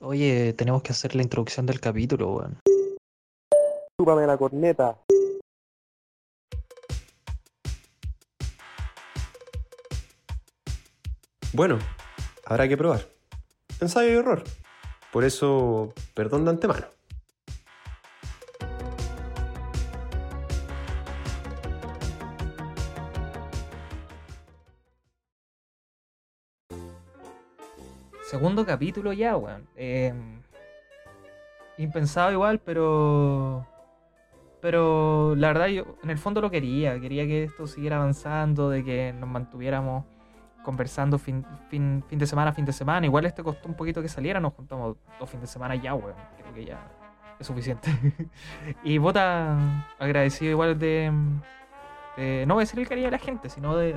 Oye, 0.00 0.52
tenemos 0.52 0.82
que 0.82 0.92
hacer 0.92 1.14
la 1.14 1.22
introducción 1.22 1.64
del 1.64 1.80
capítulo, 1.80 2.32
weón. 2.32 2.58
Chúpame 3.98 4.26
la 4.26 4.36
corneta. 4.36 4.98
Bueno, 11.54 11.78
habrá 12.44 12.68
que 12.68 12.76
probar. 12.76 13.08
Ensayo 13.80 14.12
y 14.12 14.16
error. 14.16 14.44
Por 15.12 15.24
eso, 15.24 15.94
perdón 16.12 16.44
de 16.44 16.50
antemano. 16.50 16.95
Segundo 28.36 28.66
capítulo 28.66 29.14
ya, 29.14 29.34
weón. 29.34 29.66
Eh, 29.76 30.12
impensado 31.78 32.30
igual, 32.32 32.58
pero. 32.58 33.66
Pero 34.60 35.34
la 35.36 35.48
verdad, 35.48 35.68
yo 35.68 35.96
en 36.02 36.10
el 36.10 36.18
fondo 36.18 36.42
lo 36.42 36.50
quería. 36.50 37.00
Quería 37.00 37.24
que 37.24 37.44
esto 37.44 37.66
siguiera 37.66 37.96
avanzando, 37.96 38.68
de 38.68 38.84
que 38.84 39.14
nos 39.18 39.26
mantuviéramos 39.26 40.04
conversando 40.62 41.18
fin, 41.18 41.46
fin, 41.70 42.04
fin 42.06 42.18
de 42.18 42.26
semana 42.26 42.52
fin 42.52 42.66
de 42.66 42.74
semana. 42.74 43.06
Igual 43.06 43.24
este 43.24 43.42
costó 43.42 43.68
un 43.70 43.74
poquito 43.74 44.02
que 44.02 44.08
saliera, 44.08 44.38
nos 44.38 44.52
juntamos 44.52 44.96
dos 45.18 45.30
fines 45.30 45.48
de 45.48 45.52
semana 45.54 45.74
ya, 45.76 45.94
weón. 45.94 46.12
Creo 46.38 46.52
que 46.52 46.66
ya 46.66 46.78
es 47.40 47.46
suficiente. 47.46 47.88
y 48.84 48.98
vota 48.98 49.86
agradecido 49.98 50.50
igual 50.50 50.78
de, 50.78 51.10
de- 52.18 52.44
No 52.46 52.52
voy 52.52 52.60
a 52.60 52.64
decir 52.66 52.78
el 52.80 52.86
cariño 52.86 53.06
de 53.06 53.12
la 53.12 53.18
gente, 53.18 53.48
sino 53.48 53.74
de, 53.76 53.96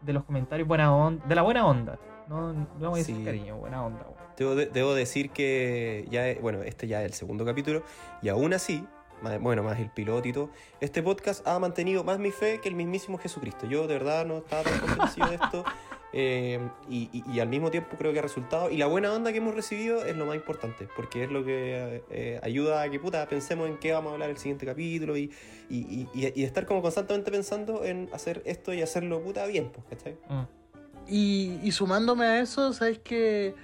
de 0.00 0.12
los 0.14 0.24
comentarios 0.24 0.66
buena 0.66 0.90
onda, 0.94 1.22
de 1.26 1.34
la 1.34 1.42
buena 1.42 1.66
onda. 1.66 1.98
No, 2.28 2.52
no 2.52 2.66
vamos 2.78 2.94
a 2.96 2.98
decir 2.98 3.16
Sí. 3.16 3.24
cariño, 3.24 3.56
buena 3.56 3.84
onda, 3.84 4.02
weón. 4.02 4.28
Debo, 4.36 4.54
de- 4.54 4.66
debo 4.66 4.94
decir 4.94 5.30
que 5.30 6.06
ya, 6.10 6.22
bueno, 6.40 6.62
este 6.62 6.86
ya 6.86 7.00
es 7.02 7.06
el 7.06 7.14
segundo 7.14 7.44
capítulo 7.44 7.82
y 8.22 8.28
aún 8.28 8.52
así, 8.54 8.84
más- 9.22 9.40
bueno, 9.40 9.62
más 9.64 9.80
el 9.80 9.90
piloto 9.90 10.28
y 10.28 10.32
todo, 10.32 10.50
este 10.80 11.02
podcast 11.02 11.46
ha 11.48 11.58
mantenido 11.58 12.04
más 12.04 12.18
mi 12.20 12.30
fe 12.30 12.60
que 12.60 12.68
el 12.68 12.74
mismísimo 12.76 13.18
Jesucristo. 13.18 13.66
Yo 13.66 13.86
de 13.88 13.94
verdad 13.94 14.24
no 14.26 14.38
estaba 14.38 14.62
tan 14.62 14.78
convencido 14.78 15.26
de 15.28 15.34
esto 15.34 15.64
eh, 16.12 16.60
y, 16.88 17.10
y- 17.12 17.24
y 17.34 17.40
al 17.40 17.48
mismo 17.48 17.70
tiempo 17.70 17.96
creo 17.98 18.12
que 18.12 18.18
ha 18.20 18.22
resultado. 18.22 18.70
Y 18.70 18.76
la 18.76 18.86
buena 18.86 19.12
onda 19.12 19.32
que 19.32 19.38
hemos 19.38 19.54
recibido 19.54 20.04
es 20.04 20.16
lo 20.16 20.24
más 20.24 20.36
importante, 20.36 20.86
porque 20.96 21.24
es 21.24 21.30
lo 21.30 21.44
que 21.44 22.02
eh, 22.10 22.38
ayuda 22.44 22.82
a 22.82 22.90
que 22.90 23.00
puta 23.00 23.26
pensemos 23.28 23.68
en 23.68 23.76
qué 23.78 23.92
vamos 23.92 24.10
a 24.10 24.12
hablar 24.14 24.30
el 24.30 24.38
siguiente 24.38 24.64
capítulo 24.66 25.16
y, 25.16 25.32
y, 25.68 25.78
y- 25.78 26.08
y- 26.14 26.32
y 26.40 26.44
estar 26.44 26.64
como 26.64 26.80
constantemente 26.80 27.30
pensando 27.32 27.84
en 27.84 28.08
hacer 28.12 28.42
esto 28.46 28.72
y 28.72 28.82
hacerlo 28.82 29.20
puta 29.20 29.44
bien, 29.46 29.70
pues, 29.72 29.84
¿cachai? 29.90 30.16
Mm. 30.28 30.57
Y, 31.08 31.58
y 31.62 31.72
sumándome 31.72 32.26
a 32.26 32.40
eso, 32.40 32.72
sabes 32.72 32.98
que, 32.98 33.54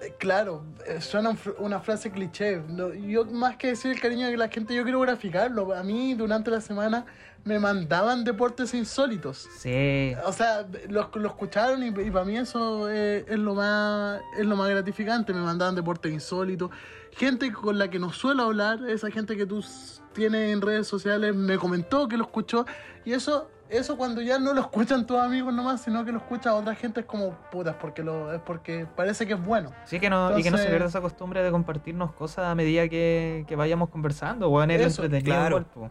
eh, 0.00 0.14
claro, 0.18 0.64
eh, 0.86 1.00
suena 1.00 1.36
una 1.58 1.80
frase 1.80 2.10
cliché. 2.10 2.62
Yo, 3.06 3.26
más 3.26 3.56
que 3.56 3.68
decir 3.68 3.90
el 3.90 4.00
cariño 4.00 4.26
de 4.26 4.36
la 4.36 4.48
gente, 4.48 4.74
yo 4.74 4.82
quiero 4.82 5.00
graficarlo. 5.00 5.74
A 5.74 5.82
mí, 5.82 6.14
durante 6.14 6.50
la 6.50 6.60
semana, 6.60 7.04
me 7.44 7.58
mandaban 7.58 8.24
deportes 8.24 8.74
insólitos. 8.74 9.48
Sí. 9.58 10.12
O 10.24 10.32
sea, 10.32 10.66
lo, 10.88 11.10
lo 11.14 11.28
escucharon 11.28 11.82
y, 11.82 11.88
y 11.88 12.10
para 12.10 12.24
mí 12.24 12.36
eso 12.36 12.88
eh, 12.90 13.24
es, 13.28 13.38
lo 13.38 13.54
más, 13.54 14.20
es 14.38 14.46
lo 14.46 14.56
más 14.56 14.70
gratificante. 14.70 15.32
Me 15.32 15.40
mandaban 15.42 15.74
deportes 15.74 16.12
insólitos. 16.12 16.70
Gente 17.12 17.52
con 17.52 17.78
la 17.78 17.88
que 17.88 17.98
no 17.98 18.12
suelo 18.12 18.44
hablar, 18.44 18.88
esa 18.88 19.10
gente 19.10 19.36
que 19.36 19.44
tú 19.44 19.64
tienes 20.12 20.52
en 20.52 20.60
redes 20.60 20.86
sociales, 20.86 21.34
me 21.34 21.58
comentó 21.58 22.08
que 22.08 22.16
lo 22.16 22.24
escuchó. 22.24 22.66
Y 23.04 23.12
eso, 23.12 23.50
eso 23.70 23.96
cuando 23.96 24.20
ya 24.20 24.38
no 24.38 24.52
lo 24.52 24.60
escuchan 24.60 25.06
tus 25.06 25.18
amigos 25.18 25.54
nomás, 25.54 25.80
sino 25.82 26.04
que 26.04 26.12
lo 26.12 26.18
escucha 26.18 26.54
otra 26.54 26.74
gente, 26.74 27.00
es 27.00 27.06
como 27.06 27.30
putas, 27.50 27.76
porque 27.80 28.02
lo, 28.02 28.32
es 28.32 28.40
porque 28.40 28.86
parece 28.96 29.26
que 29.26 29.34
es 29.34 29.44
bueno. 29.44 29.70
Sí, 29.84 30.00
que 30.00 30.10
no, 30.10 30.36
y 30.38 30.42
que 30.42 30.50
no 30.50 30.58
se 30.58 30.66
pierda 30.66 30.86
esa 30.86 31.00
costumbre 31.00 31.42
de 31.42 31.50
compartirnos 31.50 32.12
cosas 32.12 32.46
a 32.46 32.54
medida 32.54 32.88
que, 32.88 33.44
que 33.46 33.56
vayamos 33.56 33.88
conversando, 33.90 34.48
weón, 34.50 34.70
es 34.70 34.80
Eso, 34.80 35.04
entretenido 35.04 35.36
claro. 35.36 35.90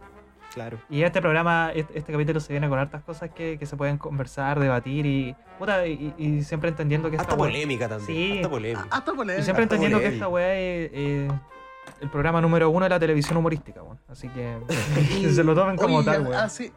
Claro. 0.52 0.78
Y 0.90 1.02
este 1.02 1.20
programa, 1.20 1.70
este, 1.74 1.96
este 1.98 2.12
capítulo 2.12 2.40
se 2.40 2.52
viene 2.52 2.68
con 2.68 2.78
hartas 2.78 3.02
cosas 3.02 3.30
que, 3.30 3.56
que 3.56 3.66
se 3.66 3.76
pueden 3.76 3.98
conversar, 3.98 4.58
debatir 4.58 5.06
y, 5.06 5.36
puta, 5.58 5.86
y, 5.86 6.42
siempre 6.42 6.70
entendiendo 6.70 7.08
que 7.08 7.16
esta 7.16 7.22
Hasta 7.22 7.36
weá- 7.36 7.48
polémica 7.50 7.88
también. 7.88 8.06
Sí. 8.06 8.36
Hasta 8.38 8.50
polémica. 8.50 8.86
Hasta 8.90 9.12
por 9.12 9.30
Y 9.30 9.42
siempre 9.42 9.62
entendiendo 9.62 9.98
que 9.98 10.06
polémica. 10.06 10.24
esta 10.24 10.28
weá 10.28 10.54
es 10.54 10.90
eh, 10.92 11.28
el 12.00 12.10
programa 12.10 12.40
número 12.40 12.68
uno 12.68 12.84
de 12.84 12.90
la 12.90 12.98
televisión 12.98 13.36
humorística, 13.36 13.80
weón. 13.82 13.98
Así 14.08 14.28
que 14.28 14.58
que 15.22 15.30
se 15.32 15.44
lo 15.44 15.54
tomen 15.54 15.76
como 15.76 15.98
Oye, 15.98 16.06
tal, 16.06 16.22
weón. 16.22 16.34
Así, 16.34 16.72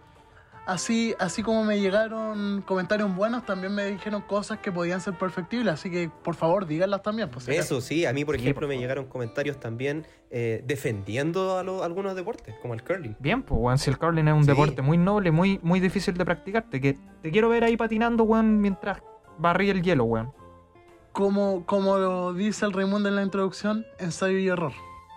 así, 0.65 1.13
así 1.19 1.43
como 1.43 1.63
me 1.63 1.79
llegaron 1.79 2.61
comentarios 2.65 3.13
buenos, 3.15 3.45
también 3.45 3.73
me 3.75 3.85
dijeron 3.85 4.21
cosas 4.21 4.59
que 4.59 4.71
podían 4.71 5.01
ser 5.01 5.17
perfectibles. 5.17 5.73
Así 5.73 5.89
que, 5.91 6.09
por 6.23 6.35
favor, 6.35 6.65
díganlas 6.65 7.01
también. 7.01 7.29
Pues. 7.29 7.47
Eso 7.49 7.81
sí, 7.81 8.05
a 8.05 8.13
mí 8.13 8.23
por 8.25 8.35
Sí, 8.35 8.41
ejemplo 8.41 8.67
por 8.67 8.75
me 8.75 8.77
llegaron 8.79 9.05
comentarios 9.05 9.59
también 9.59 10.05
eh, 10.35 10.63
defendiendo 10.65 11.57
a 11.57 11.63
lo- 11.63 11.83
algunos 11.83 12.15
deportes, 12.15 12.55
como 12.61 12.73
el 12.73 12.83
curling. 12.83 13.15
Bien, 13.19 13.43
pues, 13.43 13.59
weón, 13.61 13.77
si 13.77 13.89
el 13.91 13.97
curling 13.99 14.27
es 14.27 14.33
un 14.33 14.43
Sí. 14.43 14.49
deporte 14.51 14.81
muy 14.81 14.97
noble, 14.97 15.31
muy, 15.31 15.59
muy 15.61 15.79
difícil 15.79 16.15
de 16.17 16.25
practicar, 16.25 16.63
te, 16.69 16.81
que, 16.81 16.97
te 17.21 17.29
quiero 17.31 17.49
ver 17.49 17.63
ahí 17.63 17.77
patinando, 17.77 18.23
weón, 18.23 18.59
mientras 18.59 18.99
barrí 19.37 19.69
el 19.69 19.81
hielo, 19.83 20.05
weón. 20.05 20.31
Como, 21.11 21.65
como 21.67 21.97
lo 21.97 22.33
dice 22.33 22.65
el 22.65 22.73
Raimundo 22.73 23.07
en 23.09 23.15
la 23.15 23.21
introducción, 23.21 23.85
ensayo 23.99 24.37
y 24.39 24.47
error. 24.47 24.71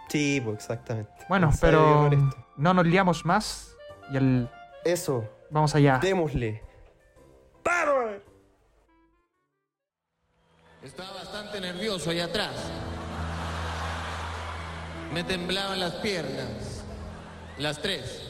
Sí, 0.08 0.40
pues 0.44 0.56
exactamente. 0.56 1.10
Bueno, 1.28 1.46
Ensayo 1.48 2.08
pero 2.10 2.30
no 2.58 2.74
nos 2.74 2.86
liamos 2.86 3.24
más 3.24 3.74
y 4.12 4.16
el... 4.18 4.48
Eso, 4.84 5.24
vamos 5.50 5.74
allá. 5.74 5.98
démosle. 5.98 6.62
¡Paro! 7.62 8.22
Estaba 10.82 11.12
bastante 11.14 11.60
nervioso 11.60 12.10
ahí 12.10 12.20
atrás. 12.20 12.54
Me 15.12 15.24
temblaban 15.24 15.80
las 15.80 15.94
piernas. 15.94 16.84
Las 17.58 17.80
tres. 17.80 18.22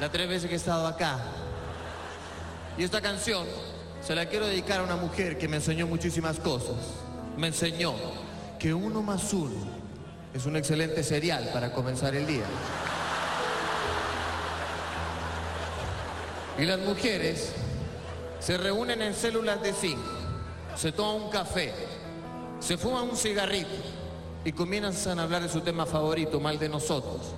Las 0.00 0.10
tres 0.10 0.28
veces 0.28 0.48
que 0.48 0.54
he 0.54 0.58
estado 0.58 0.86
acá. 0.86 1.18
Y 2.76 2.84
esta 2.84 3.00
canción 3.00 3.46
se 4.00 4.14
la 4.14 4.26
quiero 4.26 4.46
dedicar 4.46 4.80
a 4.80 4.84
una 4.84 4.96
mujer 4.96 5.38
que 5.38 5.46
me 5.48 5.56
enseñó 5.56 5.86
muchísimas 5.86 6.40
cosas. 6.40 6.76
Me 7.36 7.48
enseñó 7.48 7.94
que 8.58 8.74
uno 8.74 9.02
más 9.02 9.32
uno 9.32 9.54
es 10.34 10.46
un 10.46 10.56
excelente 10.56 11.02
cereal 11.02 11.50
para 11.52 11.72
comenzar 11.72 12.14
el 12.14 12.26
día. 12.26 12.44
Y 16.58 16.66
las 16.66 16.78
mujeres 16.80 17.54
se 18.38 18.58
reúnen 18.58 19.00
en 19.00 19.14
células 19.14 19.62
de 19.62 19.72
zinc, 19.72 19.98
se 20.76 20.92
toman 20.92 21.22
un 21.22 21.30
café, 21.30 21.72
se 22.60 22.76
fuman 22.76 23.08
un 23.08 23.16
cigarrito 23.16 23.70
y 24.44 24.52
comienzan 24.52 25.18
a 25.18 25.22
hablar 25.22 25.42
de 25.42 25.48
su 25.48 25.62
tema 25.62 25.86
favorito, 25.86 26.40
mal 26.40 26.58
de 26.58 26.68
nosotros. 26.68 27.34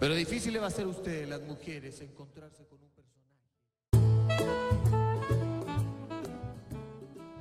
Pero 0.00 0.14
difícil 0.14 0.54
le 0.54 0.60
va 0.60 0.68
a 0.68 0.70
ser 0.70 0.86
a 0.86 0.88
ustedes, 0.88 1.28
las 1.28 1.42
mujeres, 1.42 2.00
encontrarse 2.00 2.66
con 2.66 2.78
un 2.80 2.88
personaje. 2.90 3.30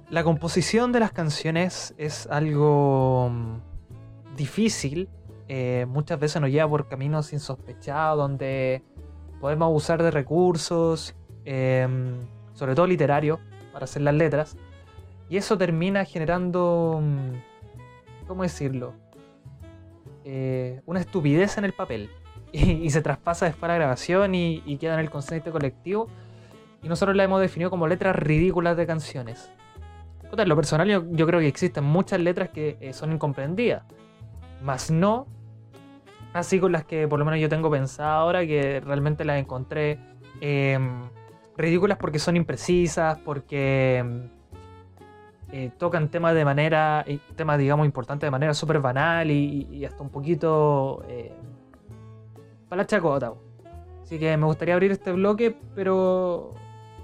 La 0.09 0.23
composición 0.23 0.91
de 0.91 0.99
las 0.99 1.13
canciones 1.13 1.93
es 1.97 2.27
algo 2.27 3.29
mm, 3.31 4.35
difícil. 4.35 5.09
eh, 5.47 5.85
muchas 5.87 6.19
veces 6.19 6.41
nos 6.41 6.49
lleva 6.49 6.69
por 6.69 6.87
caminos 6.87 7.31
insospechados 7.33 8.17
donde 8.17 8.81
podemos 9.43 9.65
abusar 9.65 10.01
de 10.01 10.09
recursos, 10.09 11.13
em, 11.43 12.15
sobre 12.53 12.75
todo 12.75 12.87
literarios, 12.87 13.39
para 13.73 13.83
hacer 13.83 14.01
las 14.01 14.13
letras. 14.13 14.55
Y 15.27 15.35
eso 15.35 15.57
termina 15.57 16.05
generando, 16.05 17.01
mm, 17.03 18.25
¿cómo 18.25 18.43
decirlo? 18.43 18.93
Eh, 20.23 20.79
una 20.85 21.01
estupidez 21.01 21.57
en 21.57 21.65
el 21.65 21.73
papel. 21.73 22.09
Y, 22.53 22.89
se 22.89 23.01
traspasa 23.01 23.45
después 23.45 23.65
a 23.65 23.73
la 23.73 23.75
grabación 23.75 24.33
y, 24.33 24.77
queda 24.77 24.93
en 24.93 25.01
el 25.01 25.09
consciente 25.09 25.51
colectivo. 25.51 26.07
Y 26.81 26.87
nosotros 26.87 27.13
la 27.13 27.25
hemos 27.25 27.41
definido 27.41 27.69
como 27.69 27.85
letras 27.85 28.15
ridículas 28.15 28.77
de 28.77 28.87
canciones. 28.87 29.51
En 30.31 30.47
lo 30.47 30.55
personal 30.55 30.87
yo, 30.87 31.03
yo 31.11 31.27
creo 31.27 31.41
que 31.41 31.47
existen 31.47 31.83
muchas 31.83 32.21
letras 32.21 32.49
que 32.49 32.77
eh, 32.79 32.93
son 32.93 33.11
incomprendidas. 33.11 33.83
Más 34.61 34.89
no 34.89 35.27
así 36.33 36.59
con 36.59 36.71
las 36.71 36.83
que 36.85 37.07
por 37.07 37.19
lo 37.19 37.25
menos 37.25 37.39
yo 37.39 37.49
tengo 37.49 37.69
pensado 37.71 38.11
ahora 38.21 38.45
que 38.45 38.79
realmente 38.79 39.23
las 39.25 39.39
encontré 39.39 39.99
eh, 40.41 40.79
ridículas 41.57 41.97
porque 41.97 42.19
son 42.19 42.35
imprecisas, 42.35 43.17
porque 43.19 44.03
eh, 45.51 45.71
tocan 45.77 46.09
temas 46.09 46.33
de 46.33 46.43
manera, 46.45 47.03
eh, 47.07 47.19
temas 47.35 47.57
digamos 47.59 47.85
importantes 47.85 48.25
de 48.27 48.31
manera 48.31 48.53
súper 48.53 48.79
banal 48.79 49.29
y, 49.29 49.67
y 49.71 49.85
hasta 49.85 50.01
un 50.01 50.09
poquito 50.09 51.03
eh, 51.07 51.31
para 52.67 52.81
la 52.81 52.87
chacota. 52.87 53.33
Así 54.01 54.17
que 54.19 54.35
me 54.35 54.45
gustaría 54.45 54.73
abrir 54.73 54.91
este 54.91 55.11
bloque, 55.11 55.55
pero 55.75 56.53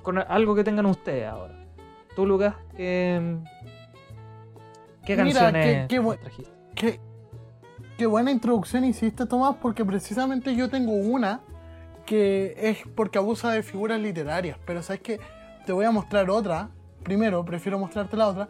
con 0.01 0.17
algo 0.17 0.55
que 0.55 0.63
tengan 0.63 0.85
ustedes 0.87 1.27
ahora. 1.27 1.55
Tú, 2.15 2.25
Lucas, 2.25 2.55
¿qué, 2.75 3.37
qué 5.05 5.15
Mira, 5.15 5.39
canciones 5.39 5.87
qué- 5.87 5.99
qué 6.01 6.17
trajiste? 6.17 6.51
Qué, 7.99 8.05
buena 8.05 8.31
introducción 8.31 8.85
hiciste, 8.85 9.25
Tomás, 9.25 9.57
porque 9.61 9.83
precisamente 9.83 10.55
yo 10.55 10.69
tengo 10.69 10.93
una 10.93 11.41
que 12.05 12.55
es 12.57 12.77
porque 12.95 13.17
abusa 13.17 13.51
de 13.51 13.61
figuras 13.61 13.99
literarias. 13.99 14.57
Pero 14.65 14.81
sabes 14.81 15.01
que 15.01 15.19
te 15.65 15.73
voy 15.73 15.83
a 15.83 15.91
mostrar 15.91 16.29
otra. 16.29 16.69
Primero, 17.03 17.43
prefiero 17.43 17.77
mostrarte 17.77 18.15
la 18.15 18.29
otra. 18.29 18.47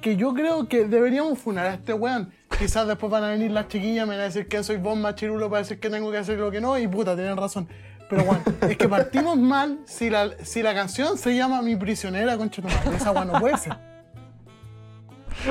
que 0.00 0.16
yo 0.16 0.34
creo 0.34 0.68
que 0.68 0.84
deberíamos 0.84 1.38
funar 1.38 1.66
a 1.66 1.74
este 1.74 1.92
weón. 1.92 2.32
Quizás 2.58 2.88
después 2.88 3.12
van 3.12 3.22
a 3.22 3.28
venir 3.28 3.52
las 3.52 3.68
chiquillas, 3.68 4.04
me 4.04 4.14
van 4.14 4.22
a 4.22 4.24
decir 4.24 4.48
que 4.48 4.64
soy 4.64 4.78
vos 4.78 4.98
machirulo 4.98 5.48
para 5.48 5.62
decir 5.62 5.78
que 5.78 5.90
tengo 5.90 6.10
que 6.10 6.18
hacer 6.18 6.36
lo 6.40 6.50
que 6.50 6.60
no, 6.60 6.76
y 6.76 6.88
puta, 6.88 7.14
tienen 7.14 7.36
razón. 7.36 7.68
Pero 8.10 8.24
bueno, 8.24 8.42
es 8.62 8.76
que 8.76 8.88
partimos 8.88 9.38
mal 9.38 9.78
si 9.84 10.10
la, 10.10 10.32
si 10.44 10.60
la 10.60 10.74
canción 10.74 11.16
se 11.18 11.36
llama 11.36 11.62
Mi 11.62 11.76
prisionera, 11.76 12.36
concha. 12.36 12.62
Esa 12.96 13.12
weá 13.12 13.24
no 13.24 13.38
puede 13.38 13.58
ser. 13.58 13.76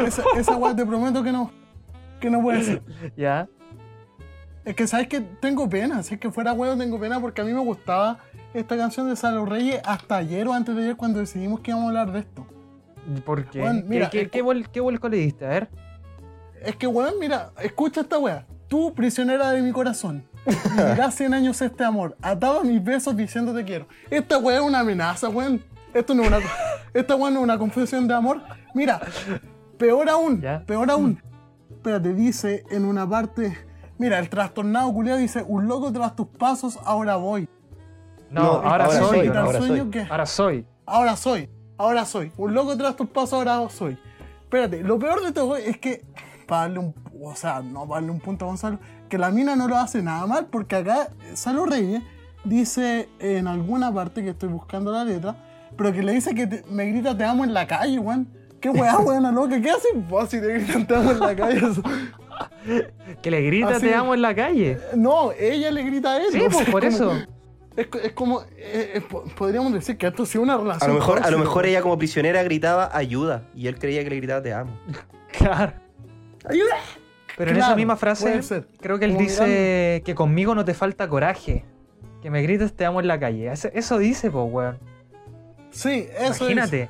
Esa, 0.05 0.23
esa 0.35 0.57
weá 0.57 0.75
te 0.75 0.85
prometo 0.85 1.23
que 1.23 1.31
no, 1.31 1.49
que 2.19 2.29
no 2.29 2.41
puede 2.41 2.63
ser. 2.63 2.81
¿Ya? 3.17 3.47
Es 4.65 4.75
que 4.75 4.85
sabes 4.87 5.07
que 5.07 5.21
tengo 5.21 5.69
pena, 5.69 6.03
si 6.03 6.15
es 6.15 6.19
que 6.19 6.29
fuera 6.29 6.51
huevo 6.53 6.75
tengo 6.77 6.99
pena 6.99 7.19
porque 7.21 7.41
a 7.41 7.45
mí 7.45 7.53
me 7.53 7.61
gustaba 7.61 8.19
esta 8.53 8.75
canción 8.75 9.07
de 9.09 9.15
Salo 9.15 9.45
Reyes 9.45 9.79
hasta 9.85 10.17
ayer 10.17 10.45
o 10.47 10.53
antes 10.53 10.75
de 10.75 10.81
ayer 10.83 10.95
cuando 10.97 11.19
decidimos 11.19 11.61
que 11.61 11.71
íbamos 11.71 11.85
a 11.85 11.89
hablar 11.89 12.11
de 12.11 12.19
esto. 12.19 12.45
¿Por 13.25 13.45
qué? 13.49 13.61
Bueno, 13.61 13.83
mira, 13.85 14.09
¿Qué, 14.09 14.29
qué, 14.29 14.41
qué 14.71 14.81
vuelco 14.81 15.07
le 15.07 15.17
diste? 15.17 15.45
A 15.45 15.49
ver. 15.49 15.69
Es 16.61 16.75
que 16.75 16.87
weón, 16.87 17.13
mira, 17.19 17.51
escucha 17.61 18.01
esta 18.01 18.17
wea. 18.19 18.45
Tú, 18.67 18.93
prisionera 18.93 19.51
de 19.51 19.61
mi 19.61 19.71
corazón, 19.71 20.25
vivirás 20.75 21.15
100 21.15 21.33
años 21.33 21.61
este 21.61 21.85
amor, 21.85 22.17
atado 22.21 22.59
a 22.59 22.63
mis 22.65 22.83
besos 22.83 23.15
diciendo 23.15 23.53
te 23.53 23.63
quiero. 23.63 23.87
Esta 24.09 24.37
wea 24.37 24.57
es 24.57 24.61
una 24.63 24.79
amenaza, 24.79 25.29
weón. 25.29 25.63
Esto 25.93 26.13
no 26.13 26.23
es 26.23 26.27
una, 26.27 26.39
esta 26.93 27.15
wea 27.15 27.31
no 27.31 27.39
es 27.39 27.43
una 27.43 27.57
confesión 27.57 28.05
de 28.05 28.13
amor. 28.15 28.41
Mira, 28.73 28.99
peor 29.77 30.09
aún, 30.09 30.41
Ya. 30.41 30.63
peor 30.65 30.91
aún. 30.91 31.21
Espérate, 31.87 32.13
dice 32.13 32.65
en 32.69 32.83
una 32.83 33.07
parte, 33.07 33.57
mira, 33.97 34.19
el 34.19 34.27
trastornado 34.29 34.91
culiado 34.91 35.19
dice, 35.19 35.41
un 35.47 35.69
loco 35.69 35.89
tras 35.93 36.17
tus 36.17 36.27
pasos, 36.27 36.77
ahora 36.83 37.15
voy. 37.15 37.47
No, 38.29 38.41
No, 38.43 38.49
ahora, 38.49 38.85
ahora 38.87 38.99
soy. 38.99 39.27
ahora 39.29 39.57
sueño 39.61 39.83
soy. 39.83 39.89
que- 39.91 40.01
Ahora 40.01 40.25
soy. 40.25 40.65
ahora 40.85 41.15
soy, 41.15 41.49
ahora 41.77 42.03
soy. 42.03 42.33
Un 42.35 42.53
loco 42.53 42.75
tras 42.77 42.97
tus 42.97 43.07
pasos, 43.07 43.31
ahora 43.35 43.69
soy. 43.69 43.97
Espérate, 44.43 44.83
lo 44.83 44.99
peor 44.99 45.23
de 45.23 45.31
todo 45.31 45.55
es 45.55 45.77
que, 45.77 46.03
para 46.45 46.63
darle 46.63 46.79
un, 46.79 46.93
o 47.23 47.33
sea, 47.37 47.61
no 47.61 47.87
para 47.87 48.01
darle 48.01 48.11
un 48.11 48.19
punto 48.19 48.43
a 48.43 48.49
Gonzalo, 48.49 48.79
que 49.07 49.17
la 49.17 49.31
mina 49.31 49.55
no 49.55 49.69
lo 49.69 49.77
hace 49.77 50.03
nada 50.03 50.27
mal, 50.27 50.47
porque 50.47 50.75
acá 50.75 51.07
Salo 51.35 51.65
Reyes 51.65 52.03
dice 52.43 53.07
en 53.19 53.47
alguna 53.47 53.93
parte 53.93 54.23
que 54.25 54.31
estoy 54.31 54.49
buscando 54.49 54.91
la 54.91 55.05
letra, 55.05 55.37
pero 55.77 55.93
que 55.93 56.03
le 56.03 56.11
dice 56.11 56.35
que 56.35 56.47
te- 56.47 56.65
me 56.69 56.83
grita 56.87 57.15
te 57.17 57.23
amo 57.23 57.45
en 57.45 57.53
la 57.53 57.65
calle, 57.65 57.97
weón. 57.97 58.27
¿Qué 58.73 58.79
weá, 58.81 58.97
weón, 58.99 59.35
loca? 59.35 59.61
¿Qué 59.61 59.69
haces 59.69 59.91
vos 60.09 60.29
si 60.29 60.39
te 60.41 60.47
gritan 60.53 60.85
te 60.87 60.95
amo 60.95 61.11
en 61.11 61.19
la 61.19 61.35
calle? 61.35 61.61
Que 63.21 63.31
le 63.31 63.41
grita 63.41 63.69
Así- 63.69 63.87
te 63.87 63.95
amo 63.95 64.13
en 64.13 64.21
la 64.21 64.35
calle. 64.35 64.77
No, 64.95 65.31
ella 65.31 65.71
le 65.71 65.83
grita 65.83 66.13
a 66.13 66.17
él. 66.17 66.25
Sí, 66.31 66.37
o 66.37 66.41
sea, 66.41 66.49
pues 66.49 66.67
es 66.67 66.69
por 66.71 66.83
como- 66.83 66.95
eso. 66.95 67.13
Es, 67.75 67.87
co- 67.87 67.99
es 67.99 68.11
como, 68.13 68.41
eh, 68.57 68.93
eh, 68.95 69.01
po- 69.07 69.23
podríamos 69.37 69.71
decir 69.71 69.97
que 69.97 70.07
esto 70.07 70.25
sí 70.25 70.37
es 70.39 70.43
una 70.43 70.57
relación. 70.57 70.89
A 70.89 70.93
lo 70.93 70.99
mejor, 70.99 71.23
a 71.23 71.29
lo 71.29 71.37
mejor 71.37 71.65
ella 71.67 71.81
como 71.83 71.95
prisionera 71.97 72.41
gritaba 72.43 72.89
ayuda 72.91 73.43
y 73.53 73.67
él 73.67 73.77
creía 73.77 74.03
que 74.03 74.09
le 74.09 74.15
gritaba 74.17 74.41
te 74.41 74.53
amo. 74.53 74.71
Claro. 75.37 75.73
¡Ayuda! 76.49 76.75
Pero 77.37 77.51
en 77.51 77.57
esa 77.57 77.75
misma 77.75 77.95
frase, 77.97 78.41
creo 78.81 78.97
que 78.97 79.05
él 79.05 79.11
Como 79.11 79.23
dice 79.23 80.01
que 80.03 80.15
conmigo 80.15 80.55
no 80.55 80.65
te 80.65 80.73
falta 80.73 81.07
coraje. 81.07 81.65
Que 82.23 82.31
me 82.31 82.41
grites 82.41 82.73
te 82.73 82.83
amo 82.85 82.99
en 82.99 83.07
la 83.07 83.19
calle. 83.19 83.51
Eso, 83.51 83.69
eso 83.73 83.99
dice, 83.99 84.31
pues, 84.31 84.45
weón. 84.49 84.79
Sí, 85.69 86.07
eso 86.17 86.45
Imagínate. 86.49 86.89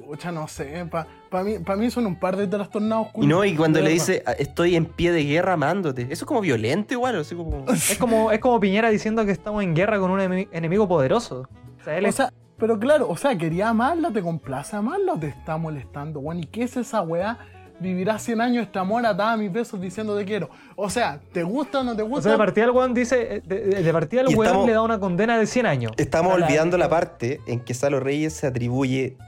Chucha, 0.00 0.30
no 0.32 0.46
sé. 0.48 0.84
Para 1.30 1.44
mí, 1.44 1.58
pa 1.58 1.74
mí 1.76 1.90
son 1.90 2.06
un 2.06 2.18
par 2.18 2.36
de 2.36 2.46
trastornados 2.46 3.08
Y 3.16 3.26
no, 3.26 3.44
y 3.44 3.54
cuando 3.56 3.80
le 3.80 3.90
dice 3.90 4.22
estoy 4.38 4.76
en 4.76 4.84
pie 4.86 5.12
de 5.12 5.24
guerra 5.24 5.54
amándote. 5.54 6.02
Eso 6.02 6.12
es 6.12 6.24
como 6.24 6.40
violento 6.40 6.92
igual, 6.94 7.16
así 7.18 7.34
como... 7.34 7.64
Es 7.72 7.96
como, 7.98 8.30
es 8.30 8.38
como 8.40 8.60
Piñera 8.60 8.90
diciendo 8.90 9.24
que 9.24 9.30
estamos 9.32 9.62
en 9.62 9.74
guerra 9.74 9.98
con 9.98 10.10
un 10.10 10.20
enemi- 10.20 10.48
enemigo 10.52 10.86
poderoso. 10.86 11.48
O 11.80 11.84
sea, 11.84 11.96
él 11.96 12.04
O 12.04 12.08
es- 12.08 12.14
sea, 12.16 12.32
pero 12.58 12.78
claro, 12.78 13.08
o 13.08 13.16
sea, 13.16 13.36
quería 13.36 13.68
amarla, 13.70 14.10
te 14.10 14.22
complace 14.22 14.76
amarla 14.76 15.14
o 15.14 15.18
te 15.18 15.28
está 15.28 15.56
molestando, 15.56 16.20
weón. 16.20 16.40
¿Y 16.40 16.46
qué 16.46 16.62
es 16.64 16.76
esa 16.76 17.00
weá? 17.02 17.38
Vivirás 17.78 18.22
100 18.22 18.40
años 18.40 18.62
este 18.64 18.78
amor 18.78 19.04
atada 19.04 19.32
a 19.32 19.36
mis 19.36 19.52
besos 19.52 19.78
diciendo 19.78 20.16
te 20.16 20.24
quiero. 20.24 20.48
O 20.76 20.88
sea, 20.88 21.20
¿te 21.32 21.42
gusta 21.42 21.80
o 21.80 21.84
no 21.84 21.94
te 21.94 22.00
o 22.02 22.06
gusta? 22.06 22.22
sea, 22.22 22.32
de 22.32 22.38
partida 22.38 22.64
el 22.64 22.70
weón 22.70 22.94
dice. 22.94 23.42
De, 23.46 23.60
de- 23.60 23.82
de 23.82 23.92
partida 23.92 24.22
el 24.22 24.28
weón 24.28 24.44
estamos- 24.46 24.66
le 24.66 24.72
da 24.72 24.80
una 24.80 24.98
condena 24.98 25.38
de 25.38 25.46
100 25.46 25.66
años. 25.66 25.92
Estamos 25.98 26.32
A 26.32 26.38
la- 26.38 26.46
olvidando 26.46 26.78
la 26.78 26.88
parte 26.88 27.40
en 27.46 27.60
que 27.60 27.74
Salo 27.74 28.00
Reyes 28.00 28.32
se 28.32 28.46
atribuye 28.46 29.18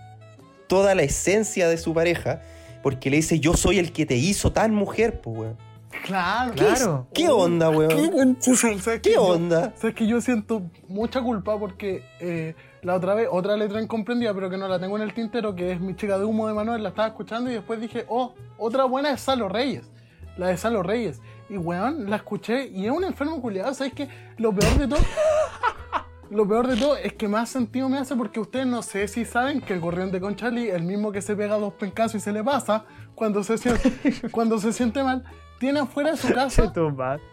toda 0.69 0.95
la 0.95 1.03
esencia 1.03 1.69
de 1.69 1.77
su 1.79 1.93
pareja 1.95 2.43
porque 2.83 3.11
le 3.11 3.17
dice 3.17 3.41
yo 3.41 3.55
soy 3.55 3.79
el 3.81 3.93
que 3.93 4.07
te 4.07 4.15
hizo 4.17 4.53
tan 4.53 4.73
mujer, 4.75 5.21
pues, 5.21 5.37
weón. 5.39 5.57
Claro, 6.05 6.53
Claro. 6.55 7.09
¿Qué 7.15 7.29
onda, 7.29 7.71
¿Qué, 7.71 7.77
weón? 7.77 8.15
weón? 8.15 8.37
¿Sabes 8.41 8.83
que 8.85 9.01
¿Qué 9.01 9.15
yo- 9.15 9.23
onda? 9.25 9.73
Sabes 9.77 9.97
que 9.97 10.07
yo 10.07 10.21
siento 10.21 10.63
mucha 10.87 11.21
culpa 11.23 11.59
porque 11.59 12.05
eh, 12.21 12.55
la 12.83 12.95
otra 12.95 13.15
vez, 13.15 13.27
otra 13.31 13.57
letra 13.57 13.81
incomprendida, 13.83 14.33
pero 14.35 14.49
que 14.51 14.57
no 14.59 14.69
la 14.69 14.79
tengo 14.79 14.97
en 14.97 15.03
el 15.03 15.13
tintero, 15.15 15.55
que 15.57 15.73
es 15.73 15.81
Mi 15.81 15.97
chica 15.97 16.19
de 16.19 16.25
humo 16.25 16.47
de 16.47 16.55
Manuel, 16.55 16.83
la 16.83 16.91
estaba 16.91 17.09
escuchando 17.09 17.51
y 17.51 17.55
después 17.55 17.81
dije, 17.81 18.05
oh, 18.09 18.35
otra 18.59 18.85
buena 18.85 19.11
es 19.13 19.21
Salo 19.23 19.49
Reyes. 19.49 19.91
La 20.37 20.49
de 20.49 20.57
Salo 20.57 20.83
Reyes. 20.85 21.21
Y 21.51 21.57
weón, 21.57 22.09
la 22.11 22.17
escuché 22.17 22.69
y 22.69 22.85
es 22.85 22.93
un 22.93 23.03
enfermo 23.05 23.41
culiado. 23.41 23.73
¿Sabes 23.75 23.95
qué? 23.95 24.09
Lo 24.37 24.53
peor 24.55 24.75
de 24.79 24.87
todo. 24.89 25.01
Lo 26.31 26.47
peor 26.47 26.67
de 26.67 26.77
todo 26.77 26.97
es 26.97 27.15
que 27.15 27.27
más 27.27 27.49
sentido 27.49 27.89
me 27.89 27.97
hace 27.97 28.15
porque 28.15 28.39
ustedes 28.39 28.67
no 28.67 28.83
sé 28.83 29.09
si 29.09 29.25
saben 29.25 29.63
que 29.63 29.73
el 29.73 29.81
gorrión 29.81 30.13
de 30.13 30.21
Conchalí, 30.21 30.69
el 30.69 30.83
mismo 30.83 31.11
que 31.11 31.23
se 31.23 31.35
pega 31.35 31.57
dos 31.57 31.73
pencazos 31.73 32.17
y 32.17 32.21
se 32.21 32.33
le 32.33 32.45
pasa 32.45 32.85
cuando 33.15 33.43
se 33.43 33.57
siente, 33.57 33.91
cuando 34.31 34.59
se 34.59 34.75
siente 34.75 35.03
mal, 35.03 35.25
tiene 35.59 35.81
afuera 35.81 36.11
de 36.11 36.17
su 36.19 36.33
casa 36.33 36.73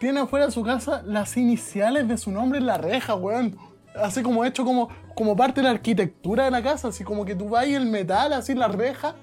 tiene 0.00 0.20
afuera 0.20 0.46
de 0.46 0.52
su 0.52 0.62
casa 0.62 1.02
las 1.04 1.36
iniciales 1.36 2.08
de 2.08 2.16
su 2.16 2.30
nombre 2.30 2.58
en 2.58 2.66
la 2.66 2.78
reja, 2.78 3.14
weón. 3.14 3.56
Así 3.94 4.22
como 4.22 4.44
hecho 4.44 4.64
como, 4.64 4.88
como 5.14 5.36
parte 5.36 5.60
de 5.60 5.64
la 5.64 5.70
arquitectura 5.70 6.44
de 6.44 6.50
la 6.50 6.62
casa, 6.62 6.88
así 6.88 7.04
como 7.04 7.24
que 7.26 7.34
tú 7.34 7.50
vas 7.50 7.66
y 7.66 7.74
el 7.74 7.86
metal, 7.86 8.32
así 8.32 8.54
la 8.54 8.68
reja, 8.68 9.14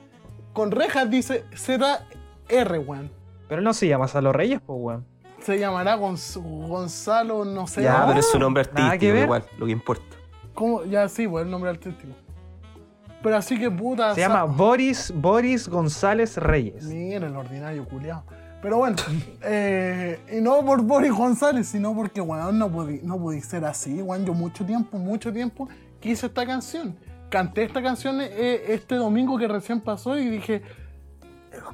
con 0.54 0.72
rejas 0.72 1.10
dice 1.10 1.46
ZR, 1.56 2.80
weón. 2.80 3.12
Pero 3.48 3.62
no 3.62 3.74
se 3.74 3.88
llama 3.88 4.08
Salo 4.08 4.34
Reyes, 4.34 4.62
pues, 4.66 4.80
weón. 4.80 5.13
Se 5.44 5.60
llamará 5.60 5.98
Gonz- 5.98 6.42
Gonzalo, 6.68 7.44
no 7.46 7.68
sé. 7.68 7.84
Ya, 7.84 8.06
pero 8.08 8.20
es 8.20 8.30
su 8.30 8.40
nombre 8.40 8.64
Nada 8.74 8.98
que 8.98 9.08
artístico, 9.08 9.24
igual, 9.24 9.46
lo 9.58 9.66
que 9.66 9.72
importa. 9.72 10.16
¿Cómo? 10.54 10.84
Ya 10.86 11.08
sí, 11.10 11.28
weón, 11.28 11.48
el 11.48 11.52
nombre 11.52 11.70
artístico. 11.70 12.14
Pero 13.22 13.38
así 13.38 13.58
que 13.58 13.70
puta. 13.72 14.14
Se 14.16 14.22
llama 14.22 14.44
Boris, 14.44 15.12
Boris 15.16 15.68
González 15.68 16.38
Reyes. 16.38 16.84
Mira 16.86 17.28
el 17.28 17.36
ordinario 17.36 17.86
culiao. 17.86 18.24
Pero 18.62 18.78
bueno, 18.78 18.96
eh, 19.44 20.20
y 20.32 20.42
no 20.42 20.64
por 20.66 20.82
Boris 20.82 21.12
González, 21.12 21.68
sino 21.68 21.94
porque, 21.94 22.22
weón, 22.22 22.58
no 22.58 22.70
podí, 22.72 23.02
no 23.04 23.18
podí 23.18 23.42
ser 23.42 23.66
así, 23.66 24.02
weón. 24.02 24.26
Yo 24.26 24.34
mucho 24.34 24.66
tiempo, 24.66 24.98
mucho 24.98 25.34
tiempo 25.34 25.68
quise 26.00 26.28
esta 26.28 26.46
canción. 26.46 26.98
Canté 27.30 27.64
esta 27.64 27.82
canción 27.82 28.20
eh, 28.22 28.64
este 28.70 28.96
domingo 28.96 29.38
que 29.38 29.48
recién 29.48 29.82
pasó 29.82 30.18
y 30.18 30.30
dije, 30.30 30.62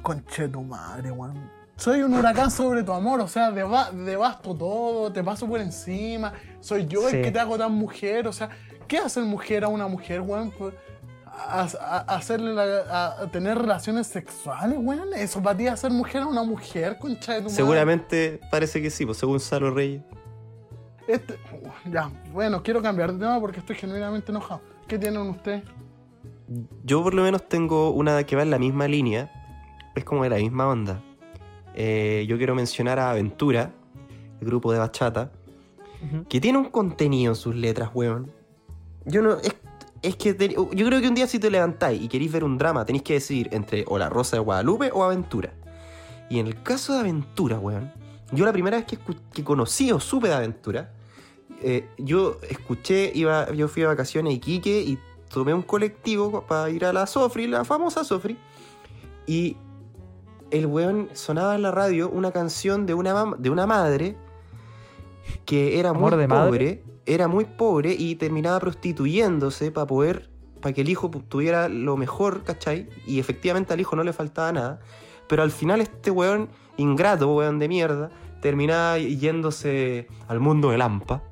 conche 0.02 0.48
tu 0.48 0.62
madre, 0.62 1.10
weón. 1.12 1.59
Soy 1.80 2.02
un 2.02 2.12
huracán 2.12 2.50
sobre 2.50 2.82
tu 2.82 2.92
amor, 2.92 3.20
o 3.22 3.26
sea, 3.26 3.50
deva- 3.50 3.90
devasto 3.90 4.54
todo, 4.54 5.10
te 5.10 5.24
paso 5.24 5.46
por 5.46 5.60
encima. 5.60 6.34
Soy 6.60 6.86
yo 6.86 7.08
Sí. 7.08 7.16
el 7.16 7.22
que 7.24 7.30
te 7.32 7.40
hago 7.40 7.56
tan 7.56 7.72
mujer, 7.72 8.28
o 8.28 8.34
sea, 8.34 8.50
¿qué 8.86 8.98
hace 8.98 9.22
mujer 9.22 9.64
a 9.64 9.68
una 9.68 9.86
mujer, 9.88 10.20
weón? 10.20 10.50
Pues, 10.50 10.74
a, 11.24 11.62
a- 11.80 12.16
hacerle 12.16 12.52
la- 12.52 13.14
a, 13.22 13.26
tener 13.30 13.56
relaciones 13.56 14.08
sexuales, 14.08 14.78
weón. 14.78 15.08
Eso 15.16 15.42
para 15.42 15.56
ti 15.56 15.68
hacer 15.68 15.90
mujer 15.90 16.20
a 16.20 16.26
una 16.26 16.42
mujer, 16.42 16.98
concha 16.98 17.32
de 17.32 17.38
tu 17.38 17.44
madre. 17.44 17.56
Seguramente 17.56 18.40
parece 18.50 18.82
que 18.82 18.90
sí, 18.90 19.06
pues 19.06 19.16
según 19.16 19.40
Salo 19.40 19.70
Reyes. 19.70 20.02
Este, 21.08 21.38
ya, 21.90 22.10
bueno, 22.30 22.62
quiero 22.62 22.82
cambiar 22.82 23.14
de 23.14 23.20
tema 23.20 23.40
porque 23.40 23.60
estoy 23.60 23.74
genuinamente 23.76 24.30
enojado. 24.30 24.60
¿Qué 24.86 24.98
tienen 24.98 25.22
ustedes? 25.22 25.62
Yo 26.84 27.02
por 27.02 27.14
lo 27.14 27.22
menos 27.22 27.48
tengo 27.48 27.88
una 27.90 28.22
que 28.24 28.36
va 28.36 28.42
en 28.42 28.50
la 28.50 28.58
misma 28.58 28.86
línea. 28.86 29.30
Es 29.94 30.04
como 30.04 30.24
de 30.24 30.28
la 30.28 30.36
misma 30.36 30.68
onda. 30.68 31.00
Eh, 31.74 32.24
yo 32.28 32.36
quiero 32.36 32.54
mencionar 32.54 32.98
a 32.98 33.10
Aventura, 33.10 33.72
el 34.40 34.46
grupo 34.46 34.72
de 34.72 34.78
bachata, 34.78 35.32
que 36.28 36.40
tiene 36.40 36.58
un 36.58 36.70
contenido 36.70 37.32
en 37.32 37.36
sus 37.36 37.54
letras, 37.54 37.90
weón. 37.94 38.32
Yo 39.04 39.20
no. 39.22 39.34
Es, 39.38 39.54
es 40.02 40.16
que 40.16 40.32
te- 40.32 40.48
yo 40.54 40.86
creo 40.86 41.00
que 41.00 41.08
un 41.08 41.14
día 41.14 41.26
si 41.26 41.38
te 41.38 41.50
levantáis 41.50 42.00
y 42.00 42.08
queréis 42.08 42.32
ver 42.32 42.42
un 42.42 42.56
drama, 42.56 42.84
tenéis 42.86 43.02
que 43.02 43.14
decidir 43.14 43.48
entre 43.52 43.84
o 43.86 43.98
La 43.98 44.08
Rosa 44.08 44.36
de 44.36 44.40
Guadalupe 44.40 44.90
o 44.94 45.04
Aventura. 45.04 45.52
Y 46.30 46.38
en 46.38 46.46
el 46.46 46.62
caso 46.62 46.94
de 46.94 47.00
Aventura, 47.00 47.58
weón, 47.58 47.92
yo 48.32 48.44
la 48.46 48.52
primera 48.52 48.78
vez 48.78 48.86
que 48.86 49.44
conocí 49.44 49.92
o 49.92 50.00
supe 50.00 50.28
de 50.28 50.34
Aventura, 50.34 50.90
eh, 51.62 51.86
yo 51.98 52.38
escuché, 52.48 53.12
iba, 53.14 53.52
yo 53.52 53.68
fui 53.68 53.82
a 53.82 53.88
vacaciones 53.88 54.30
a 54.32 54.36
Iquique 54.36 54.80
y 54.80 54.98
tomé 55.28 55.52
un 55.52 55.62
colectivo 55.62 56.46
para 56.48 56.70
ir 56.70 56.86
a 56.86 56.92
la 56.94 57.06
Sofri, 57.06 57.46
la 57.46 57.66
famosa 57.66 58.02
Sofri, 58.04 58.38
y 59.26 59.56
el 60.50 60.66
weón 60.66 61.08
sonaba 61.12 61.54
en 61.54 61.62
la 61.62 61.70
radio 61.70 62.08
una 62.10 62.32
canción 62.32 62.86
de 62.86 62.94
una, 62.94 63.24
de 63.38 63.50
una 63.50 63.66
madre 63.66 64.16
que 65.44 65.78
era 65.78 65.90
¿Amor 65.90 66.12
muy 66.12 66.20
de 66.20 66.28
madre? 66.28 66.48
pobre, 66.48 66.84
era 67.06 67.28
muy 67.28 67.44
pobre 67.44 67.94
y 67.98 68.16
terminaba 68.16 68.58
prostituyéndose 68.60 69.70
para 69.70 69.86
poder, 69.86 70.30
para 70.60 70.72
que 70.72 70.80
el 70.82 70.88
hijo 70.88 71.10
tuviera 71.28 71.68
lo 71.68 71.96
mejor, 71.96 72.42
¿cachai? 72.44 72.88
Y 73.06 73.20
efectivamente 73.20 73.72
al 73.72 73.80
hijo 73.80 73.96
no 73.96 74.04
le 74.04 74.12
faltaba 74.12 74.52
nada, 74.52 74.80
pero 75.28 75.42
al 75.42 75.50
final 75.50 75.80
este 75.80 76.10
weón 76.10 76.48
ingrato, 76.76 77.32
weón 77.34 77.58
de 77.58 77.68
mierda, 77.68 78.10
terminaba 78.40 78.98
yéndose 78.98 80.08
al 80.28 80.40
mundo 80.40 80.70
de 80.70 80.78
Lampa. 80.78 81.22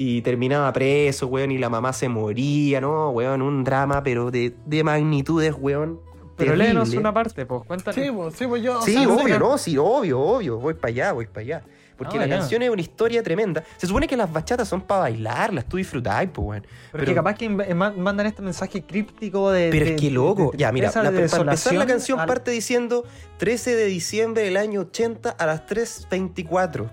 Y 0.00 0.22
terminaba 0.22 0.72
preso, 0.72 1.26
weón, 1.26 1.50
y 1.50 1.58
la 1.58 1.68
mamá 1.68 1.92
se 1.92 2.08
moría, 2.08 2.80
¿no? 2.80 3.10
Weón, 3.10 3.42
un 3.42 3.64
drama, 3.64 4.04
pero 4.04 4.30
de, 4.30 4.54
de 4.64 4.84
magnitudes, 4.84 5.56
weón. 5.58 5.98
Pero 6.38 6.52
terrible. 6.52 6.64
léenos 6.64 6.94
una 6.94 7.12
parte, 7.12 7.44
pues 7.44 7.62
cuéntanos. 7.66 7.94
Sí, 8.02 8.10
pues, 8.10 8.34
sí, 8.36 8.46
pues 8.46 8.62
yo. 8.62 8.78
o 8.78 8.82
Sí, 8.82 8.92
sea, 8.94 9.08
obvio, 9.08 9.38
no, 9.38 9.58
sí, 9.58 9.76
obvio, 9.76 10.18
obvio. 10.20 10.58
Voy 10.58 10.74
para 10.74 10.88
allá, 10.88 11.12
voy 11.12 11.26
para 11.26 11.40
allá. 11.40 11.62
Porque 11.96 12.16
la 12.16 12.28
canción 12.28 12.62
es 12.62 12.70
una 12.70 12.80
historia 12.80 13.24
tremenda. 13.24 13.64
Se 13.76 13.88
supone 13.88 14.06
que 14.06 14.16
las 14.16 14.32
bachatas 14.32 14.68
son 14.68 14.82
para 14.82 15.00
bailarlas, 15.00 15.64
tú 15.64 15.78
disfrutáis, 15.78 16.30
pues, 16.32 16.46
weón. 16.46 16.66
Pero, 16.92 17.04
que 17.04 17.12
capaz 17.12 17.34
que 17.34 17.48
ma- 17.48 17.90
mandan 17.90 18.26
este 18.26 18.40
mensaje 18.40 18.84
críptico 18.84 19.50
de. 19.50 19.68
Pero 19.72 19.84
de- 19.84 19.94
es 19.96 20.00
que 20.00 20.08
loco. 20.12 20.50
de 20.52 20.58
ya, 20.58 20.70
mira, 20.70 20.92
la- 20.94 21.10
de 21.10 21.26
para 21.28 21.42
empezar 21.42 21.74
la 21.74 21.86
canción 21.86 22.20
al- 22.20 22.28
parte 22.28 22.52
diciendo 22.52 23.04
13 23.38 23.74
de 23.74 23.86
diciembre 23.86 24.44
del 24.44 24.56
año 24.58 24.82
80 24.82 25.30
a 25.30 25.44
las 25.46 25.66
3.24. 25.66 26.88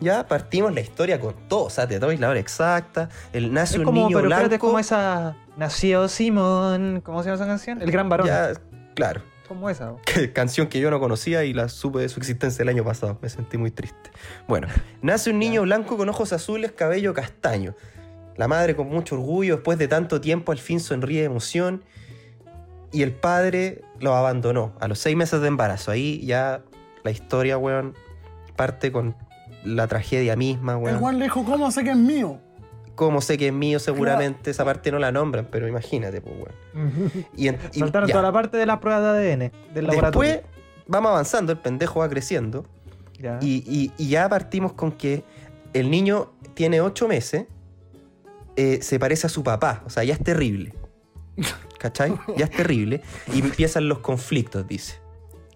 Ya 0.00 0.26
partimos 0.26 0.72
la 0.74 0.80
historia 0.80 1.20
con 1.20 1.34
todo, 1.48 1.64
o 1.64 1.70
sea, 1.70 1.86
te 1.86 1.98
doy 2.00 2.16
la 2.18 2.28
hora 2.28 2.38
exacta. 2.40 3.08
El 3.32 3.52
nace 3.52 3.74
Es 3.74 3.78
un 3.78 3.84
como, 3.84 4.00
niño 4.06 4.16
pero 4.18 4.28
espérate, 4.28 4.48
blanco. 4.48 4.66
como 4.66 4.78
esa. 4.80 5.36
Nació 5.56 6.06
Simón. 6.08 7.00
¿Cómo 7.04 7.22
se 7.22 7.28
llama 7.30 7.36
esa 7.36 7.46
canción? 7.46 7.82
El 7.82 7.90
Gran 7.90 8.08
Varón. 8.08 8.26
Ya, 8.28 8.52
claro. 8.98 9.22
Como 9.46 9.70
esa. 9.70 9.94
canción 10.34 10.66
que 10.66 10.80
yo 10.80 10.90
no 10.90 10.98
conocía 10.98 11.44
y 11.44 11.54
la 11.54 11.68
supe 11.68 12.00
de 12.00 12.08
su 12.08 12.18
existencia 12.18 12.64
el 12.64 12.68
año 12.68 12.84
pasado. 12.84 13.16
Me 13.22 13.28
sentí 13.28 13.56
muy 13.56 13.70
triste. 13.70 14.10
Bueno, 14.48 14.66
nace 15.02 15.30
un 15.30 15.38
niño 15.38 15.62
blanco 15.62 15.96
con 15.96 16.08
ojos 16.08 16.32
azules, 16.32 16.72
cabello 16.72 17.14
castaño. 17.14 17.76
La 18.36 18.48
madre 18.48 18.74
con 18.74 18.88
mucho 18.88 19.14
orgullo, 19.14 19.54
después 19.54 19.78
de 19.78 19.86
tanto 19.86 20.20
tiempo, 20.20 20.50
al 20.50 20.58
fin 20.58 20.80
sonríe 20.80 21.20
de 21.20 21.26
emoción. 21.26 21.84
Y 22.90 23.02
el 23.02 23.12
padre 23.12 23.82
lo 24.00 24.16
abandonó 24.16 24.74
a 24.80 24.88
los 24.88 24.98
seis 24.98 25.16
meses 25.16 25.40
de 25.40 25.46
embarazo. 25.46 25.92
Ahí 25.92 26.24
ya 26.26 26.62
la 27.04 27.12
historia, 27.12 27.56
weón, 27.56 27.94
parte 28.56 28.90
con 28.90 29.14
la 29.64 29.86
tragedia 29.86 30.34
misma, 30.34 30.72
El 30.72 30.78
weón. 30.78 30.98
Juan 30.98 31.18
le 31.18 31.24
dijo, 31.26 31.44
¿cómo 31.44 31.70
sé 31.70 31.84
que 31.84 31.90
es 31.90 31.96
mío? 31.96 32.40
Como 32.98 33.20
sé 33.20 33.38
que 33.38 33.46
es 33.46 33.52
mío, 33.52 33.78
seguramente 33.78 34.50
esa 34.50 34.64
parte 34.64 34.90
no 34.90 34.98
la 34.98 35.12
nombran, 35.12 35.46
pero 35.52 35.68
imagínate, 35.68 36.20
pues, 36.20 36.34
weón. 36.34 37.24
Y, 37.36 37.46
en- 37.46 37.56
y 37.72 37.78
Saltaron 37.78 38.08
ya. 38.08 38.12
toda 38.14 38.22
la 38.24 38.32
parte 38.32 38.56
de 38.56 38.66
las 38.66 38.78
pruebas 38.80 39.02
de 39.04 39.08
ADN 39.08 39.52
del 39.72 39.86
laboratorio. 39.86 40.32
Después 40.32 40.52
vamos 40.88 41.10
avanzando, 41.12 41.52
el 41.52 41.58
pendejo 41.58 42.00
va 42.00 42.08
creciendo. 42.08 42.66
Ya. 43.20 43.38
Y, 43.40 43.62
y- 43.66 43.92
y 43.96 44.08
ya 44.08 44.28
partimos 44.28 44.72
con 44.72 44.90
que 44.90 45.22
el 45.74 45.90
niño 45.92 46.32
tiene 46.54 46.80
ocho 46.80 47.06
meses, 47.06 47.46
eh, 48.56 48.80
se 48.82 48.98
parece 48.98 49.28
a 49.28 49.30
su 49.30 49.44
papá, 49.44 49.84
o 49.86 49.90
sea, 49.90 50.02
ya 50.02 50.14
es 50.14 50.22
terrible. 50.24 50.74
¿Cachai? 51.78 52.18
Ya 52.36 52.46
es 52.46 52.50
terrible. 52.50 53.02
Y 53.32 53.38
empiezan 53.38 53.88
los 53.88 54.00
conflictos, 54.00 54.66
dice. 54.66 54.96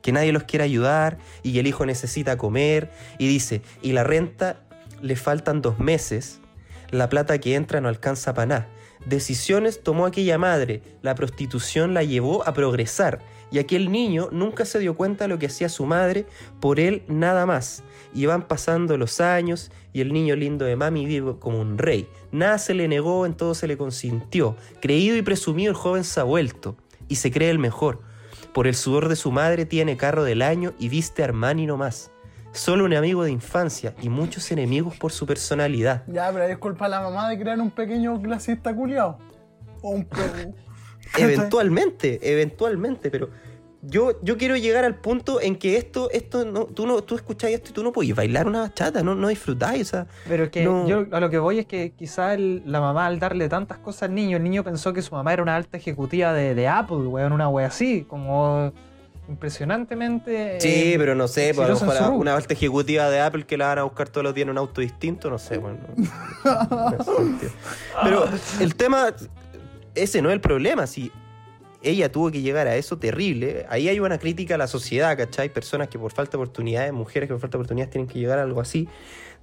Que 0.01 0.13
nadie 0.13 0.31
los 0.33 0.45
quiere 0.45 0.65
ayudar 0.65 1.19
y 1.43 1.59
el 1.59 1.67
hijo 1.67 1.85
necesita 1.87 2.39
comer. 2.39 2.93
Y 3.19 3.27
dice, 3.27 3.63
y 3.83 3.91
la 3.93 4.05
renta 4.05 4.61
le 5.01 5.17
faltan 5.17 5.61
dos 5.61 5.81
meses, 5.81 6.39
la 6.93 7.09
plata 7.09 7.39
que 7.39 7.57
entra 7.57 7.81
no 7.81 7.89
alcanza 7.89 8.35
para 8.35 8.47
nada. 8.47 8.69
Decisiones 9.07 9.83
tomó 9.83 10.07
aquella 10.07 10.39
madre, 10.39 10.83
la 11.03 11.17
prostitución 11.17 11.93
la 11.93 12.05
llevó 12.05 12.47
a 12.47 12.55
progresar 12.55 13.19
y 13.51 13.59
aquel 13.59 13.91
niño 13.91 14.29
nunca 14.31 14.65
se 14.65 14.79
dio 14.79 14.95
cuenta 14.95 15.25
de 15.25 15.29
lo 15.29 15.39
que 15.39 15.47
hacía 15.47 15.69
su 15.69 15.85
madre 15.87 16.27
por 16.61 16.79
él 16.79 17.03
nada 17.09 17.45
más. 17.45 17.83
Y 18.15 18.27
van 18.27 18.47
pasando 18.47 18.97
los 18.97 19.21
años 19.21 19.73
y 19.93 20.03
el 20.03 20.13
niño 20.13 20.37
lindo 20.37 20.65
de 20.65 20.77
mami 20.77 21.07
vive 21.07 21.35
como 21.41 21.61
un 21.61 21.79
rey. 21.79 22.09
Nada 22.31 22.59
se 22.59 22.75
le 22.75 22.87
negó, 22.87 23.27
en 23.27 23.35
todo 23.35 23.55
se 23.55 23.67
le 23.67 23.77
consintió. 23.77 24.57
Creído 24.81 25.17
y 25.17 25.23
presumido 25.23 25.71
el 25.71 25.77
joven 25.77 26.05
se 26.05 26.21
ha 26.21 26.25
vuelto 26.25 26.77
y 27.09 27.17
se 27.17 27.33
cree 27.33 27.51
el 27.51 27.59
mejor. 27.59 28.01
Por 28.53 28.67
el 28.69 28.75
sudor 28.75 29.09
de 29.09 29.17
su 29.17 29.33
madre 29.33 29.67
tiene 29.67 29.97
carro 29.97 30.25
del 30.25 30.43
año 30.43 30.75
y 30.79 30.89
viste 30.89 31.25
Armani 31.25 31.67
no 31.67 31.77
más. 31.77 32.12
Solo 32.53 32.85
un 32.85 32.93
amigo 32.95 33.25
de 33.25 33.31
infancia 33.31 33.95
y 34.03 34.09
muchos 34.09 34.51
enemigos 34.53 34.97
por 34.99 35.11
su 35.13 35.27
personalidad. 35.27 36.05
Ya, 36.07 36.31
pero 36.33 36.45
es 36.45 36.59
culpa 36.59 36.85
de 36.85 36.91
la 36.91 37.01
mamá 37.01 37.29
de 37.31 37.39
crear 37.39 37.59
un 37.61 37.71
pequeño 37.71 38.21
clasista 38.21 38.75
culiao. 38.75 39.19
O 39.81 39.91
un 39.91 40.07
Eventualmente, 41.19 42.19
eventualmente, 42.23 43.11
pero 43.11 43.29
yo, 43.83 44.13
yo 44.23 44.37
quiero 44.39 44.57
llegar 44.57 44.85
al 44.85 44.95
punto 44.95 45.41
en 45.41 45.57
que 45.57 45.77
esto, 45.77 46.09
esto 46.11 46.45
no, 46.45 46.67
tú 46.67 46.87
no, 46.87 47.03
tú 47.03 47.17
escucháis 47.17 47.57
esto 47.57 47.71
y 47.71 47.73
tú 47.75 47.83
no 47.83 47.91
podés 47.93 48.15
bailar 48.15 48.47
una 48.47 48.61
bachata, 48.61 49.03
no, 49.03 49.15
no 49.15 49.29
disfrutáis, 49.29 49.89
o 49.89 49.91
sea, 49.91 50.07
Pero 50.29 50.45
es 50.45 50.51
que 50.51 50.65
No. 50.65 50.87
yo 50.87 51.07
a 51.11 51.21
lo 51.21 51.29
que 51.31 51.39
voy 51.39 51.59
es 51.59 51.67
que 51.67 51.93
quizá 51.93 52.35
el- 52.35 52.63
la 52.65 52.81
mamá 52.81 53.07
al 53.07 53.19
darle 53.19 53.49
tantas 53.49 53.79
cosas 53.79 54.05
al 54.05 54.15
niño, 54.15 54.37
el 54.37 54.43
niño 54.45 54.63
pensó 54.63 54.93
que 54.93 55.03
su 55.03 55.15
mamá 55.15 55.33
era 55.33 55.43
una 55.43 55.57
alta 55.57 55.77
ejecutiva 55.77 56.33
de, 56.33 56.55
de 56.55 56.69
Apple, 56.69 56.99
weón, 56.99 57.33
una 57.33 57.49
wea 57.49 57.67
así, 57.67 58.05
como 58.09 58.73
impresionantemente... 59.33 60.61
Sí, 60.61 60.93
eh, 60.93 60.95
pero 60.99 61.15
no 61.15 61.27
sé, 61.29 61.53
pues, 61.55 61.65
a 61.65 61.69
lo 61.69 61.75
exitosa 61.75 61.85
en 61.85 61.89
mejor 61.89 61.97
su 61.99 62.05
a 62.05 62.07
rubro. 62.09 62.21
una 62.23 62.35
alta 62.37 62.55
ejecutiva 62.55 63.11
de 63.11 63.21
Apple 63.21 63.45
que 63.47 63.57
la 63.57 63.67
van 63.69 63.79
a 63.79 63.83
buscar 63.83 64.09
todos 64.09 64.25
los 64.25 64.35
días 64.35 64.45
en 64.45 64.51
un 64.51 64.59
auto 64.59 64.81
distinto, 64.81 65.29
no 65.31 65.39
sé, 65.39 65.59
bueno. 65.59 65.79
no-. 65.97 66.15
Pero 68.05 68.25
el 68.61 68.75
tema, 68.75 69.09
ese 69.95 70.23
no 70.23 70.29
es 70.31 70.35
el 70.35 70.41
problema, 70.41 70.87
si 70.87 71.11
ella 71.83 72.11
tuvo 72.13 72.31
que 72.31 72.41
llegar 72.41 72.69
a 72.69 72.77
eso 72.77 72.97
terrible, 72.99 73.67
ahí 73.69 73.89
hay 73.89 73.99
una 73.99 74.19
crítica 74.19 74.55
a 74.55 74.59
la 74.59 74.69
sociedad, 74.69 75.17
¿cachai? 75.17 75.49
Personas 75.53 75.89
que 75.89 75.99
por 75.99 76.13
falta 76.13 76.33
de 76.33 76.37
oportunidades, 76.45 76.93
mujeres 76.93 77.27
que 77.29 77.35
por 77.35 77.41
falta 77.41 77.59
de 77.59 77.63
oportunidades 77.63 77.91
tienen 77.91 78.07
que 78.09 78.19
llegar 78.21 78.39
a 78.39 78.43
algo 78.43 78.61
así, 78.61 78.89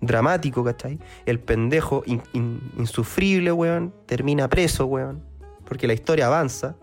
dramático, 0.01 0.63
¿cachai? 0.63 0.98
El 1.25 1.39
pendejo 1.41 2.03
in- 2.05 2.24
in- 2.34 2.62
insufrible, 2.77 3.51
weón, 3.51 3.93
termina 4.05 4.48
preso, 4.48 4.86
weón, 4.86 5.22
porque 5.65 5.86
la 5.88 5.93
historia 5.93 6.27
avanza 6.27 6.75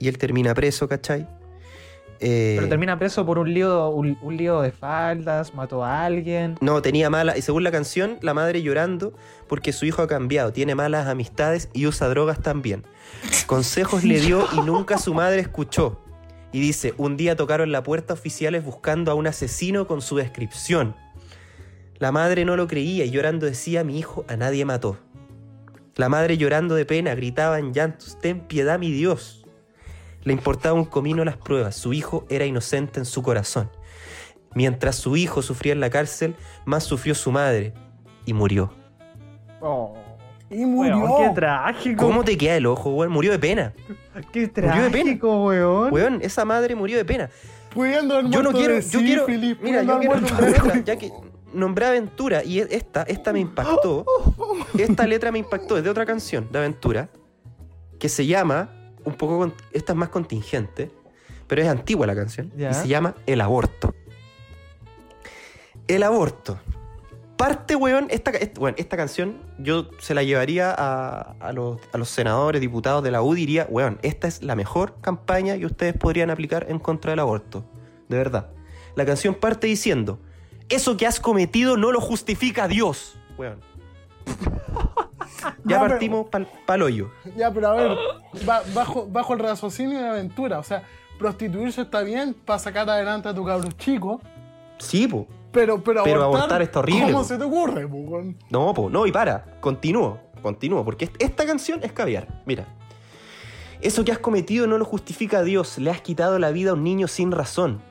y 0.00 0.08
él 0.08 0.18
termina 0.18 0.52
preso, 0.54 0.88
¿cachai? 0.88 1.28
Eh, 2.24 2.54
Pero 2.56 2.68
termina 2.68 2.96
preso 3.00 3.26
por 3.26 3.38
un 3.38 3.52
lío, 3.52 3.88
un, 3.88 4.16
un 4.22 4.36
lío 4.36 4.60
de 4.60 4.70
faldas, 4.70 5.54
mató 5.54 5.84
a 5.84 6.04
alguien. 6.04 6.54
No, 6.60 6.80
tenía 6.80 7.10
mala. 7.10 7.36
Y 7.36 7.42
según 7.42 7.64
la 7.64 7.72
canción, 7.72 8.18
la 8.22 8.32
madre 8.32 8.62
llorando 8.62 9.12
porque 9.48 9.72
su 9.72 9.86
hijo 9.86 10.02
ha 10.02 10.06
cambiado, 10.06 10.52
tiene 10.52 10.76
malas 10.76 11.08
amistades 11.08 11.68
y 11.72 11.86
usa 11.86 12.08
drogas 12.08 12.40
también. 12.40 12.84
Consejos 13.46 14.04
le 14.04 14.20
dio 14.20 14.46
y 14.52 14.60
nunca 14.60 14.98
su 14.98 15.14
madre 15.14 15.40
escuchó. 15.40 16.00
Y 16.52 16.60
dice: 16.60 16.94
Un 16.96 17.16
día 17.16 17.34
tocaron 17.34 17.72
la 17.72 17.82
puerta 17.82 18.14
oficiales 18.14 18.64
buscando 18.64 19.10
a 19.10 19.14
un 19.14 19.26
asesino 19.26 19.88
con 19.88 20.00
su 20.00 20.16
descripción. 20.16 20.94
La 21.98 22.12
madre 22.12 22.44
no 22.44 22.56
lo 22.56 22.68
creía 22.68 23.04
y 23.04 23.10
llorando 23.10 23.46
decía: 23.46 23.82
Mi 23.82 23.98
hijo 23.98 24.24
a 24.28 24.36
nadie 24.36 24.64
mató. 24.64 24.96
La 25.96 26.08
madre 26.08 26.38
llorando 26.38 26.76
de 26.76 26.84
pena 26.84 27.16
gritaba 27.16 27.58
en 27.58 27.72
llantos: 27.72 28.16
Ten 28.20 28.40
piedad, 28.40 28.78
mi 28.78 28.92
Dios. 28.92 29.41
Le 30.24 30.32
importaba 30.32 30.74
un 30.74 30.84
comino 30.84 31.24
las 31.24 31.36
pruebas, 31.36 31.74
su 31.76 31.92
hijo 31.92 32.24
era 32.28 32.44
inocente 32.44 33.00
en 33.00 33.06
su 33.06 33.22
corazón. 33.22 33.70
Mientras 34.54 34.96
su 34.96 35.16
hijo 35.16 35.42
sufría 35.42 35.72
en 35.72 35.80
la 35.80 35.90
cárcel, 35.90 36.36
más 36.64 36.84
sufrió 36.84 37.14
su 37.14 37.32
madre 37.32 37.72
y 38.26 38.32
murió. 38.34 38.72
Oh, 39.60 39.94
Y 40.50 40.64
murió. 40.66 40.98
weón, 40.98 41.28
qué 41.28 41.34
trágico. 41.34 42.06
¿Cómo 42.06 42.22
te 42.24 42.36
queda 42.36 42.56
el 42.56 42.66
ojo, 42.66 42.90
weón? 42.90 43.10
Murió 43.12 43.32
de 43.32 43.38
pena. 43.38 43.72
Qué 44.32 44.50
Murió 44.56 44.82
de 44.84 44.90
pena. 44.90 45.04
trágico, 45.04 45.46
weón. 45.46 45.92
Weón, 45.92 46.18
esa 46.22 46.44
madre 46.44 46.74
murió 46.74 46.96
de 46.98 47.04
pena. 47.04 47.30
Pudiendo 47.74 48.18
haber 48.18 48.30
Yo 48.30 48.42
no 48.42 48.52
quiero, 48.52 48.74
de 48.74 48.82
yo 48.82 48.98
quiero, 49.00 49.26
sífilis, 49.26 49.56
mira, 49.62 49.82
yo 49.82 49.98
quiero 49.98 50.20
nombrarla, 50.20 50.84
ya 50.84 50.96
que 50.96 51.10
nombré 51.54 51.86
Aventura 51.86 52.44
y 52.44 52.58
esta, 52.60 53.02
esta 53.04 53.32
me 53.32 53.40
impactó. 53.40 54.04
Esta 54.78 55.06
letra 55.06 55.32
me 55.32 55.38
impactó, 55.38 55.78
es 55.78 55.84
de 55.84 55.90
otra 55.90 56.04
canción 56.06 56.48
de 56.52 56.58
Aventura 56.58 57.08
que 57.98 58.08
se 58.10 58.26
llama, 58.26 58.68
un 59.04 59.14
poco, 59.14 59.38
con- 59.38 59.54
esta 59.72 59.92
es 59.92 59.98
más 59.98 60.08
contingente, 60.10 60.90
pero 61.46 61.62
es 61.62 61.68
antigua 61.68 62.06
la 62.06 62.14
canción 62.14 62.52
y 62.56 62.72
se 62.74 62.88
llama 62.88 63.14
El 63.26 63.40
aborto. 63.40 63.94
El 65.88 66.02
aborto. 66.02 66.58
Parte, 67.36 67.74
weón, 67.74 68.06
esta, 68.10 68.30
esta- 68.30 68.60
bueno, 68.60 68.76
esta 68.78 68.96
canción 68.96 69.38
yo 69.58 69.88
se 69.98 70.14
la 70.14 70.22
llevaría 70.22 70.72
a, 70.76 71.34
a 71.40 71.52
los, 71.52 71.78
a 71.92 71.98
los 71.98 72.08
senadores, 72.08 72.60
diputados 72.60 73.02
de 73.02 73.10
la 73.10 73.22
U, 73.22 73.34
diría, 73.34 73.66
weón, 73.68 73.98
esta 74.02 74.28
es 74.28 74.42
la 74.42 74.54
mejor 74.54 74.96
campaña 75.00 75.58
que 75.58 75.66
ustedes 75.66 75.94
podrían 75.94 76.30
aplicar 76.30 76.66
en 76.68 76.78
contra 76.78 77.10
del 77.10 77.18
aborto. 77.18 77.64
De 78.08 78.16
verdad. 78.16 78.50
La 78.94 79.04
canción 79.04 79.34
parte 79.34 79.66
diciendo, 79.66 80.20
eso 80.68 80.96
que 80.96 81.06
has 81.06 81.18
cometido 81.18 81.76
no 81.76 81.90
lo 81.90 82.00
justifica 82.00 82.68
Dios. 82.68 83.18
Weón. 83.36 83.58
Ya 85.64 85.78
pero- 85.80 85.88
partimos 85.90 86.28
pal, 86.28 86.48
pal 86.66 86.82
hoyo. 86.82 87.10
Ya, 87.36 87.50
pero 87.52 87.68
a 87.68 87.74
ver, 87.74 87.96
ba- 88.46 88.62
bajo, 88.74 89.06
bajo 89.06 89.32
el 89.34 89.38
raciocinio 89.40 89.98
de 89.98 90.08
aventura, 90.08 90.58
o 90.58 90.62
sea, 90.62 90.82
prostituirse 91.18 91.82
está 91.82 92.02
bien 92.02 92.34
para 92.34 92.58
sacar 92.58 92.88
adelante 92.88 93.28
a 93.28 93.34
tu 93.34 93.44
cabros 93.44 93.76
chico, 93.76 94.20
Sí, 94.78 95.06
po. 95.06 95.26
pero, 95.52 95.82
pero, 95.82 96.02
Pero 96.04 96.24
abortar 96.24 96.62
está 96.62 96.80
horrible, 96.80 97.06
¿Cómo 97.12 97.18
po. 97.18 97.24
se 97.24 97.38
te 97.38 97.44
ocurre, 97.44 97.86
po? 97.86 98.22
No, 98.50 98.74
po, 98.74 98.90
no, 98.90 99.06
y 99.06 99.12
para. 99.12 99.44
Continúo, 99.60 100.18
continúo, 100.42 100.84
porque 100.84 101.04
est- 101.06 101.22
esta 101.22 101.46
canción 101.46 101.80
es 101.84 101.92
caviar. 101.92 102.42
Mira. 102.46 102.66
Eso 103.80 104.04
que 104.04 104.12
has 104.12 104.18
cometido 104.18 104.66
no 104.68 104.78
lo 104.78 104.84
justifica 104.84 105.42
Dios. 105.42 105.78
Le 105.78 105.90
has 105.90 106.00
quitado 106.00 106.38
la 106.38 106.50
vida 106.52 106.70
a 106.70 106.74
un 106.74 106.84
niño 106.84 107.08
sin 107.08 107.32
razón. 107.32 107.82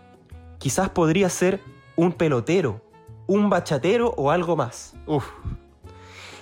Quizás 0.58 0.90
podría 0.90 1.30
ser 1.30 1.60
un 1.98 2.14
pelotero, 2.14 2.82
un 3.28 3.50
bachatero 3.50 4.14
o 4.18 4.32
algo 4.32 4.56
más. 4.56 4.94
Uf. 5.06 5.26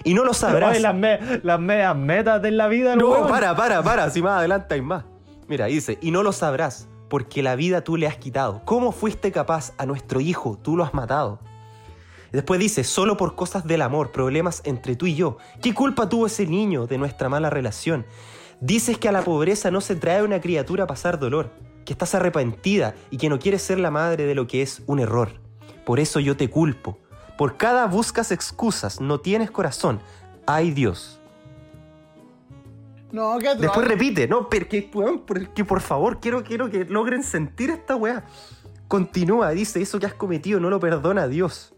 Y 0.03 0.13
no 0.13 0.23
lo 0.23 0.33
sabrás. 0.33 0.71
Oye, 0.71 0.79
las, 0.79 0.95
me- 0.95 1.19
las 1.43 1.59
medias 1.59 1.95
metas 1.95 2.41
de 2.41 2.51
la 2.51 2.67
vida, 2.67 2.95
No, 2.95 3.09
weón. 3.09 3.27
para, 3.27 3.55
para, 3.55 3.83
para, 3.83 4.09
si 4.09 4.21
más 4.21 4.39
adelante 4.39 4.75
hay 4.75 4.81
más. 4.81 5.03
Mira, 5.47 5.65
dice, 5.65 5.97
y 6.01 6.11
no 6.11 6.23
lo 6.23 6.31
sabrás, 6.31 6.87
porque 7.09 7.41
la 7.43 7.55
vida 7.55 7.81
tú 7.83 7.97
le 7.97 8.07
has 8.07 8.17
quitado. 8.17 8.61
¿Cómo 8.65 8.91
fuiste 8.91 9.31
capaz 9.31 9.73
a 9.77 9.85
nuestro 9.85 10.19
hijo? 10.21 10.57
Tú 10.61 10.77
lo 10.77 10.83
has 10.83 10.93
matado. 10.93 11.39
Después 12.31 12.59
dice, 12.59 12.83
solo 12.83 13.17
por 13.17 13.35
cosas 13.35 13.65
del 13.65 13.81
amor, 13.81 14.11
problemas 14.11 14.61
entre 14.63 14.95
tú 14.95 15.07
y 15.07 15.15
yo. 15.15 15.37
¿Qué 15.61 15.73
culpa 15.73 16.07
tuvo 16.07 16.27
ese 16.27 16.45
niño 16.45 16.85
de 16.85 16.99
nuestra 16.99 17.27
mala 17.27 17.49
relación? 17.49 18.05
Dices 18.61 18.97
que 18.99 19.09
a 19.09 19.11
la 19.11 19.23
pobreza 19.23 19.71
no 19.71 19.81
se 19.81 19.95
trae 19.95 20.21
una 20.21 20.39
criatura 20.39 20.83
a 20.83 20.87
pasar 20.87 21.17
dolor, 21.17 21.49
que 21.85 21.93
estás 21.93 22.13
arrepentida 22.13 22.93
y 23.09 23.17
que 23.17 23.29
no 23.29 23.39
quieres 23.39 23.63
ser 23.63 23.79
la 23.79 23.89
madre 23.89 24.25
de 24.25 24.35
lo 24.35 24.45
que 24.45 24.61
es 24.61 24.83
un 24.85 24.99
error. 24.99 25.29
Por 25.85 25.99
eso 25.99 26.19
yo 26.19 26.37
te 26.37 26.49
culpo. 26.51 26.99
Por 27.39 27.55
cada 27.55 27.86
buscas 27.86 28.34
excusas, 28.34 29.00
no 29.00 29.22
tienes 29.22 29.50
corazón. 29.50 30.01
Ay 30.46 30.72
Dios. 30.72 31.22
No, 33.13 33.31
atroz. 33.31 33.58
Después 33.62 33.88
repite, 33.88 34.27
no, 34.27 34.50
pero 34.50 34.67
que, 34.67 34.91
weón, 34.93 35.22
por, 35.22 35.48
que 35.53 35.63
por 35.63 35.79
favor, 35.79 36.19
quiero, 36.19 36.43
quiero 36.43 36.69
que 36.69 36.84
logren 36.84 37.24
sentir 37.24 37.69
esta 37.69 37.96
weá. 37.96 38.25
Continúa, 38.89 39.51
dice, 39.51 39.81
eso 39.81 40.01
que 40.01 40.05
has 40.05 40.15
cometido 40.15 40.60
no 40.60 40.69
lo 40.69 40.81
perdona 40.81 41.29
Dios. 41.29 41.74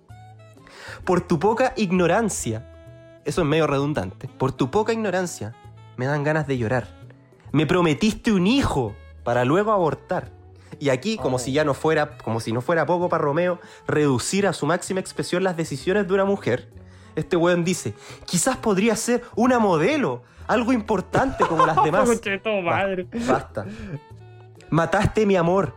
Por 1.05 1.21
tu 1.21 1.37
poca 1.37 1.73
ignorancia, 1.77 2.67
eso 3.23 3.41
es 3.41 3.47
medio 3.47 3.67
redundante, 3.67 4.29
por 4.29 4.53
tu 4.53 4.71
poca 4.71 4.93
ignorancia 4.93 5.53
me 5.95 6.07
dan 6.07 6.23
ganas 6.23 6.47
de 6.47 6.57
llorar. 6.57 6.87
Me 7.51 7.67
prometiste 7.67 8.31
un 8.31 8.47
hijo 8.47 8.95
para 9.23 9.45
luego 9.45 9.71
abortar. 9.71 10.31
Y 10.79 10.89
aquí, 10.89 11.17
como 11.17 11.35
Oh. 11.35 11.39
si 11.39 11.51
ya 11.51 11.63
no 11.63 11.73
fuera, 11.73 12.17
como 12.17 12.39
si 12.39 12.51
no 12.51 12.61
fuera 12.61 12.85
poco 12.85 13.09
para 13.09 13.23
Romeo, 13.23 13.59
reducir 13.87 14.47
a 14.47 14.53
su 14.53 14.65
máxima 14.65 14.99
expresión 14.99 15.43
las 15.43 15.57
decisiones 15.57 16.07
de 16.07 16.13
una 16.13 16.25
mujer. 16.25 16.69
Este 17.15 17.35
weón 17.35 17.63
dice, 17.63 17.93
quizás 18.25 18.57
podría 18.57 18.95
ser 18.95 19.23
una 19.35 19.59
modelo, 19.59 20.23
algo 20.47 20.71
importante 20.73 21.45
como 21.45 21.65
las 21.65 21.75
demás. 21.83 22.07
madre. 22.63 23.07
Basta. 23.27 23.65
Mataste 24.69 25.25
mi 25.25 25.35
amor 25.35 25.75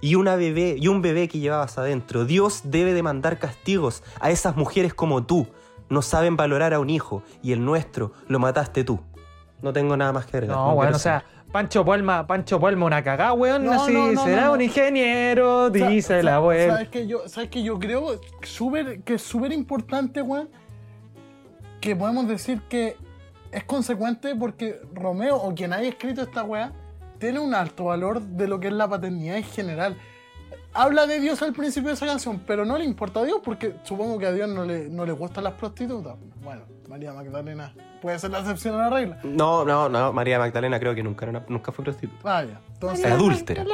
y 0.00 0.14
una 0.14 0.36
bebé 0.36 0.76
y 0.78 0.86
un 0.88 1.02
bebé 1.02 1.28
que 1.28 1.40
llevabas 1.40 1.76
adentro. 1.78 2.24
Dios 2.24 2.62
debe 2.64 2.94
demandar 2.94 3.38
castigos 3.38 4.02
a 4.20 4.30
esas 4.30 4.56
mujeres 4.56 4.94
como 4.94 5.24
tú. 5.24 5.48
No 5.88 6.02
saben 6.02 6.36
valorar 6.36 6.74
a 6.74 6.80
un 6.80 6.90
hijo 6.90 7.22
y 7.42 7.52
el 7.52 7.64
nuestro 7.64 8.12
lo 8.28 8.38
mataste 8.38 8.84
tú. 8.84 9.00
No 9.62 9.72
tengo 9.72 9.96
nada 9.96 10.12
más 10.12 10.26
que 10.26 10.36
agregar. 10.36 10.56
No, 10.56 10.66
weón, 10.74 10.80
quiero 10.82 10.96
o 10.96 11.00
sea, 11.00 11.24
Pancho 11.52 11.84
Puelma, 11.84 12.26
Pancho 12.26 12.60
Puelma 12.60 12.86
una 12.86 13.02
cagada, 13.02 13.32
weón. 13.32 13.64
No, 13.64 13.72
así, 13.72 13.92
no, 13.92 14.12
no, 14.12 14.24
será 14.24 14.50
un 14.50 14.60
ingeniero, 14.60 15.70
dice 15.70 16.22
la 16.22 16.36
abuela. 16.36 16.74
¿Sabes 16.74 16.88
que 16.88 17.06
yo, 17.06 17.26
sabes 17.28 17.48
que 17.48 17.62
yo 17.62 17.78
creo 17.78 18.20
súper- 18.42 19.02
que 19.02 19.14
es 19.14 19.22
súper 19.22 19.52
importante, 19.52 20.20
weón? 20.20 20.50
Que 21.80 21.96
podemos 21.96 22.28
decir 22.28 22.60
que 22.68 22.96
es 23.50 23.64
consecuente 23.64 24.34
porque 24.36 24.78
Romeo 24.92 25.36
o 25.36 25.54
quien 25.54 25.72
haya 25.72 25.88
escrito 25.88 26.22
esta 26.22 26.42
weá 26.42 26.72
tiene 27.18 27.38
un 27.38 27.54
alto 27.54 27.84
valor 27.84 28.20
de 28.20 28.46
lo 28.46 28.60
que 28.60 28.68
es 28.68 28.74
la 28.74 28.86
paternidad 28.88 29.36
en 29.38 29.44
general. 29.44 29.96
Habla 30.80 31.06
de 31.08 31.18
Dios 31.18 31.42
al 31.42 31.52
principio 31.52 31.88
de 31.88 31.94
esa 31.94 32.06
canción, 32.06 32.40
pero 32.46 32.64
no 32.64 32.78
le 32.78 32.84
importa 32.84 33.20
a 33.20 33.24
Dios 33.24 33.40
porque 33.44 33.74
supongo 33.82 34.16
que 34.18 34.26
a 34.26 34.32
Dios 34.32 34.48
no 34.48 34.64
le, 34.64 34.88
no 34.88 35.04
le 35.04 35.10
gustan 35.12 35.42
las 35.44 35.54
prostitutas. 35.54 36.14
Bueno, 36.42 36.62
María 36.88 37.12
Magdalena 37.12 37.74
puede 38.00 38.16
ser 38.20 38.30
la 38.30 38.38
excepción 38.38 38.76
a 38.76 38.88
la 38.88 38.90
regla. 38.90 39.18
No, 39.24 39.64
no, 39.64 39.88
no. 39.88 40.12
María 40.12 40.38
Magdalena 40.38 40.78
creo 40.78 40.94
que 40.94 41.02
nunca, 41.02 41.24
era 41.26 41.38
una- 41.38 41.46
nunca 41.48 41.72
fue 41.72 41.84
prostituta. 41.84 42.20
Vaya, 42.22 42.60
entonces... 42.74 43.04
Era 43.04 43.14
adúltera. 43.16 43.64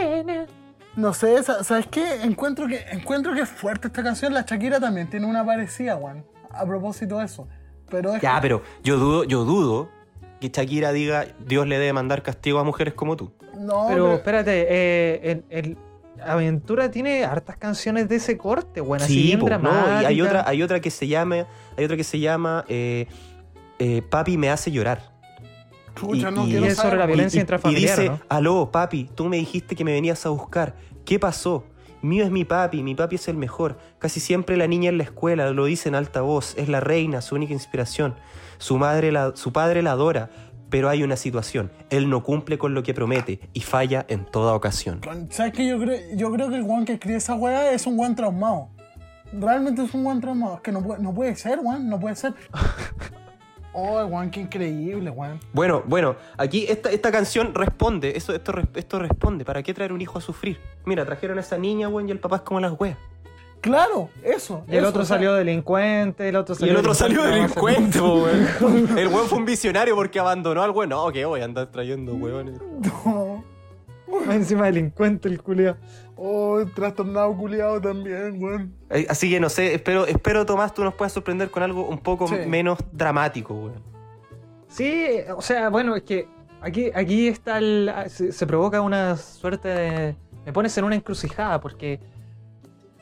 No 0.97 1.13
sé, 1.13 1.43
sa- 1.43 1.63
¿sabes 1.63 1.87
qué? 1.89 2.23
Encuentro 2.23 2.67
que, 2.69 2.79
encuentro 2.93 3.35
que 3.35 3.41
es 3.43 3.49
fuerte 3.51 3.89
esta 3.89 4.03
canción. 4.03 4.33
La 4.33 4.43
Shakira 4.43 4.81
también 4.81 5.11
tiene 5.11 5.27
una 5.27 5.45
parecida, 5.45 5.97
Juan. 5.97 6.25
A 6.53 6.65
propósito 6.65 7.19
de 7.19 7.27
eso. 7.27 7.47
Pero 7.91 8.15
es 8.15 8.23
Ya, 8.23 8.37
que- 8.37 8.41
pero 8.43 8.63
yo 8.83 8.97
dudo, 8.97 9.25
yo 9.25 9.45
dudo 9.45 9.91
que 10.41 10.49
Shakira 10.49 10.93
diga 10.93 11.27
Dios 11.41 11.67
le 11.67 11.79
debe 11.79 11.93
mandar 11.93 12.23
castigo 12.23 12.61
a 12.61 12.65
mujeres 12.65 12.95
como 12.95 13.15
tú. 13.17 13.31
No, 13.59 13.87
Pero 13.89 14.05
pero, 14.05 14.15
espérate, 14.15 14.67
eh, 14.71 15.21
el, 15.31 15.45
el- 15.51 15.79
Aventura 16.23 16.91
tiene 16.91 17.25
hartas 17.25 17.57
canciones 17.57 18.09
de 18.09 18.17
ese 18.17 18.37
corte, 18.39 18.81
weón. 18.81 19.03
así 19.03 19.23
bien 19.23 19.41
po, 19.41 19.49
no, 19.49 20.03
y 20.03 20.05
hay 20.05 20.21
otra, 20.23 20.45
hay 20.49 20.63
otra 20.63 20.81
que 20.81 20.91
se 20.91 21.07
llama, 21.09 21.47
hay 21.77 21.85
otra 21.85 21.97
que 21.97 22.05
se 22.05 22.19
llama 22.21 22.65
eh, 22.69 23.07
eh, 23.79 24.03
Papi 24.09 24.37
me 24.39 24.51
hace 24.51 24.71
llorar. 24.71 25.13
chucha, 25.97 26.31
y- 26.31 26.35
no 26.35 26.47
y 26.47 26.51
quiero 26.51 26.67
es 26.67 26.77
sobre 26.77 26.97
la 26.97 27.07
violencia 27.07 27.39
y, 27.39 27.41
y 27.41 27.43
intrafamiliar, 27.43 27.99
dice, 27.99 28.09
¿no? 28.11 28.21
aló, 28.29 28.71
papi, 28.73 29.09
tú 29.15 29.27
me 29.27 29.37
dijiste 29.37 29.75
que 29.77 29.85
me 29.85 29.93
venías 29.93 30.25
a 30.27 30.29
buscar. 30.31 30.75
¿Qué 31.05 31.19
pasó? 31.19 31.65
Mío 32.03 32.25
es 32.25 32.31
mi 32.31 32.45
papi, 32.45 32.83
mi 32.83 32.95
papi 32.95 33.17
es 33.17 33.29
el 33.29 33.37
mejor. 33.37 33.79
Casi 33.99 34.21
siempre 34.21 34.57
la 34.57 34.67
niña 34.67 34.91
en 34.91 34.99
la 34.99 35.05
escuela 35.05 35.51
lo 35.51 35.65
dice 35.65 35.89
en 35.89 35.95
alta 35.95 36.21
voz, 36.21 36.55
es 36.59 36.69
la 36.69 36.81
reina, 36.81 37.23
su 37.23 37.35
única 37.35 37.53
inspiración. 37.55 38.15
Su, 38.59 38.79
madre 38.79 39.11
la- 39.11 39.33
su 39.37 39.53
padre 39.53 39.83
la 39.83 39.93
adora, 39.93 40.31
pero 40.75 40.89
hay 40.89 41.05
una 41.05 41.15
situación. 41.17 41.71
Él 41.89 42.11
no 42.11 42.25
cumple 42.25 42.59
con 42.59 42.75
lo 42.75 42.83
que 42.83 42.93
promete 42.95 43.39
y 43.53 43.61
falla 43.61 44.05
en 44.09 44.25
toda 44.25 44.55
ocasión. 44.55 45.01
¿Sabes 45.31 45.53
qué? 45.53 45.69
Yo 45.69 45.79
creo, 45.79 46.01
yo 46.17 46.33
creo 46.33 46.49
que 46.49 46.57
el 46.57 46.65
Juan 46.65 46.85
que 46.85 46.95
escribe 46.95 47.19
esa 47.19 47.37
weá 47.37 47.71
es 47.71 47.87
un 47.87 47.97
Juan 47.97 48.17
traumado. 48.17 48.71
Realmente 49.33 49.85
es 49.85 49.95
un 49.95 50.03
Juan 50.03 50.21
traumado. 50.21 50.57
Es 50.57 50.63
que 50.63 50.73
no, 50.73 50.83
puede- 50.83 51.01
no 51.01 51.15
puede 51.15 51.37
ser, 51.37 51.61
Juan. 51.61 51.89
No 51.89 52.01
puede 52.01 52.17
ser. 52.17 52.35
Oh, 53.77 54.05
Juan, 54.09 54.31
qué 54.31 54.41
increíble, 54.41 55.11
Juan. 55.11 55.39
Bueno, 55.53 55.83
bueno, 55.87 56.15
aquí 56.39 56.65
esta, 56.69 56.91
esta 56.93 57.11
canción 57.11 57.55
responde, 57.55 58.17
esto, 58.17 58.33
res- 58.53 58.67
esto 58.75 58.99
responde. 59.01 59.45
¿Para 59.45 59.63
qué 59.65 59.75
traer 59.75 59.93
un 59.93 60.01
hijo 60.01 60.17
a 60.19 60.21
sufrir? 60.21 60.59
Mira, 60.85 61.05
trajeron 61.05 61.39
a 61.39 61.41
esa 61.41 61.59
niña, 61.59 61.89
weón, 61.89 62.09
y 62.09 62.13
el 62.13 62.21
papá 62.21 62.37
es 62.37 62.43
como 62.43 62.59
las 62.61 62.73
weas. 62.79 62.97
Claro, 63.65 64.11
eso. 64.23 64.63
Y 64.69 64.73
el 64.73 64.81
eso, 64.81 64.89
otro 64.91 65.03
o 65.03 65.05
sea, 65.07 65.17
salió 65.17 65.33
delincuente, 65.33 66.29
el 66.29 66.37
otro 66.37 66.55
Y 66.55 66.59
salió 66.59 66.73
el 66.75 66.79
otro 66.81 66.93
salió 66.93 67.23
delincuente, 67.23 67.99
weón. 67.99 68.99
El 68.99 69.09
weón 69.09 69.27
fue 69.27 69.39
un 69.39 69.47
visionario 69.47 69.97
porque 69.97 70.21
abandonó 70.21 70.63
al 70.63 70.71
weón. 70.71 70.91
No, 70.91 71.11
que 71.11 71.25
voy 71.25 71.41
a 71.41 71.45
andar 71.47 71.69
trayendo 71.69 72.13
weones. 72.13 72.61
No. 73.07 73.43
Encima 74.31 74.67
delincuente 74.67 75.31
el 75.31 75.43
culio. 75.43 75.79
Oh, 76.15 76.61
el 76.61 76.71
trastornado 76.75 77.35
culiado 77.35 77.81
también. 77.81 78.75
Eh, 78.91 79.07
Así 79.09 79.31
que 79.31 79.41
no 79.41 79.49
sé, 79.49 79.73
espero, 79.73 80.07
espero 80.07 80.45
Tomás, 80.45 80.75
tú 80.75 80.85
nos 80.85 80.93
puedas 80.93 81.13
sorprender 81.15 81.51
con 81.51 81.63
algo 81.63 81.89
un 81.89 81.99
poco 81.99 82.29
Sí. 82.29 82.35
menos 82.47 82.79
dramático, 82.93 83.55
weón. 83.55 83.83
Sí, 84.69 85.07
o 85.35 85.41
sea, 85.41 85.71
bueno, 85.71 85.97
es 85.97 86.03
que 86.03 86.29
aquí, 86.61 86.91
aquí 86.95 87.29
está 87.29 87.57
el. 87.57 87.91
Se, 88.09 88.31
se 88.31 88.47
provoca 88.47 88.83
una 88.83 89.17
suerte 89.17 89.69
de. 89.69 90.17
Me 90.45 90.53
pones 90.53 90.77
en 90.77 90.85
una 90.85 90.97
encrucijada 90.97 91.63
porque 91.63 91.99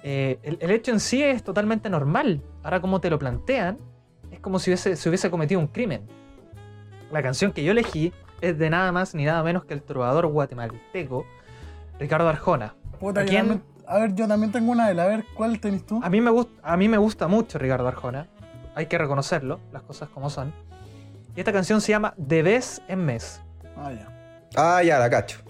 eh, 0.03 0.39
el, 0.43 0.59
el 0.61 0.71
hecho 0.71 0.91
en 0.93 1.01
sí 1.01 1.23
es 1.23 1.43
totalmente 1.43 1.89
normal. 1.91 2.43
Ahora, 2.63 2.81
como 2.81 3.01
te 3.01 3.11
lo 3.11 3.19
plantean, 3.19 3.79
es 4.31 4.41
como 4.41 4.59
si 4.59 4.71
hubiese, 4.71 4.97
se 4.97 5.09
hubiese 5.09 5.31
cometido 5.31 5.61
un 5.61 5.67
crimen. 5.69 6.03
La 7.11 7.23
canción 7.23 7.53
que 7.53 7.63
yo 7.63 7.73
elegí 7.73 8.13
es 8.41 8.59
de 8.59 8.71
nada 8.71 8.91
más 8.93 9.15
ni 9.15 9.25
nada 9.25 9.43
menos 9.43 9.65
que 9.65 9.75
el 9.75 9.83
trovador 9.83 10.27
guatemalteco 10.27 11.27
Ricardo 11.99 12.29
Arjona. 12.29 12.75
Puta, 12.99 13.21
¿A 13.21 13.25
yo 13.25 13.31
quién? 13.31 13.63
a 13.87 13.99
ver, 13.99 14.15
yo 14.15 14.27
también 14.27 14.51
tengo 14.51 14.73
una 14.73 14.87
de 14.87 14.93
él. 14.93 15.01
A 15.01 15.07
ver, 15.07 15.25
¿cuál 15.35 15.61
tenés 15.61 15.85
tú? 15.87 16.01
A 16.03 16.11
mí, 16.11 16.21
me 16.21 16.31
gusta, 16.31 16.53
a 16.63 16.77
mí 16.77 16.89
me 16.89 16.99
gusta 16.99 17.29
mucho 17.29 17.59
Ricardo 17.59 17.87
Arjona. 17.87 18.27
Hay 18.75 18.87
que 18.87 18.97
reconocerlo, 18.99 19.61
las 19.73 19.83
cosas 19.83 20.09
como 20.09 20.31
son. 20.31 20.53
Y 21.37 21.41
esta 21.41 21.53
canción 21.53 21.81
se 21.81 21.93
llama 21.93 22.15
De 22.17 22.43
vez 22.43 22.83
en 22.89 23.05
mes. 23.05 23.43
Ah, 23.77 23.93
ya. 23.93 24.09
Ah, 24.57 24.83
ya, 24.83 24.99
la 24.99 25.09
cacho. 25.11 25.42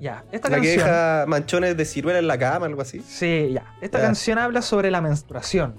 Ya, 0.00 0.24
esta 0.32 0.48
La 0.50 0.56
que 0.60 0.68
canción. 0.68 0.86
deja 0.86 1.24
manchones 1.26 1.76
de 1.76 1.84
ciruela 1.84 2.18
en 2.18 2.26
la 2.26 2.38
cama, 2.38 2.66
algo 2.66 2.82
así. 2.82 3.00
Sí, 3.00 3.50
ya. 3.52 3.74
Esta 3.80 3.98
Ya. 3.98 4.04
canción 4.04 4.38
habla 4.38 4.60
sobre 4.62 4.90
la 4.90 5.00
menstruación. 5.00 5.76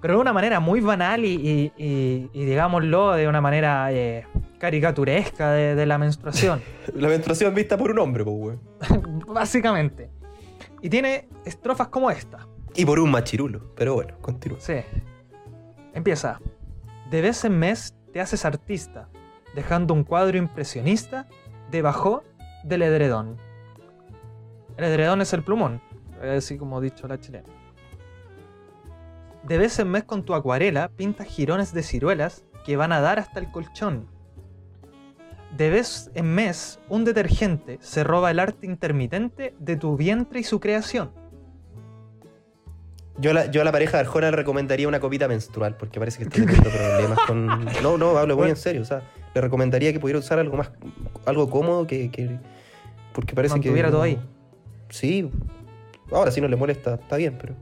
Pero 0.00 0.14
de 0.14 0.20
una 0.20 0.32
manera 0.32 0.60
muy 0.60 0.80
banal 0.80 1.24
y, 1.24 1.34
y- 1.34 1.72
y- 1.82 2.30
y 2.32 2.44
digámoslo, 2.44 3.12
de 3.12 3.26
una 3.28 3.40
manera 3.40 3.90
eh, 3.92 4.26
caricaturesca 4.58 5.52
de, 5.52 5.74
de 5.74 5.86
la 5.86 5.98
menstruación. 5.98 6.62
La 6.94 7.08
menstruación 7.08 7.54
vista 7.54 7.76
por 7.78 7.90
un 7.90 7.98
hombre, 7.98 8.24
pues, 8.24 8.36
weón. 8.38 8.60
básicamente. 9.26 10.10
Y 10.82 10.90
tiene 10.90 11.28
estrofas 11.46 11.88
como 11.88 12.10
esta. 12.10 12.46
Y 12.74 12.84
por 12.84 12.98
un 13.00 13.10
machirulo. 13.10 13.72
Pero 13.76 13.94
bueno, 13.94 14.16
continúa. 14.20 14.58
Sí. 14.60 14.74
Empieza. 15.94 16.40
De 17.10 17.20
vez 17.22 17.44
en 17.44 17.58
mes 17.58 17.94
te 18.12 18.20
haces 18.20 18.44
artista, 18.44 19.08
dejando 19.54 19.94
un 19.94 20.04
cuadro 20.04 20.36
impresionista 20.36 21.26
debajo 21.70 22.22
del 22.64 22.82
edredón. 22.82 23.36
El 24.76 24.84
edredón 24.84 25.20
es 25.20 25.32
el 25.32 25.44
plumón, 25.44 25.80
así 26.36 26.58
como 26.58 26.80
dicho 26.80 27.06
la 27.06 27.18
chilena. 27.20 27.48
De 29.44 29.58
vez 29.58 29.78
en 29.78 29.90
mes 29.90 30.04
con 30.04 30.24
tu 30.24 30.34
acuarela 30.34 30.88
pintas 30.88 31.26
jirones 31.28 31.72
de 31.72 31.82
ciruelas 31.82 32.44
que 32.64 32.76
van 32.76 32.92
a 32.92 33.00
dar 33.00 33.18
hasta 33.18 33.38
el 33.40 33.50
colchón. 33.50 34.06
De 35.56 35.70
vez 35.70 36.10
en 36.14 36.34
mes 36.34 36.80
un 36.88 37.04
detergente 37.04 37.78
se 37.80 38.02
roba 38.02 38.30
el 38.30 38.40
arte 38.40 38.66
intermitente 38.66 39.54
de 39.58 39.76
tu 39.76 39.96
vientre 39.96 40.40
y 40.40 40.44
su 40.44 40.58
creación. 40.60 41.12
Yo 43.18 43.30
a, 43.30 43.34
la, 43.34 43.46
yo 43.46 43.60
a 43.60 43.64
la 43.64 43.70
pareja 43.70 43.98
de 43.98 44.00
Arjona 44.00 44.30
le 44.32 44.36
recomendaría 44.38 44.88
una 44.88 44.98
copita 44.98 45.28
menstrual, 45.28 45.76
porque 45.76 46.00
parece 46.00 46.18
que 46.18 46.24
está 46.24 46.34
teniendo 46.40 46.70
problemas 46.70 47.18
con. 47.28 47.46
No, 47.82 47.96
no, 47.96 48.16
hablo 48.18 48.36
muy 48.36 48.48
en 48.50 48.56
serio. 48.56 48.82
O 48.82 48.84
sea, 48.84 49.02
le 49.34 49.40
recomendaría 49.40 49.92
que 49.92 50.00
pudiera 50.00 50.18
usar 50.18 50.40
algo 50.40 50.56
más. 50.56 50.72
algo 51.24 51.48
cómodo 51.48 51.86
que. 51.86 52.10
que- 52.10 52.40
porque 53.14 53.34
parece 53.34 53.54
que. 53.54 53.68
Mantuviera 53.68 53.88
todo 53.88 54.00
no- 54.00 54.04
ahí. 54.04 54.18
Sí. 54.90 55.30
Ahora, 56.12 56.30
si 56.30 56.40
no 56.42 56.48
le 56.48 56.56
molesta, 56.56 56.94
está 56.94 57.16
bien, 57.16 57.38
pero. 57.40 57.54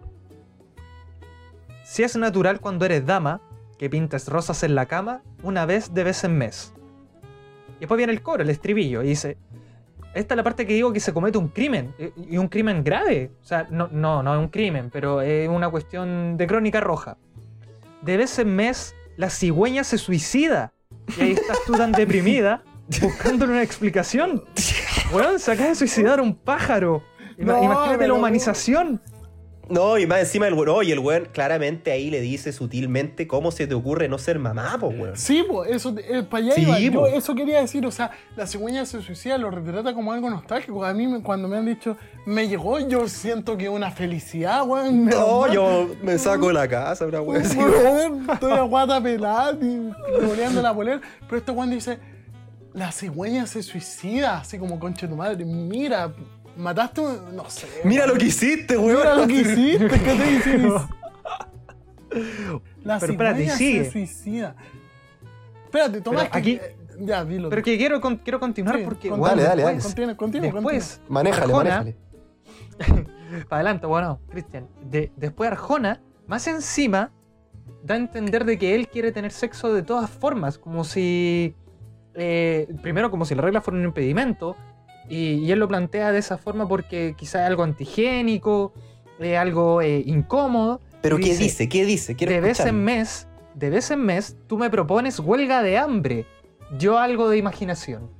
Si 1.84 2.02
es 2.02 2.16
natural 2.16 2.60
cuando 2.60 2.84
eres 2.86 3.04
dama, 3.06 3.40
que 3.78 3.90
pintes 3.90 4.26
rosas 4.28 4.62
en 4.62 4.74
la 4.74 4.86
cama 4.86 5.22
una 5.42 5.66
vez 5.66 5.92
de 5.94 6.04
vez 6.04 6.24
en 6.24 6.36
mes. 6.38 6.72
Y 7.76 7.80
después 7.80 7.98
viene 7.98 8.12
el 8.12 8.22
coro, 8.22 8.42
el 8.42 8.50
estribillo, 8.50 9.02
y 9.02 9.08
dice, 9.08 9.36
esta 10.14 10.34
es 10.34 10.36
la 10.36 10.42
parte 10.42 10.66
que 10.66 10.72
digo 10.74 10.92
que 10.92 11.00
se 11.00 11.12
comete 11.12 11.38
un 11.38 11.48
crimen, 11.48 11.94
y 11.98 12.34
y 12.34 12.38
un 12.38 12.48
crimen 12.48 12.82
grave. 12.82 13.32
O 13.42 13.44
sea, 13.44 13.66
no, 13.70 13.88
no, 13.88 14.22
no 14.22 14.34
es 14.34 14.40
un 14.40 14.48
crimen, 14.48 14.88
pero 14.90 15.20
es 15.20 15.48
una 15.48 15.68
cuestión 15.68 16.36
de 16.36 16.46
crónica 16.46 16.80
roja. 16.80 17.18
De 18.02 18.16
vez 18.16 18.38
en 18.38 18.54
mes, 18.54 18.94
la 19.16 19.30
cigüeña 19.30 19.84
se 19.84 19.98
suicida. 19.98 20.72
Y 21.18 21.20
ahí 21.20 21.32
estás 21.32 21.58
tú 21.66 21.72
tan 21.72 21.92
deprimida 21.92 22.62
buscándole 23.02 23.52
una 23.52 23.62
explicación. 23.62 24.44
Weón, 25.12 25.38
se 25.38 25.52
acaba 25.52 25.68
de 25.70 25.74
suicidar 25.74 26.20
un 26.20 26.34
pájaro. 26.34 27.02
Ima- 27.38 27.54
No, 27.58 27.64
Imagínate 27.64 28.08
la 28.08 28.14
humanización. 28.14 29.00
No, 29.68 29.96
y 29.96 30.06
más 30.06 30.18
encima 30.20 30.48
el 30.48 30.54
weón, 30.54 30.68
oye, 30.70 30.92
el 30.92 30.98
weón 30.98 31.28
claramente 31.32 31.92
ahí 31.92 32.10
le 32.10 32.20
dice 32.20 32.52
sutilmente 32.52 33.26
cómo 33.26 33.50
se 33.52 33.66
te 33.66 33.74
ocurre 33.74 34.06
no 34.08 34.18
ser 34.18 34.38
mamá, 34.38 34.76
pues 34.78 34.98
weón. 34.98 35.16
Sí, 35.16 35.44
pues, 35.48 35.70
eso, 35.70 35.94
eh, 35.96 36.22
para 36.28 36.44
allá 36.44 36.54
Sí, 36.56 36.62
iba. 36.62 36.78
Yo 36.78 36.92
po. 36.92 37.06
eso 37.06 37.34
quería 37.34 37.60
decir, 37.60 37.86
o 37.86 37.90
sea, 37.90 38.10
la 38.36 38.46
cigüeña 38.46 38.84
se 38.84 39.00
suicida 39.00 39.38
lo 39.38 39.50
retrata 39.50 39.94
como 39.94 40.12
algo 40.12 40.28
nostálgico. 40.28 40.84
A 40.84 40.92
mí, 40.92 41.06
me- 41.06 41.22
cuando 41.22 41.48
me 41.48 41.56
han 41.56 41.64
dicho, 41.64 41.96
me 42.26 42.48
llegó, 42.48 42.80
yo 42.80 43.08
siento 43.08 43.56
que 43.56 43.64
es 43.64 43.70
una 43.70 43.90
felicidad, 43.92 44.66
weón. 44.66 45.06
No, 45.06 45.50
yo 45.50 45.88
me 46.02 46.18
saco 46.18 46.48
de 46.48 46.54
la 46.54 46.68
casa, 46.68 47.06
una 47.06 47.22
weón 47.22 47.42
Estoy 48.32 48.52
a 48.52 48.62
guata 48.62 49.00
pelada, 49.02 49.52
y 49.60 49.90
boleando 50.26 50.60
la 50.60 50.74
polera. 50.74 51.00
Pero 51.26 51.38
este 51.38 51.50
weón 51.52 51.70
dice, 51.70 51.98
la 52.74 52.90
cigüeña 52.92 53.46
se 53.46 53.62
suicida, 53.62 54.38
así 54.38 54.58
como 54.58 54.78
concha 54.78 55.06
de 55.06 55.10
tu 55.12 55.16
madre. 55.16 55.44
Mira, 55.44 56.12
mataste 56.56 57.00
un... 57.00 57.36
No 57.36 57.48
sé. 57.50 57.66
Mira 57.84 58.06
lo 58.06 58.14
que 58.14 58.26
hiciste, 58.26 58.76
weón. 58.76 58.98
Mira 58.98 59.14
lo 59.14 59.26
que 59.26 59.34
hiciste, 59.34 59.88
¿qué 59.88 59.98
te 59.98 60.32
hiciste? 60.32 60.68
La 62.84 62.98
Pero 62.98 63.12
espérate, 63.12 63.38
cigüeña 63.40 63.56
sigue. 63.56 63.84
se 63.84 63.90
suicida. 63.90 64.56
Espérate, 65.64 66.00
Tomás, 66.00 66.22
Pero 66.24 66.32
que- 66.32 66.38
aquí- 66.38 66.60
eh, 66.62 66.76
Ya, 67.00 67.24
dilo. 67.24 67.48
Pero 67.48 67.62
que 67.62 67.78
quiero, 67.78 68.00
con- 68.02 68.18
quiero 68.18 68.38
continuar 68.38 68.76
Sí, 68.76 68.82
porque. 68.84 69.08
continúa, 69.08 69.30
Dale, 69.30 69.42
dale, 69.44 69.62
dale. 69.62 69.80
Continúa, 69.80 70.16
continúa, 70.16 70.52
Después, 70.52 71.00
Manéjale, 71.08 71.52
Arjona- 71.52 71.78
manéjale. 71.78 71.96
Para 73.48 73.56
adelante, 73.60 73.86
bueno, 73.86 74.20
Cristian. 74.28 74.68
De- 74.90 75.10
después 75.16 75.50
Arjona, 75.50 76.02
más 76.26 76.46
encima, 76.46 77.10
da 77.82 77.94
a 77.94 77.96
entender 77.96 78.44
de 78.44 78.58
que 78.58 78.74
él 78.74 78.88
quiere 78.88 79.10
tener 79.10 79.32
sexo 79.32 79.72
de 79.72 79.82
todas 79.82 80.10
formas, 80.10 80.58
como 80.58 80.84
si. 80.84 81.54
Eh, 82.14 82.68
primero, 82.82 83.10
como 83.10 83.24
si 83.24 83.34
la 83.34 83.42
regla 83.42 83.60
fuera 83.60 83.78
un 83.78 83.84
impedimento, 83.84 84.56
y, 85.08 85.34
y 85.34 85.52
él 85.52 85.58
lo 85.58 85.68
plantea 85.68 86.12
de 86.12 86.18
esa 86.18 86.38
forma 86.38 86.66
porque 86.68 87.14
quizá 87.16 87.40
es 87.42 87.46
algo 87.48 87.62
antigénico, 87.64 88.72
algo 89.38 89.80
eh, 89.82 90.02
incómodo. 90.06 90.80
Pero 91.00 91.16
¿qué 91.18 91.36
dice? 91.36 91.68
¿Qué 91.68 91.84
dice? 91.84 92.14
Quiero 92.16 92.32
de 92.32 92.40
vez 92.40 92.60
en 92.60 92.82
mes, 92.84 93.26
de 93.54 93.70
vez 93.70 93.90
en 93.90 94.00
mes, 94.00 94.36
tú 94.46 94.56
me 94.58 94.70
propones 94.70 95.18
huelga 95.18 95.62
de 95.62 95.78
hambre. 95.78 96.26
Yo 96.78 96.98
algo 96.98 97.28
de 97.28 97.36
imaginación. 97.38 98.10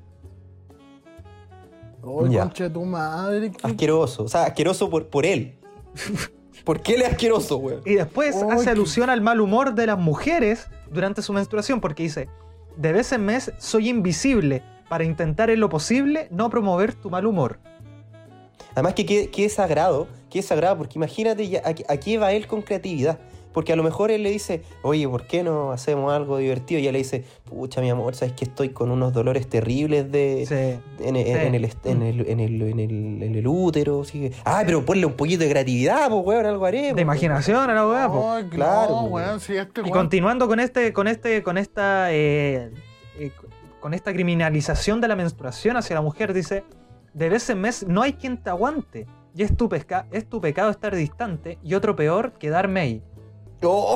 Oh, 2.02 2.26
Ya. 2.26 2.42
concha 2.42 2.64
de 2.64 2.70
tu 2.70 2.84
madre. 2.84 3.50
qué- 3.52 3.58
Asqueroso. 3.66 4.24
O 4.24 4.28
sea, 4.28 4.44
asqueroso 4.44 4.90
por, 4.90 5.06
por 5.08 5.24
él. 5.24 5.58
¿Por 6.64 6.80
qué 6.80 6.94
él 6.94 7.02
es 7.02 7.08
asqueroso, 7.10 7.56
weón? 7.56 7.82
Y 7.84 7.94
después 7.94 8.36
Ay, 8.36 8.48
hace 8.50 8.64
qué- 8.64 8.70
alusión 8.70 9.10
al 9.10 9.20
mal 9.20 9.40
humor 9.40 9.74
de 9.74 9.86
las 9.86 9.98
mujeres 9.98 10.68
durante 10.90 11.22
su 11.22 11.32
menstruación, 11.32 11.80
porque 11.80 12.02
dice, 12.04 12.28
de 12.76 12.92
vez 12.92 13.12
en 13.12 13.24
mes 13.24 13.52
soy 13.58 13.88
invisible 13.88 14.62
para 14.88 15.04
intentar 15.04 15.50
en 15.50 15.60
lo 15.60 15.68
posible 15.68 16.28
no 16.30 16.50
promover 16.50 16.94
tu 16.94 17.10
mal 17.10 17.26
humor. 17.26 17.58
Además 18.72 18.94
que 18.94 19.06
qué, 19.06 19.30
qué 19.30 19.48
sagrado, 19.48 20.08
qué 20.30 20.42
sagrado, 20.42 20.78
porque 20.78 20.98
imagínate 20.98 21.48
ya, 21.48 21.62
a, 21.64 21.92
a 21.92 21.96
qué 21.96 22.18
va 22.18 22.32
él 22.32 22.46
con 22.46 22.62
creatividad. 22.62 23.18
Porque 23.52 23.72
a 23.72 23.76
lo 23.76 23.82
mejor 23.82 24.10
él 24.10 24.22
le 24.22 24.30
dice, 24.30 24.62
oye, 24.82 25.08
¿por 25.08 25.26
qué 25.26 25.42
no 25.42 25.72
hacemos 25.72 26.12
algo 26.12 26.38
divertido? 26.38 26.78
Y 26.78 26.82
ella 26.84 26.92
le 26.92 26.98
dice, 26.98 27.24
pucha, 27.44 27.80
mi 27.80 27.90
amor, 27.90 28.14
sabes 28.14 28.34
que 28.34 28.44
estoy 28.44 28.70
con 28.70 28.90
unos 28.90 29.12
dolores 29.12 29.46
terribles 29.48 30.10
de, 30.10 30.44
Sí. 30.46 31.04
en, 31.06 31.16
en- 31.16 31.24
Sí. 31.26 31.30
en 31.32 31.54
el, 31.54 31.64
en, 31.84 32.02
el, 32.02 32.28
en, 32.28 32.80
el, 32.80 33.22
en, 33.22 33.46
útero. 33.46 34.02
Así 34.02 34.20
que, 34.20 34.32
ah, 34.44 34.62
pero 34.64 34.84
ponle 34.84 35.04
un 35.06 35.12
poquito 35.14 35.44
de 35.44 35.50
creatividad, 35.50 36.08
pues, 36.08 36.24
weón, 36.24 36.46
algo 36.46 36.64
haremos. 36.66 36.96
De 36.96 37.02
imaginación 37.02 37.70
a 37.70 37.74
la 37.74 37.86
weá, 37.86 38.08
po. 38.08 38.30
Ay, 38.32 38.44
Claro, 38.50 38.90
no, 38.90 39.00
po. 39.02 39.14
weón, 39.16 39.40
si 39.40 39.56
este 39.56 39.80
Y 39.80 39.84
weón- 39.84 39.90
continuando 39.92 40.48
con 40.48 40.58
este, 40.60 40.92
con 40.92 41.06
este, 41.08 41.42
con 41.42 41.58
esta, 41.58 42.12
eh, 42.12 42.70
eh, 43.18 43.30
con 43.80 43.94
esta 43.94 44.12
criminalización 44.12 45.00
de 45.00 45.08
la 45.08 45.16
menstruación 45.16 45.76
hacia 45.76 45.94
la 45.94 46.02
mujer, 46.02 46.32
dice, 46.32 46.64
de 47.14 47.28
vez 47.28 47.50
en 47.50 47.60
mes 47.60 47.86
no 47.86 48.00
hay 48.02 48.14
quien 48.14 48.42
te 48.42 48.48
aguante. 48.50 49.06
Y 49.34 49.42
es 49.42 49.56
tu, 49.56 49.68
pesca- 49.68 50.06
es 50.10 50.28
tu 50.28 50.40
pecado 50.42 50.70
estar 50.70 50.94
distante 50.94 51.58
y 51.62 51.72
otro 51.74 51.96
peor, 51.96 52.32
quedarme 52.34 52.80
ahí. 52.80 53.02
Oh. 53.62 53.94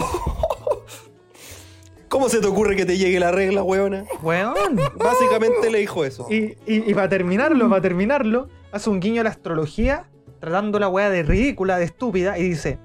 ¿Cómo 2.09 2.29
se 2.29 2.41
te 2.41 2.47
ocurre 2.47 2.77
que 2.77 2.87
te 2.87 2.97
llegue 2.97 3.19
la 3.19 3.33
regla, 3.33 3.63
weona? 3.63 4.05
Weón. 4.23 4.55
Básicamente 4.97 5.71
le 5.71 5.79
dijo 5.79 6.05
eso. 6.05 6.27
Y, 6.31 6.57
y, 6.67 6.91
y 6.91 6.95
para 6.95 7.09
terminarlo, 7.09 7.69
para 7.69 7.83
terminarlo, 7.83 8.49
hace 8.73 8.91
un 8.91 9.01
guiño 9.01 9.21
a 9.21 9.25
la 9.25 9.31
astrología, 9.31 10.09
tratando 10.41 10.79
la 10.79 10.89
weá 10.89 11.11
de 11.11 11.25
ridícula, 11.25 11.79
de 11.79 11.85
estúpida, 11.85 12.39
y 12.39 12.45
dice: 12.45 12.79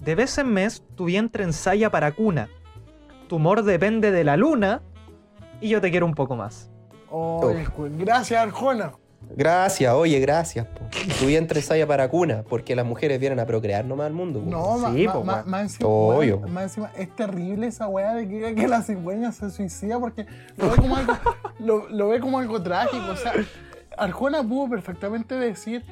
De 0.00 0.14
vez 0.14 0.38
en 0.38 0.52
mes 0.52 0.84
tu 0.94 1.06
vientre 1.06 1.44
ensaya 1.44 1.90
para 1.90 2.12
cuna. 2.12 2.48
Tu 3.28 3.36
humor 3.36 3.64
depende 3.64 4.12
de 4.12 4.22
la 4.24 4.36
luna, 4.36 4.82
y 5.60 5.68
yo 5.68 5.80
te 5.80 5.90
quiero 5.90 6.06
un 6.06 6.14
poco 6.14 6.36
más. 6.36 6.70
Ay, 7.10 7.66
weón, 7.76 7.98
Gracias, 7.98 8.40
Arjona. 8.40 8.92
Gracias, 9.36 9.92
oye, 9.94 10.18
gracias. 10.20 10.66
po. 10.66 10.80
Tu 11.18 11.26
vientre 11.26 11.60
ensaya 11.60 11.86
para 11.86 12.08
cuna, 12.08 12.44
porque 12.48 12.74
las 12.76 12.86
mujeres 12.86 13.18
vienen 13.18 13.40
a 13.40 13.46
procrear 13.46 13.84
nomás 13.84 14.06
al 14.06 14.12
mundo. 14.12 14.40
po. 14.40 14.50
No, 14.50 14.78
ma- 14.78 14.92
Sí, 14.92 15.06
ma- 15.06 15.12
po, 15.12 15.24
ma- 15.24 15.42
más 15.46 15.62
encima, 15.62 15.88
Obvio. 15.88 16.40
más 16.40 16.62
encima, 16.64 16.90
es 16.96 17.14
terrible 17.14 17.66
esa 17.66 17.88
weá 17.88 18.14
de 18.14 18.28
que 18.28 18.34
diga 18.34 18.54
que 18.54 18.68
la 18.68 18.82
cigüeña 18.82 19.32
se 19.32 19.50
suicida 19.50 19.98
porque 19.98 20.26
lo 20.56 20.70
ve 20.70 20.76
como 20.76 20.96
algo, 20.96 21.12
lo, 21.58 21.88
lo 21.88 22.08
ve 22.08 22.20
como 22.20 22.38
algo 22.38 22.62
trágico. 22.62 23.04
O 23.12 23.16
sea, 23.16 23.32
Arjona 23.96 24.42
pudo 24.42 24.70
perfectamente 24.70 25.34
decir, 25.34 25.84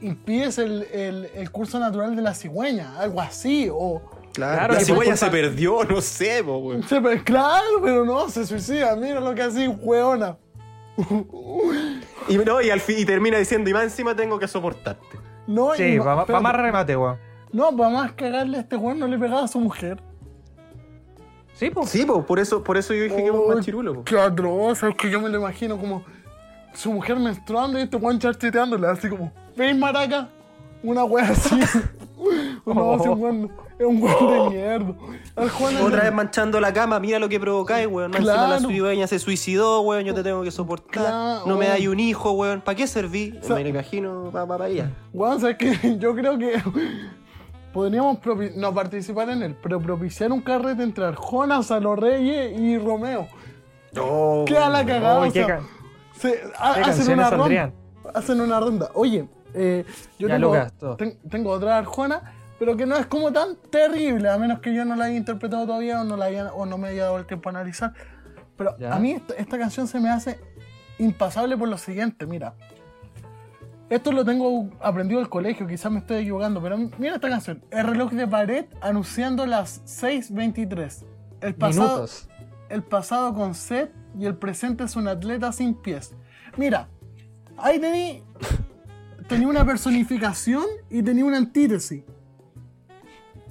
impides 0.00 0.58
el, 0.58 0.82
el- 0.92 1.28
el 1.34 1.50
curso 1.50 1.78
natural 1.78 2.14
de 2.16 2.22
la 2.22 2.34
cigüeña, 2.34 2.98
algo 2.98 3.20
así, 3.20 3.68
o... 3.72 4.02
Claro, 4.34 4.74
la 4.74 4.80
cigüeña 4.80 5.16
se 5.16 5.28
perdió, 5.30 5.82
no 5.84 6.00
sé, 6.00 6.44
po, 6.44 6.58
weón. 6.58 6.82
Se- 6.84 7.00
claro, 7.24 7.80
pero 7.82 8.04
no, 8.04 8.28
se 8.28 8.46
suicida, 8.46 8.94
mira 8.94 9.18
lo 9.20 9.34
que 9.34 9.42
así, 9.42 9.66
weona. 9.68 10.36
Y, 12.28 12.38
no, 12.38 12.60
y, 12.60 12.70
al 12.70 12.80
fin, 12.80 12.96
y 12.98 13.04
termina 13.04 13.38
diciendo, 13.38 13.68
y 13.70 13.72
más 13.72 13.84
encima 13.84 14.14
tengo 14.14 14.38
que 14.38 14.46
soportarte. 14.48 15.18
No, 15.46 15.74
y 15.74 15.78
Sí, 15.78 15.98
para 15.98 16.20
espérate. 16.20 16.42
más 16.42 16.54
remate, 16.56 16.96
weón. 16.96 17.16
No, 17.52 17.74
para 17.76 17.90
más 17.90 18.12
cagarle 18.12 18.58
a 18.58 18.60
este 18.60 18.76
weón 18.76 18.98
no 18.98 19.06
le 19.06 19.18
pegaba 19.18 19.44
a 19.44 19.48
su 19.48 19.58
mujer. 19.60 20.00
Sí, 21.54 21.70
pues. 21.70 21.88
Sí, 21.88 22.04
po, 22.04 22.24
por 22.24 22.38
eso, 22.38 22.62
por 22.62 22.76
eso 22.76 22.94
yo 22.94 23.04
dije 23.04 23.16
que 23.16 23.24
es 23.24 23.30
un 23.30 23.48
machirulo. 23.54 23.94
po. 23.94 24.04
Qué 24.04 24.18
atroz, 24.18 24.82
es 24.82 24.94
que 24.94 25.10
yo 25.10 25.20
me 25.20 25.28
lo 25.28 25.38
imagino 25.38 25.76
como 25.78 26.04
su 26.74 26.92
mujer 26.92 27.16
menstruando 27.18 27.78
y 27.78 27.82
este 27.82 27.96
weón 27.96 28.18
charcheteándole, 28.18 28.86
así 28.86 29.08
como, 29.08 29.32
¿veis 29.56 29.76
maraca? 29.76 30.28
Una 30.82 31.04
wea 31.04 31.30
así. 31.30 31.58
no, 32.74 32.92
así 32.94 33.08
un 33.08 33.22
weón, 33.22 33.52
es 33.78 33.86
un 33.86 34.02
weón 34.02 34.44
de 34.50 34.56
mierda. 34.56 34.94
Al 35.36 35.50
Juan 35.50 35.74
es 35.76 35.80
Otra 35.82 36.02
vez 36.04 36.12
manchando 36.12 36.60
la 36.60 36.72
cama, 36.72 36.98
mira 37.00 37.18
lo 37.18 37.28
que 37.28 37.38
provocáis, 37.40 37.86
weón. 37.86 38.12
Encima 38.14 38.34
la 38.34 38.46
Claro. 38.56 38.68
cigüeña 38.68 39.06
se 39.06 39.18
suicidó, 39.18 39.80
weón. 39.82 40.04
Yo 40.04 40.14
te 40.14 40.22
tengo 40.22 40.42
que 40.42 40.50
soportar. 40.50 40.90
Claro, 40.90 41.42
no 41.46 41.56
me 41.56 41.68
dais 41.68 41.86
un 41.88 42.00
hijo, 42.00 42.32
weón. 42.32 42.60
¿Para 42.60 42.76
qué 42.76 42.86
serví? 42.86 43.38
sea- 43.42 43.56
me 43.56 43.62
lo 43.62 43.68
imagino 43.68 44.30
para 44.32 44.46
pa, 44.46 44.58
pa 44.58 44.68
ella. 44.68 44.90
Weón, 45.12 45.40
sabes 45.40 45.56
que 45.56 45.98
yo 45.98 46.14
creo 46.14 46.38
que 46.38 46.60
podríamos 47.72 48.18
no 48.56 48.74
participar 48.74 49.30
en 49.30 49.42
él, 49.42 49.56
pero 49.62 49.80
propiciar 49.80 50.32
un 50.32 50.40
carrete 50.40 50.82
entre 50.82 51.04
Arjona, 51.04 51.62
Salo 51.62 51.94
Reyes 51.96 52.58
y 52.58 52.78
Romeo. 52.78 53.28
No, 53.92 54.44
Queda 54.46 54.68
la 54.68 54.84
cagada. 54.84 55.20
Uy, 55.22 55.28
o 55.28 55.32
sea, 55.32 55.46
ca- 55.46 55.60
se- 56.18 56.42
hacen 56.58 57.14
una 57.14 57.30
ronda. 57.30 57.72
Hacen 58.14 58.40
una 58.40 58.60
ronda. 58.60 58.90
Oye, 58.94 59.28
eh, 59.54 59.84
yo 60.18 60.28
Ya, 60.28 60.34
tengo, 60.34 60.48
Lucas, 60.48 60.72
todo. 60.78 60.96
ten- 60.96 61.18
tengo 61.30 61.50
otra 61.50 61.78
Arjona, 61.78 62.34
pero 62.58 62.76
que 62.76 62.86
no 62.86 62.96
es 62.96 63.06
como 63.06 63.32
tan 63.32 63.56
terrible, 63.70 64.28
a 64.28 64.38
menos 64.38 64.60
que 64.60 64.74
yo 64.74 64.84
no 64.84 64.96
la 64.96 65.06
haya 65.06 65.16
interpretado 65.16 65.66
todavía 65.66 66.00
o 66.00 66.04
no, 66.04 66.16
la 66.16 66.26
haya, 66.26 66.52
o 66.52 66.66
no 66.66 66.78
me 66.78 66.88
haya 66.88 67.04
dado 67.04 67.18
el 67.18 67.26
tiempo 67.26 67.48
a 67.48 67.52
analizar. 67.52 67.92
Pero 68.56 68.76
Ya. 68.78 68.94
a 68.94 68.98
mí 68.98 69.12
esta, 69.12 69.34
esta 69.34 69.58
canción 69.58 69.86
se 69.86 70.00
me 70.00 70.08
hace 70.10 70.38
impasable 70.98 71.56
por 71.56 71.68
lo 71.68 71.78
siguiente, 71.78 72.26
mira. 72.26 72.54
Esto 73.90 74.12
lo 74.12 74.22
tengo 74.24 74.68
aprendido 74.80 75.18
del 75.20 75.30
colegio, 75.30 75.66
quizás 75.66 75.90
me 75.90 76.00
estoy 76.00 76.18
equivocando, 76.18 76.60
pero 76.60 76.76
mira 76.98 77.14
esta 77.14 77.28
canción. 77.30 77.62
El 77.70 77.86
reloj 77.86 78.12
de 78.12 78.26
pared 78.28 78.66
anunciando 78.82 79.46
las 79.46 79.82
6.23. 80.02 81.04
El 81.40 81.54
pasado, 81.54 81.88
Minutos. 81.94 82.28
el 82.68 82.82
pasado 82.82 83.32
con 83.32 83.54
sed 83.54 83.88
y 84.18 84.26
el 84.26 84.36
presente 84.36 84.84
es 84.84 84.94
un 84.96 85.08
atleta 85.08 85.52
sin 85.52 85.74
pies. 85.74 86.14
Mira, 86.58 86.88
ahí 87.56 87.78
tení, 87.78 88.22
tenía 89.28 89.48
una 89.48 89.64
personificación 89.64 90.64
y 90.90 91.02
tenía 91.02 91.24
una 91.24 91.38
antítesis. 91.38 92.02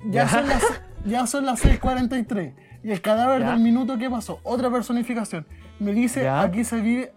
Ya, 0.05 0.27
son 0.29 0.47
las, 0.47 0.63
ya 1.05 1.27
son 1.27 1.45
las 1.45 1.63
6.43. 1.63 2.53
Y 2.83 2.91
el 2.91 3.01
cadáver 3.01 3.41
Ya. 3.41 3.51
del 3.51 3.59
minuto 3.59 3.97
que 3.97 4.09
pasó, 4.09 4.39
otra 4.43 4.69
personificación. 4.69 5.45
Me 5.79 5.93
dice, 5.93 6.23
Ya. 6.23 6.41
aquí 6.41 6.63
se 6.63 6.79
vive, 6.81 7.11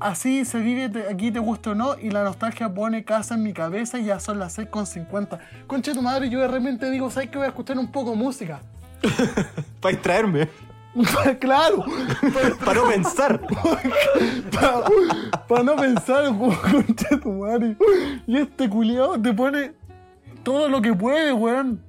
así 0.00 0.44
se 0.44 0.58
vive, 0.58 0.88
te- 0.88 1.08
aquí 1.08 1.30
te 1.30 1.38
gusta 1.38 1.70
o 1.70 1.74
no, 1.74 1.98
y 1.98 2.10
la 2.10 2.24
nostalgia 2.24 2.72
pone 2.74 3.04
casa 3.04 3.34
en 3.34 3.42
mi 3.42 3.52
cabeza 3.52 3.98
y 3.98 4.04
ya 4.04 4.18
son 4.20 4.38
las 4.38 4.58
6.50. 4.58 5.38
Concha 5.66 5.92
tu 5.92 6.02
madre, 6.02 6.28
yo 6.30 6.40
de 6.40 6.48
repente 6.48 6.90
digo, 6.90 7.10
¿sabes 7.10 7.30
que 7.30 7.38
voy 7.38 7.46
a 7.46 7.50
escuchar 7.50 7.78
un 7.78 7.90
poco 7.92 8.10
de 8.10 8.16
música? 8.16 8.60
Para 9.80 9.92
distraerme. 9.94 10.48
claro, 11.40 11.84
Para 12.64 12.80
no 12.80 12.88
pensar. 12.88 13.40
para 15.48 15.62
no 15.62 15.76
pensar, 15.76 16.24
concha 16.36 17.20
tu 17.22 17.32
madre. 17.32 17.76
Y 18.26 18.38
este 18.38 18.68
culiao 18.68 19.20
te 19.20 19.32
pone 19.32 19.72
todo 20.42 20.68
lo 20.68 20.80
que 20.80 20.94
puede, 20.94 21.32
weón. 21.34 21.82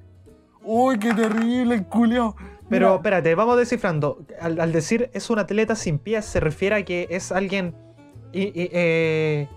Uy, 0.70 0.98
qué 0.98 1.14
terrible 1.14 1.76
el 1.76 1.86
culiao. 1.86 2.36
Pero 2.68 2.96
espérate, 2.96 3.34
vamos 3.34 3.56
descifrando. 3.56 4.18
Al, 4.40 4.60
al 4.60 4.70
decir 4.72 5.08
es 5.14 5.30
un 5.30 5.38
atleta 5.38 5.74
sin 5.74 5.98
pies, 5.98 6.26
se 6.26 6.40
refiere 6.40 6.76
a 6.76 6.84
que 6.84 7.06
es 7.10 7.32
alguien. 7.32 7.74
y- 8.32 8.42
y, 8.48 8.68
eh, 8.72 9.48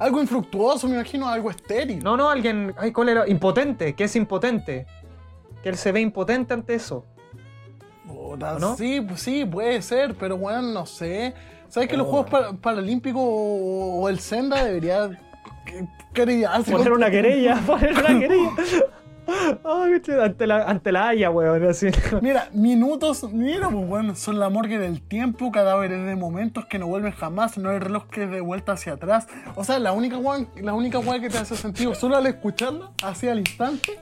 Algo 0.00 0.20
infructuoso, 0.20 0.88
me 0.88 0.94
imagino, 0.96 1.28
algo 1.28 1.50
estéril. 1.50 2.02
no, 2.02 2.16
no, 2.16 2.28
alguien. 2.28 2.74
Ay, 2.76 2.90
¿cuál 2.90 3.08
era? 3.10 3.28
Impotente, 3.28 3.94
que 3.94 4.04
es 4.04 4.16
impotente. 4.16 4.86
Que 5.62 5.68
él 5.68 5.76
se 5.76 5.92
ve 5.92 6.00
impotente 6.00 6.52
ante 6.54 6.74
eso. 6.74 7.04
Puta, 8.06 8.56
¿O 8.56 8.58
no? 8.58 8.76
Sí, 8.76 9.00
pues 9.00 9.20
sí, 9.20 9.44
puede 9.44 9.80
ser, 9.82 10.14
pero 10.16 10.36
bueno, 10.36 10.62
no 10.62 10.86
sé. 10.86 11.34
¿Sabes 11.68 11.88
que 11.88 11.96
los 11.96 12.06
Oh. 12.08 12.10
Juegos 12.10 12.30
Para- 12.30 12.52
Paralímpicos 12.52 13.22
o, 13.24 14.00
o 14.02 14.08
el 14.08 14.18
Senda 14.18 14.64
debería 14.64 15.08
que- 15.64 15.86
querellarse 16.12 16.72
Poner 16.72 16.92
una 16.92 17.10
querella, 17.10 17.60
poner 17.66 17.92
una 17.96 18.18
querella. 18.18 18.50
Bicho, 19.92 20.22
ante 20.22 20.46
la, 20.46 20.64
ante 20.64 20.92
la 20.92 21.08
Haya, 21.08 21.30
weón. 21.30 21.64
Así. 21.68 21.88
Mira, 22.20 22.48
minutos, 22.52 23.24
mira, 23.32 23.68
pues 23.68 23.86
bueno, 23.86 24.14
son 24.14 24.38
la 24.38 24.48
morgue 24.48 24.78
del 24.78 25.00
tiempo, 25.00 25.50
cadáveres 25.50 26.04
de 26.06 26.16
momentos 26.16 26.66
que 26.66 26.78
no 26.78 26.86
vuelven 26.86 27.12
jamás, 27.12 27.58
no 27.58 27.70
hay 27.70 27.78
reloj 27.78 28.08
que 28.08 28.26
de 28.26 28.40
vuelta 28.40 28.72
hacia 28.72 28.94
atrás. 28.94 29.26
O 29.54 29.64
sea, 29.64 29.78
la 29.78 29.92
única 29.92 30.18
weá, 30.18 30.46
la 30.60 30.74
única 30.74 30.98
weá 30.98 31.20
que 31.20 31.28
te 31.28 31.38
hace 31.38 31.56
sentido 31.56 31.94
solo 31.94 32.16
al 32.16 32.26
escucharla, 32.26 32.90
así 33.02 33.28
al 33.28 33.38
instante, 33.38 33.98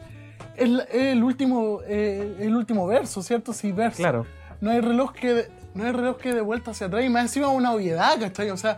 es, 0.56 0.70
es 0.90 1.12
el 1.12 1.22
último, 1.22 1.80
eh, 1.86 2.36
el 2.40 2.54
último 2.54 2.86
verso, 2.86 3.22
¿cierto? 3.22 3.52
Sí, 3.52 3.72
verso. 3.72 3.98
Claro. 3.98 4.26
No 4.60 4.70
hay 4.70 4.80
reloj 4.80 5.12
que 5.12 5.34
de, 5.34 5.50
no 5.74 5.84
hay 5.84 5.92
reloj 5.92 6.18
que 6.18 6.32
de 6.32 6.40
vuelta 6.40 6.70
hacia 6.70 6.86
atrás 6.86 7.04
y 7.04 7.08
más 7.08 7.22
encima 7.22 7.48
una 7.48 7.72
obviedad, 7.72 8.18
¿cachai? 8.18 8.50
O 8.50 8.56
sea, 8.56 8.76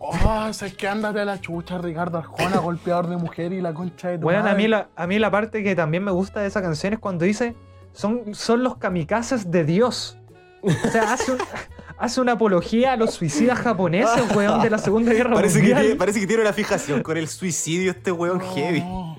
oh, 0.00 0.48
o 0.48 0.52
sea, 0.52 0.66
es 0.66 0.74
que 0.74 0.88
ándate 0.88 1.20
a 1.20 1.24
la 1.24 1.40
chucha, 1.40 1.78
Ricardo 1.78 2.18
Arjona, 2.18 2.58
golpeador 2.62 3.06
de 3.08 3.16
mujer 3.16 3.52
y 3.52 3.60
la 3.60 3.72
concha 3.72 4.08
de 4.08 4.18
tu 4.18 4.22
Bueno, 4.24 4.48
a 4.48 4.54
mí, 4.54 4.66
la, 4.66 4.88
a 4.96 5.06
mí 5.06 5.18
la 5.20 5.30
parte 5.30 5.62
que 5.62 5.76
también 5.76 6.02
me 6.02 6.10
gusta 6.10 6.40
de 6.40 6.48
esa 6.48 6.60
canción 6.60 6.92
es 6.94 6.98
cuando 6.98 7.24
dice: 7.24 7.54
son, 7.92 8.34
son 8.34 8.62
los 8.64 8.76
kamikazes 8.78 9.50
de 9.50 9.64
Dios. 9.64 10.16
O 10.62 10.70
sea, 10.90 11.12
hace, 11.14 11.32
un- 11.32 11.38
hace 11.98 12.20
una 12.20 12.32
apología 12.32 12.92
a 12.92 12.96
los 12.96 13.14
suicidas 13.14 13.58
japoneses, 13.60 14.34
weón, 14.34 14.60
de 14.60 14.68
la 14.70 14.78
Segunda 14.78 15.12
Guerra 15.12 15.34
Parece 15.34 15.54
que, 15.60 15.60
Mundial. 15.68 15.80
tiene, 15.82 15.96
parece 15.96 16.20
que 16.20 16.26
tiene 16.26 16.42
una 16.42 16.52
fijación 16.52 17.02
con 17.02 17.16
el 17.16 17.28
suicidio 17.28 17.92
este 17.92 18.12
weón 18.12 18.40
heavy. 18.40 18.80
No. 18.80 19.16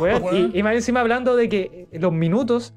Weón. 0.00 0.50
y 0.54 0.62
más 0.62 0.74
encima 0.74 1.00
hablando 1.00 1.36
de 1.36 1.48
que 1.48 1.86
los 1.92 2.12
minutos 2.12 2.74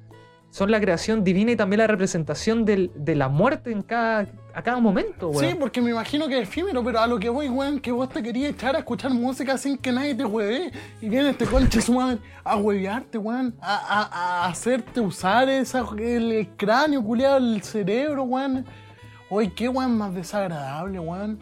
son 0.50 0.72
la 0.72 0.80
creación 0.80 1.24
divina 1.26 1.52
y 1.52 1.56
también 1.58 1.80
la 1.80 1.88
representación 1.88 2.64
del- 2.64 2.90
de 2.96 3.14
la 3.16 3.28
muerte 3.28 3.72
en 3.72 3.82
cada, 3.82 4.28
a 4.54 4.62
cada 4.64 4.80
momento, 4.80 5.30
weón. 5.30 5.52
Sí, 5.52 5.58
porque 5.60 5.82
me 5.82 5.90
imagino 5.92 6.30
que 6.30 6.38
es 6.42 6.48
efímero, 6.48 6.82
pero 6.82 7.02
a 7.02 7.08
lo 7.08 7.20
que 7.20 7.28
voy, 7.28 7.50
weón, 7.50 7.80
que 7.82 7.92
vos 7.92 8.08
te 8.08 8.24
querías 8.24 8.52
echar 8.52 8.74
a 8.76 8.80
escuchar 8.80 9.12
música 9.12 9.58
sin 9.58 9.78
que 9.78 9.92
nadie 9.92 10.16
te 10.16 10.24
hueve. 10.24 10.72
Y 11.02 11.10
viene 11.10 11.32
este 11.32 11.46
conche 11.46 11.82
su 11.82 12.00
a 12.00 12.56
huevearte, 12.56 13.18
weón. 13.18 13.54
A, 13.60 13.76
a- 13.76 14.46
a 14.46 14.48
hacerte 14.48 15.02
usar 15.02 15.50
esa, 15.50 15.84
el, 15.98 16.50
cráneo, 16.56 17.04
culiado, 17.04 17.36
el 17.38 17.62
cerebro, 17.62 18.24
weón. 18.24 18.66
Oye, 19.30 19.52
qué 19.54 19.68
weón 19.68 19.98
más 19.98 20.14
desagradable, 20.14 21.00
weón. 21.00 21.38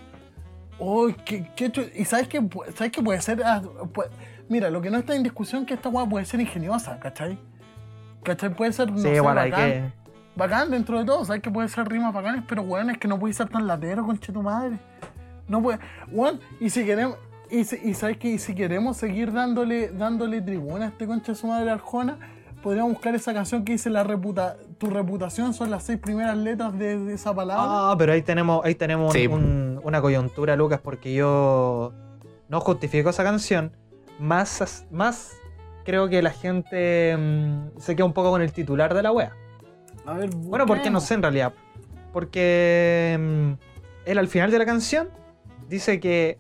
Oye, 0.79 1.15
qué, 1.23 1.47
qué 1.55 1.91
Y 1.95 2.05
sabes 2.05 2.27
que, 2.27 2.41
sabes 2.75 2.91
que 2.91 3.03
puede 3.03 3.21
ser. 3.21 3.43
ah, 3.45 3.61
mira, 4.49 4.71
lo 4.71 4.81
que 4.81 4.89
no 4.89 4.97
está 4.97 5.15
en 5.15 5.21
discusión 5.21 5.61
es 5.61 5.67
que 5.67 5.73
esta 5.75 5.89
weón 5.89 6.09
puede 6.09 6.25
ser 6.25 6.39
ingeniosa, 6.39 6.99
¿cachai? 6.99 7.37
¿Cachai? 8.23 8.53
Puede 8.55 8.73
ser. 8.73 8.91
No 8.91 8.97
Sí, 8.97 9.03
sé, 9.03 9.19
bueno, 9.19 9.41
hay 9.41 9.51
bacán 9.51 9.69
que. 9.71 9.91
bacán 10.35 10.71
dentro 10.71 10.99
de 10.99 11.05
todo, 11.05 11.25
sabes 11.25 11.41
que 11.41 11.51
puede 11.51 11.67
ser 11.69 11.87
rimas 11.87 12.13
bacanes, 12.13 12.43
pero 12.47 12.61
weón, 12.63 12.89
es 12.89 12.97
que 12.97 13.07
no 13.07 13.19
puede 13.19 13.33
ser 13.33 13.49
tan 13.49 13.67
latero, 13.67 14.05
conche 14.05 14.31
tu 14.31 14.41
madre. 14.41 14.77
No 15.47 15.61
puede, 15.61 15.79
weón, 16.11 16.39
y 16.59 16.69
si 16.69 16.85
queremos, 16.85 17.17
y, 17.49 17.65
si- 17.65 17.79
y 17.83 17.93
sabes 17.93 18.17
que 18.17 18.29
y 18.29 18.39
si 18.39 18.55
queremos 18.55 18.97
seguir 18.97 19.31
dándole, 19.33 19.89
dándole 19.89 20.41
tribuna 20.41 20.85
a 20.85 20.87
este 20.89 21.05
conche 21.05 21.33
de 21.33 21.37
su 21.37 21.47
madre 21.47 21.69
Arjona, 21.69 22.17
podríamos 22.63 22.93
buscar 22.93 23.13
esa 23.13 23.33
canción 23.33 23.65
que 23.65 23.73
dice 23.73 23.89
la 23.89 24.03
reputa, 24.05 24.55
tu 24.77 24.89
reputación 24.89 25.53
son 25.53 25.69
las 25.69 25.83
seis 25.83 25.99
primeras 25.99 26.37
letras 26.37 26.77
de, 26.79 26.97
de 26.97 27.13
esa 27.13 27.35
palabra. 27.35 27.91
Ah, 27.91 27.95
pero 27.97 28.13
ahí 28.13 28.21
tenemos, 28.21 28.63
ahí 28.65 28.73
tenemos 28.73 29.13
un- 29.13 29.19
Sí. 29.19 29.27
un- 29.27 29.81
una 29.83 30.01
coyuntura, 30.01 30.55
Lucas, 30.55 30.79
porque 30.81 31.13
yo 31.13 31.91
no 32.47 32.61
justifico 32.61 33.09
esa 33.09 33.23
canción. 33.25 33.73
Más, 34.19 34.85
más 34.91 35.31
creo 35.83 36.09
que 36.09 36.21
la 36.21 36.31
gente 36.31 37.15
mm, 37.17 37.77
se 37.79 37.95
queda 37.95 38.05
un 38.05 38.13
poco 38.13 38.31
con 38.31 38.41
el 38.41 38.51
titular 38.51 38.93
de 38.93 39.03
la 39.03 39.11
wea. 39.11 39.33
A 40.05 40.13
ver, 40.13 40.29
Bueno, 40.35 40.65
porque 40.65 40.89
no 40.89 40.99
busquemos. 40.99 41.03
sé 41.05 41.13
en 41.15 41.21
realidad. 41.21 41.53
Porque 42.11 43.17
mm, 43.19 43.51
él 44.05 44.17
al 44.17 44.27
final 44.27 44.51
de 44.51 44.59
la 44.59 44.65
canción 44.65 45.09
dice 45.67 45.99
que 45.99 46.37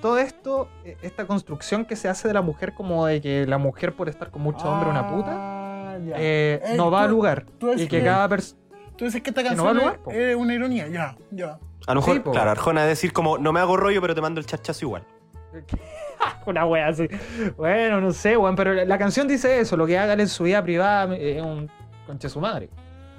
todo 0.00 0.18
esto, 0.18 0.68
eh, 0.84 0.96
esta 1.02 1.26
construcción 1.26 1.84
que 1.86 1.96
se 1.96 2.08
hace 2.08 2.28
de 2.28 2.34
la 2.34 2.42
mujer 2.42 2.74
como 2.74 3.06
de 3.06 3.20
que 3.20 3.46
la 3.46 3.58
mujer 3.58 3.94
por 3.96 4.08
estar 4.08 4.30
con 4.30 4.42
mucho 4.42 4.68
hombre 4.70 4.88
es 4.90 4.96
una 4.96 5.08
puta, 5.08 5.30
Ah, 5.32 5.96
eh, 6.16 6.60
Ey, 6.64 6.76
no 6.76 6.90
va 6.90 7.00
tú- 7.00 7.04
al 7.04 7.10
lugar. 7.10 7.46
Y 7.76 7.76
que 7.86 7.88
que- 7.88 8.04
cada 8.04 8.28
persona... 8.28 8.60
Tú 8.96 9.04
dices 9.06 9.22
que 9.22 9.30
esta 9.30 9.42
que 9.42 9.50
no 9.54 9.64
canción 9.64 9.66
va 9.66 9.70
al 9.90 9.94
es- 9.96 10.00
lugar, 10.04 10.16
es 10.16 10.36
una 10.36 10.54
ironía, 10.54 10.88
ya, 10.88 11.16
ya. 11.30 11.58
A 11.86 11.94
lo 11.94 12.00
mejor, 12.00 12.16
Sí, 12.16 12.22
claro, 12.32 12.50
Arjona 12.50 12.82
es 12.82 12.88
decir 12.88 13.12
como, 13.12 13.38
no 13.38 13.52
me 13.52 13.60
hago 13.60 13.76
rollo, 13.76 14.00
pero 14.00 14.14
te 14.14 14.20
mando 14.20 14.40
el 14.40 14.46
chachazo 14.46 14.84
igual. 14.84 15.04
Una 16.46 16.66
wea 16.66 16.88
así. 16.88 17.08
Bueno, 17.56 18.00
no 18.00 18.12
sé, 18.12 18.36
weón, 18.36 18.54
pero 18.56 18.74
la 18.74 18.98
canción 18.98 19.26
dice 19.28 19.60
eso, 19.60 19.76
lo 19.76 19.86
que 19.86 19.98
haga 19.98 20.12
él 20.14 20.20
en 20.20 20.28
su 20.28 20.44
vida 20.44 20.62
privada 20.62 21.14
eh, 21.16 21.36
es 21.38 21.42
un 21.42 21.70
conche 22.06 22.28
su 22.28 22.40
madre. 22.40 22.68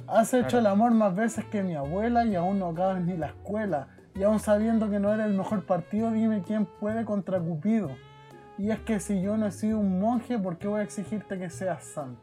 Has 0.08 0.34
hecho 0.34 0.48
Claro. 0.50 0.60
el 0.60 0.68
amor 0.68 0.92
más 0.92 1.16
veces 1.16 1.46
que 1.46 1.64
mi 1.64 1.74
abuela 1.76 2.24
y 2.26 2.36
aún 2.36 2.60
no 2.60 2.68
acabas 2.70 3.02
ni 3.02 3.18
la 3.18 3.28
escuela. 3.28 3.88
Y 4.14 4.24
aún 4.24 4.40
sabiendo 4.40 4.90
que 4.90 5.00
no 5.00 5.12
eres 5.14 5.26
el 5.26 5.34
mejor 5.34 5.66
partido, 5.66 6.12
dime 6.12 6.44
quién 6.46 6.66
puede 6.66 7.04
contra 7.04 7.40
Cupido. 7.40 7.90
Y 8.58 8.70
es 8.70 8.80
que 8.80 9.00
si 9.00 9.22
yo 9.22 9.36
no 9.36 9.48
he 9.48 9.52
sido 9.52 9.80
un 9.80 10.00
monje, 10.00 10.38
¿por 10.38 10.58
qué 10.58 10.68
voy 10.68 10.82
a 10.82 10.84
exigirte 10.84 11.38
que 11.38 11.50
seas 11.50 11.84
santo? 11.84 12.22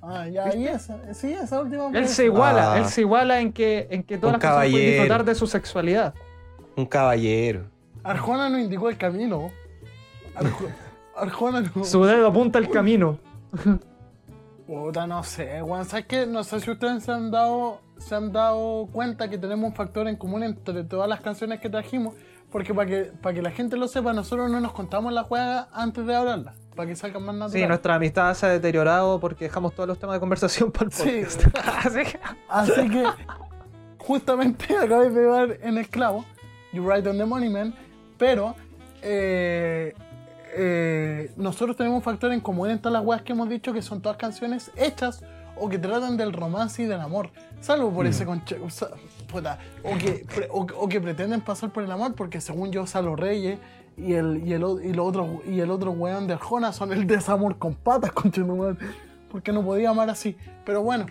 Ah, 0.00 0.28
ya, 0.28 0.54
y 0.54 0.68
esa, 0.68 1.12
sí, 1.12 1.32
esa 1.32 1.60
última 1.60 1.90
Él 1.92 2.06
se 2.06 2.26
iguala, 2.26 2.74
Ah. 2.74 2.78
él 2.78 2.84
se 2.86 3.00
iguala 3.00 3.40
en 3.40 3.52
que, 3.52 3.88
en 3.90 4.04
que 4.04 4.16
todas 4.18 4.34
las 4.34 4.40
personas 4.40 4.58
pueden 4.62 4.72
caballero. 4.72 4.92
disfrutar 5.02 5.24
de 5.24 5.34
su 5.34 5.46
sexualidad. 5.48 6.14
Un 6.76 6.86
caballero. 6.86 7.64
Arjona 8.04 8.48
no 8.48 8.58
indicó 8.58 8.88
el 8.88 8.96
camino. 8.96 9.50
Arjo- 10.36 10.68
Arjona 11.16 11.62
no. 11.74 11.84
Su 11.84 12.04
dedo 12.04 12.26
apunta 12.28 12.58
el 12.58 12.68
camino. 12.70 13.18
Puta, 14.66 15.06
no 15.06 15.22
sé, 15.22 15.62
weón. 15.62 15.84
¿Sabes 15.84 16.06
qué? 16.06 16.26
No 16.26 16.42
sé 16.42 16.60
si 16.60 16.70
ustedes 16.70 17.04
se 17.04 17.12
han 17.12 17.30
dado, 17.30 17.80
se 17.98 18.14
han 18.14 18.32
dado 18.32 18.88
cuenta 18.92 19.30
que 19.30 19.38
tenemos 19.38 19.70
un 19.70 19.74
factor 19.76 20.08
en 20.08 20.16
común 20.16 20.42
entre 20.42 20.82
todas 20.84 21.08
las 21.08 21.20
canciones 21.20 21.60
que 21.60 21.70
trajimos. 21.70 22.14
Porque 22.50 22.74
para 22.74 22.86
que, 22.88 23.02
para 23.20 23.34
que 23.34 23.42
la 23.42 23.50
gente 23.50 23.76
lo 23.76 23.86
sepa, 23.88 24.12
nosotros 24.12 24.50
no 24.50 24.60
nos 24.60 24.72
contamos 24.72 25.12
la 25.12 25.22
juega 25.24 25.68
antes 25.72 26.06
de 26.06 26.14
hablarla. 26.14 26.54
Para 26.74 26.88
que 26.88 26.96
salgan 26.96 27.22
más 27.24 27.34
naturales. 27.34 27.62
Sí, 27.62 27.66
nuestra 27.66 27.94
amistad 27.94 28.34
se 28.34 28.46
ha 28.46 28.48
deteriorado 28.50 29.18
porque 29.20 29.44
dejamos 29.46 29.74
todos 29.74 29.88
los 29.88 29.98
temas 29.98 30.14
de 30.14 30.20
conversación 30.20 30.70
para 30.72 30.86
el 30.86 30.92
Sí. 30.92 31.02
podcast. 31.04 31.44
Así 31.86 32.02
que- 32.04 32.20
Así 32.48 32.90
que, 32.90 33.04
justamente 33.98 34.76
acabáis 34.82 35.14
de 35.14 35.24
dar 35.24 35.58
en 35.62 35.78
el 35.78 35.88
clavo. 35.88 36.24
You 36.72 36.88
Right 36.88 37.06
on 37.06 37.18
the 37.18 37.24
Money 37.24 37.48
Man. 37.50 37.74
Pero, 38.18 38.54
eh, 39.02 39.94
eh, 40.58 41.32
nosotros 41.36 41.76
tenemos 41.76 41.98
un 41.98 42.02
factor 42.02 42.32
en 42.32 42.40
común 42.40 42.70
en 42.70 42.78
todas 42.78 42.94
las 42.94 43.04
weas 43.04 43.22
que 43.22 43.32
hemos 43.32 43.48
dicho 43.48 43.72
que 43.72 43.82
son 43.82 44.00
todas 44.00 44.16
canciones 44.16 44.70
hechas 44.76 45.22
o 45.56 45.68
que 45.68 45.78
tratan 45.78 46.16
del 46.16 46.32
romance 46.32 46.82
y 46.82 46.86
del 46.86 47.00
amor. 47.00 47.30
Salvo 47.60 47.90
por 47.90 48.06
ese 48.06 48.24
conche. 48.24 48.58
o 48.60 48.70
sea, 48.70 48.88
puta, 49.30 49.58
o, 49.84 49.96
que, 49.98 50.26
o, 50.50 50.66
o 50.78 50.88
que 50.88 51.00
pretenden 51.00 51.40
pasar 51.40 51.70
por 51.72 51.82
el 51.82 51.90
amor, 51.90 52.14
porque 52.14 52.40
según 52.40 52.72
yo, 52.72 52.86
Salo 52.86 53.16
Reyes 53.16 53.58
y 53.96 54.12
el, 54.12 54.46
y 54.46 54.52
el, 54.52 54.62
y 54.84 54.92
lo 54.92 55.04
otro, 55.04 55.42
y 55.46 55.60
el 55.60 55.70
otro 55.70 55.90
weón 55.92 56.26
de 56.26 56.34
Arjona 56.34 56.72
son 56.72 56.92
el 56.92 57.06
desamor 57.06 57.58
con 57.58 57.74
patas, 57.74 58.12
conche. 58.12 58.42
Porque 59.30 59.52
no 59.52 59.62
podía 59.62 59.90
amar 59.90 60.10
así. 60.10 60.36
Pero 60.64 60.82
bueno, 60.82 61.06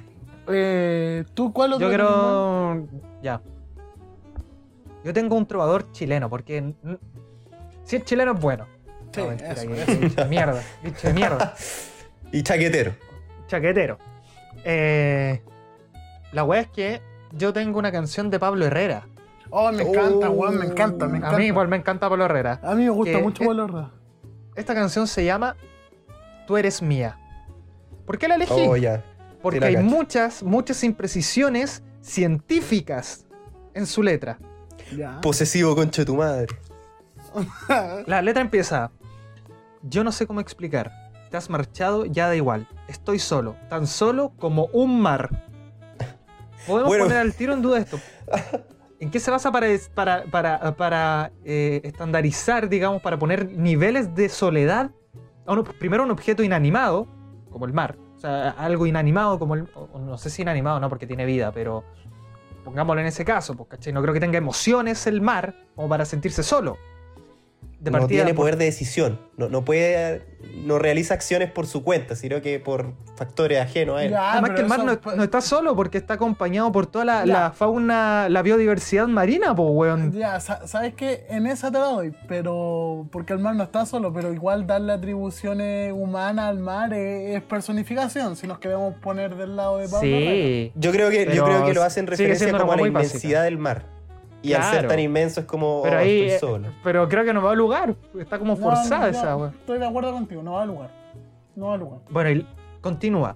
eh, 0.47 1.25
¿tú 1.33 1.51
cuál 1.51 1.73
otro 1.73 1.87
Yo 1.87 1.89
quiero. 1.89 2.87
Ya. 3.21 3.41
Yo 5.03 5.13
tengo 5.13 5.35
un 5.35 5.45
trovador 5.45 5.91
chileno 5.91 6.29
porque. 6.29 6.73
Si 7.83 7.97
es 7.97 8.05
chileno 8.05 8.33
es 8.33 8.39
bueno. 8.39 8.74
Sí, 9.15 9.21
No, 9.21 9.27
mentira, 9.27 9.51
eso, 9.53 9.67
que- 9.67 9.81
eso. 9.81 9.99
bicho 9.99 10.15
de 10.23 10.25
mierda. 10.29 10.61
Bicho 10.83 11.07
de 11.07 11.13
mierda. 11.13 11.55
Y 12.31 12.43
chaquetero. 12.43 12.93
Chaquetero. 13.47 13.97
Eh, 14.63 15.41
la 16.31 16.43
wea 16.43 16.61
es 16.61 16.67
que 16.69 17.01
yo 17.31 17.53
tengo 17.53 17.79
una 17.79 17.91
canción 17.91 18.29
de 18.29 18.39
Pablo 18.39 18.65
Herrera. 18.65 19.07
Oh, 19.51 19.71
me 19.71 19.83
encanta, 19.83 20.29
Oh. 20.29 20.33
weón, 20.33 20.57
me 20.57 20.65
encanta, 20.65 21.07
me 21.07 21.25
A 21.25 21.31
mí 21.37 21.45
igual 21.45 21.67
me 21.67 21.77
encanta 21.77 22.09
Pablo 22.09 22.25
Herrera. 22.25 22.59
A 22.63 22.73
mí 22.75 22.83
me 22.83 22.89
gusta 22.89 23.19
mucho 23.19 23.43
Pablo 23.45 23.65
Herrera. 23.65 23.91
Esta 24.55 24.73
canción 24.73 25.07
se 25.07 25.23
llama 25.23 25.55
Tú 26.47 26.57
eres 26.57 26.81
mía. 26.81 27.17
¿Por 28.05 28.17
qué 28.17 28.27
la 28.27 28.35
elegí? 28.35 28.53
Oh, 28.67 28.75
ya. 28.77 29.03
Porque 29.41 29.63
hay 29.63 29.77
muchas, 29.77 30.43
muchas 30.43 30.83
imprecisiones 30.83 31.83
científicas 32.01 33.25
en 33.73 33.85
su 33.85 34.01
letra. 34.03 34.37
Ya. 34.95 35.21
Posesivo, 35.21 35.75
concha 35.75 36.01
de 36.01 36.05
tu 36.05 36.15
madre. 36.15 36.47
La 38.07 38.21
letra 38.21 38.41
empieza. 38.41 38.91
Yo 39.87 40.03
no 40.03 40.11
sé 40.11 40.25
cómo 40.27 40.39
explicar. 40.39 40.91
Te 41.29 41.37
has 41.37 41.49
marchado, 41.49 42.05
ya 42.05 42.27
da 42.27 42.35
igual. 42.35 42.67
Estoy 42.87 43.19
solo, 43.19 43.55
tan 43.69 43.87
solo 43.87 44.33
como 44.37 44.65
un 44.73 44.99
mar. 45.01 45.29
Podemos 46.67 46.87
Bueno. 46.89 47.05
poner 47.05 47.19
al 47.19 47.33
tiro 47.33 47.53
en 47.53 47.61
duda 47.61 47.79
esto. 47.79 47.99
¿En 48.99 49.11
qué 49.11 49.19
se 49.19 49.29
basa 49.29 49.51
para, 49.51 49.67
para, 49.93 50.23
para, 50.25 50.75
para, 50.75 51.31
eh, 51.43 51.81
estandarizar, 51.83 52.69
digamos, 52.69 53.01
para 53.01 53.19
poner 53.19 53.51
niveles 53.51 54.15
de 54.15 54.29
soledad? 54.29 54.91
a 55.47 55.53
un 55.53 55.59
ob- 55.63 55.77
primero 55.77 56.01
un 56.03 56.09
objeto 56.09 56.41
inanimado, 56.41 57.07
como 57.51 57.67
el 57.67 57.73
mar. 57.73 57.97
O 58.15 58.19
sea, 58.19 58.49
algo 58.51 58.87
inanimado 58.87 59.37
como 59.37 59.53
el, 59.53 59.69
no 59.99 60.17
sé 60.17 60.31
si 60.31 60.41
inanimado, 60.41 60.79
no, 60.79 60.89
porque 60.89 61.05
tiene 61.05 61.23
vida, 61.25 61.51
pero 61.51 61.83
pongámoslo 62.63 63.01
en 63.01 63.05
ese 63.07 63.23
caso, 63.23 63.53
pues, 63.55 63.69
¿cachai? 63.69 63.93
No 63.93 64.01
creo 64.01 64.11
que 64.11 64.19
tenga 64.19 64.39
emociones 64.39 65.05
el 65.05 65.21
mar 65.21 65.53
como 65.75 65.87
para 65.87 66.03
sentirse 66.05 66.41
solo. 66.41 66.77
De 67.85 67.91
no 67.91 68.07
tiene 68.07 68.33
por- 68.33 68.43
poder 68.43 68.57
de 68.57 68.65
decisión. 68.65 69.19
No, 69.37 69.49
no 69.49 69.63
puede. 69.63 70.23
No 70.63 70.77
realiza 70.79 71.13
acciones 71.13 71.51
por 71.51 71.67
su 71.67 71.83
cuenta, 71.83 72.15
sino 72.15 72.41
que 72.41 72.59
por 72.59 72.93
factores 73.17 73.59
ajenos 73.59 73.97
a 73.97 74.03
él. 74.03 74.11
Ya, 74.11 74.33
Además 74.33 74.51
que 74.51 74.61
el 74.61 74.67
mar 74.67 74.79
eso- 74.79 74.99
no, 75.05 75.15
no 75.15 75.23
está 75.23 75.41
solo 75.41 75.75
porque 75.75 75.97
está 75.97 76.15
acompañado 76.15 76.71
por 76.71 76.85
toda 76.87 77.25
la, 77.25 77.51
fauna, 77.51 78.27
la 78.29 78.41
biodiversidad 78.41 79.07
marina, 79.07 79.55
pues, 79.55 79.69
weón. 79.71 80.11
Ya, 80.13 80.39
sa- 80.39 80.65
sabes 80.67 80.93
que 80.93 81.25
en 81.29 81.47
esa 81.47 81.71
te 81.71 81.79
la 81.79 81.85
doy, 81.85 82.13
pero 82.27 83.07
porque 83.11 83.33
el 83.33 83.39
mar 83.39 83.55
no 83.55 83.63
está 83.63 83.85
solo, 83.85 84.13
pero 84.13 84.31
igual 84.33 84.65
darle 84.67 84.93
atribuciones 84.93 85.91
humanas 85.93 86.45
al 86.49 86.59
mar 86.59 86.93
es, 86.93 87.35
es 87.37 87.43
personificación, 87.43 88.35
si 88.35 88.47
nos 88.47 88.59
queremos 88.59 88.95
poner 88.95 89.35
del 89.35 89.55
lado 89.55 89.77
de 89.77 89.85
Pablo. 89.89 90.01
Sí. 90.01 90.71
Yo 90.75 90.91
creo 90.91 91.09
que, 91.09 91.33
yo 91.35 91.43
creo 91.45 91.65
que 91.65 91.73
lo 91.73 91.83
hacen 91.83 92.07
referencia 92.07 92.51
como 92.51 92.71
a 92.71 92.75
la 92.77 92.81
básica. 92.83 92.87
inmensidad 92.87 93.43
del 93.43 93.57
mar. 93.57 93.94
Y 94.45 94.53
al 94.53 94.63
ser 94.63 94.71
Claro. 94.73 94.87
tan 94.89 94.99
inmenso 94.99 95.39
es 95.41 95.45
como. 95.45 95.81
Pero 95.83 95.97
oh, 95.97 95.99
ahí, 95.99 96.21
estoy 96.21 96.35
eh, 96.35 96.39
solo. 96.39 96.67
pero 96.83 97.07
creo 97.09 97.23
que 97.25 97.33
no 97.33 97.41
va 97.41 97.51
a 97.51 97.55
lugar. 97.55 97.95
Está 98.19 98.37
como 98.39 98.55
forzada 98.55 98.99
no, 99.11 99.17
esa, 99.17 99.35
weón. 99.35 99.53
Estoy 99.59 99.79
de 99.79 99.85
acuerdo 99.85 100.11
contigo, 100.11 100.43
no 100.43 100.53
va 100.53 100.63
al 100.63 100.67
lugar. 100.69 100.91
No 101.55 101.67
va 101.67 101.73
al 101.75 101.79
lugar. 101.79 101.99
Bueno, 102.09 102.29
y 102.31 102.47
continúa. 102.81 103.35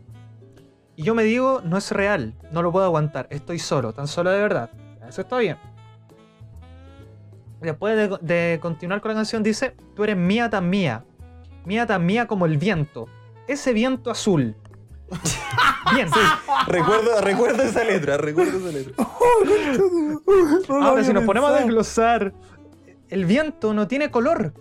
Y 0.96 1.04
yo 1.04 1.16
me 1.16 1.24
digo, 1.24 1.62
no 1.64 1.78
es 1.78 1.92
real, 1.92 2.34
no 2.52 2.62
lo 2.62 2.72
puedo 2.74 2.86
aguantar, 2.86 3.28
estoy 3.30 3.58
solo, 3.58 3.94
tan 3.94 4.08
solo 4.08 4.32
de 4.32 4.40
verdad. 4.40 4.70
Eso 5.08 5.22
está 5.22 5.38
bien. 5.38 5.58
Después 7.62 7.96
de, 7.96 8.18
de 8.22 8.60
continuar 8.60 9.02
con 9.02 9.10
la 9.10 9.16
canción 9.16 9.44
dice, 9.44 9.76
tú 9.96 10.04
eres 10.04 10.16
mía 10.18 10.50
tan 10.50 10.70
mía, 10.70 11.04
mía 11.66 11.86
tan 11.86 12.06
mía 12.06 12.28
como 12.28 12.46
el 12.46 12.58
viento, 12.58 13.08
ese 13.48 13.74
viento 13.74 14.12
azul. 14.12 14.56
bien, 15.94 16.08
Recuerdo, 16.68 17.22
recuerdo 17.22 17.64
esa 17.64 17.84
letra, 17.84 18.18
recuerdo 18.18 18.58
esa 18.60 18.78
letra. 18.78 19.08
Ahora, 20.86 21.04
si 21.04 21.14
nos 21.14 21.24
ponemos 21.24 21.50
a 21.52 21.56
desglosar, 21.56 22.34
el 23.10 23.26
viento 23.26 23.74
no 23.74 23.88
tiene 23.88 24.12
color, 24.12 24.54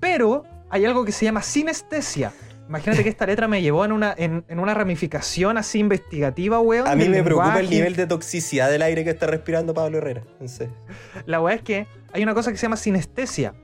pero 0.00 0.44
hay 0.70 0.84
algo 0.84 1.04
que 1.04 1.12
se 1.12 1.24
llama 1.24 1.42
sinestesia. 1.42 2.32
Imagínate 2.68 3.02
que 3.02 3.08
esta 3.08 3.24
letra 3.24 3.48
me 3.48 3.62
llevó 3.62 3.84
en 3.86 3.92
una, 3.92 4.14
en, 4.16 4.44
en 4.46 4.58
una 4.58 4.74
ramificación 4.74 5.56
así 5.56 5.78
investigativa, 5.78 6.60
weón. 6.60 6.86
A 6.86 6.94
mí 6.94 7.08
me 7.08 7.22
preocupa 7.22 7.60
el 7.60 7.70
nivel 7.70 7.96
de 7.96 8.06
toxicidad 8.06 8.70
del 8.70 8.82
aire 8.82 9.04
que 9.04 9.10
está 9.10 9.26
respirando 9.26 9.72
Pablo 9.72 9.98
Herrera. 9.98 10.22
En 10.38 10.50
serio. 10.50 10.74
La 11.24 11.40
weá 11.40 11.54
es 11.54 11.62
que 11.62 11.86
hay 12.12 12.22
una 12.22 12.34
cosa 12.34 12.50
que 12.50 12.58
se 12.58 12.62
llama 12.62 12.76
sinestesia, 12.76 13.54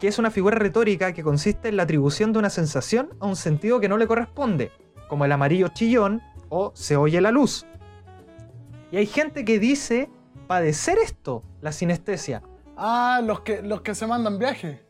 que 0.00 0.08
es 0.08 0.18
una 0.18 0.30
figura 0.30 0.56
retórica 0.56 1.12
que 1.12 1.22
consiste 1.22 1.68
en 1.68 1.76
la 1.76 1.82
atribución 1.82 2.32
de 2.32 2.38
una 2.38 2.48
sensación 2.48 3.10
a 3.20 3.26
un 3.26 3.36
sentido 3.36 3.80
que 3.80 3.88
no 3.88 3.98
le 3.98 4.06
corresponde, 4.06 4.72
como 5.08 5.24
el 5.24 5.32
amarillo 5.32 5.68
chillón 5.68 6.22
o 6.48 6.72
se 6.74 6.96
oye 6.96 7.20
la 7.20 7.30
luz. 7.30 7.66
Y 8.90 8.96
hay 8.96 9.06
gente 9.06 9.44
que 9.44 9.58
dice 9.58 10.08
padecer 10.46 10.98
esto, 10.98 11.42
la 11.60 11.72
sinestesia. 11.72 12.42
Ah, 12.76 13.20
los 13.24 13.40
que, 13.40 13.62
los 13.62 13.80
que 13.82 13.94
se 13.94 14.06
mandan 14.06 14.38
viajes. 14.38 14.80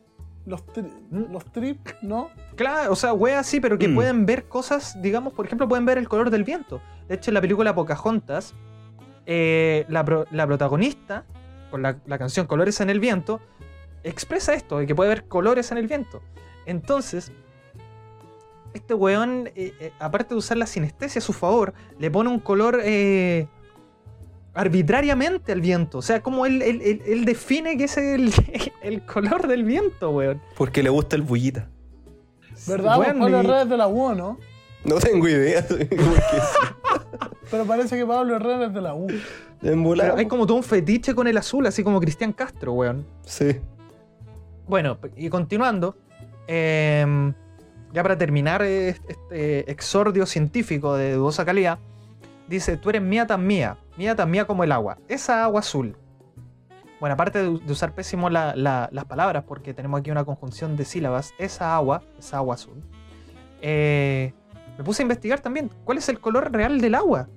Los, 0.47 0.67
tri- 0.67 0.91
¿Mm? 1.11 1.33
los 1.33 1.45
trips, 1.53 1.95
¿no? 2.03 2.29
Claro, 2.57 2.93
o 2.93 2.97
sea, 2.97 3.15
weas 3.15 3.47
sí, 3.47 3.61
pero 3.61 3.79
que 3.79 3.89
Mm. 3.89 3.95
pueden 3.95 4.27
ver 4.27 4.45
cosas, 4.49 5.01
digamos, 5.01 5.33
por 5.33 5.47
ejemplo, 5.47 5.67
pueden 5.69 5.87
ver 5.87 5.97
el 5.97 6.07
color 6.09 6.29
del 6.31 6.45
viento. 6.45 6.83
De 7.09 7.15
hecho, 7.15 7.31
en 7.31 7.35
la 7.35 7.41
película 7.41 7.75
Pocahontas, 7.75 8.55
eh, 9.27 9.87
la, 9.89 10.05
pro- 10.05 10.27
la 10.31 10.47
protagonista, 10.47 11.25
con 11.71 11.81
la, 11.81 11.97
la 12.05 12.19
canción 12.19 12.47
Colores 12.47 12.81
en 12.81 12.91
el 12.91 13.01
Viento, 13.01 13.41
expresa 14.03 14.53
esto, 14.53 14.79
de 14.79 14.87
que 14.87 14.95
puede 14.95 15.09
ver 15.09 15.25
colores 15.29 15.73
en 15.73 15.79
el 15.79 15.87
viento. 15.87 16.21
Entonces, 16.67 17.33
este 18.75 18.93
weón, 18.95 19.49
eh, 19.55 19.73
eh, 19.81 19.93
aparte 19.99 20.35
de 20.35 20.39
usar 20.39 20.57
la 20.57 20.67
sinestesia 20.67 21.21
a 21.21 21.23
su 21.23 21.33
favor, 21.33 21.73
le 21.99 22.11
pone 22.11 22.29
un 22.29 22.41
color 22.41 22.81
eh, 22.83 23.47
arbitrariamente 24.53 25.53
al 25.53 25.61
viento. 25.61 25.99
O 25.99 26.03
sea, 26.03 26.23
como 26.23 26.45
él, 26.47 26.61
él- 26.63 26.83
él- 26.83 27.03
él 27.07 27.25
define 27.25 27.77
que 27.77 27.85
es 27.85 27.97
el, 27.97 28.33
el 28.83 29.05
color 29.07 29.47
del 29.49 29.65
viento, 29.65 30.11
weón. 30.11 30.41
Porque 30.57 30.83
le 30.83 30.91
gusta 30.91 31.17
el 31.17 31.23
bullita. 31.23 31.69
¿Verdad? 32.67 32.99
Weón, 32.99 33.19
Pablo 33.19 33.37
y- 33.37 33.41
Herrera 33.41 33.63
es 33.63 33.69
de 33.69 33.77
la 33.77 33.87
U, 33.89 34.15
¿no? 34.15 34.39
No 34.85 34.97
tengo 34.97 35.29
idea. 35.29 35.65
Pero 37.51 37.65
parece 37.67 37.97
que 37.97 38.05
Pablo 38.07 38.37
Herrera 38.37 38.67
es 38.67 38.75
de 38.75 38.81
la 38.81 38.95
U. 38.95 39.07
Pero 39.61 40.17
hay 40.17 40.27
como 40.27 40.47
todo 40.47 40.59
un 40.59 40.63
fetiche 40.63 41.15
con 41.15 41.27
el 41.27 41.37
azul, 41.39 41.67
así 41.67 41.83
como 41.83 42.01
Cristian 42.01 42.33
Castro, 42.33 42.73
weón. 42.75 43.07
Sí. 43.23 43.57
Bueno, 44.69 44.99
y 45.17 45.29
continuando, 45.31 45.97
em, 46.47 47.33
ya 47.95 48.03
para 48.03 48.19
terminar 48.19 48.61
eh, 48.63 48.89
este 49.09 49.71
exordio 49.71 50.27
científico 50.27 50.97
de 50.97 51.15
dudosa 51.15 51.45
calidad, 51.45 51.79
dice, 52.49 52.77
tú 52.77 52.91
eres 52.91 53.01
mía 53.01 53.27
tan 53.27 53.47
mía, 53.47 53.79
mía 53.97 54.15
tan 54.17 54.31
mía 54.31 54.47
como 54.47 54.65
el 54.65 54.73
agua, 54.73 54.99
esa 55.09 55.45
agua 55.45 55.61
azul. 55.61 55.97
Bueno, 57.01 57.15
aparte 57.15 57.39
de, 57.43 57.49
usar 57.49 57.95
pésimo 57.95 58.29
la- 58.31 58.55
la- 58.57 58.89
las 58.93 59.05
palabras, 59.05 59.45
porque 59.47 59.73
tenemos 59.75 60.01
aquí 60.01 60.11
una 60.11 60.25
conjunción 60.25 60.77
de 60.77 60.85
sílabas, 60.85 61.33
esa 61.39 61.75
agua, 61.77 62.03
esa 62.19 62.39
agua 62.39 62.57
azul, 62.57 62.83
eh, 63.63 64.33
me 64.77 64.83
puse 64.85 65.03
a 65.03 65.05
investigar 65.05 65.41
también 65.41 65.71
cuál 65.85 65.99
es 65.99 66.09
el 66.09 66.19
color 66.19 66.51
real 66.53 66.81
del 66.81 66.97
agua. 66.97 67.29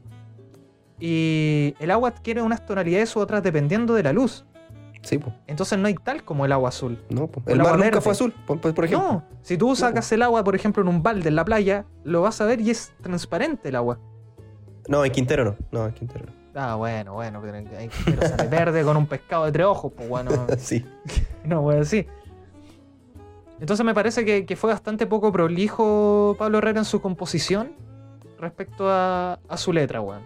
Y 0.99 1.75
el 1.79 1.91
agua 1.91 2.09
adquiere 2.09 2.41
unas 2.41 2.65
tonalidades 2.65 3.15
u 3.15 3.19
otras 3.19 3.43
dependiendo 3.43 3.93
de 3.93 4.01
la 4.01 4.11
luz. 4.13 4.46
Sí, 5.07 5.17
pues. 5.19 5.33
Entonces 5.47 5.79
no 5.79 5.87
hay 5.87 5.95
tal 5.95 6.23
como 6.25 6.45
el 6.45 6.51
agua 6.51 6.67
azul. 6.67 7.01
No, 7.09 7.27
po. 7.27 7.41
El 7.45 7.53
El 7.53 7.57
mar 7.59 7.73
nunca 7.75 7.85
verde. 7.85 8.01
fue 8.01 8.11
azul, 8.11 8.33
por, 8.45 8.59
por- 8.59 8.83
ejemplo. 8.83 9.07
No, 9.07 9.23
si 9.41 9.57
tú 9.57 9.73
sacas 9.73 10.11
el 10.11 10.21
agua, 10.21 10.43
por 10.43 10.53
ejemplo, 10.53 10.81
en 10.83 10.89
un 10.89 11.01
balde 11.01 11.29
en 11.29 11.35
la 11.37 11.45
playa, 11.45 11.85
lo 12.03 12.21
vas 12.23 12.41
a 12.41 12.45
ver 12.45 12.59
y 12.59 12.71
es 12.71 12.91
transparente 13.01 13.69
el 13.69 13.77
agua. 13.77 13.99
No, 14.89 15.05
en 15.05 15.11
Quintero 15.13 15.45
no. 15.45 15.55
No, 15.71 15.85
en 15.87 15.93
Quintero 15.93 16.25
no. 16.25 16.33
Ah, 16.59 16.75
bueno, 16.75 17.13
bueno, 17.13 17.39
pero 17.41 17.55
hay 17.57 17.89
pero 18.03 18.21
sale 18.27 18.47
verde 18.49 18.83
con 18.83 18.97
un 18.97 19.05
pescado 19.07 19.45
de 19.45 19.51
tres 19.53 19.65
ojos, 19.65 19.93
pues 19.95 20.09
bueno, 20.09 20.31
Sí. 20.57 20.85
no 21.45 21.69
a 21.69 21.75
decir. 21.75 22.07
Entonces 23.61 23.85
me 23.85 23.93
parece 23.93 24.25
que, 24.25 24.45
que 24.45 24.55
fue 24.57 24.69
bastante 24.71 25.07
poco 25.07 25.31
prolijo 25.31 26.35
Pablo 26.37 26.57
Herrera 26.57 26.79
en 26.79 26.85
su 26.85 27.01
composición 27.01 27.71
respecto 28.39 28.89
a, 28.89 29.39
a 29.47 29.57
su 29.57 29.71
letra, 29.71 30.01
weón. 30.01 30.21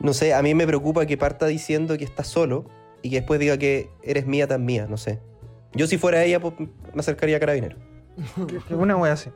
No 0.00 0.12
sé, 0.12 0.34
a 0.34 0.42
mí 0.42 0.54
me 0.54 0.66
preocupa 0.66 1.06
que 1.06 1.16
parta 1.16 1.46
diciendo 1.46 1.96
que 1.96 2.04
está 2.04 2.22
solo 2.22 2.66
y 3.02 3.10
que 3.10 3.16
después 3.16 3.38
diga 3.40 3.56
que 3.58 3.90
eres 4.02 4.26
mía 4.26 4.46
tan 4.46 4.64
mía, 4.64 4.86
no 4.88 4.96
sé. 4.96 5.20
Yo 5.74 5.86
si 5.86 5.98
fuera 5.98 6.22
ella, 6.24 6.40
pues, 6.40 6.54
me 6.58 7.00
acercaría 7.00 7.36
a 7.36 7.40
Carabinero. 7.40 7.76
Una 8.70 8.96
wea 8.96 9.12
así. 9.12 9.30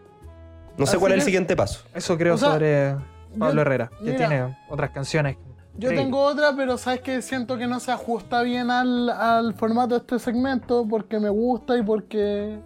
No 0.79 0.87
sé 0.87 0.93
Así 0.93 1.01
cuál 1.01 1.13
es 1.13 1.19
el 1.19 1.25
siguiente 1.25 1.55
paso. 1.57 1.85
Eso 1.95 2.17
creo 2.17 2.35
O 2.35 2.39
sea, 2.39 2.53
sobre 2.53 2.97
Pablo 3.39 3.57
yo- 3.57 3.61
Herrera, 3.63 3.91
que 3.99 4.05
mira, 4.05 4.17
tiene 4.17 4.57
otras 4.71 4.91
canciones. 4.91 5.37
Yo 5.75 5.89
increíbles. 5.89 6.05
tengo 6.05 6.21
otra, 6.23 6.55
pero 6.57 6.79
sabes 6.79 7.01
que 7.01 7.21
siento 7.23 7.57
que 7.59 7.67
no 7.67 7.79
se 7.81 7.93
ajusta 7.93 8.43
bien 8.43 8.71
al, 8.71 9.09
al 9.11 9.55
formato 9.55 9.95
de 9.95 10.01
este 10.01 10.19
segmento 10.19 10.87
porque 10.89 11.19
me 11.21 11.29
gusta 11.29 11.77
y 11.77 11.83
porque 11.83 12.59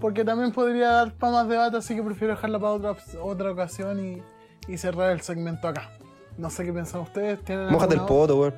porque 0.00 0.24
también 0.24 0.52
podría 0.52 0.88
dar 0.90 1.12
para 1.14 1.32
más 1.32 1.48
debate, 1.48 1.76
así 1.78 1.94
que 1.96 2.02
prefiero 2.02 2.34
dejarla 2.34 2.58
para 2.58 2.72
otra, 2.72 2.96
otra 3.22 3.50
ocasión 3.52 4.04
y, 4.04 4.22
y 4.72 4.76
cerrar 4.78 5.10
el 5.10 5.20
segmento 5.22 5.68
acá. 5.68 5.90
No 6.38 6.50
sé 6.50 6.64
qué 6.64 6.72
piensan 6.72 7.00
ustedes. 7.00 7.42
¿Tienen 7.44 7.68
Mójate 7.72 7.94
el 7.94 8.02
poto, 8.02 8.38
weón. 8.38 8.54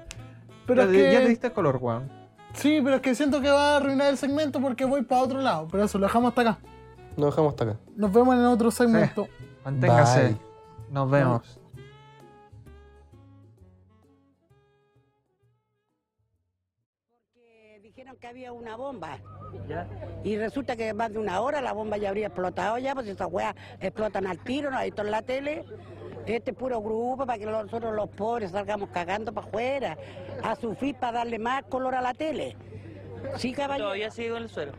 Pero 0.68 0.84
ya, 0.84 0.90
es 0.90 0.96
que, 0.96 1.12
ya 1.12 1.20
te 1.20 1.28
diste 1.28 1.50
color, 1.50 1.78
weón. 1.80 2.10
Sí, 2.52 2.80
pero 2.84 2.96
es 2.96 3.02
que 3.02 3.14
siento 3.14 3.40
que 3.40 3.50
va 3.50 3.72
a 3.72 3.76
arruinar 3.78 4.10
el 4.10 4.18
segmento 4.18 4.60
porque 4.60 4.84
voy 4.84 5.02
para 5.02 5.22
otro 5.22 5.40
lado. 5.40 5.66
Pero 5.70 5.84
eso, 5.84 5.98
lo 5.98 6.06
dejamos 6.06 6.28
hasta 6.28 6.42
acá. 6.42 6.58
Nos 7.16 7.30
dejamos 7.30 7.52
hasta 7.52 7.64
acá. 7.64 7.76
Nos 7.96 8.12
vemos 8.12 8.34
en 8.34 8.40
el 8.42 8.46
otro 8.46 8.70
segmento. 8.70 9.26
Manténgase. 9.64 10.22
Bye. 10.22 10.38
Nos 10.90 11.10
vemos. 11.10 11.58
dijeron 17.82 18.16
que 18.18 18.26
había 18.28 18.52
una 18.52 18.76
bomba. 18.76 19.18
Y 20.22 20.36
resulta 20.36 20.76
que 20.76 20.94
más 20.94 21.12
de 21.12 21.18
una 21.18 21.40
hora 21.40 21.60
la 21.60 21.72
bomba 21.72 21.96
ya 21.96 22.10
habría 22.10 22.26
explotado 22.26 22.78
ya, 22.78 22.94
pues 22.94 23.08
esas 23.08 23.26
weas 23.28 23.56
explotan 23.80 24.26
al 24.26 24.38
tiro, 24.38 24.70
¿no? 24.70 24.76
Ahí 24.76 24.90
está 24.90 25.02
en 25.02 25.10
la 25.10 25.22
tele. 25.22 25.64
Este 26.28 26.52
puro 26.52 26.82
grupo 26.82 27.24
para 27.24 27.38
que 27.38 27.46
nosotros 27.46 27.94
los 27.94 28.10
pobres 28.10 28.50
salgamos 28.50 28.90
cagando 28.90 29.32
para 29.32 29.46
afuera, 29.46 29.98
a 30.42 30.54
sufrir 30.56 30.94
para 30.94 31.18
darle 31.18 31.38
más 31.38 31.64
color 31.64 31.94
a 31.94 32.02
la 32.02 32.12
tele. 32.12 32.54
Sí, 33.36 33.52
caballero. 33.52 33.86
Todavía 33.86 34.10
sigo 34.10 34.36
en 34.36 34.42
el 34.42 34.48
suelo. 34.50 34.72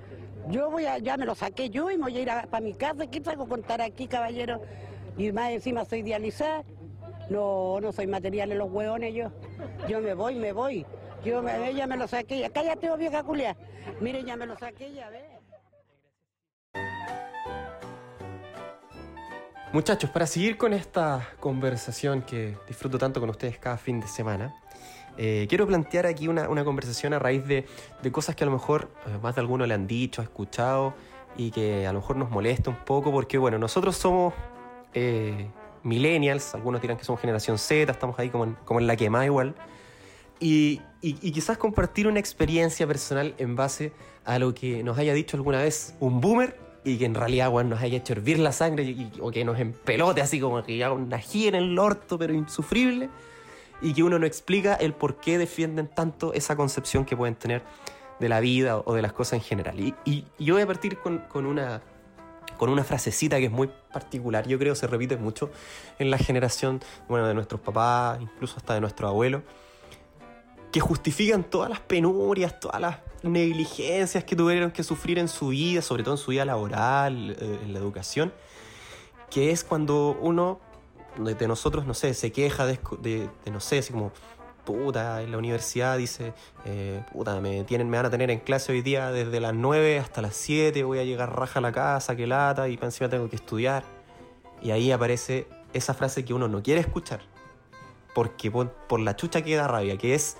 Yo 0.49 0.69
voy 0.69 0.85
a, 0.85 0.99
ya 0.99 1.17
me 1.17 1.25
lo 1.25 1.33
saqué 1.33 1.71
yo 1.71 1.89
y 1.89 1.97
me 1.97 2.03
voy 2.03 2.17
a 2.17 2.21
ir 2.21 2.49
para 2.49 2.61
mi 2.61 2.73
casa. 2.75 3.07
¿Qué 3.07 3.21
a 3.25 3.35
contar 3.35 3.81
aquí, 3.81 4.07
caballero? 4.07 4.61
Y 5.17 5.31
más 5.31 5.49
encima 5.49 5.85
soy 5.85 6.03
dializada. 6.03 6.63
No, 7.31 7.79
no 7.81 7.91
soy 7.91 8.05
material 8.05 8.51
en 8.51 8.59
los 8.59 8.71
hueones 8.71 9.13
yo. 9.15 9.31
Yo 9.87 10.01
me 10.01 10.13
voy, 10.13 10.35
me 10.35 10.51
voy. 10.51 10.85
Yo 11.23 11.41
me, 11.41 11.73
ya 11.73 11.87
me 11.87 11.97
lo 11.97 12.07
saqué. 12.07 12.39
ya. 12.39 12.49
Cállate, 12.49 12.91
oh, 12.91 12.97
vieja 12.97 13.23
culia. 13.23 13.57
Mire, 13.99 14.23
ya 14.23 14.35
me 14.35 14.45
lo 14.45 14.55
saqué, 14.55 14.93
ya 14.93 15.09
ve. 15.09 15.28
Muchachos, 19.71 20.09
para 20.09 20.25
seguir 20.25 20.57
con 20.57 20.73
esta 20.73 21.29
conversación 21.39 22.23
que 22.23 22.57
disfruto 22.67 22.97
tanto 22.97 23.19
con 23.19 23.29
ustedes 23.29 23.59
cada 23.59 23.77
fin 23.77 23.99
de 23.99 24.07
semana, 24.07 24.55
eh, 25.15 25.45
quiero 25.47 25.67
plantear 25.67 26.07
aquí 26.07 26.27
una, 26.27 26.47
conversación 26.63 27.13
a 27.13 27.19
raíz 27.19 27.45
de, 27.45 27.67
de 28.01 28.11
cosas 28.11 28.35
que 28.35 28.43
a 28.43 28.47
lo 28.47 28.51
mejor 28.51 28.89
eh, 29.05 29.19
más 29.21 29.35
de 29.35 29.41
alguno 29.41 29.67
le 29.67 29.75
han 29.75 29.85
dicho, 29.85 30.21
ha 30.21 30.23
escuchado 30.23 30.95
y 31.37 31.51
que 31.51 31.85
a 31.85 31.93
lo 31.93 31.99
mejor 31.99 32.15
nos 32.15 32.31
molesta 32.31 32.71
un 32.71 32.77
poco 32.77 33.11
porque, 33.11 33.37
bueno, 33.37 33.59
nosotros 33.59 33.95
somos 33.95 34.33
eh, 34.95 35.51
millennials, 35.83 36.55
algunos 36.55 36.81
dirán 36.81 36.97
que 36.97 37.03
somos 37.03 37.21
generación 37.21 37.59
Z, 37.59 37.91
estamos 37.91 38.17
ahí 38.17 38.31
como 38.31 38.45
en, 38.45 38.55
como 38.65 38.79
en 38.79 38.87
la 38.87 38.95
igual. 39.23 39.53
Y- 40.39 40.81
y 41.01 41.31
quizás 41.31 41.57
compartir 41.59 42.07
una 42.07 42.19
experiencia 42.19 42.87
personal 42.87 43.35
en 43.37 43.55
base 43.55 43.93
a 44.25 44.39
lo 44.39 44.53
que 44.55 44.83
nos 44.83 44.97
haya 44.97 45.13
dicho 45.13 45.37
alguna 45.37 45.59
vez 45.59 45.95
un 45.99 46.19
boomer 46.21 46.68
y 46.83 46.97
que 46.97 47.05
en 47.05 47.15
realidad 47.15 47.49
weón, 47.49 47.69
nos 47.69 47.81
haya 47.81 47.97
hecho 47.97 48.13
hervir 48.13 48.39
la 48.39 48.51
sangre 48.51 48.95
o 49.19 49.31
que 49.31 49.43
nos 49.43 49.59
empelote 49.59 50.21
así 50.21 50.39
como 50.39 50.63
que 50.63 50.83
haga 50.83 50.93
una 50.93 51.17
ají 51.17 51.47
en 51.47 51.55
el 51.55 51.77
orto 51.77 52.17
pero 52.17 52.33
insufrible 52.33 53.09
y 53.81 53.93
que 53.93 54.03
uno 54.03 54.17
no 54.19 54.25
explica 54.25 54.75
el 54.75 54.93
por 54.93 55.17
qué 55.17 55.37
defienden 55.37 55.87
tanto 55.87 56.33
esa 56.33 56.55
concepción 56.55 57.05
que 57.05 57.15
pueden 57.17 57.35
tener 57.35 57.63
de 58.19 58.29
la 58.29 58.39
vida 58.41 58.77
o 58.77 58.93
de 58.93 59.01
las 59.01 59.13
cosas 59.13 59.33
en 59.33 59.41
general. 59.41 59.79
Y, 59.79 59.93
y- 60.05 60.25
y 60.37 60.45
yo 60.45 60.55
voy 60.55 60.63
a 60.63 60.67
partir 60.67 60.97
con, 60.97 61.19
con 61.29 61.45
una, 61.45 61.81
con 62.57 62.69
una 62.69 62.83
frasecita 62.83 63.37
que 63.37 63.45
es 63.45 63.51
muy 63.51 63.69
particular, 63.93 64.45
yo 64.47 64.59
creo 64.59 64.75
se 64.75 64.87
repite 64.87 65.15
mucho 65.15 65.49
en 65.99 66.11
la 66.11 66.17
generación 66.17 66.81
bueno, 67.07 67.27
de 67.27 67.33
nuestros 67.33 67.61
papás, 67.61 68.19
incluso 68.21 68.57
hasta 68.57 68.73
de 68.73 68.81
nuestros 68.81 69.09
abuelos, 69.09 69.43
que 70.71 70.79
justifican 70.81 71.43
todas 71.45 71.69
las 71.69 71.79
penurias, 71.79 72.59
todas 72.59 72.81
las 72.81 72.97
negligencias 73.23 74.23
que 74.23 74.35
tuvieron 74.35 74.71
que 74.71 74.83
sufrir 74.83 75.19
en 75.19 75.27
su 75.27 75.49
vida, 75.49 75.81
sobre 75.81 76.03
todo 76.03 76.15
en 76.15 76.17
su 76.19 76.31
vida 76.31 76.45
laboral, 76.45 77.31
eh, 77.39 77.59
en 77.63 77.73
la 77.73 77.79
educación, 77.79 78.33
que 79.29 79.51
es 79.51 79.63
cuando 79.63 80.17
uno 80.21 80.59
de 81.17 81.47
nosotros, 81.47 81.85
no 81.85 81.93
sé, 81.93 82.13
se 82.13 82.31
queja 82.31 82.65
de, 82.65 82.79
de- 83.01 83.29
de, 83.45 83.51
no 83.51 83.59
sé, 83.59 83.79
así 83.79 83.91
como, 83.91 84.11
puta, 84.65 85.21
en 85.21 85.31
la 85.31 85.37
universidad 85.37 85.97
dice, 85.97 86.33
eh, 86.65 87.03
puta, 87.11 87.39
me, 87.41 87.63
tienen, 87.63 87.89
me 87.89 87.97
van 87.97 88.05
a 88.05 88.09
tener 88.09 88.29
en 88.31 88.39
clase 88.39 88.71
hoy 88.71 88.81
día 88.81 89.11
desde 89.11 89.39
las 89.39 89.53
9 89.53 89.99
hasta 89.99 90.21
las 90.21 90.35
7, 90.35 90.83
voy 90.83 90.99
a 90.99 91.03
llegar 91.03 91.35
raja 91.35 91.59
a 91.59 91.61
la 91.61 91.71
casa, 91.71 92.15
que 92.15 92.27
lata, 92.27 92.69
y 92.69 92.77
encima 92.81 93.09
tengo 93.09 93.29
que 93.29 93.35
estudiar. 93.35 93.83
Y 94.61 94.71
ahí 94.71 94.91
aparece 94.91 95.47
esa 95.73 95.93
frase 95.93 96.23
que 96.25 96.33
uno 96.33 96.47
no 96.47 96.61
quiere 96.61 96.81
escuchar, 96.81 97.21
porque 98.13 98.49
por, 98.51 98.69
por 98.71 98.99
la 98.99 99.15
chucha 99.15 99.41
que 99.41 99.55
da 99.55 99.67
rabia, 99.67 99.97
que 99.97 100.13
es, 100.15 100.37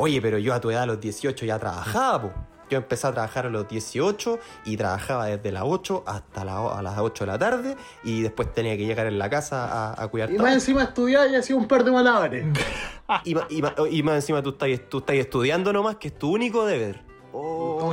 oye, 0.00 0.20
pero 0.22 0.38
yo 0.38 0.54
a 0.54 0.60
tu 0.60 0.70
edad 0.70 0.82
a 0.82 0.86
los 0.86 1.00
18 1.00 1.44
ya 1.46 1.58
trabajaba, 1.58 2.22
po. 2.22 2.30
Yo 2.70 2.78
empecé 2.78 3.04
a 3.08 3.12
trabajar 3.12 3.46
a 3.46 3.50
los 3.50 3.66
18 3.66 4.38
y 4.64 4.76
trabajaba 4.76 5.26
desde 5.26 5.50
las 5.50 5.64
8 5.66 6.04
hasta 6.06 6.44
la- 6.44 6.78
a 6.78 6.80
las 6.82 6.98
8 6.98 7.24
de 7.24 7.32
la 7.32 7.36
tarde 7.38 7.76
y 8.04 8.22
después 8.22 8.54
tenía 8.54 8.76
que 8.76 8.86
llegar 8.86 9.06
en 9.08 9.18
la 9.18 9.28
casa 9.28 9.66
a, 9.92 10.00
a 10.00 10.06
cuidar 10.06 10.30
Y 10.30 10.38
más 10.38 10.54
encima 10.54 10.84
estudiar 10.84 11.28
y 11.30 11.34
hacía 11.34 11.56
un 11.56 11.66
par 11.66 11.82
de 11.84 11.90
malabares. 11.90 12.46
Y, 13.24 13.34
ma- 13.34 13.44
y 13.50 13.60
ma- 13.60 13.74
y 13.90 14.04
más 14.04 14.14
encima 14.14 14.40
tú 14.40 14.50
estás, 14.50 14.68
tú 14.88 14.98
estás 14.98 15.16
estudiando 15.16 15.72
nomás, 15.72 15.96
que 15.96 16.06
es 16.08 16.16
tu 16.16 16.30
único 16.32 16.64
deber. 16.64 17.02
Oh. 17.32 17.90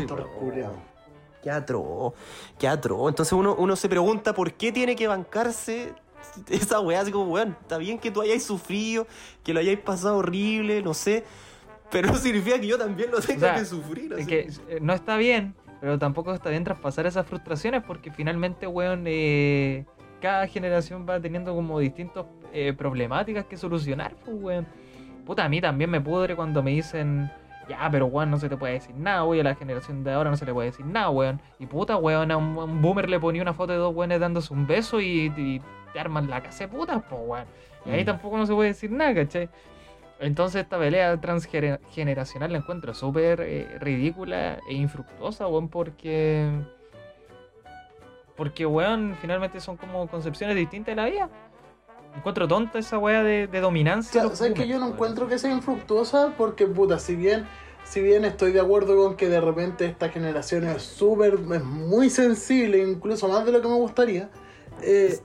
Qué 1.41 1.49
atroz, 1.49 2.13
qué 2.59 2.67
atroz. 2.67 3.09
Entonces 3.09 3.33
uno, 3.33 3.55
uno 3.57 3.75
se 3.75 3.89
pregunta 3.89 4.33
por 4.35 4.53
qué 4.53 4.71
tiene 4.71 4.95
que 4.95 5.07
bancarse 5.07 5.95
esa 6.49 6.79
weá. 6.81 7.01
Así 7.01 7.11
como, 7.11 7.31
weón, 7.31 7.57
está 7.61 7.79
bien 7.79 7.97
que 7.97 8.11
tú 8.11 8.21
hayáis 8.21 8.43
sufrido, 8.45 9.07
que 9.43 9.55
lo 9.55 9.59
hayáis 9.59 9.79
pasado 9.79 10.17
horrible, 10.17 10.83
no 10.83 10.93
sé. 10.93 11.23
Pero 11.91 12.13
significa 12.15 12.59
que 12.59 12.67
yo 12.67 12.77
también 12.77 13.11
lo 13.11 13.19
tenga 13.19 13.37
O 13.37 13.39
sea, 13.39 13.55
que 13.55 13.65
sufrir. 13.65 14.13
así. 14.13 14.21
Es 14.21 14.27
que 14.27 14.39
eh, 14.75 14.79
no 14.81 14.93
está 14.93 15.17
bien, 15.17 15.55
pero 15.79 15.97
tampoco 15.97 16.33
está 16.33 16.49
bien 16.49 16.63
traspasar 16.63 17.05
esas 17.05 17.25
frustraciones 17.25 17.83
porque 17.83 18.11
finalmente, 18.11 18.67
weón, 18.67 19.03
eh, 19.05 19.85
cada 20.21 20.47
generación 20.47 21.05
va 21.07 21.19
teniendo 21.19 21.53
como 21.55 21.79
distintas 21.79 22.25
eh, 22.53 22.73
problemáticas 22.73 23.45
que 23.45 23.57
solucionar, 23.57 24.15
pues, 24.25 24.35
weón. 24.39 24.67
Puta, 25.25 25.43
a 25.45 25.49
mí 25.49 25.59
también 25.61 25.89
me 25.89 25.99
pudre 26.01 26.35
cuando 26.35 26.63
me 26.63 26.71
dicen, 26.71 27.29
ya, 27.69 27.87
pero 27.91 28.05
weón, 28.07 28.31
no 28.31 28.37
se 28.39 28.49
te 28.49 28.57
puede 28.57 28.73
decir 28.73 28.95
nada, 28.95 29.23
weón, 29.25 29.45
a 29.45 29.49
la 29.51 29.55
generación 29.55 30.03
de 30.03 30.11
ahora 30.13 30.29
no 30.29 30.37
se 30.37 30.45
le 30.45 30.53
puede 30.53 30.69
decir 30.71 30.85
nada, 30.85 31.09
weón. 31.09 31.41
Y 31.59 31.65
puta, 31.67 31.97
weón, 31.97 32.31
a 32.31 32.37
un, 32.37 32.81
boomer 32.81 33.09
le 33.09 33.19
ponía 33.19 33.41
una 33.41 33.53
foto 33.53 33.73
de 33.73 33.79
dos 33.79 33.93
weones 33.95 34.19
dándose 34.19 34.53
un 34.53 34.65
beso 34.67 34.99
y, 34.99 35.31
y 35.37 35.61
te 35.93 35.99
arman 35.99 36.29
la 36.29 36.41
casa 36.41 36.65
de 36.65 36.67
putas, 36.69 37.01
pues, 37.09 37.21
weón. 37.25 37.45
Y 37.85 37.91
ahí 37.91 38.03
Mm. 38.03 38.05
tampoco 38.07 38.37
no 38.37 38.45
se 38.45 38.53
puede 38.53 38.69
decir 38.69 38.91
nada, 38.91 39.13
¿cachai? 39.15 39.49
Entonces 40.19 40.63
esta 40.63 40.79
pelea 40.79 41.19
transgeneracional 41.21 42.51
la 42.51 42.57
encuentro 42.57 42.93
súper 42.93 43.41
eh, 43.41 43.77
ridícula 43.79 44.59
e 44.69 44.73
infructuosa, 44.73 45.47
weón, 45.47 45.69
porque... 45.69 46.49
Porque, 48.35 48.65
weón, 48.65 49.17
finalmente 49.19 49.59
son 49.59 49.77
como 49.77 50.07
concepciones 50.07 50.55
distintas 50.55 50.95
de 50.95 51.01
la 51.01 51.09
vida. 51.09 51.29
Encuentro 52.15 52.47
tonta 52.47 52.79
esa 52.79 52.97
weá 52.97 53.23
de, 53.23 53.47
de 53.47 53.59
dominancia. 53.59 54.21
Claro, 54.21 54.35
¿Sabes 54.35 54.53
que 54.53 54.67
yo 54.67 54.79
no 54.79 54.89
encuentro 54.89 55.27
que 55.27 55.37
sea 55.39 55.51
infructuosa? 55.51 56.33
Porque, 56.37 56.67
puta, 56.67 56.99
si 56.99 57.15
bien, 57.15 57.45
si 57.83 58.01
bien 58.01 58.25
estoy 58.25 58.51
de 58.51 58.59
acuerdo 58.59 58.95
con 58.95 59.15
que 59.15 59.29
de 59.29 59.41
repente 59.41 59.85
esta 59.85 60.09
generación 60.09 60.67
es 60.67 60.83
súper, 60.83 61.33
es 61.33 61.63
muy 61.63 62.09
sensible, 62.09 62.79
incluso 62.79 63.27
más 63.27 63.45
de 63.45 63.51
lo 63.51 63.61
que 63.61 63.67
me 63.67 63.75
gustaría, 63.75 64.29
eh, 64.81 65.19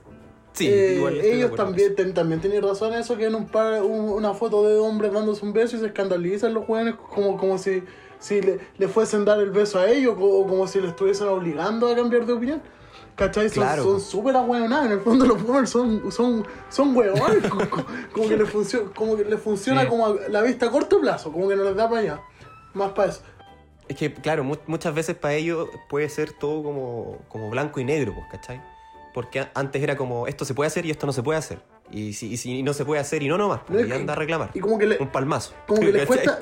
Sí, 0.53 0.67
eh, 0.67 0.93
igual 0.97 1.19
ellos 1.19 1.55
también, 1.55 1.95
ten- 1.95 2.13
también 2.13 2.39
tienen 2.39 2.61
razón 2.61 2.93
eso, 2.93 3.17
que 3.17 3.25
en 3.25 3.35
un 3.35 3.47
par, 3.47 3.81
un- 3.81 4.09
una 4.11 4.33
foto 4.33 4.67
de 4.67 4.77
hombres 4.77 5.11
dándose 5.11 5.43
un 5.45 5.51
beso 5.53 5.75
y 5.75 5.79
se 5.79 5.87
escandalizan 5.87 6.53
los 6.53 6.65
jóvenes 6.65 6.93
como, 7.13 7.37
como 7.37 7.57
si, 7.57 7.83
si 8.19 8.41
le, 8.41 8.59
le 8.77 8.87
fuesen 8.87 9.25
dar 9.25 9.39
el 9.39 9.49
beso 9.49 9.79
a 9.79 9.89
ellos 9.89 10.15
o 10.19 10.45
como 10.47 10.67
si 10.67 10.79
le 10.79 10.89
estuviesen 10.89 11.27
obligando 11.27 11.89
a 11.91 11.95
cambiar 11.95 12.25
de 12.25 12.33
opinión. 12.33 12.61
¿Cachai? 13.15 13.47
Son 13.49 13.63
Claro. 13.63 13.83
son 13.83 14.01
súper 14.01 14.35
ahueonados. 14.35 14.87
En 14.87 14.91
el 14.93 14.99
fondo 14.99 15.25
los 15.25 15.41
boomers 15.43 15.69
son, 15.69 16.11
son, 16.11 16.45
son 16.69 16.95
hueones. 16.95 17.21
como, 17.49 17.69
como- 17.69 17.85
como 18.11 18.27
que 18.29 18.37
les 18.37 18.49
funciona, 18.49 18.89
como 18.95 19.15
que 19.17 19.25
les 19.25 19.39
funciona 19.39 19.81
Sí. 19.81 19.87
como 19.87 20.07
a 20.07 20.15
la 20.29 20.41
vista 20.41 20.65
a 20.67 20.71
corto 20.71 20.99
plazo, 20.99 21.31
como 21.31 21.47
que 21.47 21.55
no 21.55 21.63
les 21.63 21.75
da 21.75 21.87
para 21.89 22.01
allá. 22.01 22.21
Más 22.73 22.91
para 22.93 23.09
eso. 23.09 23.21
Es 23.87 23.97
que, 23.97 24.11
claro, 24.13 24.43
mu- 24.43 24.55
muchas 24.67 24.95
veces 24.95 25.15
para 25.15 25.33
ellos 25.35 25.67
puede 25.89 26.09
ser 26.09 26.31
todo 26.33 26.63
como, 26.63 27.19
como 27.27 27.49
blanco 27.49 27.79
y 27.79 27.83
negro, 27.83 28.13
pues, 28.15 28.25
¿cachai? 28.31 28.61
Porque 29.13 29.45
antes 29.53 29.81
era 29.83 29.95
como, 29.95 30.25
esto 30.27 30.43
se 30.43 30.53
puede 30.55 30.67
hacer 30.67 30.85
y 30.85 30.91
esto 30.91 31.05
no 31.05 31.13
se 31.13 31.21
puede 31.21 31.37
hacer. 31.37 31.59
Y 31.91 32.13
si, 32.13 32.31
y 32.33 32.37
si 32.37 32.63
no 32.63 32.73
se 32.73 32.83
puede 32.85 32.99
hacer 32.99 33.21
y 33.21 33.27
no 33.27 33.37
nomás, 33.37 33.59
No, 33.61 33.65
pues, 33.75 33.81
es 33.83 33.89
y 33.89 33.91
anda 33.93 34.13
a 34.13 34.15
reclamar. 34.15 34.49
Y 34.53 34.59
como 34.59 34.77
que 34.79 34.87
le, 34.87 34.97
Un 34.97 35.09
palmazo. 35.11 35.53
como 35.67 35.81
que 35.81 35.91
les 35.91 36.05
cuesta 36.07 36.39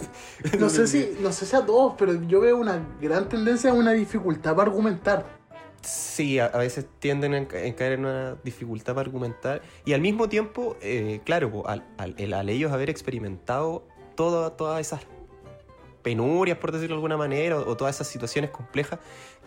no 0.58 0.70
sé 0.70 0.88
si 0.88 1.18
no 1.20 1.32
sé 1.34 1.46
si 1.46 1.56
a 1.56 1.66
todos 1.66 1.96
pero 1.98 2.14
yo 2.24 2.40
veo 2.40 2.56
una 2.58 2.82
gran 3.02 3.28
tendencia 3.28 3.72
a 3.72 3.74
una 3.74 3.92
dificultad 3.92 4.56
para 4.56 4.70
argumentar 4.70 5.26
Sí, 5.82 6.38
a, 6.40 6.46
a 6.46 6.60
veces 6.60 6.86
tienden 7.00 7.34
a, 7.34 7.38
a 7.40 7.76
caer 7.76 7.94
en 7.94 8.06
una 8.06 8.36
dificultad 8.44 8.94
para 8.94 9.08
argumentar. 9.08 9.64
Y 9.84 9.94
al 9.94 10.00
mismo 10.02 10.30
tiempo, 10.30 10.78
eh, 10.80 11.22
claro, 11.26 11.64
al, 11.68 11.84
al- 11.98 12.14
el- 12.20 12.34
al 12.34 12.50
ellos 12.50 12.72
haber 12.72 12.90
experimentado 12.92 13.84
toda- 14.16 14.56
todas 14.56 14.80
esas 14.80 15.02
penurias, 16.04 16.58
por 16.60 16.72
decirlo 16.72 16.96
de 16.96 16.98
alguna 16.98 17.18
manera, 17.18 17.58
o, 17.60 17.68
o 17.72 17.78
todas 17.78 17.96
esas 17.96 18.08
situaciones 18.08 18.52
complejas 18.52 19.00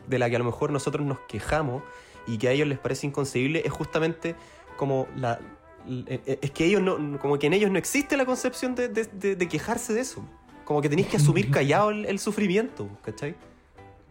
de 0.09 0.19
las 0.19 0.29
que 0.29 0.37
a 0.37 0.39
lo 0.41 0.45
mejor 0.45 0.71
nosotros 0.71 1.07
nos 1.07 1.21
quejamos 1.21 1.83
y 2.27 2.39
que 2.39 2.49
a 2.49 2.53
ellos 2.53 2.67
les 2.69 2.79
parece 2.79 3.07
inconcebible, 3.07 3.63
es 3.65 3.73
justamente 3.73 4.35
como 4.77 5.07
la... 5.17 5.39
l- 5.87 6.05
eh, 6.07 6.39
Es 6.43 6.51
que 6.51 6.65
ellos 6.67 6.83
no, 6.83 7.19
como 7.19 7.39
que 7.39 7.47
en 7.47 7.53
ellos 7.53 7.71
no 7.71 7.79
existe 7.79 8.17
la 8.17 8.25
concepción 8.25 8.75
de, 8.75 8.89
de- 8.89 9.05
de- 9.13 9.37
de 9.37 9.49
quejarse 9.49 9.93
de 9.93 10.01
eso. 10.01 10.25
Como 10.65 10.81
que 10.81 10.89
tenéis 10.89 11.09
que 11.09 11.17
asumir 11.19 11.51
callado 11.53 11.91
el, 11.91 12.07
el 12.07 12.19
sufrimiento, 12.19 12.89
¿cachai? 13.05 13.35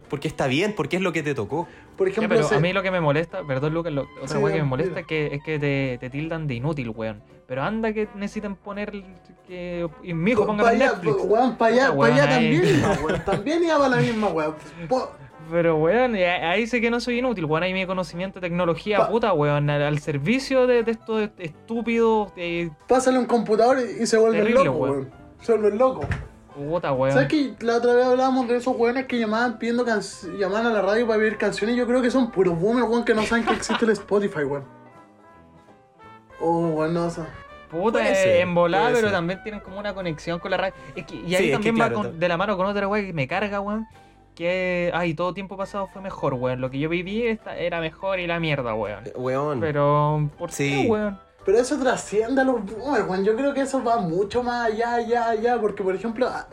Porque 0.08 0.28
está 0.28 0.46
bien, 0.46 0.74
porque 0.76 0.96
es 0.96 1.02
lo 1.02 1.12
que 1.12 1.22
te 1.22 1.34
tocó. 1.34 1.66
por 1.96 2.06
Ya, 2.06 2.12
ejemplo 2.12 2.36
pero 2.36 2.48
se- 2.48 2.54
a 2.56 2.60
mí 2.60 2.72
lo 2.72 2.82
que 2.82 2.90
me 2.90 3.00
molesta, 3.00 3.44
perdón 3.44 3.74
Lucas, 3.74 3.92
lo- 3.92 4.06
otra 4.22 4.28
Sí, 4.28 4.36
weá 4.36 4.54
que 4.54 4.62
me 4.62 4.68
molesta 4.68 5.00
es 5.00 5.06
que, 5.06 5.34
es 5.34 5.42
que 5.42 5.58
te, 5.58 5.98
te 5.98 6.10
tildan 6.10 6.46
de 6.46 6.54
inútil, 6.54 6.90
weón. 6.90 7.22
Pero 7.46 7.62
anda 7.62 7.92
que 7.92 8.08
necesitan 8.14 8.54
poner 8.56 8.90
que 9.46 9.86
y 10.02 10.14
mi 10.14 10.30
hijo 10.30 10.46
ponga 10.46 10.72
Netflix. 10.72 11.16
weón, 11.24 11.56
pa' 11.56 11.66
allá, 11.66 11.94
pa' 11.94 12.06
allá 12.06 12.28
también 12.28 12.64
iba, 12.78 12.92
weón, 13.02 13.24
también 13.24 13.64
iba 13.64 13.76
para 13.76 13.88
la 13.88 13.96
misma 13.96 14.28
weón. 14.28 14.54
Po- 14.88 15.10
Pero 15.50 15.76
weón, 15.76 16.14
ahí 16.14 16.66
sé 16.66 16.80
que 16.80 16.90
no 16.90 17.00
soy 17.00 17.18
inútil, 17.18 17.44
weón. 17.44 17.62
Ahí 17.62 17.72
mi 17.72 17.86
conocimiento 17.86 18.40
de 18.40 18.48
tecnología, 18.48 18.98
Pa- 18.98 19.08
puta, 19.08 19.32
weón, 19.32 19.68
al, 19.70 19.82
al 19.82 19.98
servicio 19.98 20.66
de, 20.66 20.82
de 20.82 20.90
estos 20.92 21.28
estúpidos, 21.38 22.32
eh, 22.36 22.70
pásale 22.88 23.18
un 23.18 23.26
computador 23.26 23.78
y 23.78 24.02
y 24.02 24.06
se 24.06 24.16
vuelven 24.16 24.40
Terrible, 24.42 24.64
locos, 24.64 24.80
weón. 24.80 24.92
weón. 24.96 25.10
Se 25.40 25.52
vuelven 25.52 25.78
locos. 25.78 26.06
puta, 26.54 26.92
weón. 26.92 27.12
¿Sabes 27.12 27.28
que 27.28 27.54
la 27.60 27.76
otra 27.76 27.92
vez 27.94 28.06
hablábamos 28.06 28.48
de 28.48 28.56
esos 28.56 28.74
weones 28.76 29.06
que 29.06 29.18
llamaban 29.18 29.58
pidiendo 29.58 29.84
can- 29.84 30.00
llamaban 30.38 30.66
a 30.66 30.70
la 30.72 30.82
radio 30.82 31.06
para 31.06 31.18
pedir 31.18 31.36
canciones? 31.36 31.76
Yo 31.76 31.86
creo 31.86 32.00
que 32.00 32.10
son 32.10 32.30
puros 32.30 32.58
boomers, 32.58 32.88
weón, 32.88 33.04
que 33.04 33.14
no 33.14 33.22
saben 33.24 33.44
que 33.44 33.52
existe 33.54 33.84
el 33.84 33.90
Spotify, 33.92 34.44
weón. 34.44 34.64
Oh, 36.40 36.68
weón, 36.68 36.94
no. 36.94 37.10
Puta, 37.70 38.08
eh, 38.08 38.14
ser, 38.14 38.36
en 38.42 38.54
volada, 38.54 38.86
pero 38.88 39.08
ser. 39.08 39.12
también 39.12 39.42
tienen 39.42 39.60
como 39.60 39.78
una 39.78 39.94
conexión 39.94 40.38
con 40.38 40.50
la 40.50 40.56
radio. 40.56 40.74
Es 40.94 41.04
que, 41.06 41.16
y 41.16 41.28
Sí, 41.28 41.34
ahí 41.34 41.44
es 41.44 41.50
que 41.50 41.52
también 41.52 41.74
claro, 41.74 41.96
va 41.98 42.02
con- 42.04 42.20
de 42.20 42.28
la 42.28 42.36
mano 42.36 42.56
con 42.56 42.66
otra 42.66 42.86
weá 42.86 43.04
que 43.04 43.12
me 43.12 43.26
carga, 43.26 43.60
weón. 43.60 43.86
Que, 44.34 44.90
ay, 44.94 45.14
todo 45.14 45.32
tiempo 45.32 45.56
pasado 45.56 45.86
fue 45.92 46.02
mejor, 46.02 46.34
weón. 46.34 46.60
Lo 46.60 46.70
que 46.70 46.78
yo 46.78 46.88
viví 46.88 47.26
esta- 47.26 47.56
era 47.56 47.80
mejor 47.80 48.18
y 48.18 48.26
la 48.26 48.40
mierda, 48.40 48.74
weón. 48.74 49.06
Eh, 49.06 49.12
Weón. 49.16 49.60
Pero, 49.60 50.30
¿por 50.38 50.50
Sí. 50.50 50.82
qué, 50.84 50.90
weón? 50.90 51.18
Pero 51.44 51.58
eso 51.58 51.78
trasciende 51.78 52.40
a 52.40 52.44
los 52.44 52.64
boomers, 52.64 53.06
weón. 53.08 53.24
Yo 53.24 53.36
creo 53.36 53.52
que 53.54 53.60
eso 53.60 53.82
va 53.84 53.98
mucho 53.98 54.42
más 54.42 54.66
allá, 54.72 54.94
allá, 54.94 55.28
allá. 55.28 55.60
Porque, 55.60 55.82
por 55.84 55.94
ejemplo, 55.94 56.26
a- 56.26 56.48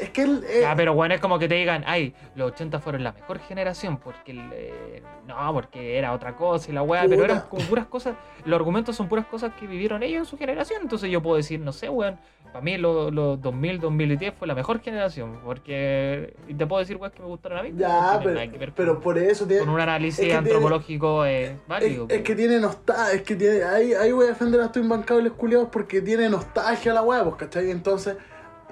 Es 0.00 0.10
que 0.10 0.22
el, 0.22 0.44
eh, 0.48 0.60
Ya, 0.62 0.74
pero 0.74 0.94
bueno, 0.94 1.14
es 1.14 1.20
como 1.20 1.38
que 1.38 1.48
te 1.48 1.54
digan, 1.54 1.84
ay, 1.86 2.14
los 2.34 2.52
80 2.52 2.80
fueron 2.80 3.04
la 3.04 3.12
mejor 3.12 3.38
generación, 3.38 3.98
porque 3.98 4.32
el, 4.32 4.50
eh, 4.52 5.02
no, 5.26 5.52
porque 5.52 5.96
era 5.98 6.12
otra 6.12 6.34
cosa 6.36 6.70
y 6.70 6.74
la 6.74 6.82
weá, 6.82 7.04
pero 7.08 7.24
eran 7.24 7.42
como 7.48 7.62
puras 7.66 7.86
cosas, 7.86 8.14
los 8.44 8.56
argumentos 8.58 8.96
son 8.96 9.08
puras 9.08 9.26
cosas 9.26 9.52
que 9.58 9.66
vivieron 9.66 10.02
ellos 10.02 10.20
en 10.20 10.24
su 10.26 10.36
generación, 10.38 10.80
entonces 10.82 11.10
yo 11.10 11.22
puedo 11.22 11.36
decir, 11.36 11.60
no 11.60 11.72
sé, 11.72 11.88
weón, 11.88 12.18
para 12.52 12.62
mí 12.62 12.78
los 12.78 13.12
los 13.12 13.40
2000, 13.42 13.78
2010 13.78 14.34
fue 14.38 14.48
la 14.48 14.54
mejor 14.54 14.80
generación, 14.80 15.38
porque 15.44 16.34
y 16.48 16.54
te 16.54 16.66
puedo 16.66 16.80
decir, 16.80 16.96
weón, 16.96 17.12
que 17.12 17.20
me 17.20 17.26
gustaron 17.28 17.58
a 17.58 17.62
mí, 17.62 17.70
pero 17.76 17.88
ya, 17.88 18.20
pero, 18.24 18.72
pero 18.74 18.94
con, 18.94 19.02
por 19.02 19.18
eso 19.18 19.46
tiene, 19.46 19.60
con 19.64 19.74
un 19.74 19.80
análisis 19.80 20.18
es 20.20 20.24
que 20.24 20.30
tiene- 20.32 20.38
antropológico 20.38 21.24
eh, 21.26 21.44
Es, 21.44 21.52
válido. 21.68 22.06
es 22.08 22.22
que 22.22 22.34
tiene 22.34 22.58
nostalgia, 22.58 23.12
es 23.14 23.22
que 23.22 23.36
tiene, 23.36 23.62
ahí, 23.64 23.92
ahí 23.92 24.12
voy 24.12 24.24
a 24.24 24.28
defender 24.30 24.60
a 24.60 24.64
estos 24.66 24.82
imbancables 24.82 25.32
culiados 25.32 25.68
porque 25.70 26.00
tiene 26.00 26.28
nostalgia 26.30 26.92
la 26.94 27.02
hueá, 27.02 27.22
pues, 27.24 27.36
¿cachai? 27.36 27.70
Entonces, 27.70 28.16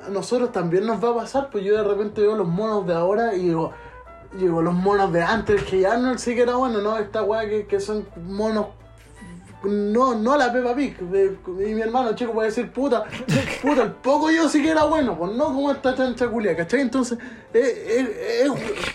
a 0.07 0.11
nosotros 0.11 0.53
también 0.53 0.87
nos 0.87 1.03
va 1.03 1.11
a 1.11 1.15
pasar, 1.15 1.51
pues 1.51 1.65
yo 1.65 1.77
de 1.77 1.83
repente 1.83 2.21
veo 2.21 2.37
los 2.37 2.49
monos 2.49 2.87
de 2.87 2.95
ahora 2.95 3.35
y 3.35 3.45
digo, 3.45 3.73
digo 4.39 4.63
los 4.63 4.75
monos 4.75 5.13
de 5.13 5.23
antes, 5.23 5.63
que 5.65 5.81
ya 5.81 5.97
no 5.97 6.17
sí 6.19 6.35
que 6.35 6.43
era 6.43 6.57
bueno, 6.57 6.81
¿no? 6.81 6.99
Esta 6.99 7.23
hueá 7.23 7.49
que, 7.49 7.67
que 7.67 7.81
son 7.81 8.07
monos, 8.27 8.67
no, 9.65 10.15
no 10.15 10.37
la 10.37 10.53
Peppa 10.53 10.75
Pig, 10.75 10.97
y 11.01 11.75
mi 11.75 11.81
hermano 11.81 12.15
chico 12.15 12.33
puede 12.33 12.49
decir, 12.49 12.71
puta, 12.71 13.05
puta, 13.63 13.83
el 13.83 13.93
poco 13.93 14.31
yo 14.31 14.49
sí 14.49 14.63
que 14.63 14.71
era 14.71 14.85
bueno, 14.85 15.17
pues 15.17 15.33
no 15.33 15.47
como 15.47 15.73
esta 15.73 15.95
chancha 15.95 16.29
culia, 16.29 16.57
¿cachai? 16.57 16.81
Entonces, 16.81 17.19
es, 17.53 17.69
es, 17.69 18.09
es, 18.09 18.53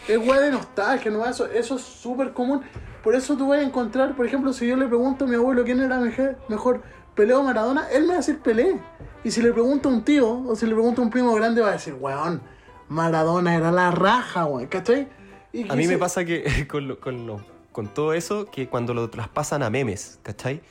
es 0.07 0.17
hueá 0.17 0.39
de 0.39 0.51
nostalgia, 0.51 1.11
¿no? 1.11 1.25
Eso, 1.25 1.45
eso 1.47 1.75
es 1.75 1.81
súper 1.81 2.33
común. 2.33 2.61
Por 3.03 3.15
eso 3.15 3.35
tú 3.35 3.47
vas 3.47 3.59
a 3.59 3.63
encontrar, 3.63 4.15
por 4.15 4.25
ejemplo, 4.25 4.53
si 4.53 4.67
yo 4.67 4.75
le 4.75 4.85
pregunto 4.85 5.25
a 5.25 5.27
mi 5.27 5.35
abuelo 5.35 5.63
quién 5.63 5.81
era 5.81 5.97
mejor, 5.97 6.37
mejor 6.47 6.81
Pelé 7.15 7.33
o 7.33 7.43
Maradona, 7.43 7.89
él 7.91 8.03
me 8.03 8.09
va 8.09 8.13
a 8.13 8.17
decir 8.17 8.39
Pelé. 8.39 8.79
Y 9.23 9.31
si 9.31 9.41
le 9.41 9.51
pregunto 9.53 9.89
a 9.89 9.91
un 9.91 10.03
tío, 10.03 10.29
o 10.47 10.55
si 10.55 10.65
le 10.65 10.73
pregunto 10.73 11.01
a 11.01 11.03
un 11.05 11.09
primo 11.11 11.33
grande, 11.35 11.61
va 11.61 11.69
a 11.69 11.73
decir, 11.73 11.95
weón, 11.99 12.41
Maradona 12.89 13.55
era 13.55 13.71
la 13.71 13.91
raja, 13.91 14.45
weón, 14.45 14.67
¿cachai? 14.67 15.07
Y 15.53 15.69
A 15.69 15.75
mí 15.75 15.87
me 15.87 15.97
pasa 15.97 16.25
que 16.25 16.67
con, 16.67 16.87
lo- 16.87 16.99
con, 16.99 17.27
lo- 17.27 17.41
con 17.71 17.87
todo 17.87 18.13
eso, 18.13 18.45
que 18.47 18.67
cuando 18.67 18.93
lo 18.93 19.09
traspasan 19.09 19.63
a 19.63 19.69
memes, 19.69 20.19
¿cachai? 20.23 20.61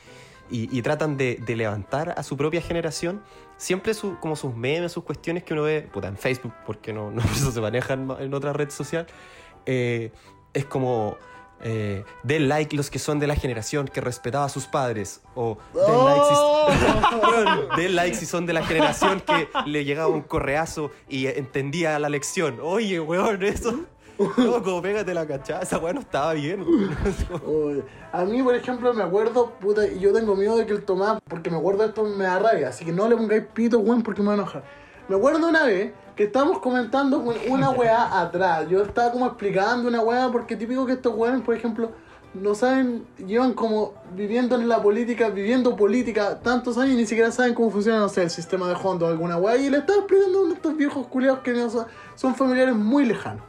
Y, 0.49 0.75
y 0.77 0.81
tratan 0.81 1.15
de, 1.17 1.39
de 1.45 1.55
levantar 1.55 2.13
a 2.17 2.23
su 2.23 2.35
propia 2.35 2.61
generación, 2.61 3.21
siempre 3.57 3.93
su- 3.93 4.17
como 4.19 4.35
sus 4.35 4.53
memes, 4.53 4.91
sus 4.91 5.03
cuestiones 5.05 5.43
que 5.43 5.53
uno 5.53 5.63
ve, 5.63 5.87
puta, 5.93 6.09
en 6.09 6.17
Facebook, 6.17 6.53
porque 6.65 6.91
no, 6.91 7.09
no 7.11 7.21
eso 7.21 7.51
se 7.51 7.61
manejan 7.61 8.11
en, 8.11 8.25
en 8.25 8.33
otra 8.33 8.51
red 8.53 8.69
social, 8.69 9.07
eh, 9.65 10.11
es 10.53 10.65
como... 10.65 11.17
Eh, 11.63 12.03
den 12.23 12.49
like 12.49 12.75
los 12.75 12.89
que 12.89 12.97
son 12.97 13.19
de 13.19 13.27
la 13.27 13.35
generación 13.35 13.87
que 13.87 14.01
respetaba 14.01 14.45
a 14.45 14.49
sus 14.49 14.65
padres 14.65 15.21
o 15.35 15.59
den 15.73 16.05
like 16.05 16.25
si, 16.25 17.15
Weón, 17.27 17.67
den 17.77 17.95
like 17.95 18.15
si 18.15 18.25
son 18.25 18.45
de 18.47 18.53
la 18.53 18.65
generación 18.65 19.21
que 19.21 19.47
le 19.67 19.85
llegaba 19.85 20.07
un 20.07 20.21
correazo 20.21 20.91
y 21.07 21.27
entendía 21.27 21.99
la 21.99 22.09
lección. 22.09 22.59
Oye 22.61 22.99
weón 22.99 23.43
eso. 23.43 23.81
No, 24.37 24.61
como 24.61 24.81
pégate 24.83 25.15
la 25.15 25.25
cachada, 25.25 25.61
esa 25.61 25.79
weá 25.79 25.93
no 25.93 26.01
estaba 26.01 26.33
bien. 26.33 26.61
Uy, 27.43 27.83
A 28.11 28.23
mí, 28.23 28.43
por 28.43 28.53
ejemplo, 28.53 28.93
me 28.93 29.01
acuerdo, 29.01 29.51
puta, 29.59 29.87
y 29.87 29.99
yo 29.99 30.13
tengo 30.13 30.35
miedo 30.35 30.57
de 30.57 30.67
que 30.67 30.73
el 30.73 30.83
Tomás, 30.83 31.19
porque 31.27 31.49
me 31.49 31.57
acuerdo 31.57 31.81
de 31.83 31.89
esto, 31.89 32.03
me 32.03 32.25
da 32.25 32.37
rabia, 32.37 32.69
así 32.69 32.85
que 32.85 32.91
no 32.91 33.09
le 33.09 33.15
pongáis 33.15 33.45
pito, 33.53 33.79
weón, 33.79 34.03
porque 34.03 34.21
me 34.21 34.27
va 34.27 34.33
a 34.33 34.35
enojar. 34.35 34.63
Me 35.07 35.15
acuerdo 35.15 35.47
una 35.47 35.63
vez 35.63 35.93
que 36.15 36.23
estábamos 36.23 36.59
comentando 36.59 37.19
una 37.47 37.69
weá 37.71 38.19
atrás. 38.19 38.67
Yo 38.69 38.83
estaba 38.83 39.11
como 39.11 39.25
explicando 39.27 39.87
una 39.87 40.01
weá, 40.01 40.29
porque 40.31 40.55
típico 40.55 40.85
que 40.85 40.93
estos 40.93 41.15
weones, 41.15 41.41
por 41.41 41.55
ejemplo, 41.55 41.91
no 42.33 42.55
saben, 42.55 43.05
llevan 43.25 43.53
como 43.53 43.93
viviendo 44.15 44.55
en 44.55 44.69
la 44.69 44.81
política, 44.81 45.29
viviendo 45.29 45.75
política 45.75 46.39
tantos 46.39 46.77
años 46.77 46.93
y 46.93 46.97
ni 46.97 47.05
siquiera 47.05 47.31
saben 47.31 47.53
cómo 47.53 47.69
funciona, 47.69 47.99
no 47.99 48.07
sé, 48.07 48.23
el 48.23 48.29
sistema 48.29 48.67
de 48.69 48.75
Honda 48.75 49.05
o 49.05 49.09
alguna 49.09 49.37
weá. 49.37 49.57
Y 49.57 49.69
le 49.69 49.79
estaba 49.79 49.99
explicando 49.99 50.39
a 50.39 50.41
uno 50.41 50.49
de 50.49 50.55
estos 50.55 50.77
viejos 50.77 51.07
culiados 51.07 51.39
que 51.39 51.51
no 51.53 51.69
son, 51.69 51.87
son 52.15 52.35
familiares 52.35 52.75
muy 52.75 53.05
lejanos, 53.05 53.43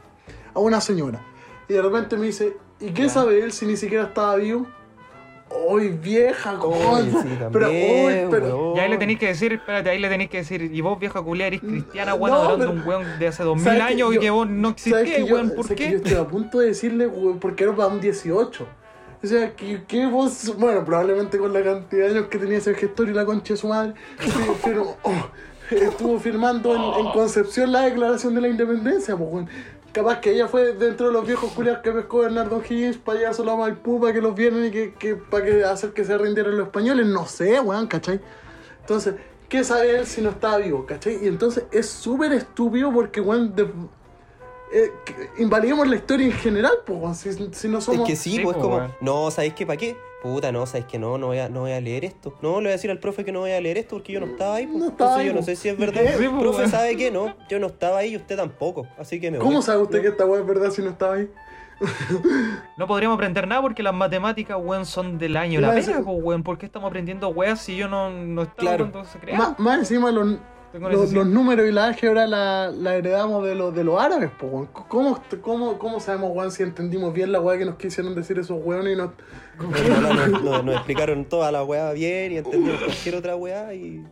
a 0.53 0.59
una 0.59 0.81
señora. 0.81 1.21
Y 1.69 1.73
de 1.73 1.81
repente 1.81 2.17
me 2.17 2.25
dice, 2.25 2.57
¿y 2.79 2.91
qué 2.91 3.07
sabe 3.07 3.41
él 3.41 3.53
si 3.53 3.65
ni 3.65 3.77
siquiera 3.77 4.05
estaba 4.05 4.35
vivo? 4.35 4.67
¡Uy, 5.67 5.89
vieja, 5.89 6.55
cosa! 6.57 7.03
sí, 7.21 7.37
pero, 7.51 7.67
uy, 7.69 8.27
pero, 8.29 8.45
weón. 8.57 8.77
Y 8.77 8.79
ahí 8.79 8.89
le 8.89 8.97
tenéis 8.97 9.19
que 9.19 9.27
decir, 9.27 9.53
espérate, 9.53 9.89
ahí 9.89 9.99
le 9.99 10.09
tenéis 10.09 10.29
que 10.29 10.37
decir, 10.37 10.61
y 10.63 10.81
vos 10.81 10.99
vieja 10.99 11.21
culia 11.21 11.47
eres 11.47 11.61
cristiana, 11.61 12.15
weón, 12.15 12.31
No, 12.35 12.41
adorando 12.41 12.65
pero- 12.67 12.81
un 12.81 12.87
weón 12.87 13.19
de 13.19 13.27
hace 13.27 13.43
dos 13.43 13.55
mil 13.55 13.63
¿sabes 13.63 13.79
que 13.79 13.83
años 13.93 14.15
y 14.15 14.19
que 14.19 14.29
vos 14.29 14.49
no 14.49 14.75
¿sabes 14.77 15.03
existís, 15.07 15.31
weón, 15.31 15.49
¿por 15.55 15.65
sabes 15.65 15.67
que 15.67 15.75
qué? 15.85 15.91
yo 15.91 15.97
estoy 15.97 16.13
a 16.15 16.27
punto 16.27 16.59
de 16.59 16.67
decirle, 16.67 17.07
weón, 17.07 17.39
porque 17.39 17.63
era 17.65 17.75
para 17.75 17.87
un 17.89 18.01
18. 18.01 18.67
O 19.23 19.27
sea, 19.27 19.55
que, 19.55 19.83
que 19.87 20.05
vos, 20.07 20.53
bueno, 20.57 20.83
probablemente 20.83 21.37
con 21.37 21.53
la 21.53 21.63
cantidad 21.63 22.07
de 22.07 22.11
años 22.17 22.27
que 22.27 22.37
tenía 22.37 22.57
ese 22.57 22.73
gestor 22.73 23.07
y 23.07 23.13
la 23.13 23.23
concha 23.25 23.53
de 23.53 23.57
su 23.57 23.67
madre, 23.69 23.93
firmó- 24.63 24.97
oh, 25.03 25.27
estuvo 25.71 26.19
firmando 26.19 26.75
en, 26.75 27.05
en 27.05 27.11
Concepción 27.13 27.71
la 27.71 27.83
declaración 27.83 28.35
de 28.35 28.41
la 28.41 28.47
independencia, 28.49 29.15
pues, 29.15 29.29
weón. 29.31 29.49
Capaz 29.93 30.19
que 30.21 30.31
ella 30.31 30.47
fue 30.47 30.73
dentro 30.73 31.07
de 31.07 31.13
los 31.13 31.25
viejos 31.25 31.51
culiados 31.51 31.81
que 31.83 31.91
pescó 31.91 32.19
Bernardo 32.19 32.61
Higgins 32.67 32.97
para 32.97 33.19
allá 33.19 33.33
solo 33.33 33.51
a 33.51 33.57
Maipú 33.57 34.01
para 34.01 34.11
que 34.11 34.21
los 34.21 34.33
vieran 34.33 34.65
y 34.65 34.71
que, 34.71 34.93
que 34.95 35.15
para 35.15 35.45
que 35.45 35.63
hacer 35.63 35.93
que 35.93 36.03
se 36.03 36.17
rindieran 36.17 36.57
los 36.57 36.65
españoles. 36.67 37.05
No 37.05 37.27
sé, 37.27 37.59
weón, 37.59 37.85
¿cachai? 37.87 38.19
Entonces, 38.81 39.13
¿qué 39.47 39.63
sabe 39.63 39.99
él 39.99 40.07
si 40.07 40.21
no 40.21 40.31
estaba 40.31 40.57
vivo, 40.57 40.85
cachai? 40.87 41.23
Y 41.23 41.27
entonces 41.27 41.65
es 41.71 41.87
súper 41.87 42.33
estúpido 42.33 42.91
porque, 42.91 43.21
weón, 43.21 43.55
de- 43.55 43.69
eh, 44.73 44.91
invalidemos 45.37 45.87
la 45.87 45.95
historia 45.97 46.25
en 46.25 46.33
general, 46.33 46.73
pues, 46.83 46.99
weón, 46.99 47.13
si, 47.13 47.31
si 47.53 47.67
no 47.67 47.77
Es 47.77 47.83
somos... 47.83 48.07
que 48.07 48.15
sí, 48.15 48.37
Sí, 48.37 48.43
pues 48.43 48.57
como, 48.57 48.77
weón. 48.77 48.91
no, 48.99 49.29
¿sabéis 49.29 49.53
qué? 49.53 49.65
¿Para 49.67 49.77
qué? 49.77 49.95
Puta, 50.23 50.51
no, 50.53 50.65
¿sabéis 50.65 50.85
que 50.85 50.97
no? 50.97 51.17
No 51.17 51.27
voy, 51.27 51.39
a, 51.39 51.49
no 51.49 51.59
voy 51.61 51.73
a 51.73 51.81
leer 51.81 52.05
esto. 52.05 52.33
No, 52.41 52.53
le 52.53 52.61
voy 52.61 52.67
a 52.69 52.71
decir 52.71 52.89
al 52.89 52.97
profe 52.99 53.25
que 53.25 53.31
no 53.33 53.41
voy 53.41 53.51
a 53.51 53.59
leer 53.59 53.77
esto 53.77 53.97
porque 53.97 54.13
yo 54.13 54.21
no 54.21 54.25
estaba 54.27 54.55
ahí. 54.55 54.65
pues. 54.65 54.77
No 54.79 54.87
estaba 54.87 55.09
Entonces 55.11 55.19
ahí, 55.21 55.27
yo 55.27 55.33
no 55.33 55.41
sé 55.45 55.55
si 55.57 55.67
es 55.69 55.75
¿Y 55.75 55.77
verdad. 55.77 56.01
Sí, 56.17 56.27
po, 56.29 56.39
profe. 56.39 56.67
¿sabe 56.69 56.95
qué? 56.95 57.11
No, 57.11 57.35
yo 57.49 57.59
no 57.59 57.67
estaba 57.67 57.97
ahí 57.99 58.13
y 58.13 58.15
usted 58.15 58.37
tampoco. 58.37 58.87
Así 58.97 59.19
que 59.19 59.29
me 59.29 59.37
voy. 59.37 59.45
¿Cómo 59.47 59.61
sabe 59.61 59.81
usted 59.81 59.97
No. 59.97 60.01
que 60.03 60.07
esta 60.07 60.25
weá 60.25 60.39
es 60.41 60.47
verdad 60.47 60.71
si 60.71 60.81
no 60.81 60.89
estaba 60.91 61.15
ahí? 61.15 61.29
No 62.77 62.87
podríamos 62.87 63.15
aprender 63.15 63.47
nada 63.47 63.61
porque 63.61 63.83
las 63.83 63.93
matemáticas, 63.93 64.57
weón, 64.61 64.85
son 64.85 65.17
del 65.17 65.35
año 65.37 65.59
la 65.59 65.67
Iba 65.67 65.73
a 65.73 65.75
pega, 65.75 65.87
decir- 65.97 66.03
pues, 66.05 66.17
weón. 66.23 66.43
¿Por 66.43 66.57
qué 66.57 66.65
estamos 66.65 66.87
aprendiendo 66.87 67.27
weas 67.29 67.59
si 67.61 67.75
yo 67.75 67.87
no, 67.87 68.09
no 68.09 68.43
estaba 68.43 68.59
Claro. 68.77 68.91
cuando 68.91 69.09
se 69.09 69.19
más 69.61 69.79
encima 69.79 70.11
los, 70.11 70.37
los, 70.79 71.13
números 71.27 71.67
y 71.67 71.71
la 71.71 71.85
álgebra 71.85 72.25
la, 72.27 72.71
la 72.71 72.95
heredamos 72.95 73.45
de, 73.45 73.55
los 73.55 73.73
de 73.75 73.83
los 73.83 74.01
árabes, 74.01 74.31
weón. 74.41 74.67
¿Cómo, 74.67 75.19
cómo, 75.41 75.77
¿Cómo 75.77 75.99
sabemos, 75.99 76.31
weón, 76.33 76.51
si 76.51 76.63
entendimos 76.63 77.13
bien 77.13 77.31
la 77.31 77.39
weá 77.39 77.57
que 77.57 77.65
nos 77.65 77.75
quisieron 77.75 78.15
decir 78.15 78.39
esos 78.39 78.59
weones 78.63 78.93
y 78.93 78.95
no... 78.97 79.13
No, 79.59 80.01
no, 80.01 80.13
no, 80.27 80.39
no, 80.39 80.63
nos 80.63 80.75
explicaron 80.75 81.25
toda 81.25 81.51
la 81.51 81.63
weá 81.63 81.91
bien 81.93 82.31
y 82.31 82.37
entendimos 82.37 82.79
cualquier 82.81 83.15
otra 83.15 83.35
weá 83.35 83.73
y. 83.73 84.03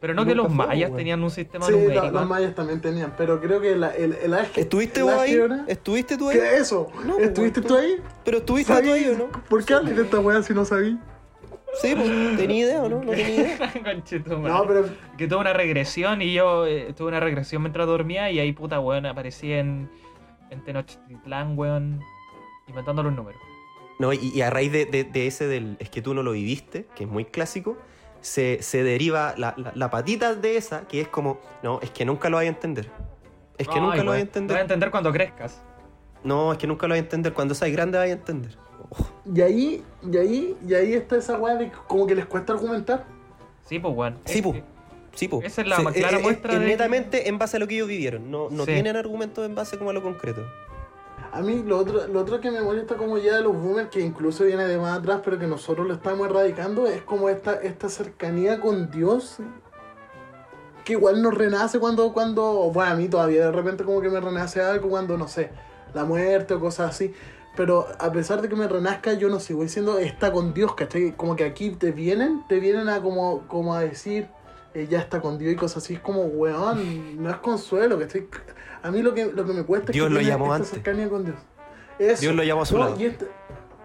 Pero 0.00 0.14
no 0.14 0.26
que 0.26 0.34
los 0.34 0.52
mayas 0.52 0.94
tenían 0.96 1.22
un 1.22 1.30
sistema 1.30 1.64
Sí, 1.64 1.72
numérico. 1.72 2.06
lo- 2.06 2.10
los 2.10 2.28
mayas 2.28 2.54
también 2.56 2.80
tenían, 2.80 3.14
pero 3.16 3.40
creo 3.40 3.60
que 3.60 3.76
la, 3.76 3.94
el, 3.94 4.14
el 4.14 4.34
álgebra... 4.34 4.60
¿Estuviste 4.60 4.98
el 5.00 5.04
vos 5.06 5.14
ahí? 5.14 5.38
¿Estuviste 5.68 6.18
tú 6.18 6.28
ahí? 6.28 6.36
¿Qué 6.38 6.54
es 6.56 6.60
eso? 6.62 6.88
No, 7.06 7.18
¿Estuviste 7.18 7.60
weón, 7.60 7.68
tú 7.68 7.76
ahí? 7.76 7.96
¿Pero 8.24 8.38
estuviste 8.38 8.82
tú 8.82 8.92
ahí 8.92 9.04
o 9.08 9.16
no? 9.18 9.28
¿Por 9.48 9.64
qué 9.64 9.74
hablas 9.74 9.94
de 9.96 10.02
esta 10.02 10.18
weá 10.18 10.42
si 10.42 10.52
no 10.54 10.64
sabí? 10.64 10.98
Sí, 11.80 11.94
pues, 11.94 12.36
¿tenía 12.36 12.66
idea 12.66 12.82
o 12.82 12.88
no? 12.88 13.02
No 13.02 13.10
tenía 13.12 13.28
idea. 13.30 13.72
No, 14.38 14.66
pero... 14.66 14.84
Que 15.16 15.26
tuve 15.26 15.38
una 15.40 15.52
regresión 15.52 16.20
y 16.22 16.32
yo 16.32 16.66
eh, 16.66 16.92
tuve 16.94 17.08
una 17.08 17.20
regresión 17.20 17.62
mientras 17.62 17.86
dormía 17.86 18.30
y 18.30 18.38
ahí, 18.40 18.52
puta, 18.52 18.78
weón, 18.80 19.06
aparecí 19.06 19.52
en, 19.52 19.90
en 20.50 20.62
Tenochtitlán, 20.64 21.58
weón, 21.58 22.00
inventando 22.68 23.02
los 23.02 23.12
números. 23.14 23.40
No, 23.98 24.12
y, 24.12 24.18
y 24.34 24.42
a 24.42 24.50
raíz 24.50 24.70
de, 24.72 24.84
de- 24.86 25.04
de 25.04 25.26
ese 25.26 25.46
del 25.46 25.76
es 25.78 25.88
que 25.88 26.02
tú 26.02 26.12
no 26.14 26.22
lo 26.22 26.32
viviste, 26.32 26.86
que 26.94 27.04
es 27.04 27.10
muy 27.10 27.24
clásico, 27.24 27.76
se, 28.20 28.62
se 28.62 28.82
deriva 28.82 29.34
la, 29.36 29.54
la- 29.56 29.72
la 29.74 29.90
patita 29.90 30.34
de 30.34 30.56
esa, 30.56 30.86
que 30.88 31.00
es 31.00 31.08
como, 31.08 31.40
no, 31.62 31.80
es 31.82 31.90
que 31.90 32.04
nunca 32.04 32.28
lo 32.28 32.36
vas 32.36 32.44
a 32.44 32.48
entender. 32.48 32.90
Es 33.58 33.66
que 33.68 33.74
Ay, 33.74 33.80
nunca 33.80 33.80
lo 33.80 33.86
vas 33.86 33.96
a 33.96 33.96
weón, 33.96 34.06
Lo 34.06 34.10
vas 34.12 34.18
a 34.18 34.20
entender. 34.20 34.60
entender 34.60 34.90
cuando 34.90 35.12
crezcas. 35.12 35.62
No, 36.24 36.52
es 36.52 36.58
que 36.58 36.66
nunca 36.66 36.86
lo 36.86 36.92
vas 36.94 37.00
a 37.00 37.04
entender. 37.04 37.32
Cuando 37.32 37.54
seas 37.54 37.70
grande 37.72 37.98
vas 37.98 38.08
a 38.08 38.12
entender. 38.12 38.56
Y 39.34 39.40
ahí, 39.40 39.84
y 40.10 40.16
ahí, 40.16 40.56
y 40.66 40.74
ahí 40.74 40.94
está 40.94 41.16
esa 41.16 41.38
weá 41.38 41.54
de 41.56 41.70
que 41.70 41.76
como 41.86 42.06
que 42.06 42.14
les 42.14 42.26
cuesta 42.26 42.52
argumentar. 42.52 43.04
Sí, 43.66 43.78
pues, 43.78 43.94
weón. 43.96 44.18
Sí, 44.24 44.38
Es 44.38 44.42
po. 44.44 44.52
que- 44.52 44.64
sí, 45.14 45.28
po. 45.28 45.40
Esa 45.42 45.62
es 45.62 45.68
la 45.68 45.76
Sí, 45.76 45.82
más 45.82 45.94
clara 45.94 46.16
es- 46.16 46.22
muestra 46.22 46.52
es 46.54 46.60
de 46.60 46.66
netamente 46.66 47.28
en 47.28 47.38
base 47.38 47.56
a 47.56 47.60
lo 47.60 47.66
que 47.68 47.74
ellos 47.76 47.88
vivieron. 47.88 48.30
No, 48.30 48.48
no 48.50 48.64
Sí. 48.64 48.72
tienen 48.72 48.96
argumentos 48.96 49.44
en 49.46 49.54
base 49.54 49.78
como 49.78 49.90
a 49.90 49.92
lo 49.92 50.02
concreto. 50.02 50.42
A 51.32 51.40
mí 51.40 51.62
lo 51.66 51.78
otro, 51.78 52.06
lo 52.08 52.20
otro 52.20 52.40
que 52.40 52.50
me 52.50 52.60
molesta 52.60 52.96
como 52.96 53.16
ya 53.16 53.36
de 53.36 53.42
los 53.42 53.54
boomers, 53.56 53.88
que 53.88 54.00
incluso 54.00 54.44
viene 54.44 54.66
de 54.66 54.76
más 54.76 54.98
atrás, 54.98 55.20
pero 55.24 55.38
que 55.38 55.46
nosotros 55.46 55.86
lo 55.86 55.94
estamos 55.94 56.28
erradicando, 56.28 56.86
es 56.86 57.00
como 57.02 57.30
esta, 57.30 57.54
esta 57.54 57.88
cercanía 57.88 58.60
con 58.60 58.90
Dios, 58.90 59.38
que 60.84 60.92
igual 60.94 61.22
nos 61.22 61.32
renace 61.32 61.78
cuando, 61.78 62.12
cuando, 62.12 62.70
bueno, 62.72 62.90
a 62.92 62.96
mí 62.96 63.08
todavía 63.08 63.46
de 63.46 63.52
repente 63.52 63.84
como 63.84 64.00
que 64.02 64.10
me 64.10 64.20
renace 64.20 64.60
algo 64.60 64.90
cuando, 64.90 65.16
no 65.16 65.26
sé, 65.28 65.50
la 65.94 66.04
muerte 66.04 66.54
o 66.54 66.60
cosas 66.60 66.90
así. 66.90 67.14
Pero 67.56 67.86
a 67.98 68.10
pesar 68.12 68.40
de 68.40 68.48
que 68.48 68.56
me 68.56 68.66
renazca, 68.66 69.12
yo 69.12 69.28
no 69.28 69.38
sigo 69.38 69.62
diciendo 69.62 69.98
está 69.98 70.32
con 70.32 70.54
Dios, 70.54 70.74
¿cachai? 70.74 71.12
Como 71.16 71.36
que 71.36 71.44
aquí 71.44 71.70
te 71.70 71.92
vienen, 71.92 72.42
te 72.48 72.60
vienen 72.60 72.88
a 72.88 73.02
como, 73.02 73.46
como 73.48 73.74
a 73.74 73.80
decir, 73.80 74.28
eh, 74.74 74.86
ya 74.90 74.98
está 75.00 75.20
con 75.20 75.36
Dios 75.38 75.52
y 75.52 75.56
cosas 75.56 75.84
así. 75.84 75.94
Es 75.94 76.00
como, 76.00 76.22
weón, 76.22 77.22
no 77.22 77.28
es 77.28 77.36
consuelo, 77.36 77.98
¿cachai? 77.98 78.26
A 78.82 78.90
mí 78.90 79.02
lo 79.02 79.12
que, 79.12 79.26
lo 79.26 79.44
que 79.44 79.52
me 79.52 79.64
cuesta 79.64 79.92
Dios 79.92 80.06
es 80.10 80.16
que 80.16 80.22
lo 80.24 80.28
llamó 80.28 80.44
esta 80.46 80.56
antes. 80.56 80.70
cercanía 80.70 81.08
con 81.10 81.24
Dios. 81.24 81.36
Eso. 81.98 82.22
Dios 82.22 82.34
lo 82.34 82.42
llamó 82.42 82.62
a 82.62 82.66
su 82.66 82.74
No, 82.78 82.84
lado. 82.84 82.96
Y 82.98 83.04
este, 83.04 83.26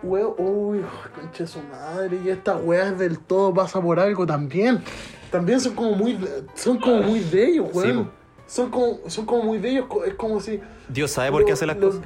weón, 0.01 0.33
uy, 0.37 0.81
concha 1.13 1.43
de 1.43 1.47
su 1.47 1.59
madre, 1.63 2.19
y 2.23 2.29
estas 2.29 2.61
weas 2.63 2.97
del 2.97 3.19
todo 3.19 3.53
pasa 3.53 3.81
por 3.81 3.99
algo 3.99 4.25
también. 4.25 4.81
También 5.29 5.59
son 5.59 5.75
como 5.75 5.91
muy, 5.91 6.17
son 6.55 6.79
como 6.79 7.01
muy 7.01 7.19
de 7.19 7.45
ellos, 7.47 7.67
weón. 7.73 8.09
son 8.47 8.71
como, 8.71 8.99
son 9.07 9.25
como 9.25 9.43
muy 9.43 9.57
bellos, 9.57 9.85
es 10.05 10.13
como 10.13 10.39
si... 10.39 10.61
Dios 10.87 11.11
sabe 11.11 11.31
por 11.31 11.43
qué 11.43 11.51
hace 11.51 11.65
las 11.65 11.75
lo- 11.77 11.87
cosas. 11.89 12.01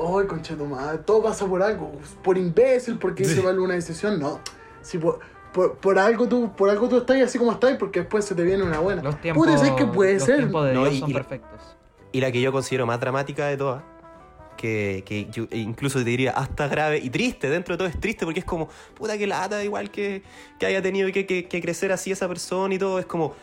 Ay, 0.00 0.26
concha 0.26 0.54
de 0.54 0.60
tu 0.60 0.66
madre, 0.66 0.98
todo 0.98 1.22
pasa 1.22 1.46
por 1.46 1.62
algo, 1.62 1.92
por 2.22 2.38
imbécil, 2.38 2.98
porque 2.98 3.24
Sí. 3.24 3.32
hice 3.32 3.42
mal 3.42 3.58
una 3.58 3.74
decisión, 3.74 4.18
no. 4.18 4.40
Si 4.82 4.98
por, 4.98 5.18
por, 5.52 5.76
por 5.76 5.98
algo 5.98 6.26
tú, 6.28 6.52
por 6.56 6.70
algo 6.70 6.88
tú 6.88 6.96
estás 6.98 7.20
así 7.22 7.38
como 7.38 7.52
estás, 7.52 7.76
porque 7.76 8.00
después 8.00 8.24
se 8.24 8.34
te 8.34 8.42
viene 8.42 8.62
una 8.62 8.78
buena. 8.80 9.02
Los 9.02 9.20
tiempos, 9.20 9.44
Puede 9.46 9.58
ser 9.58 9.74
que 9.76 9.84
puede 9.86 10.14
los 10.14 10.22
ser. 10.24 10.36
tiempos 10.38 10.64
de 10.66 10.72
No, 10.74 10.82
Dios 10.84 10.94
y- 10.94 11.00
son 11.00 11.10
y- 11.10 11.14
perfectos. 11.14 11.76
Y 12.12 12.20
la 12.20 12.32
que 12.32 12.40
yo 12.40 12.50
considero 12.52 12.86
más 12.86 12.98
dramática 12.98 13.46
de 13.46 13.56
todas, 13.56 13.82
que, 14.56 15.02
que 15.06 15.26
yo 15.30 15.44
incluso 15.52 15.98
te 16.00 16.04
diría 16.04 16.32
hasta 16.32 16.68
grave 16.68 16.98
y 16.98 17.08
triste, 17.08 17.48
dentro 17.48 17.74
de 17.74 17.78
todo 17.78 17.88
es 17.88 17.98
triste 17.98 18.24
porque 18.26 18.40
es 18.40 18.44
como, 18.46 18.68
puta 18.94 19.16
que 19.16 19.26
lata, 19.26 19.62
igual 19.64 19.90
que, 19.90 20.22
que 20.58 20.66
haya 20.66 20.82
tenido 20.82 21.10
que, 21.12 21.24
que- 21.26 21.46
que 21.48 21.60
crecer 21.62 21.92
así 21.92 22.10
esa 22.10 22.28
persona 22.28 22.74
y 22.74 22.78
todo, 22.78 22.98
es 22.98 23.06
como, 23.06 23.34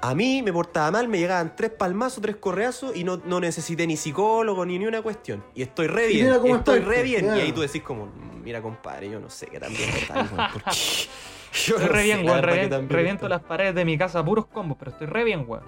a 0.00 0.14
mí 0.14 0.42
me 0.42 0.52
portaba 0.52 0.90
mal, 0.90 1.08
me 1.08 1.18
llegaban 1.18 1.54
tres 1.56 1.70
palmazos, 1.70 2.22
tres 2.22 2.36
correazos 2.36 2.94
y 2.96 3.04
no, 3.04 3.20
no 3.24 3.40
necesité 3.40 3.86
ni 3.86 3.96
psicólogo 3.96 4.64
ni 4.64 4.78
ni 4.78 4.86
una 4.86 5.02
cuestión. 5.02 5.42
Y 5.54 5.62
estoy 5.62 5.86
re 5.88 6.06
bien, 6.06 6.28
estoy 6.28 6.50
estás, 6.52 6.84
re 6.84 7.02
bien. 7.02 7.26
ya. 7.26 7.36
Y 7.36 7.40
ahí 7.40 7.52
tú 7.52 7.60
decís 7.60 7.82
como, 7.82 8.08
mira 8.44 8.62
compadre, 8.62 9.10
yo 9.10 9.18
no 9.20 9.28
sé 9.30 9.46
qué 9.46 9.58
tan 9.58 9.72
bien 9.72 9.90
está, 9.90 10.14
weón, 10.14 10.52
porque 10.52 10.70
yo 11.66 11.76
Estoy 11.76 11.86
no 11.86 11.92
re 11.92 11.98
sé, 11.98 12.04
bien, 12.04 12.26
weón. 12.26 12.42
reviento- 12.42 12.86
reviento 12.88 13.28
las 13.28 13.42
paredes 13.42 13.74
de 13.74 13.84
mi 13.84 13.98
casa 13.98 14.20
a 14.20 14.24
puros 14.24 14.46
combos, 14.46 14.76
pero 14.78 14.90
estoy 14.92 15.06
re 15.08 15.24
bien, 15.24 15.44
weón. 15.48 15.64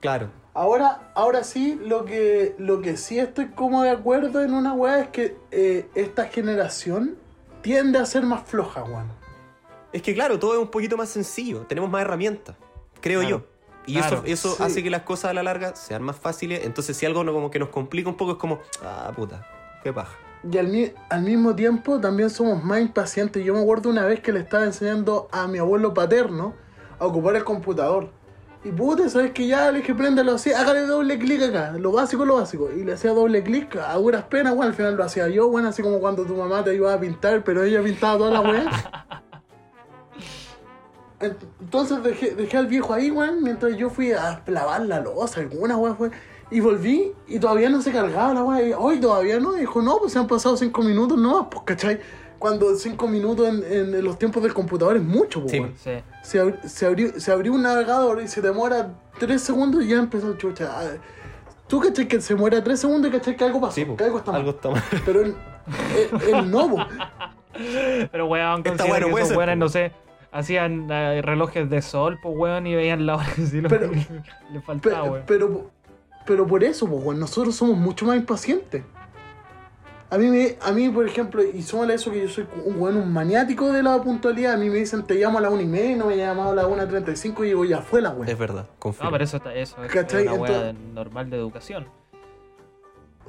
Claro. 0.00 0.30
Ahora, 0.54 1.12
ahora 1.14 1.44
sí, 1.44 1.78
lo 1.86 2.04
que, 2.04 2.54
lo 2.58 2.80
que 2.82 2.96
sí 2.96 3.18
estoy 3.18 3.48
como 3.50 3.82
de 3.84 3.90
acuerdo 3.90 4.42
en 4.42 4.52
una 4.52 4.72
weá 4.74 5.00
es 5.00 5.08
que 5.08 5.36
eh, 5.50 5.88
esta 5.94 6.26
generación 6.26 7.16
tiende 7.62 7.98
a 7.98 8.04
ser 8.06 8.22
más 8.24 8.42
floja, 8.44 8.82
weón. 8.82 9.06
Es 9.92 10.02
que 10.02 10.14
claro, 10.14 10.38
todo 10.38 10.54
es 10.54 10.58
un 10.58 10.68
poquito 10.68 10.96
más 10.96 11.08
sencillo, 11.10 11.60
tenemos 11.68 11.88
más 11.90 12.02
herramientas, 12.02 12.56
creo 13.02 13.20
Claro, 13.20 13.38
yo. 13.38 13.46
Y 13.84 13.94
claro, 13.94 14.22
eso, 14.24 14.26
eso 14.26 14.56
sí. 14.56 14.62
hace 14.62 14.82
que 14.82 14.90
las 14.90 15.02
cosas 15.02 15.32
a 15.32 15.34
la 15.34 15.42
larga 15.42 15.76
sean 15.76 16.02
más 16.02 16.16
fáciles. 16.16 16.64
Entonces, 16.64 16.96
si 16.96 17.04
algo 17.04 17.24
no, 17.24 17.32
como 17.32 17.50
que 17.50 17.58
nos 17.58 17.68
complica 17.68 18.08
un 18.08 18.16
poco, 18.16 18.32
es 18.32 18.38
como, 18.38 18.60
ah, 18.82 19.12
puta, 19.14 19.46
qué 19.82 19.92
paja. 19.92 20.16
Y 20.50 20.56
al, 20.56 20.94
al 21.10 21.22
mismo 21.22 21.54
tiempo 21.54 22.00
también 22.00 22.30
somos 22.30 22.64
más 22.64 22.80
impacientes. 22.80 23.44
Yo 23.44 23.54
me 23.54 23.60
acuerdo 23.60 23.90
una 23.90 24.06
vez 24.06 24.20
que 24.20 24.32
le 24.32 24.40
estaba 24.40 24.64
enseñando 24.64 25.28
a 25.30 25.46
mi 25.46 25.58
abuelo 25.58 25.92
paterno 25.92 26.54
a 26.98 27.06
ocupar 27.06 27.36
el 27.36 27.44
computador. 27.44 28.10
Y 28.64 28.70
puta, 28.70 29.08
sabes 29.08 29.32
que 29.32 29.48
ya 29.48 29.72
le 29.72 29.78
dije, 29.78 29.92
préndalo 29.92 30.34
así, 30.34 30.52
hágale 30.52 30.82
doble 30.82 31.18
clic 31.18 31.42
acá, 31.42 31.72
lo 31.72 31.90
básico, 31.90 32.24
lo 32.24 32.36
básico. 32.36 32.70
Y 32.70 32.84
le 32.84 32.92
hacía 32.92 33.10
doble 33.10 33.42
clic 33.42 33.74
a 33.76 33.94
duras 33.94 34.22
penas, 34.24 34.54
bueno, 34.54 34.70
al 34.70 34.76
final 34.76 34.94
lo 34.94 35.02
hacía 35.02 35.26
yo, 35.28 35.48
bueno, 35.48 35.68
así 35.68 35.82
como 35.82 35.98
cuando 35.98 36.24
tu 36.24 36.36
mamá 36.36 36.62
te 36.62 36.70
ayudaba 36.70 36.94
a 36.94 37.00
pintar, 37.00 37.42
pero 37.42 37.64
ella 37.64 37.82
pintaba 37.82 38.18
toda 38.18 38.30
la 38.30 38.40
weá. 38.40 39.21
Ent- 41.22 41.36
Entonces 41.60 42.02
dejé, 42.02 42.34
dejé 42.34 42.56
al 42.58 42.66
viejo 42.66 42.92
ahí, 42.92 43.10
weón, 43.10 43.42
mientras 43.42 43.76
yo 43.76 43.88
fui 43.90 44.12
a 44.12 44.42
lavar 44.46 44.82
la 44.82 45.00
losa, 45.00 45.40
alguna 45.40 45.76
weá 45.76 45.94
fue. 45.94 46.10
Y 46.50 46.60
volví 46.60 47.12
y 47.26 47.38
todavía 47.38 47.70
no 47.70 47.80
se 47.80 47.92
cargaba 47.92 48.34
la 48.34 48.42
weá. 48.42 48.62
Y 48.68 48.72
hoy 48.76 49.00
todavía 49.00 49.40
no. 49.40 49.56
Y 49.56 49.60
dijo, 49.60 49.80
no, 49.80 49.98
pues 49.98 50.12
se 50.12 50.18
han 50.18 50.26
pasado 50.26 50.56
cinco 50.56 50.82
minutos 50.82 51.16
nomás, 51.18 51.46
pues, 51.50 51.62
¿cachai? 51.64 52.00
Cuando 52.38 52.74
cinco 52.74 53.06
minutos 53.08 53.46
en, 53.48 53.94
en 53.94 54.04
los 54.04 54.18
tiempos 54.18 54.42
del 54.42 54.52
computador 54.52 54.96
es 54.96 55.02
mucho, 55.02 55.40
pues, 55.40 55.52
Sí. 55.52 55.60
weón. 55.60 55.74
Sí. 55.76 55.90
Se, 56.22 56.42
abri- 56.44 56.62
se, 56.64 56.86
abrió, 56.86 57.20
se 57.20 57.32
abrió 57.32 57.52
un 57.52 57.62
navegador 57.62 58.20
y 58.20 58.28
se 58.28 58.42
demora 58.42 58.94
tres 59.18 59.40
segundos 59.42 59.82
y 59.84 59.88
ya 59.88 59.96
empezó 59.98 60.34
chucha. 60.36 60.78
A 60.78 60.84
ver, 60.84 61.00
Tú 61.68 61.80
cachai 61.80 62.06
que 62.06 62.20
se 62.20 62.34
muera 62.34 62.62
tres 62.62 62.80
segundos 62.80 63.08
y 63.10 63.12
cachai 63.14 63.34
que 63.34 63.44
algo 63.44 63.58
pasó, 63.60 63.72
Sí, 63.72 63.84
po, 63.86 63.96
que 63.96 64.04
algo 64.04 64.18
está 64.18 64.32
mal. 64.32 64.40
algo 64.42 64.50
está 64.50 64.68
mal. 64.70 64.82
Pero 65.06 65.20
el, 65.22 65.34
el, 66.28 66.34
el 66.34 66.50
no, 66.50 66.68
po. 66.68 66.76
Pero, 68.12 68.26
weón, 68.26 68.58
Está 68.58 68.70
considera 68.70 68.90
bueno, 69.06 69.16
que 69.16 69.22
esos 69.22 69.36
weones, 69.36 69.54
po. 69.56 69.58
no 69.60 69.68
sé, 69.68 69.92
hacían 70.32 70.88
eh, 70.90 71.20
relojes 71.22 71.68
de 71.70 71.82
sol, 71.82 72.18
pues, 72.22 72.34
weón, 72.36 72.66
y 72.66 72.74
veían 72.74 73.06
la 73.06 73.16
hora 73.16 73.26
Pero- 73.68 73.90
que 73.90 74.06
le 74.52 74.60
faltaba, 74.60 75.02
Pe- 75.04 75.10
weón. 75.10 75.22
pero, 75.26 75.70
pero 76.26 76.46
por 76.46 76.64
eso, 76.64 76.86
pues, 76.88 77.04
weón, 77.04 77.20
nosotros 77.20 77.54
somos 77.54 77.76
mucho 77.76 78.06
más 78.06 78.16
impacientes. 78.16 78.82
A 80.10 80.18
mí, 80.18 80.26
me, 80.28 80.56
a 80.60 80.72
mí, 80.72 80.90
por 80.90 81.06
ejemplo, 81.06 81.42
y 81.42 81.62
súmale 81.62 81.94
eso 81.94 82.10
que 82.10 82.20
yo 82.20 82.28
soy 82.28 82.46
un 82.66 82.78
weón, 82.78 82.98
un 82.98 83.10
maniático 83.10 83.72
de 83.72 83.82
la 83.82 84.00
puntualidad. 84.02 84.52
A 84.52 84.56
mí 84.58 84.68
me 84.68 84.76
dicen, 84.76 85.04
te 85.04 85.14
llamo 85.14 85.38
a 85.38 85.40
la 85.40 85.48
1 85.48 85.62
y 85.62 85.66
media 85.66 85.92
y 85.92 85.94
no 85.94 86.06
me 86.06 86.16
llamado 86.18 86.50
a 86.52 86.54
la 86.54 86.66
1.35 86.68 87.44
y 87.44 87.46
digo, 87.46 87.64
ya 87.64 87.80
fue 87.80 88.02
la 88.02 88.10
weón. 88.10 88.28
Es 88.28 88.36
verdad, 88.38 88.66
confío. 88.78 89.04
No, 89.04 89.10
pero 89.10 89.24
eso, 89.24 89.38
está, 89.38 89.54
eso 89.54 89.76
es 89.82 90.12
una 90.22 90.34
weá 90.34 90.74
normal 90.94 91.30
de 91.30 91.38
educación. 91.38 91.86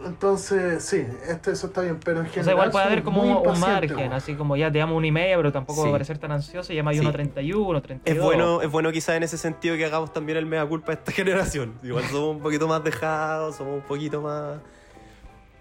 Entonces, 0.05 0.83
sí, 0.83 1.05
este, 1.27 1.51
eso 1.51 1.67
está 1.67 1.81
bien, 1.81 1.99
pero 2.03 2.19
en 2.21 2.25
O 2.25 2.29
general. 2.29 2.43
sea, 2.45 2.53
igual 2.53 2.71
puede 2.71 2.85
haber 2.85 3.03
como 3.03 3.21
un, 3.41 3.59
margen, 3.59 4.13
así 4.13 4.35
como 4.35 4.55
ya 4.55 4.71
te 4.71 4.77
llamo 4.79 4.95
una 4.95 5.07
y 5.07 5.11
media, 5.11 5.35
pero 5.37 5.51
tampoco 5.51 5.81
Sí. 5.81 5.83
va 5.83 5.89
a 5.89 5.91
parecer 5.93 6.17
tan 6.17 6.31
ansioso 6.31 6.73
y 6.73 6.75
llamas 6.75 6.95
Sí. 6.95 7.01
1.31, 7.03 7.81
32. 7.81 8.17
Es 8.17 8.23
bueno, 8.23 8.61
es 8.61 8.69
bueno 8.71 8.91
quizás 8.91 9.15
en 9.15 9.23
ese 9.23 9.37
sentido 9.37 9.75
que 9.77 9.85
hagamos 9.85 10.11
también 10.13 10.37
el 10.37 10.45
mea 10.45 10.65
culpa 10.65 10.91
de 10.91 10.99
esta 10.99 11.11
generación. 11.61 11.73
Igual 11.83 12.03
somos 12.05 12.35
un 12.35 12.41
poquito 12.41 12.67
más 12.67 12.83
dejados, 12.83 13.55
somos 13.55 13.75
un 13.75 13.81
poquito 13.81 14.21
más... 14.21 14.57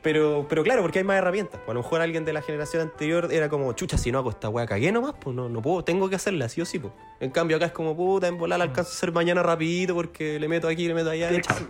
Pero, 0.03 0.47
pero 0.49 0.65
claro, 0.65 0.83
porque 0.83 0.99
hay 0.99 1.05
más 1.05 1.17
herramientas. 1.17 1.61
Pues 1.65 1.71
a 1.71 1.75
lo 1.75 1.83
mejor 1.83 2.01
alguien 2.01 2.25
de 2.25 2.33
la 2.33 2.43
generación 2.43 2.83
anterior 2.83 3.29
era 3.33 3.49
como, 3.49 3.73
chucha, 3.73 3.97
si 3.97 4.11
no 4.11 4.19
hago 4.19 4.31
esta 4.31 4.49
weá, 4.49 4.67
cagué 4.67 4.91
nomás, 4.91 5.15
pues 5.21 5.35
no, 5.37 5.49
no 5.49 5.63
puedo, 5.63 5.85
tengo 5.85 6.09
que 6.09 6.17
hacerla, 6.17 6.49
sí 6.49 6.61
o 6.61 6.65
sí, 6.65 6.81
pues. 6.81 6.93
En 7.21 7.31
cambio 7.31 7.57
acá 7.57 7.67
es 7.67 7.73
como, 7.73 7.97
puta, 7.97 8.27
en 8.27 8.37
volar 8.37 8.59
la 8.59 8.65
alcanzo 8.65 8.91
a 8.91 8.95
hacer 8.95 9.13
mañana 9.13 9.45
rapidito 9.45 9.95
porque 9.95 10.41
le 10.41 10.49
meto 10.49 10.67
aquí, 10.67 10.89
le 10.89 10.95
meto 10.95 11.11
allá. 11.11 11.31
Ex- 11.31 11.63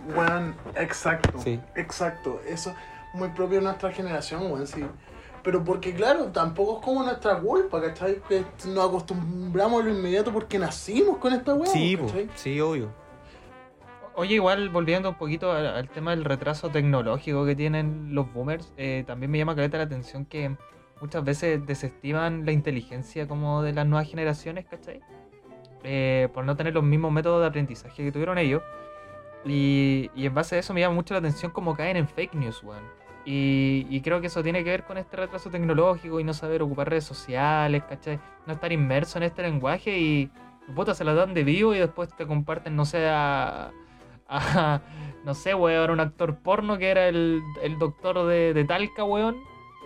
exacto. 0.75 1.39
Sí. 1.43 1.59
Exacto. 1.75 2.41
Eso 2.47 2.73
muy 3.13 3.29
propio 3.29 3.59
de 3.59 3.65
nuestra 3.65 3.91
generación, 3.91 4.51
weón, 4.51 4.65
sí. 4.65 4.83
Pero 5.43 5.63
porque, 5.63 5.93
claro, 5.93 6.25
tampoco 6.27 6.79
es 6.79 6.85
como 6.85 7.03
nuestra 7.03 7.37
culpa, 7.37 7.81
¿cachai? 7.81 8.21
Que 8.27 8.45
nos 8.65 8.87
acostumbramos 8.87 9.81
a 9.81 9.85
lo 9.85 9.91
inmediato 9.91 10.31
porque 10.31 10.57
nacimos 10.57 11.17
con 11.17 11.33
esta 11.33 11.53
weá, 11.53 11.69
Sí, 11.69 11.97
pues, 11.97 12.27
sí, 12.35 12.59
obvio. 12.61 12.89
Oye, 14.15 14.35
igual 14.35 14.69
volviendo 14.69 15.09
un 15.09 15.15
poquito 15.15 15.51
al, 15.51 15.89
tema 15.89 16.11
del 16.11 16.23
retraso 16.23 16.69
tecnológico 16.69 17.45
que 17.45 17.55
tienen 17.55 18.13
los 18.13 18.31
boomers, 18.31 18.71
eh, 18.77 19.03
también 19.07 19.31
me 19.31 19.39
llama 19.39 19.55
caleta 19.55 19.77
la 19.77 19.85
atención 19.85 20.25
que 20.25 20.55
muchas 21.01 21.23
veces 21.23 21.65
desestiman 21.65 22.45
la 22.45 22.51
inteligencia 22.51 23.27
como 23.27 23.63
de 23.63 23.73
las 23.73 23.87
nuevas 23.87 24.07
generaciones, 24.07 24.65
¿cachai? 24.65 25.01
Eh, 25.83 26.29
por 26.33 26.45
no 26.45 26.55
tener 26.55 26.73
los 26.73 26.83
mismos 26.83 27.11
métodos 27.11 27.41
de 27.41 27.47
aprendizaje 27.47 28.03
que 28.03 28.11
tuvieron 28.11 28.37
ellos. 28.37 28.61
Y, 29.45 30.11
en 30.15 30.33
base 30.33 30.55
a 30.55 30.59
eso 30.59 30.73
me 30.73 30.81
llama 30.81 30.95
mucho 30.95 31.13
la 31.13 31.19
atención 31.19 31.51
cómo 31.51 31.75
caen 31.75 31.97
en 31.97 32.07
fake 32.07 32.35
news, 32.35 32.63
weón. 32.63 32.83
Y, 33.25 33.99
creo 34.01 34.21
que 34.21 34.27
eso 34.27 34.43
tiene 34.43 34.63
que 34.63 34.69
ver 34.69 34.83
con 34.83 34.97
este 34.97 35.17
retraso 35.17 35.49
tecnológico 35.49 36.19
y 36.19 36.23
no 36.23 36.33
saber 36.33 36.61
ocupar 36.61 36.89
redes 36.89 37.05
sociales, 37.05 37.83
¿cachai? 37.89 38.19
No 38.45 38.53
estar 38.53 38.71
inmerso 38.71 39.17
en 39.17 39.23
este 39.23 39.41
lenguaje 39.41 39.97
y 39.97 40.31
puta, 40.75 40.93
se 40.93 41.03
la 41.03 41.13
dan 41.13 41.33
de 41.33 41.43
vivo 41.43 41.73
y 41.73 41.79
después 41.79 42.09
te 42.15 42.25
comparten, 42.27 42.75
no 42.75 42.85
sé, 42.85 43.09
a- 44.27 44.81
no 45.25 45.33
sé, 45.33 45.53
weón, 45.55 45.91
un 45.91 45.99
actor 45.99 46.37
porno 46.39 46.77
que 46.77 46.89
era 46.89 47.07
el, 47.07 47.41
el 47.61 47.77
doctor 47.79 48.25
de, 48.27 48.53
de 48.53 48.63
Talca, 48.65 49.03
weón, 49.03 49.37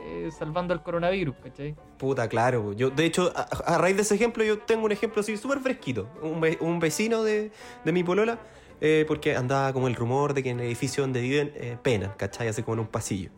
eh, 0.04 0.30
salvando 0.38 0.74
el 0.74 0.82
coronavirus, 0.82 1.36
¿cachai? 1.44 1.76
Puta, 1.98 2.28
claro. 2.30 2.74
Yo, 2.74 2.90
de 2.90 3.06
hecho, 3.06 3.32
a, 3.36 3.42
a 3.42 3.78
raíz 3.78 3.96
de 3.96 4.04
ese 4.04 4.16
ejemplo, 4.16 4.44
yo 4.44 4.60
tengo 4.60 4.86
un 4.86 4.92
ejemplo 4.92 5.22
así 5.22 5.36
súper 5.38 5.60
fresquito. 5.60 6.08
Un, 6.22 6.40
ve- 6.40 6.58
un 6.62 6.80
vecino 6.80 7.24
de, 7.24 7.52
de 7.84 7.92
mi 7.92 8.04
polola, 8.04 8.38
eh, 8.80 9.06
porque 9.08 9.36
andaba 9.36 9.74
como 9.74 9.88
el 9.88 9.96
rumor 9.96 10.34
de 10.34 10.44
que 10.44 10.52
en 10.52 10.60
el 10.60 10.68
edificio 10.68 11.02
donde 11.04 11.22
viven 11.22 11.52
eh, 11.56 11.78
penan, 11.82 12.12
¿cachai? 12.18 12.48
Así 12.48 12.62
como 12.64 12.76
en 12.76 12.80
un 12.82 12.88
pasillo. 12.88 13.32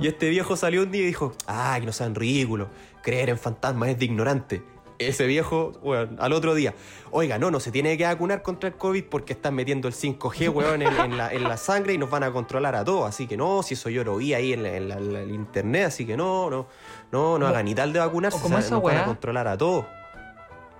Y 0.00 0.06
este 0.06 0.30
viejo 0.30 0.56
salió 0.56 0.82
un 0.82 0.90
día 0.90 1.02
y 1.02 1.06
dijo, 1.06 1.34
ah, 1.46 1.76
que 1.78 1.84
no 1.84 1.92
sean 1.92 2.14
ridículos, 2.14 2.68
creer 3.02 3.28
en 3.28 3.36
fantasmas 3.36 3.90
es 3.90 3.98
de 3.98 4.06
ignorante. 4.06 4.62
Ese 4.98 5.26
viejo, 5.26 5.72
weón, 5.82 6.16
al 6.18 6.32
otro 6.32 6.54
día, 6.56 6.74
oiga, 7.12 7.38
no, 7.38 7.52
no 7.52 7.60
se 7.60 7.70
tiene 7.70 7.96
que 7.96 8.04
vacunar 8.04 8.42
contra 8.42 8.68
el 8.68 8.74
COVID 8.76 9.04
porque 9.04 9.32
están 9.32 9.54
metiendo 9.54 9.86
el 9.86 9.94
5G, 9.94 10.52
weón, 10.52 10.82
en, 10.82 10.88
en 10.92 11.16
la, 11.16 11.32
en 11.32 11.44
la 11.44 11.56
sangre 11.56 11.92
y 11.94 11.98
nos 11.98 12.10
van 12.10 12.24
a 12.24 12.32
controlar 12.32 12.74
a 12.74 12.84
todos. 12.84 13.08
Así 13.08 13.28
que 13.28 13.36
no, 13.36 13.62
si 13.62 13.74
eso 13.74 13.90
yo 13.90 14.02
lo 14.02 14.16
vi 14.16 14.34
ahí 14.34 14.52
en, 14.52 14.64
la- 14.64 14.74
en 14.76 14.88
la- 14.88 14.98
la- 14.98 15.20
el 15.20 15.30
internet, 15.30 15.84
así 15.86 16.04
que 16.04 16.16
no, 16.16 16.50
no, 16.50 16.66
no, 17.12 17.38
no 17.38 17.46
hagan 17.46 17.64
ni 17.66 17.74
tal 17.76 17.92
de 17.92 18.00
vacunarse, 18.00 18.40
como 18.40 18.58
esa 18.58 18.74
nos 18.74 18.82
van 18.82 18.94
a 18.94 18.98
weá. 18.98 19.06
controlar 19.06 19.46
a 19.46 19.56
todos. 19.56 19.86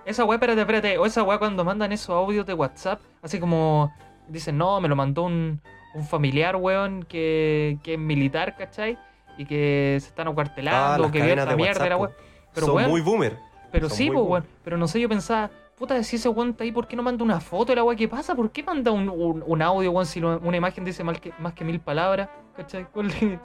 Esa 0.05 0.25
weá, 0.25 0.35
espérate, 0.35 0.59
espérate. 0.61 0.97
O 0.97 1.05
esa 1.05 1.23
weá 1.23 1.37
cuando 1.37 1.63
mandan 1.63 1.91
esos 1.93 2.09
audios 2.09 2.45
de 2.45 2.53
WhatsApp, 2.53 2.99
así 3.21 3.39
como 3.39 3.93
dicen, 4.27 4.57
no, 4.57 4.81
me 4.81 4.87
lo 4.89 4.95
mandó 4.97 5.23
un, 5.23 5.61
un 5.93 6.05
familiar, 6.05 6.55
weón, 6.57 7.03
que, 7.03 7.77
que 7.83 7.93
es 7.93 7.99
militar, 7.99 8.57
¿cachai? 8.57 8.97
Y 9.37 9.45
que 9.45 9.97
se 10.01 10.07
están 10.07 10.27
Ah, 10.27 10.31
acuartelando, 10.31 11.03
las 11.03 11.11
que 11.13 11.19
esta 11.19 11.45
de 11.45 11.55
mierda, 11.55 11.83
WhatsApp, 11.83 11.89
la 11.89 11.95
po. 11.97 12.03
weá. 12.03 12.11
Pero 12.53 12.65
Son 12.65 12.75
weón, 12.75 12.89
muy 12.89 13.01
boomer. 13.01 13.37
Pero 13.71 13.89
son 13.89 13.97
sí, 13.97 14.07
pues 14.11 14.25
weón. 14.25 14.45
Pero 14.63 14.77
no 14.77 14.87
sé, 14.87 14.99
yo 14.99 15.09
pensaba, 15.09 15.49
puta, 15.77 16.01
si 16.03 16.15
ese 16.17 16.29
weón 16.29 16.49
está 16.51 16.63
ahí, 16.63 16.71
¿por 16.71 16.87
qué 16.87 16.95
no 16.95 17.03
manda 17.03 17.23
una 17.23 17.39
foto 17.39 17.71
de 17.71 17.77
la 17.77 17.83
weá? 17.83 17.95
¿Qué 17.95 18.07
pasa? 18.07 18.35
¿Por 18.35 18.51
qué 18.51 18.63
manda 18.63 18.91
un, 18.91 19.09
un, 19.09 19.43
un 19.45 19.61
audio, 19.61 19.91
weón, 19.91 20.05
si 20.05 20.19
lo- 20.19 20.39
una 20.39 20.57
imagen 20.57 20.83
dice 20.85 21.03
más 21.03 21.19
que, 21.19 21.31
más 21.39 21.53
que 21.53 21.63
mil 21.63 21.79
palabras? 21.79 22.29
¿Cachai? 22.55 22.87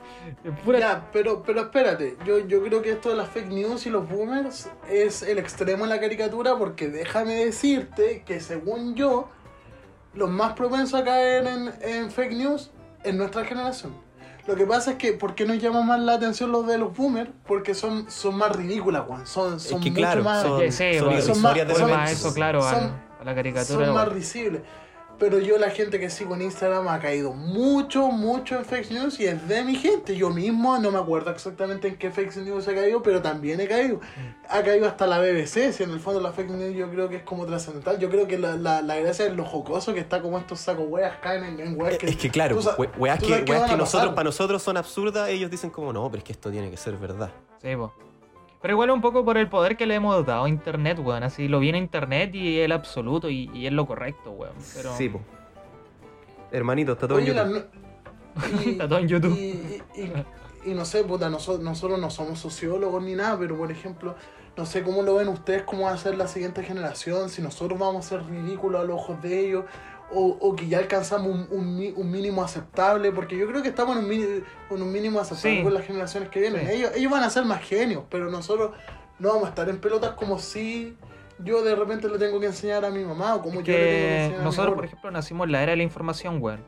Pero, 1.12 1.42
pero 1.46 1.60
espérate, 1.60 2.16
yo, 2.26 2.38
yo 2.46 2.62
creo 2.64 2.82
que 2.82 2.90
esto 2.92 3.10
de 3.10 3.16
las 3.16 3.28
fake 3.28 3.48
news 3.48 3.86
y 3.86 3.90
los 3.90 4.08
boomers 4.08 4.68
es 4.90 5.22
el 5.22 5.38
extremo 5.38 5.84
en 5.84 5.90
la 5.90 6.00
caricatura 6.00 6.56
porque 6.58 6.88
déjame 6.88 7.44
decirte 7.44 8.24
que 8.26 8.40
según 8.40 8.94
yo, 8.96 9.28
los 10.14 10.30
más 10.30 10.54
propensos 10.54 11.00
a 11.00 11.04
caer 11.04 11.46
en, 11.46 11.70
en 11.82 12.10
fake 12.10 12.32
news 12.32 12.72
es 13.04 13.14
nuestra 13.14 13.44
generación. 13.44 13.92
Lo 14.46 14.56
que 14.56 14.66
pasa 14.66 14.92
es 14.92 14.96
que, 14.98 15.12
¿por 15.14 15.34
qué 15.34 15.46
nos 15.46 15.58
llama 15.58 15.82
más 15.82 15.98
la 16.00 16.14
atención 16.14 16.52
los 16.52 16.66
de 16.66 16.76
los 16.76 16.94
boomers? 16.94 17.30
Porque 17.46 17.74
son, 17.74 18.10
son 18.10 18.36
más 18.36 18.54
ridículas, 18.54 19.04
Juan. 19.06 19.26
Son, 19.26 19.58
son 19.58 19.80
que 19.80 19.90
mucho 19.90 20.00
claro, 20.02 20.22
más... 20.22 20.42
son- 20.42 20.60
sí, 20.70 20.98
son 20.98 21.42
más- 21.42 21.54
más 21.90 22.12
eso, 22.12 22.34
claro, 22.34 22.62
a- 22.62 22.70
son- 22.74 22.92
a 23.20 23.24
la 23.24 23.34
caricatura. 23.34 23.86
son 23.86 23.94
más 23.94 24.08
risibles. 24.08 24.60
Pero 25.18 25.38
yo 25.38 25.58
la 25.58 25.70
gente 25.70 26.00
que 26.00 26.10
sigo 26.10 26.34
en 26.34 26.42
Instagram 26.42 26.88
ha 26.88 26.98
caído 26.98 27.32
mucho, 27.32 28.08
mucho 28.08 28.56
en 28.58 28.64
fake 28.64 28.90
news 28.90 29.20
y 29.20 29.26
es 29.26 29.46
de 29.46 29.62
mi 29.62 29.76
gente. 29.76 30.16
Yo 30.16 30.30
mismo 30.30 30.76
no 30.78 30.90
me 30.90 30.98
acuerdo 30.98 31.30
exactamente 31.30 31.88
en 31.88 31.96
qué 31.96 32.10
fake 32.10 32.36
news 32.38 32.66
he 32.66 32.74
caído, 32.74 33.02
pero 33.02 33.22
también 33.22 33.60
he 33.60 33.68
caído. 33.68 34.00
Ha 34.48 34.62
caído 34.62 34.86
hasta 34.86 35.06
la 35.06 35.20
BBC, 35.20 35.72
si 35.72 35.82
en 35.84 35.90
el 35.90 36.00
fondo 36.00 36.20
la 36.20 36.32
fake 36.32 36.50
news 36.50 36.74
yo 36.76 36.90
creo 36.90 37.08
que 37.08 37.16
es 37.16 37.22
como 37.22 37.46
trascendental. 37.46 37.98
Yo 37.98 38.10
creo 38.10 38.26
que 38.26 38.38
la, 38.38 38.56
la, 38.56 38.82
la 38.82 38.96
gracia 38.96 39.26
es 39.26 39.34
lo 39.34 39.44
jocoso 39.44 39.94
que 39.94 40.00
está 40.00 40.20
como 40.20 40.38
estos 40.38 40.60
sacos 40.60 40.86
weas 40.88 41.16
caen 41.18 41.44
en, 41.44 41.60
en 41.60 41.80
weas 41.80 41.96
que... 41.96 42.06
Es 42.06 42.16
que 42.16 42.30
claro, 42.30 42.58
tú 42.58 42.68
we- 42.76 42.90
weas 42.98 43.18
que, 43.20 43.44
weas 43.48 43.70
que 43.70 43.76
nosotros, 43.76 44.14
para 44.14 44.24
nosotros 44.24 44.62
son 44.62 44.76
absurdas, 44.76 45.28
ellos 45.28 45.50
dicen 45.50 45.70
como, 45.70 45.92
no, 45.92 46.10
pero 46.10 46.18
es 46.18 46.24
que 46.24 46.32
esto 46.32 46.50
tiene 46.50 46.70
que 46.70 46.76
ser 46.76 46.96
verdad. 46.96 47.30
Sí, 47.62 47.74
po. 47.76 47.94
Pero 48.64 48.72
igual 48.76 48.88
un 48.92 49.02
poco 49.02 49.26
por 49.26 49.36
el 49.36 49.46
poder 49.50 49.76
que 49.76 49.84
le 49.84 49.94
hemos 49.96 50.24
dado 50.24 50.44
a 50.44 50.48
Internet, 50.48 50.98
weón. 50.98 51.22
Así 51.22 51.48
lo 51.48 51.60
viene 51.60 51.76
Internet 51.76 52.34
y 52.34 52.60
el 52.60 52.72
absoluto 52.72 53.28
y, 53.28 53.50
y 53.52 53.66
es 53.66 53.72
lo 53.74 53.84
correcto, 53.86 54.30
weón. 54.30 54.54
Pero 54.74 54.96
Sí, 54.96 55.10
po. 55.10 55.20
Hermanito, 56.50 56.92
está 56.92 57.06
todo 57.06 57.18
en 57.18 57.24
Oye, 57.24 57.34
YouTube. 57.34 57.66
y- 58.64 58.70
Está 58.70 58.88
todo 58.88 58.98
en 59.00 59.08
YouTube. 59.08 59.36
Y, 59.38 59.42
y- 60.00 60.02
y- 60.64 60.70
y 60.70 60.74
no 60.74 60.86
sé, 60.86 61.04
puta, 61.04 61.28
nosotros, 61.28 61.62
nosotros 61.62 61.98
no 62.00 62.08
somos 62.08 62.38
sociólogos 62.38 63.02
ni 63.02 63.14
nada, 63.14 63.38
pero 63.38 63.54
por 63.54 63.70
ejemplo, 63.70 64.14
no 64.56 64.64
sé 64.64 64.82
cómo 64.82 65.02
lo 65.02 65.16
ven 65.16 65.28
ustedes, 65.28 65.64
cómo 65.64 65.82
va 65.84 65.90
a 65.90 65.98
ser 65.98 66.16
la 66.16 66.26
siguiente 66.26 66.62
generación, 66.62 67.28
si 67.28 67.42
nosotros 67.42 67.78
vamos 67.78 68.06
a 68.06 68.08
ser 68.08 68.24
ridículos 68.24 68.80
a 68.80 68.84
los 68.84 68.96
ojos 68.96 69.20
de 69.20 69.40
ellos, 69.40 69.64
o, 70.14 70.38
o 70.40 70.54
que 70.56 70.68
ya 70.68 70.78
alcanzamos 70.78 71.28
un, 71.28 71.46
un 71.50 71.76
mi- 71.76 71.92
un 71.96 72.10
mínimo 72.10 72.42
aceptable, 72.42 73.10
porque 73.12 73.36
yo 73.36 73.46
creo 73.48 73.62
que 73.62 73.68
estamos 73.68 73.96
en 73.96 74.04
un, 74.04 74.10
mini- 74.10 74.42
en 74.70 74.82
un 74.82 74.92
mínimo 74.92 75.18
aceptable 75.20 75.58
Sí. 75.58 75.62
con 75.64 75.74
las 75.74 75.84
generaciones 75.84 76.28
que 76.28 76.40
vienen. 76.40 76.66
Sí. 76.66 76.72
Ellos, 76.74 76.92
ellos 76.94 77.10
van 77.12 77.24
a 77.24 77.30
ser 77.30 77.44
más 77.44 77.60
genios, 77.62 78.04
pero 78.10 78.30
nosotros 78.30 78.70
no 79.18 79.28
vamos 79.28 79.44
a 79.46 79.48
estar 79.50 79.68
en 79.68 79.78
pelotas 79.78 80.12
como 80.12 80.38
si 80.38 80.96
yo 81.40 81.62
de 81.64 81.74
repente 81.74 82.08
le 82.08 82.18
tengo 82.18 82.38
que 82.38 82.46
enseñar 82.46 82.84
a 82.84 82.90
mi 82.90 83.04
mamá 83.04 83.34
o 83.34 83.42
como 83.42 83.60
Es 83.60 83.66
yo 83.66 83.72
le 83.72 83.78
tengo 83.78 83.90
que 83.90 83.98
que 83.98 84.14
enseñar 84.16 84.34
a 84.34 84.38
mi 84.38 84.44
nosotros, 84.44 84.74
por 84.74 84.84
ejemplo, 84.84 85.10
nacimos 85.10 85.46
en 85.46 85.52
la 85.52 85.62
era 85.62 85.70
de 85.72 85.76
la 85.76 85.82
información, 85.82 86.38
weón. 86.40 86.60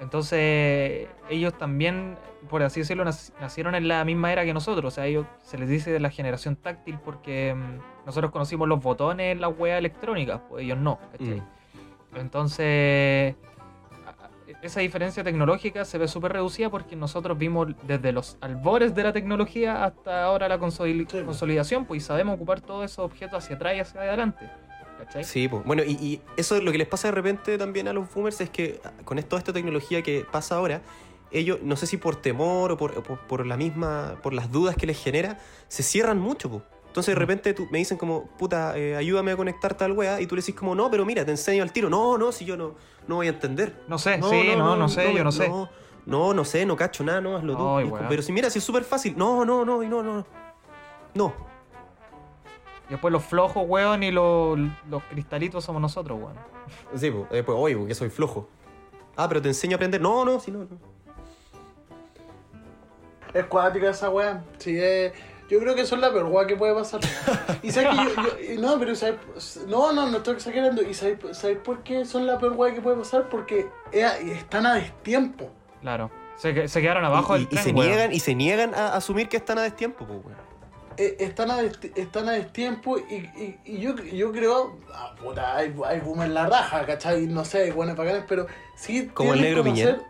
Entonces, 0.00 1.08
ellos 1.28 1.56
también, 1.58 2.16
por 2.48 2.62
así 2.62 2.80
decirlo, 2.80 3.04
nac- 3.04 3.32
nacieron 3.40 3.74
en 3.74 3.88
la 3.88 4.04
misma 4.04 4.32
era 4.32 4.44
que 4.44 4.54
nosotros. 4.54 4.92
O 4.92 4.94
sea, 4.94 5.06
ellos 5.06 5.26
se 5.42 5.58
les 5.58 5.68
dice 5.68 5.90
de 5.90 6.00
la 6.00 6.10
generación 6.10 6.56
táctil 6.56 6.98
porque 7.04 7.54
mm, 7.54 8.06
nosotros 8.06 8.30
conocimos 8.30 8.68
los 8.68 8.82
botones 8.82 9.32
en 9.32 9.40
las 9.40 9.52
weas 9.58 9.78
electrónicas, 9.78 10.40
pues 10.48 10.64
ellos 10.64 10.78
no, 10.78 10.98
¿cachai? 11.12 11.40
Mm. 11.40 11.46
Entonces, 12.20 13.34
esa 14.62 14.80
diferencia 14.80 15.22
tecnológica 15.22 15.84
se 15.84 15.98
ve 15.98 16.08
súper 16.08 16.32
reducida 16.32 16.70
porque 16.70 16.96
nosotros 16.96 17.36
vimos 17.36 17.68
desde 17.86 18.12
los 18.12 18.36
albores 18.40 18.94
de 18.94 19.02
la 19.02 19.12
tecnología 19.12 19.84
hasta 19.84 20.24
ahora 20.24 20.48
la 20.48 20.58
consoli- 20.58 21.06
Sí. 21.10 21.22
consolidación, 21.24 21.84
pues 21.84 22.02
y 22.02 22.06
sabemos 22.06 22.36
ocupar 22.36 22.60
todos 22.60 22.84
esos 22.84 23.04
objetos 23.04 23.44
hacia 23.44 23.56
atrás 23.56 23.74
y 23.76 23.80
hacia 23.80 24.00
adelante. 24.00 24.48
¿Cachai? 24.98 25.24
Sí, 25.24 25.46
pues. 25.46 25.62
Bueno, 25.64 25.82
y, 25.84 25.90
y 25.92 26.20
eso 26.38 26.56
es 26.56 26.62
lo 26.62 26.72
que 26.72 26.78
les 26.78 26.88
pasa 26.88 27.08
de 27.08 27.12
repente 27.12 27.58
también 27.58 27.86
a 27.86 27.92
los 27.92 28.12
boomers 28.14 28.40
es 28.40 28.48
que 28.50 28.80
ah, 28.82 28.92
con 29.04 29.22
toda 29.24 29.38
esta 29.38 29.52
tecnología 29.52 30.00
que 30.00 30.24
pasa 30.30 30.56
ahora, 30.56 30.80
ellos, 31.30 31.58
no 31.62 31.76
sé 31.76 31.86
si 31.86 31.98
por 31.98 32.16
temor 32.16 32.72
o 32.72 32.76
por, 32.78 33.02
por, 33.02 33.18
por 33.26 33.44
la 33.46 33.58
misma, 33.58 34.14
por 34.22 34.32
las 34.32 34.50
dudas 34.50 34.74
que 34.74 34.86
les 34.86 34.98
genera, 35.02 35.38
se 35.68 35.82
cierran 35.82 36.18
mucho, 36.18 36.48
pues. 36.48 36.62
Entonces 36.96 37.14
de 37.14 37.18
repente 37.18 37.52
tú, 37.52 37.68
me 37.70 37.76
dicen 37.76 37.98
como, 37.98 38.24
puta, 38.38 38.74
eh, 38.78 38.96
ayúdame 38.96 39.32
a 39.32 39.36
conectar 39.36 39.74
tal 39.74 39.92
wea, 39.92 40.18
y 40.18 40.26
tú 40.26 40.34
le 40.34 40.40
decís 40.40 40.54
como, 40.54 40.74
no, 40.74 40.90
pero 40.90 41.04
mira, 41.04 41.26
te 41.26 41.30
enseño 41.30 41.62
al 41.62 41.70
tiro. 41.70 41.90
No, 41.90 42.16
no, 42.16 42.32
si 42.32 42.46
yo 42.46 42.56
no, 42.56 42.74
no 43.06 43.16
voy 43.16 43.26
a 43.26 43.30
entender. 43.30 43.82
No 43.86 43.98
sé, 43.98 44.14
sí, 44.14 44.54
no, 44.56 44.76
no, 44.76 44.88
sé, 44.88 45.12
yo 45.12 45.22
no 45.22 45.30
sé. 45.30 45.52
No, 46.06 46.32
no, 46.32 46.44
sé, 46.46 46.64
no 46.64 46.74
cacho 46.74 47.04
nada, 47.04 47.20
no, 47.20 47.36
hazlo 47.36 47.54
tú. 47.54 47.68
Ay, 47.68 47.84
weá. 47.84 48.08
pero 48.08 48.22
si 48.22 48.32
mira, 48.32 48.48
si 48.48 48.60
es 48.60 48.64
súper 48.64 48.82
fácil. 48.82 49.12
No, 49.14 49.44
no, 49.44 49.62
no, 49.66 49.82
y 49.82 49.88
no, 49.88 50.02
no. 50.02 50.24
No. 51.12 51.34
Y 52.88 52.92
después 52.92 53.12
los 53.12 53.22
flojos, 53.22 53.64
weón, 53.66 54.02
y 54.02 54.10
los, 54.10 54.58
los 54.88 55.02
cristalitos 55.10 55.62
somos 55.64 55.82
nosotros, 55.82 56.18
weón. 56.18 56.36
Sí, 56.94 57.10
pues, 57.10 57.42
pues, 57.44 57.58
oye, 57.60 57.76
porque 57.76 57.94
soy 57.94 58.08
flojo. 58.08 58.48
Ah, 59.16 59.28
pero 59.28 59.42
te 59.42 59.48
enseño 59.48 59.74
a 59.74 59.76
aprender. 59.76 60.00
No, 60.00 60.24
no, 60.24 60.40
si 60.40 60.50
no, 60.50 60.60
no. 60.60 60.78
Es 63.34 63.44
cuática 63.44 63.90
esa 63.90 64.08
weá. 64.08 64.42
Sí, 64.56 64.78
es- 64.78 65.12
yo 65.48 65.58
creo 65.60 65.74
que 65.74 65.82
eso 65.82 65.94
es 65.94 66.00
la 66.00 66.12
peor 66.12 66.26
weá 66.26 66.46
que 66.46 66.56
puede 66.56 66.74
pasar. 66.74 67.00
Y 67.62 67.70
sabes 67.70 67.90
que 67.90 67.96
yo, 67.96 68.22
yo- 68.22 68.52
y 68.54 68.58
no, 68.58 68.78
pero 68.78 68.94
sabes, 68.94 69.16
no, 69.66 69.92
no, 69.92 70.08
no 70.10 70.16
estoy 70.18 70.34
exagerando. 70.34 70.82
Y 70.82 70.94
sabes, 70.94 71.18
sabes 71.32 71.58
por 71.58 71.82
qué 71.82 72.04
son 72.04 72.26
la 72.26 72.38
peor 72.38 72.52
weá 72.52 72.74
que 72.74 72.80
puede 72.80 72.96
pasar? 72.96 73.28
Porque 73.28 73.68
es- 73.92 74.12
están 74.24 74.66
a 74.66 74.74
destiempo. 74.74 75.50
Claro. 75.80 76.10
Se, 76.36 76.52
que- 76.52 76.68
se 76.68 76.80
quedaron 76.82 77.04
abajo 77.04 77.34
y, 77.36 77.40
del 77.40 77.42
y 77.44 77.50
tren, 77.50 77.64
se 77.64 77.72
weón. 77.72 77.86
niegan 77.88 78.12
y 78.12 78.20
se 78.20 78.34
niegan 78.34 78.74
a 78.74 78.94
asumir 78.94 79.28
que 79.28 79.36
están 79.38 79.58
a 79.58 79.62
destiempo, 79.62 80.04
pues, 80.06 80.18
weón. 80.24 80.46
Eh, 80.98 81.16
están, 81.20 81.50
a 81.50 81.60
desti- 81.62 81.92
están 81.94 82.26
a 82.28 82.32
destiempo 82.32 82.98
y, 82.98 83.14
y, 83.14 83.58
y 83.66 83.78
yo, 83.80 83.94
yo 83.96 84.32
creo, 84.32 84.78
ah, 84.94 85.14
puta, 85.22 85.54
hay, 85.56 85.74
hay 85.86 86.00
boom 86.00 86.22
en 86.22 86.32
la 86.32 86.46
raja, 86.46 86.86
¿cachai? 86.86 87.26
No 87.26 87.44
sé, 87.44 87.70
buenas 87.72 87.96
bacanes, 87.96 88.24
pero 88.26 88.46
sí. 88.76 89.06
Como 89.12 89.34
el 89.34 89.42
negro 89.42 89.62
Piñera. 89.62 89.90
ser- 89.96 90.02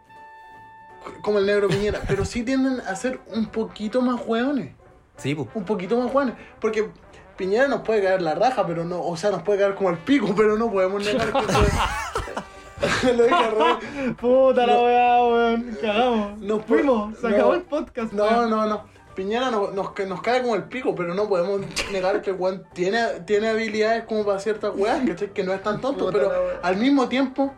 Como 1.23 1.39
el 1.41 1.47
negro 1.47 1.67
Piñera, 1.69 2.01
pero 2.07 2.25
sí 2.25 2.43
tienden 2.45 2.81
a 2.81 2.95
ser 2.95 3.19
un 3.35 3.47
poquito 3.47 4.01
más 4.01 4.21
hueones. 4.25 4.75
Sí, 5.17 5.35
pues. 5.35 5.49
un 5.55 5.65
poquito 5.65 5.99
más 5.99 6.11
Juanes. 6.11 6.35
Porque 6.61 6.91
Piñera 7.37 7.69
nos 7.69 7.83
puede 7.83 8.03
caer 8.03 8.23
la 8.23 8.35
raja, 8.35 8.67
pero 8.67 8.85
no, 8.85 9.01
o 9.03 9.17
sea, 9.17 9.31
nos 9.31 9.43
puede 9.43 9.59
caer 9.61 9.75
como 9.75 9.91
el 9.91 9.99
pico, 9.99 10.35
pero 10.37 10.57
no 10.57 10.71
podemos 10.71 11.05
negar 11.05 11.33
que 11.33 11.43
Lo 13.17 13.25
dije. 13.25 14.15
Puta 14.21 14.67
la 14.67 14.73
No. 14.75 14.83
weá, 14.85 15.25
weón. 15.25 15.79
Cagamos. 15.81 16.39
Nos 16.41 16.65
fuimos, 16.65 17.19
Se 17.19 17.29
no. 17.29 17.35
acabó 17.35 17.55
el 17.55 17.63
podcast, 17.63 18.13
No, 18.13 18.25
weón. 18.25 18.51
no, 18.51 18.67
no. 18.67 18.85
Piñera 19.15 19.51
no- 19.51 19.71
nos, 19.71 19.93
que 19.93 20.05
nos 20.05 20.21
cae 20.21 20.43
como 20.43 20.55
el 20.57 20.65
pico, 20.65 20.95
pero 20.95 21.15
no 21.15 21.27
podemos 21.27 21.63
negar 21.91 22.21
que 22.21 22.31
el 22.31 22.37
weón 22.37 22.65
tiene, 22.75 23.03
tiene 23.27 23.49
habilidades 23.49 24.05
como 24.05 24.27
para 24.27 24.39
ciertas 24.39 24.73
weas, 24.77 25.01
¿cachai? 25.09 25.29
Que 25.29 25.43
no 25.43 25.55
es 25.55 25.63
tan 25.63 25.81
tonto, 25.81 26.07
Puta 26.07 26.19
pero 26.19 26.29
la 26.31 26.61
al 26.69 26.77
mismo 26.77 27.09
tiempo. 27.09 27.55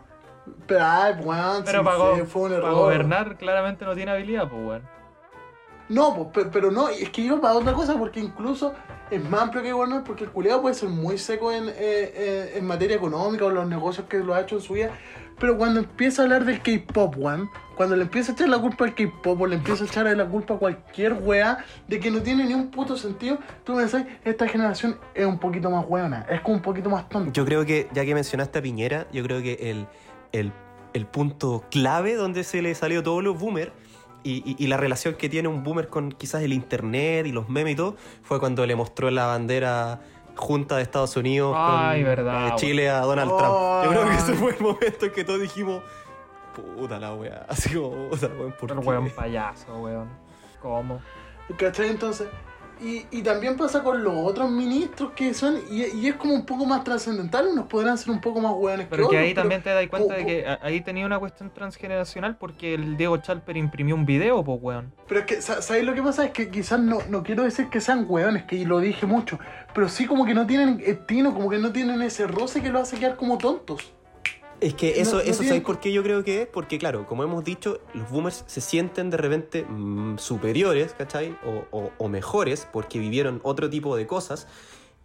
Pero, 0.65 0.79
ay, 0.85 1.13
weón, 1.21 1.63
Pero 1.65 1.79
sí, 1.79 1.85
para, 1.85 2.15
sí, 2.15 2.21
fue 2.25 2.41
un 2.43 2.47
para 2.49 2.57
error. 2.63 2.73
gobernar 2.75 3.37
claramente 3.37 3.83
no 3.85 3.93
tiene 3.95 4.11
habilidad, 4.11 4.47
pues, 4.49 4.61
weón. 4.65 4.98
No, 5.89 6.31
pe- 6.31 6.45
pero 6.45 6.71
no, 6.71 6.87
es 6.89 7.09
que 7.09 7.21
iba 7.21 7.41
para 7.41 7.55
otra 7.55 7.73
cosa, 7.73 7.97
porque 7.97 8.19
incluso 8.19 8.73
es 9.09 9.27
más 9.27 9.41
amplio 9.41 9.63
que 9.63 9.71
gobernar, 9.73 10.03
porque 10.03 10.23
el 10.25 10.29
culiado 10.29 10.61
puede 10.61 10.75
ser 10.75 10.89
muy 10.89 11.17
seco 11.17 11.51
en, 11.51 11.67
eh, 11.69 11.73
eh, 11.77 12.53
en 12.55 12.65
materia 12.65 12.95
económica 12.95 13.45
o 13.45 13.49
los 13.49 13.67
negocios 13.67 14.05
que 14.07 14.19
lo 14.19 14.35
ha 14.35 14.41
hecho 14.41 14.55
en 14.57 14.61
su 14.61 14.73
vida, 14.73 14.91
pero 15.39 15.57
cuando 15.57 15.79
empieza 15.79 16.21
a 16.21 16.25
hablar 16.25 16.45
del 16.45 16.61
K-pop, 16.61 17.15
weón, 17.17 17.49
cuando 17.75 17.95
le 17.95 18.03
empieza 18.03 18.33
a 18.33 18.35
echar 18.35 18.49
la 18.49 18.59
culpa 18.59 18.83
al 18.85 18.93
K-pop 18.93 19.41
o 19.41 19.47
le 19.47 19.55
empieza 19.55 19.83
a 19.83 19.87
echar 19.87 20.05
la 20.05 20.25
culpa 20.25 20.53
a 20.55 20.57
cualquier 20.57 21.13
wea 21.13 21.65
de 21.87 21.99
que 21.99 22.11
no 22.11 22.21
tiene 22.21 22.45
ni 22.45 22.53
un 22.53 22.69
puto 22.69 22.95
sentido, 22.97 23.39
tú 23.63 23.75
pensás, 23.77 24.05
esta 24.25 24.47
generación 24.47 24.99
es 25.15 25.25
un 25.25 25.39
poquito 25.39 25.71
más 25.71 25.85
weona, 25.87 26.25
es 26.29 26.41
como 26.41 26.57
un 26.57 26.61
poquito 26.61 26.89
más 26.89 27.07
tonta. 27.09 27.31
Yo 27.31 27.45
creo 27.45 27.65
que, 27.65 27.87
ya 27.93 28.03
que 28.05 28.13
mencionaste 28.13 28.59
a 28.59 28.61
Piñera, 28.61 29.07
yo 29.13 29.23
creo 29.23 29.41
que 29.41 29.71
el, 29.71 29.87
el, 30.33 30.51
el 30.93 31.05
punto 31.07 31.63
clave 31.71 32.15
donde 32.15 32.43
se 32.43 32.61
le 32.61 32.75
salió 32.75 33.01
todos 33.01 33.23
los 33.23 33.39
boomers 33.39 33.71
y, 34.23 34.43
y- 34.51 34.55
y 34.63 34.67
la 34.67 34.77
relación 34.77 35.15
que 35.15 35.29
tiene 35.29 35.47
un 35.47 35.63
boomer 35.63 35.87
con 35.87 36.11
quizás 36.11 36.41
el 36.43 36.53
internet 36.53 37.25
y 37.27 37.31
los 37.31 37.49
memes 37.49 37.73
y 37.73 37.75
todo, 37.75 37.95
fue 38.23 38.39
cuando 38.39 38.65
le 38.65 38.75
mostró 38.75 39.09
la 39.11 39.25
bandera 39.27 40.01
junta 40.35 40.77
de 40.77 40.83
Estados 40.83 41.15
Unidos 41.17 41.53
Ay, 41.57 42.01
con 42.01 42.09
verdad, 42.09 42.47
eh, 42.47 42.51
Chile 42.55 42.89
a 42.89 43.01
Donald 43.01 43.31
Ay. 43.31 43.37
Trump. 43.37 43.55
Yo 43.83 43.89
creo 43.91 44.09
que 44.09 44.15
ese 44.15 44.33
fue 44.33 44.51
el 44.55 44.59
momento 44.61 45.05
en 45.05 45.11
que 45.11 45.23
todos 45.23 45.41
dijimos, 45.41 45.81
puta 46.77 46.99
la 46.99 47.13
wea, 47.13 47.45
así 47.49 47.73
como, 47.75 48.09
puta 48.09 48.27
weón, 48.27 48.53
¿por 48.59 48.71
El 48.71 48.79
weón 48.79 49.09
payaso, 49.11 49.77
weón. 49.81 50.07
¿Cómo? 50.61 50.99
¿Cachai? 51.57 51.89
Entonces, 51.89 52.27
y, 52.81 53.05
y 53.11 53.21
también 53.21 53.57
pasa 53.57 53.83
con 53.83 54.03
los 54.03 54.13
otros 54.15 54.49
ministros 54.49 55.11
que 55.15 55.33
son, 55.33 55.57
y, 55.69 55.85
y 55.85 56.07
es 56.07 56.15
como 56.15 56.33
un 56.33 56.45
poco 56.45 56.65
más 56.65 56.83
trascendental, 56.83 57.47
unos 57.47 57.67
podrán 57.67 57.97
ser 57.97 58.11
un 58.11 58.21
poco 58.21 58.39
más 58.39 58.53
hueones 58.55 58.87
Pero 58.89 59.03
que 59.03 59.07
otros, 59.07 59.21
ahí 59.21 59.33
también 59.33 59.61
te 59.61 59.69
das 59.69 59.87
cuenta 59.87 60.15
de 60.15 60.25
que 60.25 60.45
ahí 60.61 60.81
tenía 60.81 61.05
una 61.05 61.19
cuestión 61.19 61.51
transgeneracional 61.53 62.37
porque 62.37 62.73
el 62.73 62.97
Diego 62.97 63.17
Chalper 63.17 63.57
imprimió 63.57 63.95
un 63.95 64.05
video, 64.05 64.43
pues, 64.43 64.59
weón. 64.61 64.93
Pero 65.07 65.21
es 65.21 65.25
que, 65.25 65.41
sa- 65.41 65.61
¿sabéis 65.61 65.85
lo 65.85 65.93
que 65.93 66.01
pasa? 66.01 66.25
Es 66.25 66.31
que 66.31 66.49
quizás 66.49 66.79
no, 66.79 66.99
no 67.09 67.23
quiero 67.23 67.43
decir 67.43 67.69
que 67.69 67.81
sean 67.81 68.05
hueones, 68.07 68.43
que 68.43 68.65
lo 68.65 68.79
dije 68.79 69.05
mucho, 69.05 69.39
pero 69.73 69.89
sí 69.89 70.05
como 70.05 70.25
que 70.25 70.33
no 70.33 70.47
tienen 70.47 70.81
eh, 70.85 70.93
tino, 70.93 71.33
como 71.33 71.49
que 71.49 71.57
no 71.59 71.71
tienen 71.71 72.01
ese 72.01 72.27
roce 72.27 72.61
que 72.61 72.69
lo 72.69 72.79
hace 72.79 72.97
quedar 72.97 73.15
como 73.15 73.37
tontos. 73.37 73.93
Es 74.61 74.73
que 74.73 74.99
eso, 74.99 75.15
no 75.15 75.19
eso 75.21 75.31
tiene- 75.39 75.47
¿sabéis 75.47 75.63
por 75.63 75.79
qué 75.79 75.91
yo 75.93 76.03
creo 76.03 76.23
que 76.23 76.41
es? 76.43 76.47
Porque, 76.47 76.77
claro, 76.77 77.05
como 77.07 77.23
hemos 77.23 77.43
dicho, 77.43 77.79
los 77.93 78.09
boomers 78.09 78.43
se 78.47 78.59
sienten 78.61 79.09
de 79.09 79.17
repente 79.17 79.63
mm, 79.63 80.17
superiores, 80.17 80.93
¿cachai? 80.97 81.35
O, 81.45 81.65
o- 81.77 81.91
o 81.97 82.09
mejores 82.09 82.67
porque 82.71 82.99
vivieron 82.99 83.39
otro 83.43 83.69
tipo 83.69 83.95
de 83.95 84.05
cosas. 84.05 84.47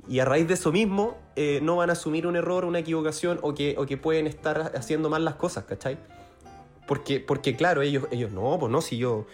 Y 0.09 0.19
a 0.19 0.25
raíz 0.25 0.47
de 0.49 0.55
eso 0.55 0.71
mismo, 0.73 1.17
eh, 1.37 1.61
no 1.63 1.77
van 1.77 1.89
a 1.91 1.95
asumir 1.95 2.27
un 2.27 2.37
error, 2.37 2.65
una 2.65 2.79
equivocación 2.81 3.39
o 3.43 3.55
que, 3.55 3.75
o 3.79 3.87
que 3.87 3.97
pueden 3.97 4.27
estar 4.27 4.73
haciendo 4.77 5.09
mal 5.09 5.25
las 5.25 5.37
cosas, 5.37 5.65
¿cachai? 5.65 5.97
Porque, 6.87 7.21
porque 7.21 7.57
claro, 7.57 7.81
ellos, 7.81 8.05
ellos 8.11 8.31
no, 8.33 8.59
pues 8.59 8.71
no, 8.71 8.83
si 8.83 8.99
yo, 8.99 9.27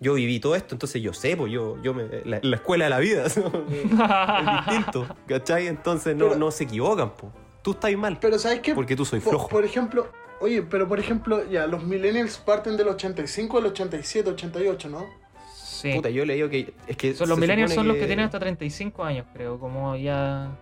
yo 0.00 0.14
viví 0.14 0.38
todo 0.40 0.54
esto, 0.54 0.74
entonces 0.74 1.00
yo 1.00 1.14
sé, 1.14 1.36
pues 1.36 1.50
yo, 1.50 1.80
yo 1.82 1.94
me, 1.94 2.04
la, 2.26 2.40
la 2.42 2.56
escuela 2.56 2.84
de 2.84 2.90
la 2.90 2.98
vida, 2.98 3.24
¿no? 3.36 3.64
es 3.70 4.66
distinto, 4.66 5.06
¿cachai? 5.26 5.66
Entonces 5.68 6.14
no, 6.14 6.26
Pero- 6.26 6.38
no 6.38 6.50
se 6.50 6.64
equivocan, 6.64 7.12
pues. 7.16 7.32
Tú 7.62 7.72
estás 7.72 7.92
mal. 7.96 8.18
Pero 8.20 8.38
¿sabes 8.38 8.60
qué? 8.60 8.74
Porque 8.74 8.96
tú 8.96 9.04
soy 9.04 9.20
flojo. 9.20 9.48
Por, 9.48 9.64
ejemplo, 9.64 10.08
oye, 10.40 10.62
pero 10.62 10.88
por 10.88 10.98
ejemplo, 10.98 11.48
ya, 11.50 11.66
los 11.66 11.84
millennials 11.84 12.38
parten 12.38 12.76
del 12.76 12.88
85 12.88 13.58
al 13.58 13.66
87, 13.66 14.30
88, 14.30 14.88
¿no? 14.88 15.06
Sí. 15.54 15.92
Puta, 15.94 16.10
yo 16.10 16.22
he 16.22 16.26
leído 16.26 16.48
que. 16.48 16.74
Es 16.86 16.96
que 16.96 17.14
Son 17.14 17.28
los 17.28 17.38
millennials 17.38 17.74
son 17.74 17.88
los 17.88 17.96
que 17.96 18.06
tienen 18.06 18.26
hasta 18.26 18.38
35 18.38 19.04
años, 19.04 19.26
creo, 19.32 19.58
como 19.58 19.96
ya... 19.96 20.56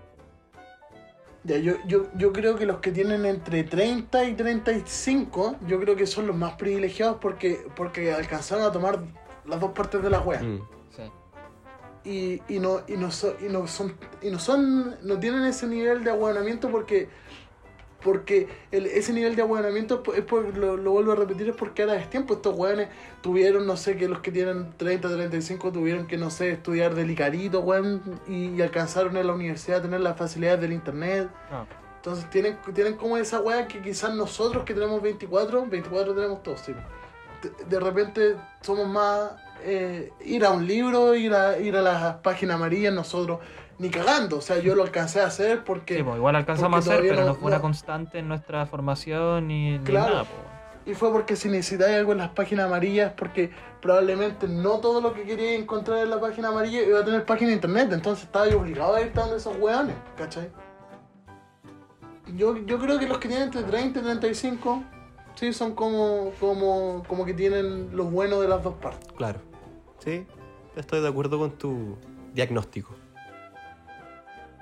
Ya, 1.44 1.58
yo, 1.58 1.74
yo, 1.86 2.06
yo 2.16 2.32
creo 2.32 2.56
que 2.56 2.66
los 2.66 2.78
que 2.78 2.90
tienen 2.90 3.24
entre 3.24 3.62
30 3.62 4.24
y 4.24 4.34
35, 4.34 5.56
yo 5.68 5.78
creo 5.78 5.94
que 5.94 6.04
son 6.04 6.26
los 6.26 6.34
más 6.34 6.54
privilegiados 6.54 7.18
porque, 7.20 7.60
porque 7.76 8.12
alcanzaron 8.12 8.64
a 8.64 8.72
tomar 8.72 8.98
las 9.44 9.60
dos 9.60 9.70
partes 9.70 10.02
de 10.02 10.10
la 10.10 10.20
wea. 10.20 10.42
Mm. 10.42 10.75
Y, 12.08 12.40
y 12.48 12.60
no 12.60 12.82
y 12.86 12.96
no 12.96 13.10
son 13.10 13.34
y 13.44 13.48
no 13.50 13.66
son 13.66 13.94
y 14.22 14.30
no 14.30 14.38
son 14.38 14.94
no 15.02 15.18
tienen 15.18 15.42
ese 15.44 15.66
nivel 15.66 16.04
de 16.04 16.10
ahueonamiento 16.12 16.70
porque 16.70 17.08
porque 18.02 18.46
el- 18.70 18.86
ese 18.86 19.12
nivel 19.12 19.34
de 19.34 19.42
ahueonamiento 19.42 20.02
es 20.14 20.22
por- 20.22 20.56
lo, 20.56 20.76
lo 20.76 20.90
vuelvo 20.92 21.12
a 21.12 21.16
repetir 21.16 21.48
es 21.48 21.56
porque 21.56 21.82
ahora 21.82 21.96
es 21.96 22.08
tiempo 22.08 22.34
estos 22.34 22.54
hueones 22.56 22.88
tuvieron 23.22 23.66
no 23.66 23.76
sé 23.76 23.96
que 23.96 24.06
los 24.06 24.20
que 24.20 24.30
tienen 24.30 24.72
30 24.76 25.08
35 25.08 25.72
tuvieron 25.72 26.06
que 26.06 26.16
no 26.16 26.30
sé 26.30 26.50
estudiar 26.52 26.94
del 26.94 27.10
Icarito 27.10 27.60
weón 27.60 28.20
y, 28.28 28.50
y 28.50 28.62
alcanzaron 28.62 29.16
en 29.16 29.26
la 29.26 29.32
universidad 29.32 29.78
a 29.80 29.82
tener 29.82 30.00
las 30.00 30.16
facilidades 30.16 30.60
del 30.60 30.72
internet 30.74 31.28
Ah. 31.50 31.64
entonces 31.96 32.30
tienen, 32.30 32.56
tienen 32.72 32.94
como 32.96 33.16
esa 33.16 33.40
weá 33.40 33.66
que 33.66 33.82
quizás 33.82 34.14
nosotros 34.14 34.62
que 34.64 34.74
tenemos 34.74 35.02
24, 35.02 35.66
24 35.66 36.14
tenemos 36.14 36.42
todos, 36.44 36.60
sí. 36.60 36.72
De 37.68 37.80
repente 37.80 38.36
somos 38.60 38.86
más 38.88 39.32
eh, 39.66 40.12
ir 40.24 40.44
a 40.44 40.50
un 40.50 40.66
libro, 40.66 41.14
ir 41.14 41.34
a, 41.34 41.58
ir 41.58 41.76
a 41.76 41.82
las 41.82 42.14
páginas 42.16 42.56
amarillas, 42.56 42.94
nosotros 42.94 43.40
ni 43.78 43.90
cagando. 43.90 44.38
O 44.38 44.40
sea, 44.40 44.58
yo 44.58 44.74
lo 44.74 44.82
alcancé 44.84 45.20
a 45.20 45.26
hacer 45.26 45.64
porque... 45.64 45.96
Sí, 45.96 46.02
pues, 46.02 46.16
igual 46.16 46.36
alcanzamos 46.36 46.76
a 46.88 46.92
hacer, 46.92 47.02
pero 47.08 47.20
no, 47.22 47.26
no- 47.28 47.34
fue 47.34 47.48
una 47.48 47.60
constante 47.60 48.18
en 48.20 48.28
nuestra 48.28 48.64
formación 48.66 49.48
ni, 49.48 49.72
ni 49.78 49.84
Claro. 49.84 50.12
nada. 50.12 50.24
pues. 50.24 50.46
Y 50.86 50.94
fue 50.94 51.10
porque 51.10 51.34
si 51.34 51.48
necesitáis 51.48 51.96
algo 51.96 52.12
en 52.12 52.18
las 52.18 52.28
páginas 52.28 52.66
amarillas, 52.66 53.12
porque 53.16 53.50
probablemente 53.82 54.46
no 54.46 54.78
todo 54.78 55.00
lo 55.00 55.12
que 55.14 55.24
quería 55.24 55.54
encontrar 55.56 55.98
en 55.98 56.10
la 56.10 56.20
página 56.20 56.48
amarilla 56.48 56.80
iba 56.82 57.00
a 57.00 57.04
tener 57.04 57.24
página 57.24 57.48
de 57.48 57.54
internet, 57.56 57.88
entonces 57.92 58.24
estaba 58.26 58.48
yo 58.48 58.60
obligado 58.60 58.94
a 58.94 59.00
ir 59.02 59.12
donde 59.12 59.36
esos 59.36 59.56
weones, 59.58 59.96
¿cachai? 60.16 60.48
Yo, 62.36 62.56
yo 62.56 62.78
creo 62.78 62.98
que 62.98 63.06
los 63.08 63.18
que 63.18 63.28
tienen 63.28 63.46
entre 63.48 63.62
30 63.64 63.98
y 63.98 64.02
35, 64.02 64.82
sí, 65.34 65.52
son 65.52 65.74
como, 65.74 66.30
como, 66.40 67.02
como 67.08 67.24
que 67.24 67.34
tienen 67.34 67.96
los 67.96 68.10
buenos 68.10 68.40
de 68.40 68.48
las 68.48 68.62
dos 68.62 68.74
partes. 68.74 69.12
Claro. 69.16 69.40
Sí, 70.06 70.24
estoy 70.76 71.00
de 71.00 71.08
acuerdo 71.08 71.36
con 71.36 71.50
tu 71.58 71.96
diagnóstico. 72.32 72.94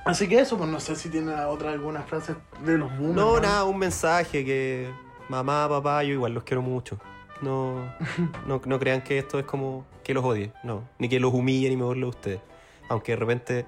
Así 0.06 0.26
que 0.26 0.38
eso, 0.38 0.56
pues 0.56 0.70
no 0.70 0.80
sé 0.80 0.96
si 0.96 1.10
tienen 1.10 1.38
otra 1.38 1.70
alguna 1.70 2.02
frase 2.02 2.34
de 2.64 2.78
los 2.78 2.90
boomers. 2.96 3.14
No, 3.14 3.34
¿no? 3.34 3.40
nada, 3.40 3.64
un 3.64 3.78
mensaje 3.78 4.42
que 4.42 4.90
mamá, 5.28 5.68
papá, 5.68 6.02
yo 6.02 6.14
igual 6.14 6.32
los 6.32 6.44
quiero 6.44 6.62
mucho. 6.62 6.98
No, 7.42 7.92
no, 8.46 8.62
no 8.64 8.78
crean 8.78 9.02
que 9.02 9.18
esto 9.18 9.38
es 9.38 9.44
como 9.44 9.84
que 10.02 10.14
los 10.14 10.24
odie, 10.24 10.50
no. 10.62 10.88
Ni 10.98 11.10
que 11.10 11.20
los 11.20 11.34
humille 11.34 11.68
ni 11.68 11.76
me 11.76 11.84
burle 11.84 12.04
de 12.04 12.08
ustedes. 12.08 12.40
Aunque 12.88 13.12
de 13.12 13.16
repente. 13.16 13.66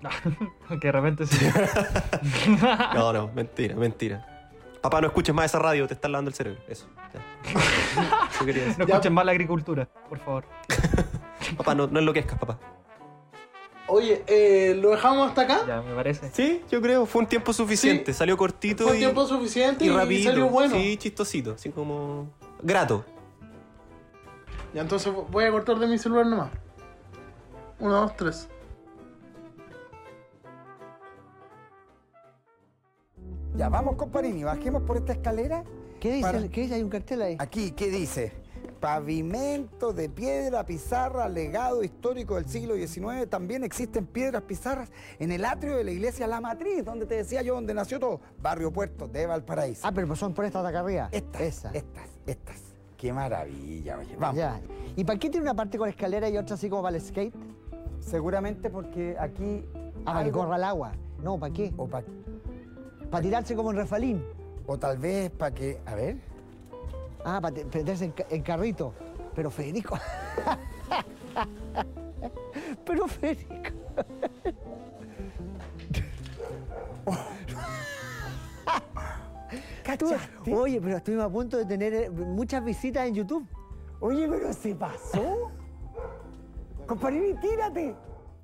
que 0.80 0.86
de 0.86 0.92
repente 0.92 1.26
sí. 1.26 1.46
No, 2.94 3.12
no, 3.12 3.28
mentira, 3.34 3.76
mentira. 3.76 4.26
Papá, 4.80 5.02
no 5.02 5.08
escuches 5.08 5.34
más 5.34 5.44
esa 5.44 5.58
radio, 5.58 5.86
te 5.86 5.92
están 5.92 6.12
lavando 6.12 6.30
el 6.30 6.34
cerebro. 6.34 6.62
Eso. 6.66 6.86
ya. 7.12 7.33
Eso 7.46 8.44
quería 8.44 8.64
decir. 8.64 8.78
No 8.78 8.86
Ya. 8.86 8.94
escuchen 8.94 9.12
más 9.14 9.24
la 9.24 9.32
agricultura, 9.32 9.88
por 10.08 10.18
favor. 10.18 10.44
Papá, 11.56 11.74
no, 11.74 11.86
no 11.86 11.98
enloquezcas, 11.98 12.38
papá. 12.38 12.58
Oye, 13.86 14.24
eh, 14.26 14.74
¿lo 14.80 14.90
dejamos 14.92 15.28
hasta 15.28 15.42
acá? 15.42 15.60
Ya, 15.66 15.82
me 15.82 15.94
parece. 15.94 16.30
Sí, 16.32 16.62
yo 16.70 16.80
creo, 16.80 17.04
fue 17.04 17.20
un 17.20 17.28
tiempo 17.28 17.52
suficiente. 17.52 18.12
Sí. 18.14 18.18
Salió 18.18 18.36
cortito 18.38 18.84
Fue 18.88 18.96
y, 18.96 19.00
tiempo 19.00 19.26
suficiente 19.26 19.84
y 19.84 19.88
y, 19.88 19.92
rapidito. 19.92 20.30
salió 20.30 20.48
bueno. 20.48 20.74
Sí, 20.74 20.96
chistosito, 20.96 21.52
así 21.52 21.68
como. 21.68 22.28
Grato. 22.62 23.04
Ya, 24.72 24.80
entonces 24.80 25.12
voy 25.30 25.44
a 25.44 25.50
cortar 25.50 25.78
de 25.78 25.86
mi 25.86 25.98
celular 25.98 26.24
nomás. 26.26 26.50
Uno, 27.78 28.00
dos, 28.00 28.16
tres. 28.16 28.48
Ya, 33.56 33.68
vamos, 33.68 33.96
comparini, 33.96 34.42
bajemos 34.44 34.82
por 34.82 34.96
esta 34.96 35.12
escalera. 35.12 35.62
¿Qué 36.04 36.12
dice? 36.16 36.20
Para- 36.22 36.48
¿Qué 36.48 36.60
dice? 36.60 36.74
Hay 36.74 36.82
un 36.82 36.90
cartel 36.90 37.22
ahí. 37.22 37.36
Aquí, 37.38 37.70
¿qué 37.70 37.88
dice? 37.88 38.30
Pavimento 38.78 39.94
de 39.94 40.10
piedra, 40.10 40.66
pizarra, 40.66 41.26
legado 41.30 41.82
histórico 41.82 42.34
del 42.34 42.44
siglo 42.46 42.74
XIX. 42.74 43.26
También 43.26 43.64
existen 43.64 44.04
piedras 44.04 44.42
pizarras 44.42 44.90
en 45.18 45.32
el 45.32 45.46
atrio 45.46 45.76
de 45.78 45.84
la 45.84 45.92
iglesia 45.92 46.26
La 46.26 46.42
Matriz, 46.42 46.84
donde 46.84 47.06
te 47.06 47.14
decía 47.14 47.40
yo, 47.40 47.54
donde 47.54 47.72
nació 47.72 47.98
todo. 47.98 48.20
Barrio 48.38 48.70
Puerto 48.70 49.08
de 49.08 49.24
Valparaíso. 49.26 49.80
Ah, 49.86 49.92
pero 49.92 50.14
son 50.14 50.34
por 50.34 50.44
estas 50.44 50.62
de 50.62 50.68
acá 50.68 50.80
arriba. 50.80 51.08
estas, 51.10 51.40
Esa. 51.40 51.70
estas, 51.72 52.06
estas. 52.26 52.60
Qué 52.98 53.10
maravilla, 53.10 53.98
oye. 53.98 54.14
Vamos. 54.18 54.36
Ya. 54.36 54.60
¿Y 54.96 55.04
para 55.04 55.18
qué 55.18 55.30
tiene 55.30 55.44
una 55.44 55.54
parte 55.54 55.78
con 55.78 55.88
escalera 55.88 56.28
y 56.28 56.36
otra 56.36 56.56
así 56.56 56.68
como 56.68 56.82
para 56.82 56.96
el 56.98 57.02
skate? 57.02 57.34
Seguramente 58.00 58.68
porque 58.68 59.16
aquí. 59.18 59.64
Ah, 60.04 60.12
para 60.12 60.18
que 60.20 60.24
algo- 60.26 60.40
corra 60.40 60.56
el 60.56 60.64
agua. 60.64 60.92
No, 61.22 61.38
¿para 61.38 61.54
qué? 61.54 61.72
O, 61.78 61.88
pa- 61.88 62.02
Para 63.10 63.22
tirarse 63.22 63.56
como 63.56 63.70
en 63.70 63.78
refalín. 63.78 64.22
O 64.66 64.78
tal 64.78 64.98
vez 64.98 65.30
para 65.30 65.54
que. 65.54 65.80
A 65.86 65.94
ver. 65.94 66.16
Ah, 67.24 67.40
para 67.40 67.54
te- 67.54 67.64
meterse 67.64 68.04
en, 68.06 68.14
en 68.30 68.42
carrito. 68.42 68.92
Pero 69.34 69.50
Federico. 69.50 69.98
Pero 72.84 73.08
Federico. 73.08 73.70
¿Cachaste? 79.84 80.54
Oye, 80.54 80.80
pero 80.80 80.96
estuvimos 80.96 81.26
a 81.26 81.30
punto 81.30 81.56
de 81.58 81.64
tener 81.66 81.92
eh, 81.94 82.10
muchas 82.10 82.64
visitas 82.64 83.06
en 83.06 83.14
YouTube. 83.14 83.46
Oye, 84.00 84.26
pero 84.28 84.52
se 84.52 84.74
pasó. 84.74 85.52
Comparini, 86.86 87.34
tírate. 87.40 87.94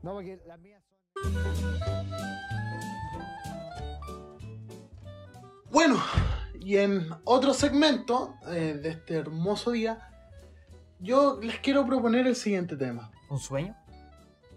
No, 0.03 0.13
porque 0.15 0.41
las 0.47 0.59
mías 0.61 0.83
son. 0.85 1.01
Bueno, 5.71 5.97
y 6.61 6.77
en 6.77 7.09
otro 7.25 7.55
segmento 7.55 8.35
eh, 8.49 8.79
de 8.83 8.89
este 8.91 9.15
hermoso 9.15 9.71
día, 9.73 10.09
yo 10.99 11.39
les 11.43 11.59
quiero 11.61 11.87
proponer 11.87 12.27
el 12.27 12.37
siguiente 12.37 12.77
tema. 12.77 13.11
¿Un 13.29 13.39
sueño? 13.39 13.77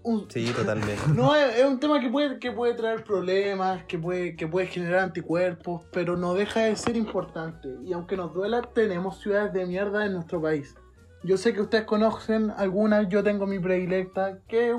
Un- 0.03 0.25
Sí, 0.29 0.51
totalmente. 0.55 0.97
No, 1.15 1.35
es, 1.35 1.57
es 1.59 1.65
un 1.65 1.79
tema 1.79 1.99
que 1.99 2.09
puede, 2.09 2.39
que 2.39 2.51
puede 2.51 2.73
traer 2.73 3.03
problemas, 3.03 3.83
que 3.85 3.97
puede, 3.97 4.35
que 4.35 4.47
puede 4.47 4.67
generar 4.67 4.99
anticuerpos, 4.99 5.83
pero 5.91 6.17
no 6.17 6.33
deja 6.33 6.61
de 6.61 6.75
ser 6.75 6.97
importante. 6.97 7.69
Y 7.85 7.93
aunque 7.93 8.17
nos 8.17 8.33
duela, 8.33 8.61
tenemos 8.73 9.19
ciudades 9.19 9.53
de 9.53 9.65
mierda 9.65 10.05
en 10.05 10.13
nuestro 10.13 10.41
país. 10.41 10.75
Yo 11.23 11.37
sé 11.37 11.53
que 11.53 11.61
ustedes 11.61 11.85
conocen 11.85 12.51
algunas, 12.57 13.07
yo 13.07 13.23
tengo 13.23 13.45
mi 13.47 13.59
predilecta, 13.59 14.39
que, 14.49 14.75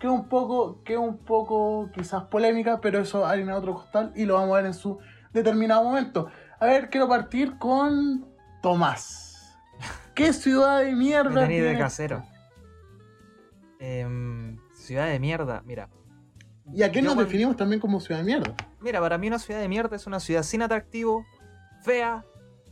que 0.00 0.08
un 0.08 0.26
poco, 0.28 0.82
que 0.84 0.96
un 0.96 1.18
poco 1.18 1.90
quizás 1.94 2.24
polémica, 2.24 2.80
pero 2.80 2.98
eso 3.00 3.26
harina 3.26 3.56
otro 3.56 3.74
costal 3.74 4.10
y 4.16 4.24
lo 4.24 4.34
vamos 4.34 4.52
a 4.54 4.56
ver 4.62 4.66
en 4.66 4.74
su 4.74 4.98
determinado 5.36 5.84
momento. 5.84 6.28
A 6.60 6.66
ver, 6.66 6.90
quiero 6.90 7.08
partir 7.08 7.58
con 7.58 8.26
Tomás. 8.62 9.56
¿Qué 10.14 10.32
ciudad 10.32 10.80
de 10.80 10.86
Me 10.92 10.96
mierda 10.96 11.42
tení 11.42 11.58
de 11.60 11.78
casero. 11.78 12.24
Ciudad 14.74 15.08
de 15.08 15.18
mierda, 15.20 15.62
mira. 15.66 15.88
¿Y 16.72 16.82
a 16.82 16.90
qué 16.90 17.00
nos 17.02 17.14
cuando- 17.14 17.24
definimos 17.24 17.56
también 17.56 17.80
como 17.80 18.00
ciudad 18.00 18.20
de 18.20 18.24
mierda? 18.26 18.54
Mira, 18.80 19.00
para 19.00 19.18
mí 19.18 19.28
una 19.28 19.38
ciudad 19.38 19.60
de 19.60 19.68
mierda 19.68 19.96
es 19.96 20.06
una 20.06 20.20
ciudad 20.20 20.42
sin 20.42 20.62
atractivo, 20.62 21.24
fea 21.82 22.24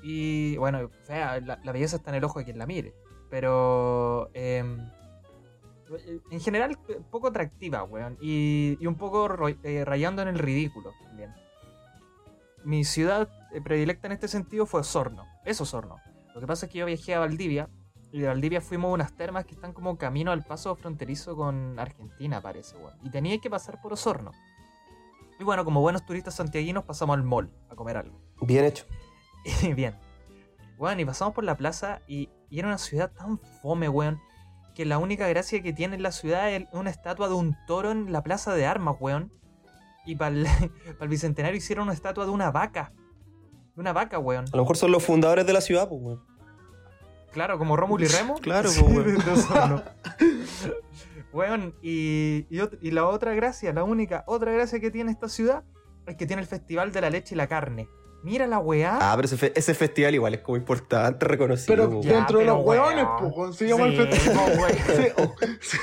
y, 0.03 0.57
bueno, 0.57 0.91
fea, 1.05 1.41
la, 1.41 1.59
la 1.63 1.73
belleza 1.73 1.97
está 1.97 2.11
en 2.11 2.17
el 2.17 2.25
ojo 2.25 2.39
de 2.39 2.45
quien 2.45 2.59
la 2.59 2.67
mire, 2.67 2.95
pero 3.31 4.31
em, 4.35 4.79
en 6.31 6.41
general 6.41 6.77
poco 7.11 7.29
atractiva, 7.29 7.85
weón, 7.85 8.17
y, 8.21 8.77
y 8.81 8.87
un 8.87 8.97
poco 8.97 9.29
eh, 9.63 9.85
rayando 9.85 10.23
en 10.23 10.29
el 10.29 10.39
ridículo 10.39 10.93
también. 11.03 11.33
Mi 12.65 12.85
ciudad 12.85 13.29
predilecta 13.63 14.07
en 14.07 14.13
este 14.13 14.27
sentido 14.27 14.65
fue 14.65 14.81
Osorno, 14.81 15.27
es 15.45 15.61
Osorno. 15.61 15.97
Lo 16.35 16.41
que 16.41 16.47
pasa 16.47 16.67
es 16.67 16.73
que 16.73 16.79
yo 16.79 16.87
viajé 16.87 17.15
a 17.15 17.21
Valdivia 17.21 17.69
y 18.11 18.21
de 18.21 18.29
Valdivia 18.29 18.61
fuimos 18.61 18.89
a 18.89 18.95
unas 18.95 19.17
termas 19.17 19.45
que 19.45 19.55
están 19.55 19.73
como 19.73 19.99
camino 19.99 20.33
al 20.33 20.43
paso 20.43 20.75
fronterizo 20.75 21.37
con 21.37 21.79
Argentina, 21.79 22.41
parece, 22.41 22.77
weón. 22.77 22.95
Y 23.03 23.11
tenía 23.11 23.39
que 23.39 23.51
pasar 23.51 23.83
por 23.83 23.93
Osorno. 23.93 24.33
Y 25.39 25.45
bueno, 25.45 25.65
como 25.65 25.81
buenos 25.81 26.07
turistas 26.07 26.35
santiaguinos 26.37 26.85
pasamos 26.85 27.17
al 27.17 27.23
mall 27.23 27.51
a 27.69 27.75
comer 27.75 27.99
algo. 27.99 28.19
Bien 28.41 28.65
hecho. 28.65 28.87
Bien. 29.77 29.95
Bueno, 30.79 31.03
y 31.03 31.05
pasamos 31.05 31.35
por 31.35 31.45
la 31.45 31.57
plaza 31.57 32.01
y, 32.07 32.31
y 32.49 32.61
era 32.61 32.69
una 32.69 32.79
ciudad 32.79 33.13
tan 33.13 33.39
fome, 33.61 33.89
weón. 33.89 34.21
Que 34.75 34.87
la 34.87 34.99
única 34.99 35.29
gracia 35.29 35.63
que 35.63 35.73
tiene 35.73 35.99
la 35.99 36.13
ciudad 36.13 36.51
es 36.51 36.67
una 36.73 36.91
estatua 36.91 37.29
de 37.29 37.35
un 37.35 37.57
toro 37.67 37.91
en 37.91 38.11
la 38.11 38.23
plaza 38.23 38.55
de 38.55 38.65
armas, 38.65 38.97
weón. 38.99 39.33
Y 40.07 40.17
para 40.17 40.35
el, 40.35 40.47
el 41.01 41.09
bicentenario 41.09 41.57
hicieron 41.57 41.85
una 41.85 41.93
estatua 41.95 42.25
de 42.25 42.31
una 42.31 42.51
vaca. 42.51 42.93
De 43.75 43.81
una 43.81 43.93
vaca, 43.93 44.19
weón. 44.19 44.45
A 44.53 44.57
lo 44.57 44.63
mejor 44.63 44.77
son 44.77 44.93
los 44.93 45.03
fundadores 45.05 45.47
de 45.47 45.53
la 45.53 45.61
ciudad, 45.61 45.89
pues, 45.89 46.01
weón. 46.03 46.23
Claro, 47.33 47.59
como 47.59 47.77
Rómulo 47.77 48.05
y 48.05 48.09
Remo. 48.09 48.35
Claro, 48.41 48.71
pues, 48.79 49.51
weón. 49.51 49.83
Weón, 51.33 51.75
y, 51.83 52.47
y, 52.49 52.59
ot- 52.59 52.79
y 52.81 52.93
la 52.93 53.07
otra 53.09 53.35
gracia, 53.35 53.73
la 53.73 53.83
única 53.83 54.23
otra 54.29 54.53
gracia 54.53 54.79
que 54.79 54.93
tiene 54.93 55.11
esta 55.11 55.29
ciudad 55.29 55.65
es 56.07 56.15
que 56.15 56.27
tiene 56.27 56.43
el 56.43 56.47
Festival 56.47 56.93
de 56.93 57.01
la 57.01 57.11
Leche 57.11 57.35
y 57.35 57.39
la 57.39 57.49
Carne. 57.49 57.89
Mira 58.25 58.47
la 58.47 58.59
weá. 58.59 58.99
Ah, 59.01 59.13
pero 59.17 59.27
ese, 59.27 59.37
fe- 59.37 59.53
ese 59.55 59.75
festival 59.75 60.15
igual 60.15 60.33
es 60.35 60.41
como 60.41 60.57
importante, 60.57 61.27
reconocido. 61.27 61.77
Pero. 61.77 62.01
Ya, 62.03 62.15
dentro 62.17 62.39
de 62.39 62.47
los 62.47 62.65
weón. 62.65 62.85
hueones, 62.97 63.07
pues, 63.35 63.57
se 63.57 63.69
llama 63.69 63.85
el 63.87 63.97
festival. 63.97 64.35
po, 64.35 64.61
weón. 64.63 65.35
Sí, 65.61 65.77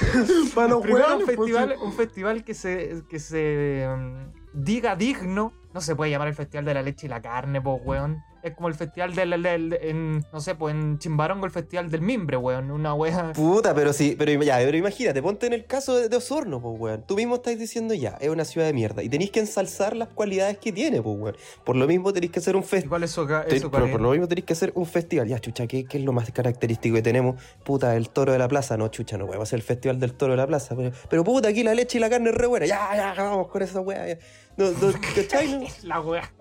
Para 0.55 0.67
los 0.69 0.81
Primero 0.81 1.05
hueones, 1.05 1.19
un 1.19 1.25
pues, 1.35 1.37
festival, 1.37 1.69
sí. 1.77 1.85
un 1.85 1.93
festival 1.93 2.43
que 2.43 2.53
se, 2.55 3.03
que 3.07 3.19
se 3.19 3.87
mm, 3.95 4.31
diga 4.53 4.95
digno, 4.95 5.53
no 5.73 5.81
se 5.81 5.95
puede 5.95 6.09
llamar 6.11 6.27
el 6.29 6.33
Festival 6.35 6.65
de 6.65 6.73
la 6.73 6.81
Leche 6.81 7.05
y 7.05 7.09
la 7.09 7.21
Carne, 7.21 7.61
pues, 7.61 7.79
weón. 7.85 8.23
Es 8.43 8.55
como 8.55 8.67
el 8.69 8.73
festival 8.75 9.13
del, 9.13 9.29
del- 9.31 9.43
del- 9.43 9.73
en, 9.81 10.25
no 10.33 10.39
sé, 10.41 10.55
pues 10.55 10.73
en 10.73 10.97
Chimbarongo 10.99 11.45
el 11.45 11.51
festival 11.51 11.91
del 11.91 12.01
mimbre, 12.01 12.37
weón. 12.37 12.71
Una 12.71 12.93
wea. 12.93 13.33
Puta, 13.33 13.75
pero 13.75 13.93
sí, 13.93 14.15
pero 14.17 14.31
ya, 14.43 14.57
pero 14.57 14.75
imagínate, 14.77 15.21
ponte 15.21 15.45
en 15.47 15.53
el 15.53 15.65
caso 15.65 15.95
de, 15.95 16.09
de 16.09 16.15
Osorno, 16.17 16.61
pues, 16.61 16.79
weón. 16.79 17.03
Tú 17.07 17.15
mismo 17.15 17.35
estás 17.35 17.57
diciendo 17.59 17.93
ya, 17.93 18.17
es 18.19 18.29
una 18.29 18.43
ciudad 18.45 18.65
de 18.67 18.73
mierda. 18.73 19.03
Y 19.03 19.09
tenéis 19.09 19.31
que 19.31 19.39
ensalzar 19.41 19.95
las 19.95 20.07
cualidades 20.09 20.57
que 20.57 20.71
tiene, 20.71 21.01
pues, 21.01 21.15
weón. 21.19 21.35
Por 21.63 21.75
lo 21.75 21.85
mismo 21.87 22.11
tenéis 22.13 22.31
que 22.31 22.39
hacer 22.39 22.55
un 22.55 22.63
festival. 22.63 22.85
Igual 22.85 23.03
eso, 23.03 23.23
eso 23.47 23.71
pero 23.71 23.91
por 23.91 24.01
lo 24.01 24.11
mismo 24.11 24.27
tenéis 24.27 24.45
que 24.45 24.53
hacer 24.53 24.71
un 24.75 24.85
festival. 24.85 25.27
Ya, 25.27 25.39
chucha, 25.39 25.67
¿qué, 25.67 25.85
qué 25.85 25.97
es 25.99 26.03
lo 26.03 26.11
más 26.13 26.31
característico 26.31 26.95
que 26.95 27.01
tenemos? 27.01 27.39
Puta, 27.63 27.95
el 27.95 28.09
toro 28.09 28.31
de 28.31 28.39
la 28.39 28.47
plaza. 28.47 28.75
No, 28.77 28.87
chucha, 28.87 29.17
no 29.17 29.25
podemos 29.27 29.47
hacer 29.47 29.57
el 29.59 29.63
festival 29.63 29.99
del 29.99 30.13
toro 30.13 30.33
de 30.33 30.37
la 30.37 30.47
plaza. 30.47 30.75
Pero, 30.75 30.91
pero 31.09 31.23
puta, 31.23 31.49
aquí 31.49 31.63
la 31.63 31.73
leche 31.75 31.97
y 31.97 32.01
la 32.01 32.09
carne 32.09 32.29
es 32.31 32.35
re 32.35 32.47
buena. 32.47 32.65
Ya, 32.65 32.89
ya, 32.95 33.13
vamos 33.23 33.47
con 33.49 33.61
esa 33.61 33.81
weá. 33.81 34.17
No, 34.57 34.69
no, 34.71 34.91
¿cachai? 35.15 35.51
No? 35.59 35.67
La 35.83 36.01
wea. 36.01 36.31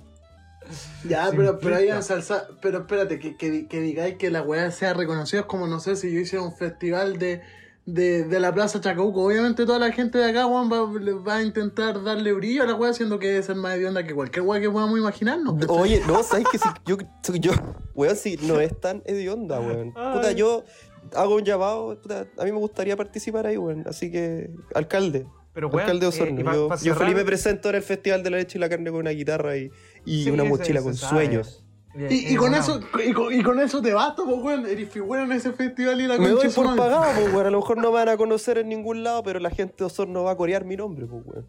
Ya, 1.08 1.28
Sin 1.28 1.36
pero, 1.38 1.58
pero 1.58 1.76
ahí 1.76 1.82
pinta. 1.84 1.96
en 1.96 2.02
salsa, 2.02 2.48
pero 2.62 2.78
espérate, 2.78 3.18
que, 3.18 3.36
que, 3.36 3.66
que 3.66 3.80
digáis 3.80 4.16
que 4.16 4.30
la 4.30 4.42
weá 4.42 4.70
sea 4.70 4.94
reconocida 4.94 5.40
es 5.40 5.46
como, 5.46 5.66
no 5.66 5.80
sé, 5.80 5.96
si 5.96 6.12
yo 6.12 6.20
hiciera 6.20 6.44
un 6.44 6.54
festival 6.54 7.18
de, 7.18 7.40
de, 7.86 8.24
de 8.24 8.40
la 8.40 8.52
Plaza 8.54 8.80
Chacabuco, 8.80 9.24
obviamente 9.24 9.64
toda 9.66 9.78
la 9.78 9.90
gente 9.92 10.18
de 10.18 10.26
acá, 10.30 10.46
weón, 10.46 10.70
va, 10.70 10.82
va 11.22 11.36
a 11.36 11.42
intentar 11.42 12.02
darle 12.04 12.32
brillo 12.32 12.62
a 12.62 12.66
la 12.66 12.74
weá, 12.74 12.92
siendo 12.92 13.18
que 13.18 13.28
debe 13.28 13.42
ser 13.42 13.56
más 13.56 13.74
hedionda 13.76 14.04
que 14.06 14.14
cualquier 14.14 14.44
weá 14.44 14.60
que 14.60 14.70
podamos 14.70 14.98
imaginarnos. 14.98 15.54
¿cachai? 15.58 15.76
Oye, 15.76 16.02
no, 16.06 16.22
¿sabes 16.22 16.46
que 16.52 16.58
si 16.58 16.68
yo, 16.86 16.96
yo, 17.40 17.52
weón, 17.94 18.16
si 18.16 18.36
no 18.36 18.60
es 18.60 18.78
tan 18.80 19.02
hedionda, 19.06 19.58
weón. 19.60 19.92
Puta, 19.92 20.32
yo 20.32 20.64
hago 21.16 21.34
un 21.36 21.44
llamado, 21.44 21.98
puta, 22.00 22.26
a 22.38 22.44
mí 22.44 22.52
me 22.52 22.58
gustaría 22.58 22.96
participar 22.96 23.46
ahí, 23.46 23.56
weón. 23.56 23.84
Así 23.88 24.10
que, 24.12 24.50
alcalde. 24.74 25.26
Pero, 25.52 25.66
weón, 25.66 25.80
alcalde 25.80 26.06
de 26.06 26.06
eh, 26.06 26.08
Osorno. 26.22 26.44
pa- 26.68 26.76
yo, 26.76 26.84
yo 26.84 26.94
feliz 26.94 27.16
me 27.16 27.24
presento 27.24 27.70
en 27.70 27.74
el 27.74 27.82
Festival 27.82 28.22
de 28.22 28.30
la 28.30 28.36
Leche 28.36 28.56
y 28.56 28.60
la 28.60 28.68
Carne 28.68 28.88
con 28.92 29.00
una 29.00 29.10
guitarra 29.10 29.56
y, 29.56 29.68
y 30.04 30.24
Sí, 30.24 30.30
una 30.30 30.44
mochila 30.44 30.82
con 30.82 30.94
sabe. 30.94 31.26
sueños. 31.26 31.64
Y, 32.08 32.34
y 32.34 32.36
con 32.36 32.54
eso, 32.54 32.80
y 33.04 33.12
con, 33.12 33.32
y 33.34 33.42
con 33.42 33.58
eso 33.58 33.82
te 33.82 33.92
basta, 33.92 34.22
pues, 34.24 34.38
weón, 34.40 34.64
eres 34.64 34.88
figura 34.90 35.24
en 35.24 35.32
ese 35.32 35.52
festival 35.52 36.00
y 36.00 36.06
la 36.06 36.18
Me 36.18 36.28
doy 36.28 36.48
por 36.50 36.76
pagado, 36.76 37.04
pues, 37.16 37.26
weón. 37.34 37.46
A 37.46 37.50
lo 37.50 37.58
mejor 37.58 37.78
no 37.78 37.90
me 37.90 37.94
van 37.98 38.08
a 38.10 38.16
conocer 38.16 38.58
en 38.58 38.68
ningún 38.68 39.02
lado, 39.02 39.24
pero 39.24 39.40
la 39.40 39.50
gente 39.50 39.74
de 39.78 39.84
Osorno 39.86 40.22
va 40.22 40.30
a 40.32 40.36
corear 40.36 40.64
mi 40.64 40.76
nombre, 40.76 41.06
pues, 41.06 41.22
weón. 41.26 41.46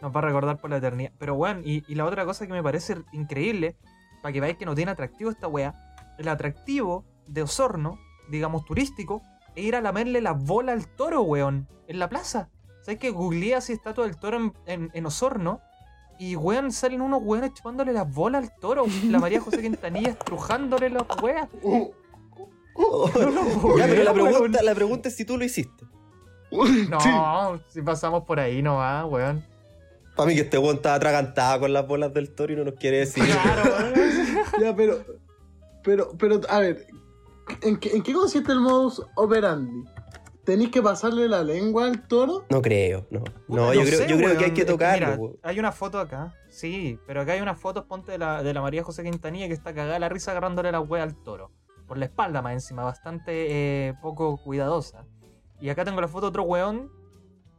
Nos 0.00 0.14
va 0.16 0.20
a 0.20 0.22
recordar 0.22 0.58
por 0.60 0.70
la 0.70 0.78
eternidad. 0.78 1.12
Pero, 1.18 1.34
weón, 1.34 1.60
y, 1.64 1.84
y 1.86 1.94
la 1.94 2.06
otra 2.06 2.24
cosa 2.24 2.46
que 2.46 2.52
me 2.54 2.62
parece 2.62 2.96
increíble, 3.12 3.76
para 4.22 4.32
que 4.32 4.40
veáis 4.40 4.56
que 4.56 4.64
no 4.64 4.74
tiene 4.74 4.90
atractivo 4.92 5.30
esta 5.30 5.46
wea, 5.46 5.74
el 6.18 6.26
atractivo 6.28 7.04
de 7.26 7.42
Osorno, 7.42 7.98
digamos 8.30 8.64
turístico, 8.64 9.20
es 9.54 9.64
ir 9.64 9.76
a 9.76 9.82
lamerle 9.82 10.22
la 10.22 10.32
bola 10.32 10.72
al 10.72 10.86
toro, 10.88 11.20
weón, 11.22 11.68
en 11.86 11.98
la 11.98 12.08
plaza. 12.08 12.48
¿Sabes 12.80 12.98
que 12.98 13.10
googleé 13.10 13.54
así 13.56 13.74
estatua 13.74 14.06
del 14.06 14.16
toro 14.16 14.38
en, 14.38 14.52
en, 14.66 14.90
en 14.94 15.06
Osorno? 15.06 15.60
Y, 16.22 16.36
weón, 16.36 16.70
salen 16.70 17.00
unos 17.00 17.20
weones 17.20 17.52
chupándole 17.52 17.92
las 17.92 18.08
bolas 18.08 18.44
al 18.44 18.56
toro. 18.60 18.86
La 19.08 19.18
María 19.18 19.40
José 19.40 19.60
Quintanilla 19.60 20.10
estrujándole 20.20 20.88
las 20.88 21.02
weas. 21.20 21.48
Uh, 21.62 21.90
ya, 23.76 23.86
pero 23.88 24.04
la 24.04 24.12
pregunta, 24.14 24.62
la 24.62 24.72
pregunta 24.72 25.08
es 25.08 25.16
si 25.16 25.24
tú 25.24 25.36
lo 25.36 25.44
hiciste. 25.44 25.84
No, 26.52 27.00
sí. 27.00 27.64
si 27.68 27.82
pasamos 27.82 28.22
por 28.24 28.38
ahí 28.38 28.62
no 28.62 28.76
va, 28.76 29.04
weón. 29.04 29.44
Para 30.14 30.28
mí 30.28 30.34
que 30.36 30.42
este 30.42 30.58
weón 30.58 30.76
estaba 30.76 30.94
atragantado 30.94 31.60
con 31.60 31.72
las 31.72 31.88
bolas 31.88 32.14
del 32.14 32.32
toro 32.32 32.52
y 32.52 32.56
no 32.56 32.64
nos 32.64 32.74
quiere 32.74 32.98
decir. 32.98 33.24
Claro, 33.24 33.62
weón. 33.64 33.94
Ya, 34.60 34.76
pero, 34.76 35.04
pero, 35.82 36.12
pero, 36.16 36.40
a 36.48 36.60
ver, 36.60 36.86
¿en 37.62 37.78
qué, 37.78 37.96
en 37.96 38.02
qué 38.02 38.12
consiste 38.12 38.52
el 38.52 38.60
modus 38.60 39.02
operandi? 39.16 39.88
¿Tenéis 40.44 40.70
que 40.70 40.82
pasarle 40.82 41.28
la 41.28 41.42
lengua 41.44 41.84
al 41.86 42.06
toro? 42.08 42.44
No 42.50 42.60
creo, 42.60 43.06
no. 43.10 43.20
Puta, 43.20 43.36
No, 43.48 43.72
yo, 43.74 43.82
creo, 43.82 43.98
sé, 43.98 44.08
yo 44.08 44.16
creo 44.16 44.36
que 44.36 44.44
hay 44.46 44.50
que 44.52 44.62
Es 44.62 44.66
tocarlo. 44.66 45.16
mira, 45.16 45.32
hay 45.44 45.58
una 45.60 45.70
foto 45.70 46.00
acá, 46.00 46.34
sí, 46.48 46.98
pero 47.06 47.20
acá 47.20 47.32
hay 47.32 47.40
unas 47.40 47.60
fotos, 47.60 47.84
ponte 47.84 48.10
de 48.12 48.18
la, 48.18 48.42
de 48.42 48.52
la 48.52 48.60
María 48.60 48.82
José 48.82 49.04
Quintanilla 49.04 49.46
que 49.46 49.54
está 49.54 49.72
cagada 49.72 49.94
de 49.94 50.00
la 50.00 50.08
risa 50.08 50.32
agarrándole 50.32 50.72
la 50.72 50.80
wea 50.80 51.04
al 51.04 51.14
toro. 51.22 51.52
Por 51.86 51.98
la 51.98 52.06
espalda 52.06 52.42
más 52.42 52.54
encima, 52.54 52.82
bastante 52.82 53.30
eh, 53.88 53.94
poco 54.02 54.36
cuidadosa. 54.42 55.04
Y 55.60 55.68
acá 55.68 55.84
tengo 55.84 56.00
la 56.00 56.08
foto 56.08 56.22
de 56.26 56.28
otro 56.30 56.42
weón 56.42 56.90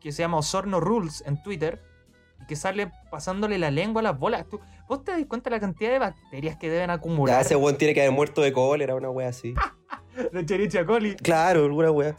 que 0.02 0.12
se 0.12 0.22
llama 0.24 0.38
Osorno 0.38 0.82
Rules 0.82 1.24
en 1.26 1.42
Twitter 1.42 1.82
y 2.42 2.46
que 2.48 2.58
sale 2.58 2.92
pasándole 3.10 3.58
la 3.60 3.72
lengua 3.72 4.02
a 4.02 4.04
las 4.04 4.20
bolas. 4.20 4.46
¿Tú, 4.50 4.60
¿Vos 4.90 5.06
te 5.06 5.12
das 5.12 5.26
cuenta 5.28 5.50
de 5.50 5.56
la 5.56 5.60
cantidad 5.62 5.90
de 5.92 6.00
bacterias 6.00 6.58
que 6.58 6.70
deben 6.70 6.88
Ya, 6.88 6.94
acumular? 6.96 7.42
ese 7.42 7.56
weón 7.56 7.78
tiene 7.78 7.94
que 7.94 8.02
haber 8.02 8.12
muerto 8.12 8.42
de 8.42 8.52
cólera, 8.52 8.94
una 8.96 9.10
wea 9.10 9.30
así. 9.30 9.54
De 10.34 10.46
Cherichia 10.46 10.86
coli. 10.86 11.16
Claro, 11.16 11.64
alguna 11.66 11.90
wea. 11.92 12.18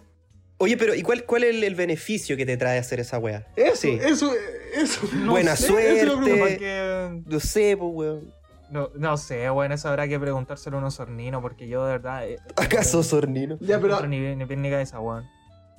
Oye, 0.59 0.77
pero 0.77 0.95
¿y 0.95 1.03
cuál, 1.03 1.25
cuál 1.25 1.45
es 1.45 1.51
el, 1.55 1.65
el 1.65 1.75
beneficio 1.75 2.37
que 2.37 2.47
te 2.47 2.57
trae 2.57 2.79
hacer 2.79 3.01
esa 3.01 3.19
wea? 3.19 3.47
Eso, 3.57 3.77
Sí. 3.77 3.99
eso, 4.03 4.33
eso. 4.75 5.01
Buena 5.27 5.57
sé, 5.57 5.67
eso 5.67 5.79
es 5.79 6.05
lo 6.07 6.13
suerte. 6.15 6.39
Porque... 6.39 7.23
No 7.27 7.41
sé, 7.41 7.77
pues, 7.77 7.91
weón. 7.93 8.35
No, 8.71 8.89
no 8.95 9.17
sé, 9.17 9.49
bueno, 9.51 9.75
eso 9.75 9.89
habrá 9.89 10.09
que 10.09 10.19
preguntárselo 10.19 10.77
a 10.77 10.81
un 10.81 10.87
osornino 10.87 11.41
porque 11.43 11.69
yo 11.69 11.85
de 11.85 11.93
verdad... 11.93 12.27
eh, 12.29 12.39
¿Acaso 12.57 13.03
Sornino? 13.03 13.57
Ya, 13.61 13.79
pero, 13.81 13.95
encuentro 13.97 14.09
ni, 14.09 14.35
ni 14.35 14.57
ni 14.57 14.71
cabeza, 14.71 14.99
weón. 15.01 15.29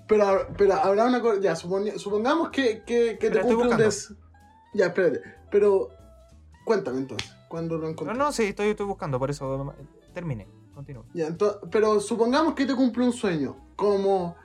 pero, 0.07 0.47
pero 0.57 0.73
habrá 0.75 1.05
una 1.05 1.19
cosa. 1.19 1.41
Ya, 1.41 1.53
suponi- 1.55 1.97
supongamos 1.97 2.49
que, 2.51 2.83
que, 2.85 3.17
que 3.19 3.29
te 3.31 3.39
cumple 3.39 3.55
un 3.55 3.61
buscando. 3.63 3.83
des. 3.83 4.13
Ya, 4.73 4.85
espérate. 4.87 5.21
Pero, 5.51 5.89
cuéntame 6.63 6.99
entonces, 6.99 7.29
cuando 7.49 7.75
lo 7.77 7.83
No, 7.83 7.89
encontré. 7.89 8.15
no, 8.17 8.31
sí, 8.31 8.43
estoy, 8.43 8.69
estoy 8.69 8.85
buscando, 8.85 9.17
por 9.19 9.29
eso 9.31 9.73
termine. 10.13 10.47
Continúa. 10.73 11.03
Ya, 11.13 11.27
ento- 11.27 11.59
pero 11.71 11.99
supongamos 11.99 12.53
que 12.53 12.65
te 12.65 12.75
cumple 12.75 13.05
un 13.05 13.13
sueño. 13.13 13.57
Como 13.75 14.35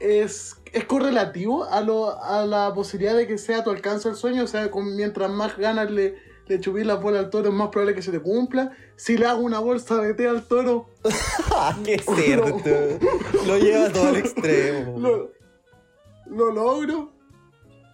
es, 0.00 0.56
es 0.72 0.84
correlativo 0.84 1.64
a, 1.64 1.80
lo, 1.80 2.22
a 2.22 2.44
la 2.46 2.72
posibilidad 2.74 3.16
de 3.16 3.26
que 3.26 3.38
sea 3.38 3.58
a 3.58 3.64
tu 3.64 3.70
alcance 3.70 4.08
el 4.08 4.14
sueño. 4.16 4.44
O 4.44 4.46
sea, 4.46 4.70
con- 4.70 4.94
mientras 4.96 5.30
más 5.30 5.56
ganas 5.56 5.90
le, 5.90 6.16
le 6.46 6.60
chupís 6.60 6.86
la 6.86 6.94
bola 6.96 7.18
al 7.20 7.30
toro, 7.30 7.48
es 7.48 7.54
más 7.54 7.68
probable 7.68 7.94
que 7.94 8.02
se 8.02 8.10
te 8.12 8.20
cumpla. 8.20 8.72
Si 8.96 9.16
le 9.16 9.26
hago 9.26 9.40
una 9.42 9.58
bolsa 9.58 9.96
de 10.00 10.14
té 10.14 10.26
al 10.26 10.42
toro, 10.44 10.90
¡Ah, 11.54 11.76
qué 11.84 11.98
cerdo! 11.98 12.60
Lo 13.46 13.58
lleva 13.58 13.90
todo 13.90 14.08
al 14.08 14.16
extremo. 14.16 14.98
lo, 14.98 15.32
lo 16.26 16.52
logro. 16.52 17.12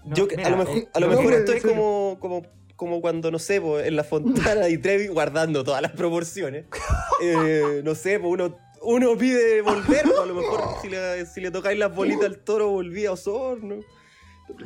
No, 0.05 0.17
Yo, 0.17 0.27
mira, 0.37 0.49
a 0.49 0.51
lo 0.51 0.57
mejor, 0.57 0.77
eh, 0.77 0.89
a 0.95 1.01
lo 1.01 1.07
no 1.09 1.17
mejor 1.17 1.33
estoy 1.35 1.61
como, 1.61 2.17
como, 2.19 2.43
como 2.75 3.01
cuando, 3.01 3.31
no 3.31 3.39
sé, 3.39 3.61
po, 3.61 3.79
en 3.79 3.95
la 3.95 4.03
fontana 4.03 4.69
y 4.69 4.79
Trevi 4.79 5.07
guardando 5.07 5.63
todas 5.63 5.81
las 5.83 5.93
proporciones. 5.93 6.67
Eh, 7.25 7.83
no 7.85 7.95
sé, 7.95 8.19
pues 8.19 8.33
uno, 8.33 8.57
uno 8.83 9.17
pide 9.17 9.63
volver, 9.63 10.05
po, 10.05 10.23
a 10.23 10.27
lo 10.27 10.35
mejor 10.35 10.61
si 10.81 10.89
le, 10.89 11.25
si 11.27 11.41
le 11.41 11.51
tocáis 11.51 11.79
las 11.79 11.95
bolitas 11.95 12.27
al 12.27 12.39
toro 12.39 12.69
volví 12.71 13.07
a 13.07 13.13
Osorno. 13.13 13.77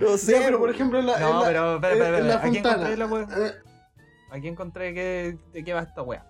No 0.00 0.16
sé. 0.16 0.32
Ya, 0.32 0.38
pero 0.44 0.58
po. 0.58 0.64
por 0.64 0.70
ejemplo, 0.74 0.98
en 0.98 1.06
la, 1.06 1.18
No, 1.20 1.28
en 1.46 1.54
la- 1.54 1.78
pero, 1.80 1.94
en 1.94 2.00
la 2.00 2.34
espera, 2.34 2.44
aquí 2.44 2.58
encontré 2.58 2.96
la 2.96 3.06
wea. 3.06 3.28
eh, 3.36 3.52
Aquí 4.32 4.48
encontré 4.48 4.94
que, 4.94 5.38
de 5.52 5.64
qué 5.64 5.72
va 5.74 5.82
esta 5.82 6.02
wea. 6.02 6.26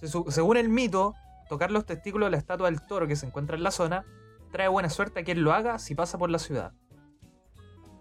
Se 0.00 0.08
su- 0.08 0.26
Según 0.30 0.56
el 0.56 0.68
mito, 0.68 1.14
tocar 1.48 1.70
los 1.70 1.84
testículos 1.84 2.26
de 2.28 2.30
la 2.32 2.36
estatua 2.36 2.70
del 2.70 2.80
toro 2.86 3.06
que 3.08 3.16
se 3.16 3.26
encuentra 3.26 3.56
en 3.56 3.62
la 3.64 3.70
zona 3.72 4.04
trae 4.52 4.68
buena 4.68 4.88
suerte 4.90 5.20
a 5.20 5.24
quien 5.24 5.42
lo 5.42 5.52
haga 5.52 5.78
si 5.78 5.94
pasa 5.94 6.18
por 6.18 6.30
la 6.30 6.38
ciudad. 6.38 6.72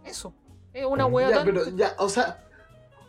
Eso. 0.06 0.34
Es 0.74 0.86
una 0.86 1.06
wea 1.08 1.30
ya, 1.30 1.36
tan- 1.38 1.46
pero 1.46 1.68
ya, 1.76 1.96
o 1.98 2.10
sea, 2.10 2.44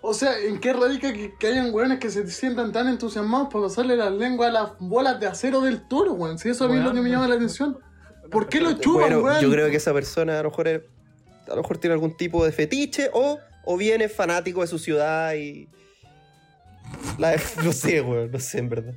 o 0.03 0.15
sea, 0.15 0.39
¿en 0.39 0.59
qué 0.61 0.73
radica 0.73 1.13
que, 1.13 1.35
que 1.39 1.47
hayan 1.49 1.73
weones 1.75 1.99
que 1.99 2.11
se 2.11 2.27
sientan 2.31 2.73
tan 2.73 2.89
entusiasmados 2.89 3.49
por 3.49 3.63
pasarle 3.63 3.97
la 3.97 4.09
lengua 4.11 4.49
a 4.49 4.51
las 4.51 4.71
bolas 4.79 5.21
de 5.21 5.27
acero 5.27 5.61
del 5.61 5.87
toro, 5.89 6.13
weón? 6.15 6.39
Si 6.39 6.49
eso 6.49 6.65
a 6.65 6.69
mí 6.69 6.79
es 6.79 6.85
lo 6.85 6.93
que 6.95 7.01
me 7.01 7.11
llama 7.11 7.29
la 7.29 7.35
atención. 7.35 7.79
¿Por 8.31 8.49
qué 8.49 8.61
lo 8.61 8.73
chupan, 8.75 9.01
Bueno, 9.03 9.19
weón? 9.21 9.41
yo 9.43 9.51
creo 9.51 9.69
que 9.71 9.77
esa 9.77 9.93
persona 9.93 10.39
a 10.39 10.43
lo 10.43 10.51
mejor 10.51 10.69
es- 10.69 10.83
a 11.49 11.55
lo 11.57 11.63
mejor 11.63 11.79
tiene 11.79 11.95
algún 11.95 12.17
tipo 12.17 12.45
de 12.45 12.53
fetiche 12.53 13.11
o, 13.13 13.39
o 13.65 13.77
bien 13.77 14.01
es 14.03 14.13
fanático 14.15 14.61
de 14.61 14.67
su 14.69 14.79
ciudad 14.79 15.35
y. 15.35 15.69
La, 17.19 17.35
no 17.65 17.73
sé, 17.73 18.01
weón, 18.01 18.31
no 18.31 18.39
sé 18.39 18.59
en 18.59 18.69
verdad. 18.69 18.95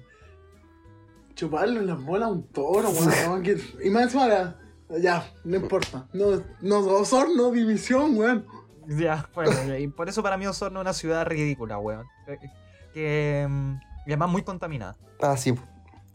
Chuparle 1.35 1.81
las 1.81 1.99
bolas 2.03 2.29
a 2.29 2.31
un 2.31 2.43
toro, 2.47 2.89
weón. 2.89 3.41
que- 3.43 3.59
y 3.83 3.89
más 3.89 4.03
encima, 4.03 4.27
ya, 4.27 4.55
ya, 4.99 5.31
no 5.43 5.55
importa. 5.57 6.07
No, 6.13 6.43
no, 6.61 6.79
Osorno, 6.79 7.51
división, 7.51 8.15
weón. 8.17 8.45
Ya, 8.99 9.27
bueno, 9.33 9.77
y 9.77 9.87
por 9.87 10.09
eso 10.09 10.21
para 10.23 10.37
mí 10.37 10.45
Osorno 10.47 10.79
es 10.79 10.83
una 10.83 10.93
ciudad 10.93 11.25
ridícula, 11.25 11.77
weón. 11.77 12.05
Que, 12.25 12.39
que, 12.93 13.47
mm, 13.49 13.73
y 14.05 14.11
además 14.11 14.29
muy 14.29 14.43
contaminada. 14.43 14.95
Ah, 15.21 15.37
sí, 15.37 15.53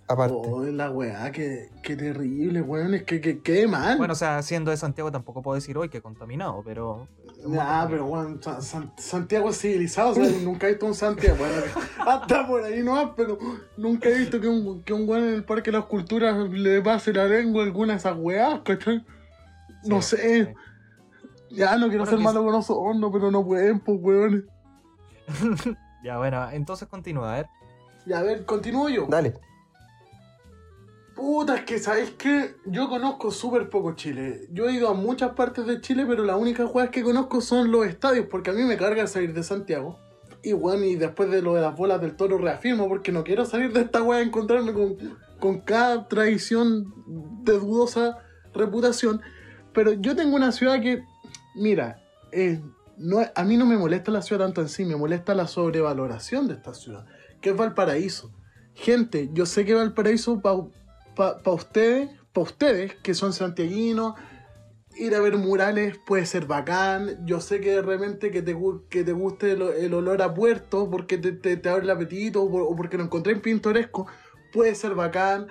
aparte. 0.07 0.35
Oh, 0.37 0.63
la 0.65 0.91
weá, 0.91 1.31
qué, 1.33 1.71
qué 1.83 1.97
terrible, 1.97 2.61
weón. 2.63 2.95
Es 2.95 3.05
que, 3.05 3.21
que, 3.21 3.41
qué 3.41 3.67
mal. 3.67 3.97
Bueno, 3.99 4.13
o 4.13 4.17
sea, 4.17 4.43
siendo 4.43 4.71
de 4.71 4.77
Santiago 4.77 5.11
tampoco 5.11 5.43
puedo 5.43 5.55
decir 5.55 5.77
hoy 5.79 5.89
que 5.89 6.01
contaminado, 6.03 6.63
pero. 6.65 7.09
Nah, 7.47 7.87
pero 7.89 8.05
weón, 8.07 8.43
Sa- 8.43 8.61
San- 8.61 8.93
Santiago 8.99 9.51
es 9.51 9.61
civilizado, 9.61 10.11
o 10.11 10.15
sea, 10.15 10.25
nunca 10.43 10.67
he 10.67 10.71
visto 10.71 10.87
un 10.87 10.95
Santiago, 10.95 11.37
bueno, 11.39 11.55
hasta 12.07 12.47
por 12.47 12.63
ahí 12.65 12.83
no, 12.83 13.15
pero 13.15 13.39
nunca 13.77 14.09
he 14.09 14.19
visto 14.19 14.41
que 14.41 14.49
un, 14.49 14.83
que 14.83 14.93
un 14.93 15.09
weón 15.09 15.25
en 15.29 15.35
el 15.35 15.45
Parque 15.45 15.71
de 15.71 15.79
las 15.79 15.87
Culturas 15.87 16.37
le 16.51 16.83
pase 16.83 17.13
la 17.13 17.25
lengua 17.27 17.63
a 17.63 17.67
alguna 17.67 17.93
de 17.95 17.99
esas 18.01 18.17
weás, 18.19 18.61
¿cachai? 18.65 19.05
No 19.85 20.03
Sí, 20.03 20.17
sé, 20.17 20.45
sí. 20.47 20.53
Ya 21.51 21.77
no 21.77 21.89
quiero 21.89 22.05
Bueno, 22.05 22.19
ser 22.19 22.25
malo 22.25 22.45
con 22.45 22.55
Osorno, 22.55 23.13
pero 23.13 23.31
no 23.31 23.45
pueden, 23.45 23.81
pues 23.81 23.99
weón. 24.01 24.47
Ya, 26.05 26.17
bueno, 26.17 26.49
entonces 26.53 26.87
continúa, 26.89 27.33
a 27.33 27.37
ver. 27.39 27.47
Ya, 28.07 28.21
a 28.21 28.23
ver, 28.23 28.45
continúo 28.45 28.89
yo. 28.89 29.07
Dale. 29.09 29.35
Puta, 31.15 31.57
es 31.57 31.65
que 31.65 31.79
sabéis 31.79 32.11
que 32.13 32.55
yo 32.67 32.89
conozco 32.89 33.33
súper 33.33 33.69
poco 33.69 33.97
Chile. 33.97 34.47
Yo 34.53 34.69
he 34.69 34.73
ido 34.75 34.89
a 34.89 34.95
muchas 34.95 35.33
partes 35.33 35.67
de 35.67 35.81
Chile, 35.81 36.05
pero 36.07 36.23
las 36.23 36.37
únicas 36.37 36.71
jugadas 36.71 36.91
que 36.91 37.03
conozco 37.03 37.41
son 37.41 37.73
los 37.73 37.87
estadios, 37.87 38.27
porque 38.31 38.51
a 38.51 38.53
mí 38.53 38.63
me 38.63 38.77
carga 38.77 39.09
salir 39.09 39.35
de 39.35 39.43
Santiago. 39.43 39.99
Y 40.45 40.53
bueno, 40.53 40.85
y 40.85 40.95
después 40.95 41.29
de 41.31 41.43
lo 41.43 41.55
de 41.55 41.63
las 41.63 41.77
bolas 41.77 42.01
del 42.01 42.15
toro 42.15 42.39
reafirmo, 42.39 42.89
porque 42.89 43.11
no 43.11 43.25
quiero 43.25 43.45
salir 43.45 43.73
de 43.73 43.81
esta 43.81 44.01
weá 44.01 44.21
a 44.21 44.23
encontrarme 44.23 44.73
con, 44.73 44.97
con 45.41 45.61
cada 45.63 46.07
tradición 46.07 46.95
de 47.43 47.59
dudosa 47.59 48.19
reputación. 48.55 49.21
Pero 49.73 49.95
yo 49.95 50.15
tengo 50.15 50.37
una 50.37 50.53
ciudad 50.53 50.81
que, 50.81 51.03
mira, 51.55 52.03
a 53.35 53.45
mí 53.45 53.57
no 53.57 53.67
me 53.67 53.77
molesta 53.77 54.11
la 54.11 54.23
ciudad 54.23 54.45
tanto 54.47 54.61
en 54.61 54.69
sí, 54.69 54.85
me 54.85 54.97
molesta 54.97 55.35
la 55.35 55.47
sobrevaloración 55.47 56.49
de 56.49 56.55
esta 56.55 56.75
ciudad, 56.75 57.07
que 57.41 57.51
es 57.51 57.57
Valparaíso. 57.57 58.33
Gente, 58.75 59.31
yo 59.33 59.47
sé 59.47 59.65
que 59.65 59.75
Valparaíso 59.75 60.41
para 60.41 61.53
ustedes, 61.53 62.11
para 62.33 62.45
ustedes 62.45 62.95
que 63.03 63.15
son 63.15 63.33
santiaguinos, 63.33 64.15
ir 64.97 65.15
a 65.15 65.21
ver 65.21 65.37
murales 65.37 65.97
puede 66.07 66.27
ser 66.27 66.47
bacán. 66.47 67.25
Yo 67.25 67.41
sé 67.41 67.61
que 67.61 67.71
de 67.71 67.83
repente 67.83 68.31
que 68.31 68.43
te, 68.43 68.57
que 68.89 69.05
te 69.05 69.13
guste 69.13 69.53
el, 69.53 69.95
olor 69.95 70.23
a 70.23 70.35
puerto 70.35 70.91
porque 70.91 71.19
te, 71.19 71.33
te- 71.33 71.57
te 71.57 71.69
abre 71.69 71.85
el 71.85 71.91
apetito 71.91 72.43
o, 72.43 72.51
por- 72.51 72.63
o 72.63 72.75
porque 72.77 72.97
lo 72.99 73.05
encontré 73.05 73.35
pintoresco, 73.37 74.07
puede 74.53 74.75
ser 74.75 74.95
bacán. 74.95 75.47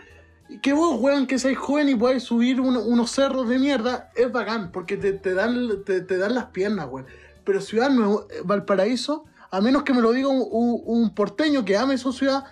Que 0.62 0.72
vos, 0.74 1.00
weón, 1.00 1.28
que 1.28 1.39
seáis 1.39 1.58
joven 1.58 1.89
y 1.89 1.95
podáis 1.95 2.24
subir 2.24 2.62
uno- 2.62 2.82
unos 2.84 3.12
cerros 3.12 3.50
de 3.50 3.60
mierda, 3.60 4.10
es 4.16 4.32
bacán 4.32 4.72
porque 4.72 4.95
te, 4.98 5.14
te 5.14 5.34
dan, 5.34 5.84
te, 5.86 6.02
te 6.02 6.18
dan 6.18 6.34
las 6.36 6.45
piernas, 6.45 6.88
weón. 6.89 7.06
Pero 7.43 7.60
Ciudad 7.62 7.89
Nueva, 7.89 8.22
Valparaíso, 8.45 9.26
a 9.52 9.62
menos 9.62 9.84
que 9.84 9.93
me 9.93 10.02
lo 10.02 10.12
diga 10.12 10.28
un, 10.30 10.45
un- 10.50 10.82
un 10.86 11.14
porteño 11.16 11.66
que 11.66 11.78
ame 11.78 11.98
su 11.98 12.14
ciudad, 12.14 12.45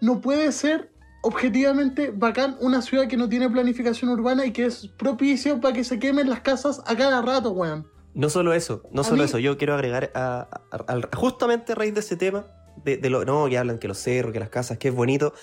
no 0.00 0.20
puede 0.20 0.50
ser 0.52 0.90
objetivamente 1.22 2.12
bacán 2.14 2.56
una 2.60 2.82
ciudad 2.82 3.08
que 3.08 3.16
no 3.16 3.28
tiene 3.28 3.50
planificación 3.50 4.10
urbana 4.10 4.44
y 4.46 4.52
que 4.52 4.66
es 4.66 4.86
propicio 4.96 5.60
para 5.60 5.74
que 5.74 5.84
se 5.84 5.98
quemen 5.98 6.28
las 6.30 6.40
casas 6.40 6.80
a 6.86 6.96
cada 6.96 7.20
rato, 7.22 7.50
weón. 7.50 7.86
No 8.14 8.30
solo 8.30 8.54
eso, 8.54 8.82
no 8.92 9.02
A 9.02 9.04
solo 9.04 9.18
mí- 9.18 9.24
eso, 9.24 9.38
yo 9.38 9.58
quiero 9.58 9.74
agregar 9.74 10.10
a, 10.14 10.48
a- 10.70 10.92
a- 10.92 11.16
justamente 11.16 11.72
a 11.72 11.74
raíz 11.74 11.94
de 11.94 12.00
ese 12.00 12.16
tema, 12.16 12.46
de, 12.84 12.96
de 12.96 13.10
lo, 13.10 13.24
no, 13.24 13.46
que 13.48 13.58
hablan 13.58 13.78
que 13.78 13.88
los 13.88 13.98
cerros, 13.98 14.32
que 14.32 14.40
las 14.40 14.48
casas, 14.50 14.78
que 14.78 14.88
es 14.88 14.94
bonito. 14.94 15.34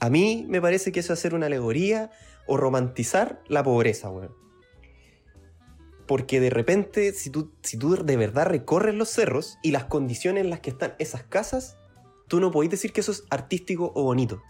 A 0.00 0.08
mí 0.10 0.46
me 0.48 0.60
parece 0.60 0.92
que 0.92 1.00
eso 1.00 1.12
es 1.12 1.18
hacer 1.18 1.34
una 1.34 1.46
alegoría 1.46 2.10
o 2.46 2.56
romantizar 2.56 3.42
la 3.48 3.62
pobreza, 3.62 4.10
weón. 4.10 4.34
Porque 6.06 6.40
de 6.40 6.50
repente, 6.50 7.12
si 7.12 7.30
tú, 7.30 7.52
si 7.62 7.76
tú 7.76 7.94
de 8.02 8.16
verdad 8.16 8.46
recorres 8.46 8.94
los 8.94 9.10
cerros 9.10 9.58
y 9.62 9.70
las 9.70 9.84
condiciones 9.84 10.42
en 10.42 10.50
las 10.50 10.60
que 10.60 10.70
están 10.70 10.94
esas 10.98 11.22
casas, 11.22 11.76
tú 12.26 12.40
no 12.40 12.50
podés 12.50 12.70
decir 12.70 12.92
que 12.92 13.00
eso 13.00 13.12
es 13.12 13.24
artístico 13.30 13.92
o 13.94 14.02
bonito. 14.02 14.42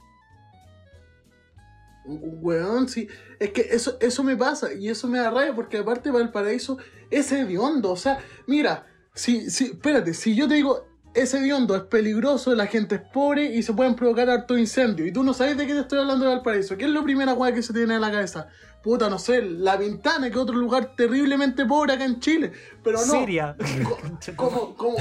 Weón, 2.06 2.88
sí. 2.88 3.08
Es 3.38 3.50
que 3.50 3.62
eso, 3.70 3.98
eso 4.00 4.22
me 4.22 4.36
pasa 4.36 4.72
y 4.72 4.88
eso 4.88 5.08
me 5.08 5.18
da 5.18 5.30
rabia 5.30 5.54
porque 5.54 5.78
aparte 5.78 6.10
Valparaíso 6.10 6.78
es 7.10 7.30
hediondo. 7.32 7.90
O 7.90 7.96
sea, 7.96 8.20
mira, 8.46 8.86
si, 9.14 9.50
si, 9.50 9.66
espérate, 9.66 10.14
si 10.14 10.34
yo 10.34 10.48
te 10.48 10.54
digo 10.54 10.86
es 11.14 11.34
hediondo, 11.34 11.74
es 11.76 11.82
peligroso, 11.82 12.54
la 12.54 12.66
gente 12.66 12.96
es 12.96 13.00
pobre 13.00 13.44
y 13.44 13.62
se 13.62 13.72
pueden 13.72 13.94
provocar 13.94 14.30
harto 14.30 14.56
incendio 14.56 15.06
y 15.06 15.12
tú 15.12 15.22
no 15.24 15.34
sabes 15.34 15.56
de 15.56 15.66
qué 15.66 15.74
te 15.74 15.80
estoy 15.80 15.98
hablando 15.98 16.24
de 16.24 16.34
Valparaíso, 16.34 16.76
¿qué 16.76 16.84
es 16.84 16.90
la 16.90 17.02
primera 17.02 17.34
weá 17.34 17.52
que 17.52 17.62
se 17.62 17.72
te 17.72 17.80
viene 17.80 17.94
a 17.94 18.00
la 18.00 18.10
cabeza? 18.10 18.48
Puta, 18.82 19.10
no 19.10 19.18
sé, 19.18 19.42
La 19.42 19.78
Pintana, 19.78 20.28
que 20.28 20.32
es 20.32 20.38
otro 20.38 20.56
lugar 20.56 20.94
terriblemente 20.96 21.66
pobre 21.66 21.92
acá 21.92 22.06
en 22.06 22.18
Chile. 22.18 22.52
Pero 22.82 22.96
no. 22.98 23.12
Siria. 23.12 23.54
Como, 24.36 24.74
como, 24.74 24.96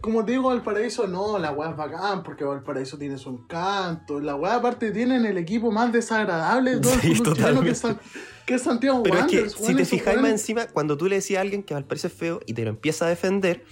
como 0.00 0.24
te 0.24 0.32
digo, 0.32 0.48
Valparaíso, 0.48 1.06
no, 1.06 1.38
la 1.38 1.52
weá 1.52 1.70
es 1.70 1.76
bacán, 1.76 2.22
porque 2.22 2.44
Valparaíso 2.44 2.96
tiene 2.96 3.18
su 3.18 3.28
encanto. 3.28 4.20
La 4.20 4.36
weá, 4.36 4.54
aparte, 4.54 4.90
tienen 4.90 5.26
el 5.26 5.36
equipo 5.36 5.70
más 5.70 5.92
desagradable 5.92 6.76
de 6.76 6.80
todo 6.80 6.94
el 6.94 7.00
Sí, 7.00 7.22
chileno, 7.22 7.60
que 7.60 7.70
es, 7.70 7.82
que 8.46 8.54
es 8.54 8.62
Santiago 8.62 9.02
Pero 9.02 9.18
es 9.18 9.26
que 9.26 9.50
si 9.50 9.74
te 9.74 9.84
fijáis 9.84 10.20
más 10.20 10.30
encima, 10.30 10.66
cuando 10.66 10.96
tú 10.96 11.06
le 11.06 11.16
decías 11.16 11.38
a 11.38 11.40
alguien 11.42 11.62
que 11.62 11.74
Valparaíso 11.74 12.06
es 12.06 12.14
feo 12.14 12.40
y 12.46 12.54
te 12.54 12.64
lo 12.64 12.70
empieza 12.70 13.04
a 13.04 13.08
defender, 13.08 13.64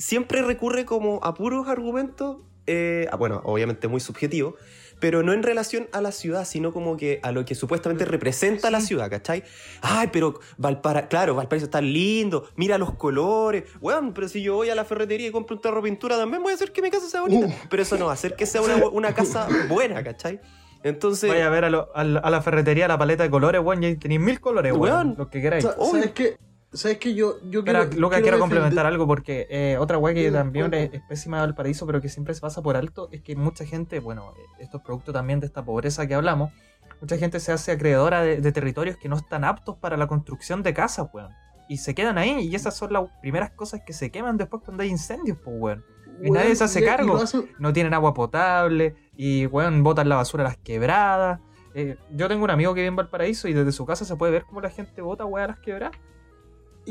siempre 0.00 0.42
recurre 0.42 0.84
como 0.84 1.20
a 1.22 1.34
puros 1.34 1.68
argumentos, 1.68 2.38
eh, 2.66 3.06
ah, 3.12 3.16
bueno, 3.16 3.40
obviamente 3.44 3.86
muy 3.86 4.00
subjetivo, 4.00 4.56
pero 4.98 5.22
no 5.22 5.32
en 5.32 5.42
relación 5.42 5.88
a 5.92 6.00
la 6.02 6.12
ciudad, 6.12 6.44
sino 6.44 6.72
como 6.72 6.96
que 6.96 7.20
a 7.22 7.32
lo 7.32 7.44
que 7.46 7.54
supuestamente 7.54 8.04
representa 8.04 8.70
la 8.70 8.80
ciudad, 8.80 9.08
¿cachai? 9.08 9.44
Ay, 9.80 10.08
pero 10.12 10.40
Valpara, 10.58 11.08
claro, 11.08 11.34
Valparaíso 11.34 11.64
está 11.66 11.80
lindo, 11.80 12.48
mira 12.56 12.76
los 12.76 12.94
colores, 12.94 13.64
weón, 13.80 14.12
pero 14.12 14.28
si 14.28 14.42
yo 14.42 14.56
voy 14.56 14.68
a 14.70 14.74
la 14.74 14.84
ferretería 14.84 15.28
y 15.28 15.30
compro 15.30 15.56
un 15.56 15.62
tarro 15.62 15.76
de 15.76 15.88
pintura, 15.90 16.16
también 16.18 16.42
voy 16.42 16.52
a 16.52 16.54
hacer 16.54 16.72
que 16.72 16.82
mi 16.82 16.90
casa 16.90 17.08
sea 17.08 17.22
bonita, 17.22 17.46
Uh. 17.46 17.52
pero 17.70 17.82
eso 17.82 17.96
no 17.96 18.06
va 18.06 18.10
a 18.10 18.14
hacer 18.14 18.36
que 18.36 18.44
sea 18.46 18.60
una, 18.62 18.76
una 18.92 19.14
casa 19.14 19.48
buena, 19.68 20.02
¿cachai? 20.04 20.40
Entonces... 20.82 21.28
Vaya 21.30 21.46
a 21.46 21.50
ver 21.50 21.64
a, 21.66 21.70
lo- 21.70 21.88
a 21.94 22.04
la, 22.04 22.20
a 22.20 22.30
la 22.30 22.40
ferretería 22.42 22.86
la 22.88 22.98
paleta 22.98 23.22
de 23.22 23.30
colores, 23.30 23.60
weón, 23.62 23.82
y 23.82 23.86
ahí 23.86 23.96
tenéis 23.96 24.20
mil 24.20 24.40
colores, 24.40 24.72
weón, 24.74 25.14
los 25.16 25.28
que 25.28 25.40
queráis. 25.42 25.64
¿Sabes 25.64 26.10
qué? 26.12 26.36
¿Sabes 26.72 26.98
qué? 26.98 27.14
Yo, 27.14 27.40
yo 27.50 27.64
Pero, 27.64 27.80
quiero, 27.88 28.00
Luca, 28.00 28.16
quiero, 28.20 28.36
defender- 28.36 28.40
complementar 28.40 28.86
algo 28.86 29.06
porque 29.06 29.46
eh, 29.50 29.76
otra 29.78 29.98
weá 29.98 30.14
que 30.14 30.30
también 30.30 30.72
es, 30.74 30.90
pésima 31.08 31.38
de 31.38 31.46
Valparaíso, 31.48 31.84
pero 31.86 32.00
que 32.00 32.08
siempre 32.08 32.32
se 32.34 32.40
pasa 32.40 32.62
por 32.62 32.76
alto, 32.76 33.08
es 33.10 33.22
que 33.22 33.34
mucha 33.34 33.64
gente, 33.64 33.98
bueno, 33.98 34.32
eh, 34.36 34.40
esto 34.60 34.76
es 34.78 34.84
producto 34.84 35.12
también 35.12 35.40
de 35.40 35.46
esta 35.46 35.64
pobreza 35.64 36.06
que 36.06 36.14
hablamos, 36.14 36.52
mucha 37.00 37.16
gente 37.16 37.40
se 37.40 37.50
hace 37.50 37.72
acreedora 37.72 38.22
de, 38.22 38.40
de 38.40 38.52
territorios 38.52 38.96
que 38.96 39.08
no 39.08 39.16
están 39.16 39.42
aptos 39.42 39.76
para 39.78 39.96
la 39.96 40.06
construcción 40.06 40.62
de 40.62 40.72
casas, 40.72 41.08
weón. 41.12 41.32
Y 41.68 41.78
se 41.78 41.94
quedan 41.94 42.18
ahí, 42.18 42.40
y 42.48 42.54
esas 42.54 42.76
son 42.76 42.92
las 42.92 43.04
primeras 43.20 43.50
cosas 43.50 43.80
que 43.84 43.92
se 43.92 44.10
queman 44.12 44.36
después 44.36 44.62
cuando 44.64 44.82
hay 44.84 44.90
incendios, 44.90 45.38
pues, 45.42 45.56
weón. 45.58 45.84
y 46.22 46.30
nadie 46.30 46.54
se 46.54 46.64
hace 46.64 46.84
cargo. 46.84 47.16
hacen- 47.16 47.48
No 47.58 47.72
tienen 47.72 47.94
agua 47.94 48.14
potable, 48.14 48.94
y, 49.16 49.46
weón, 49.46 49.82
botan 49.82 50.08
la 50.08 50.16
basura 50.16 50.44
a 50.44 50.48
las 50.48 50.56
quebradas. 50.58 51.40
Eh, 51.74 51.96
yo 52.12 52.28
tengo 52.28 52.44
un 52.44 52.50
amigo 52.50 52.74
que 52.74 52.80
vive 52.80 52.88
en 52.88 52.96
Valparaíso 52.96 53.48
y 53.48 53.54
desde 53.54 53.72
su 53.72 53.86
casa 53.86 54.04
se 54.04 54.14
puede 54.16 54.30
ver 54.32 54.44
cómo 54.44 54.60
la 54.60 54.70
gente 54.70 55.00
bota, 55.02 55.24
weón, 55.24 55.44
a 55.44 55.46
las 55.54 55.58
quebradas. 55.60 55.96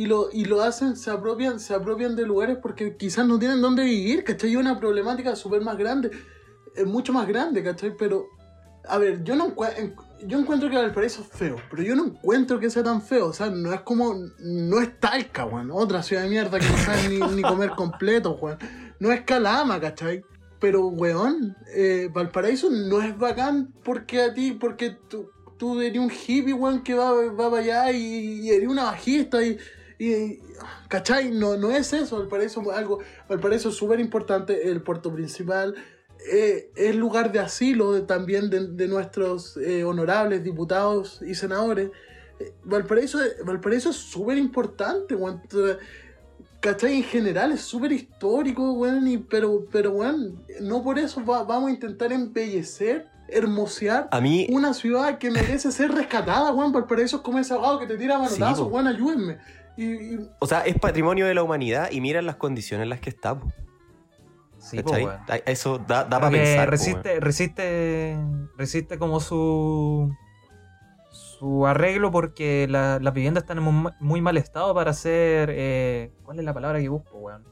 Y 0.01 0.05
lo, 0.05 0.29
y 0.31 0.45
lo 0.45 0.61
hacen, 0.61 0.95
se 0.95 1.11
apropian, 1.11 1.59
se 1.59 1.73
apropian 1.73 2.15
de 2.15 2.25
lugares 2.25 2.57
porque 2.61 2.95
quizás 2.95 3.25
no 3.27 3.37
tienen 3.37 3.61
dónde 3.61 3.83
vivir, 3.83 4.23
¿cachai? 4.23 4.51
Es 4.51 4.57
una 4.57 4.79
problemática 4.79 5.35
súper 5.35 5.61
más 5.61 5.77
grande, 5.77 6.09
es 6.75 6.85
mucho 6.85 7.11
más 7.11 7.27
grande, 7.27 7.61
¿cachai? 7.63 7.95
Pero, 7.97 8.27
a 8.87 8.97
ver, 8.97 9.23
yo 9.23 9.35
no 9.35 9.47
encue- 9.53 9.73
en- 9.77 9.95
yo 10.25 10.39
encuentro 10.39 10.69
que 10.69 10.75
Valparaíso 10.77 11.21
es 11.21 11.27
feo, 11.27 11.57
pero 11.69 11.83
yo 11.83 11.95
no 11.95 12.05
encuentro 12.05 12.59
que 12.59 12.69
sea 12.69 12.83
tan 12.83 13.01
feo, 13.01 13.27
o 13.27 13.33
sea, 13.33 13.49
no 13.49 13.73
es 13.73 13.81
como, 13.81 14.15
no 14.39 14.79
es 14.79 14.99
Talca, 14.99 15.45
weón, 15.45 15.69
otra 15.71 16.01
ciudad 16.03 16.23
de 16.23 16.29
mierda 16.29 16.59
que 16.59 16.69
no 16.69 16.77
sabe 16.77 17.09
ni, 17.09 17.19
ni 17.35 17.41
comer 17.41 17.71
completo, 17.71 18.37
weón, 18.41 18.57
no 18.99 19.11
es 19.11 19.21
Calama, 19.21 19.79
¿cachai? 19.81 20.23
Pero, 20.61 20.87
weón, 20.87 21.55
eh, 21.73 22.09
Valparaíso 22.13 22.69
no 22.69 23.01
es 23.01 23.17
bacán 23.17 23.73
porque 23.83 24.21
a 24.21 24.33
ti, 24.33 24.51
porque 24.53 24.97
tú, 25.09 25.29
tú 25.57 25.79
eres 25.81 25.99
un 25.99 26.09
hippie, 26.11 26.53
weón, 26.53 26.83
que 26.83 26.93
va, 26.93 27.11
va 27.11 27.49
para 27.49 27.61
allá 27.63 27.91
y, 27.91 28.41
y 28.41 28.49
eres 28.51 28.67
una 28.69 28.83
bajista 28.85 29.41
y, 29.43 29.57
y, 29.99 30.39
¿cachai? 30.87 31.29
No, 31.31 31.57
no 31.57 31.71
es 31.71 31.91
eso, 31.93 32.17
Valparaíso 32.17 32.61
es 32.61 32.67
algo, 32.69 32.99
Valparaíso 33.27 33.69
es 33.69 33.75
súper 33.75 33.99
importante, 33.99 34.69
el 34.71 34.81
puerto 34.81 35.13
principal, 35.13 35.75
eh, 36.31 36.71
es 36.75 36.95
lugar 36.95 37.31
de 37.31 37.39
asilo 37.39 37.91
de- 37.93 38.01
también 38.01 38.49
de, 38.49 38.67
de 38.69 38.87
nuestros 38.87 39.57
eh, 39.57 39.83
honorables 39.83 40.43
diputados 40.43 41.21
y 41.21 41.35
senadores. 41.35 41.91
Eh, 42.39 42.53
Valparaíso, 42.63 43.19
Valparaíso 43.45 43.89
es 43.89 43.97
súper 43.97 44.37
importante, 44.37 45.15
weón. 45.15 45.41
¿Cachai? 46.61 46.97
En 46.97 47.03
general 47.03 47.53
es 47.53 47.61
súper 47.61 47.91
histórico, 47.93 48.73
weón, 48.73 49.07
y- 49.07 49.17
pero, 49.17 49.65
pero, 49.71 49.91
weón, 49.91 50.43
no 50.61 50.83
por 50.83 50.99
eso 50.99 51.23
va- 51.25 51.43
vamos 51.43 51.69
a 51.69 51.71
intentar 51.73 52.11
embellecer, 52.11 53.07
hermosear 53.29 54.09
A 54.11 54.19
mí, 54.19 54.47
una 54.51 54.73
ciudad 54.73 55.17
que 55.19 55.31
merece 55.31 55.71
ser 55.71 55.91
rescatada, 55.91 56.51
weón. 56.51 56.73
Valparaíso 56.73 57.17
es 57.17 57.21
como 57.21 57.39
ese 57.39 57.53
abogado 57.53 57.79
que 57.79 57.87
te 57.87 57.95
tira 57.97 58.17
manotazos, 58.17 58.67
Sí, 58.67 58.73
weón, 58.73 58.87
ayúdenme. 58.87 59.37
Y, 59.81 60.15
y- 60.15 60.29
o 60.39 60.45
sea, 60.45 60.61
es 60.65 60.77
patrimonio 60.77 61.25
de 61.25 61.33
la 61.33 61.41
humanidad 61.43 61.89
y 61.91 62.01
mira 62.01 62.21
las 62.21 62.35
condiciones 62.35 62.83
en 62.83 62.89
las 62.89 62.99
que 62.99 63.09
está. 63.09 63.39
po, 63.39 63.47
Sí. 64.57 64.77
A- 65.29 65.35
Eso 65.45 65.77
da, 65.77 66.03
da 66.03 66.19
para 66.19 66.31
pensar. 66.31 66.65
po, 66.65 66.71
resiste, 66.71 67.19
resiste, 67.21 68.17
resiste 68.57 68.99
como 68.99 69.19
su 69.21 70.13
su 71.11 71.65
arreglo 71.65 72.11
porque 72.11 72.67
la- 72.69 72.99
las 72.99 73.13
viviendas 73.13 73.43
están 73.43 73.59
en 73.59 73.63
mu- 73.63 73.89
muy 74.01 74.21
mal 74.21 74.35
estado 74.35 74.73
para 74.75 74.91
hacer 74.91 75.49
eh, 75.53 76.11
¿cuál 76.23 76.39
es 76.39 76.43
la 76.45 76.53
palabra 76.53 76.79
que 76.81 76.89
busco, 76.89 77.17
weón? 77.17 77.45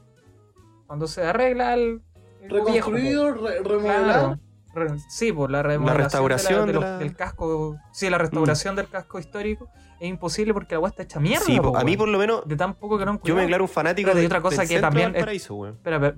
Cuando 0.86 1.06
se 1.06 1.22
arregla 1.22 1.72
el, 1.72 2.02
el 2.42 2.50
reconstruido, 2.50 3.34
po. 3.34 3.46
re- 3.46 3.62
remodelado. 3.62 4.04
Claro. 4.04 4.40
Re- 4.78 4.98
sí, 5.08 5.32
pues 5.32 5.50
la 5.50 5.62
remodelación 5.62 6.28
restauración 6.28 6.52
de 6.52 6.58
la- 6.58 6.66
de 6.66 6.66
de 6.66 6.72
los- 6.74 6.82
la- 6.84 6.98
del 6.98 7.16
casco, 7.16 7.76
sí, 7.92 8.08
la 8.10 8.18
restauración 8.18 8.76
del 8.76 8.88
casco 8.88 9.18
histórico 9.18 9.68
es 10.00 10.08
imposible 10.08 10.52
porque 10.54 10.74
la 10.74 10.78
agua 10.78 10.88
está 10.90 11.02
hecha 11.02 11.20
mierda. 11.20 11.44
Sí, 11.44 11.60
po, 11.60 11.76
a 11.76 11.84
mí 11.84 11.96
por 11.96 12.08
lo 12.08 12.18
menos, 12.18 12.42
de 12.46 12.56
tan 12.56 12.74
poco 12.74 12.98
que 12.98 13.04
no 13.04 13.20
yo 13.22 13.34
me 13.34 13.42
declaro 13.42 13.64
un 13.64 13.68
fanático 13.68 14.10
y 14.10 14.14
de, 14.14 14.26
otra 14.26 14.40
cosa 14.40 14.62
del 14.62 14.68
que 14.68 14.80
también 14.80 15.12
de 15.12 15.18
es- 15.18 15.22
Valparaíso, 15.22 15.54
weón. 15.54 15.74
Espera, 15.74 15.96
espera, 15.96 16.16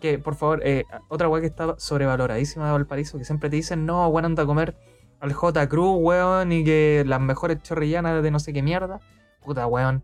que 0.00 0.18
por 0.18 0.34
favor, 0.34 0.60
eh, 0.64 0.84
otra 1.08 1.28
weá 1.28 1.40
que 1.40 1.46
está 1.46 1.74
sobrevaloradísima 1.78 2.66
de 2.66 2.72
Valparaíso, 2.72 3.16
que 3.18 3.24
siempre 3.24 3.48
te 3.50 3.56
dicen, 3.56 3.86
no, 3.86 4.06
weón, 4.08 4.26
anda 4.26 4.42
a 4.42 4.46
comer 4.46 4.76
al 5.20 5.32
J. 5.32 5.68
Cruz, 5.68 5.96
weón, 6.00 6.52
y 6.52 6.62
que 6.64 7.04
las 7.06 7.20
mejores 7.20 7.62
chorrillanas 7.62 8.22
de 8.22 8.30
no 8.30 8.38
sé 8.38 8.52
qué 8.52 8.62
mierda. 8.62 9.00
Puta, 9.42 9.66
weón. 9.66 10.02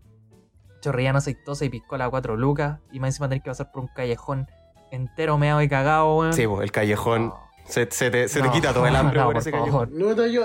Chorrillana 0.81 1.19
aceitosa 1.19 1.63
y 1.65 1.69
piscola 1.69 2.05
a 2.05 2.09
cuatro 2.09 2.35
lucas, 2.35 2.79
y 2.91 2.99
más 2.99 3.09
encima 3.09 3.29
tener 3.29 3.43
que 3.43 3.51
pasar 3.51 3.71
por 3.71 3.83
un 3.83 3.89
callejón 3.89 4.47
entero 4.89 5.37
meado 5.37 5.61
y 5.61 5.69
cagado, 5.69 6.17
weón. 6.17 6.33
Sí, 6.33 6.47
po, 6.47 6.63
el 6.63 6.71
callejón. 6.71 7.31
Se, 7.71 7.87
se 7.89 8.11
te, 8.11 8.27
se 8.27 8.39
te 8.41 8.47
No, 8.47 8.51
quita 8.53 8.73
todo 8.73 8.85
el 8.85 8.95
hambre 8.95 9.17
no, 9.19 9.25
por 9.25 9.33
por 9.33 9.41
ese 9.41 9.51
callejón. 9.51 9.89
favor. 9.91 10.17
No, 10.17 10.27
yo, 10.27 10.43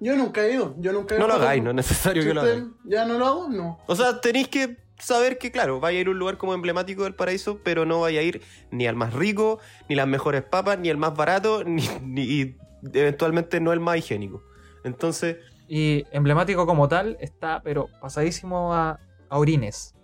yo 0.00 0.16
nunca 0.16 0.44
he 0.44 0.52
ido. 0.52 0.74
Yo 0.78 0.92
nunca 0.92 1.16
he 1.16 1.18
No 1.18 1.26
lo 1.26 1.34
hagáis, 1.34 1.62
no 1.62 1.70
es 1.70 1.76
necesario 1.76 2.22
Si 2.22 2.28
que 2.28 2.34
lo 2.34 2.40
hagáis. 2.42 2.64
¿Ya 2.84 3.04
no 3.04 3.18
lo 3.18 3.26
hago? 3.26 3.48
No. 3.48 3.78
O 3.86 3.96
sea, 3.96 4.20
tenéis 4.20 4.48
que 4.48 4.76
saber 4.98 5.38
que, 5.38 5.50
claro, 5.50 5.80
vaya 5.80 5.98
a 5.98 6.00
ir 6.02 6.08
a 6.08 6.10
un 6.10 6.18
lugar 6.18 6.36
como 6.38 6.54
emblemático 6.54 7.04
del 7.04 7.14
paraíso, 7.14 7.60
pero 7.64 7.84
no 7.86 8.00
vaya 8.00 8.20
a 8.20 8.22
ir 8.22 8.42
ni 8.70 8.86
al 8.86 8.96
más 8.96 9.14
rico, 9.14 9.58
ni 9.88 9.94
las 9.94 10.06
mejores 10.08 10.42
papas, 10.42 10.78
ni 10.78 10.88
el 10.88 10.96
más 10.98 11.14
barato, 11.16 11.64
ni, 11.66 11.82
ni- 12.02 12.22
y 12.22 12.56
eventualmente 12.92 13.60
no 13.60 13.72
el 13.72 13.80
más 13.80 13.96
higiénico. 13.96 14.42
Entonces, 14.84 15.36
Y 15.68 16.04
emblemático 16.12 16.66
como 16.66 16.88
tal 16.88 17.16
está, 17.20 17.60
pero 17.62 17.88
pasadísimo 18.00 18.74
a, 18.74 18.98
a 19.30 19.38
orines. 19.38 19.94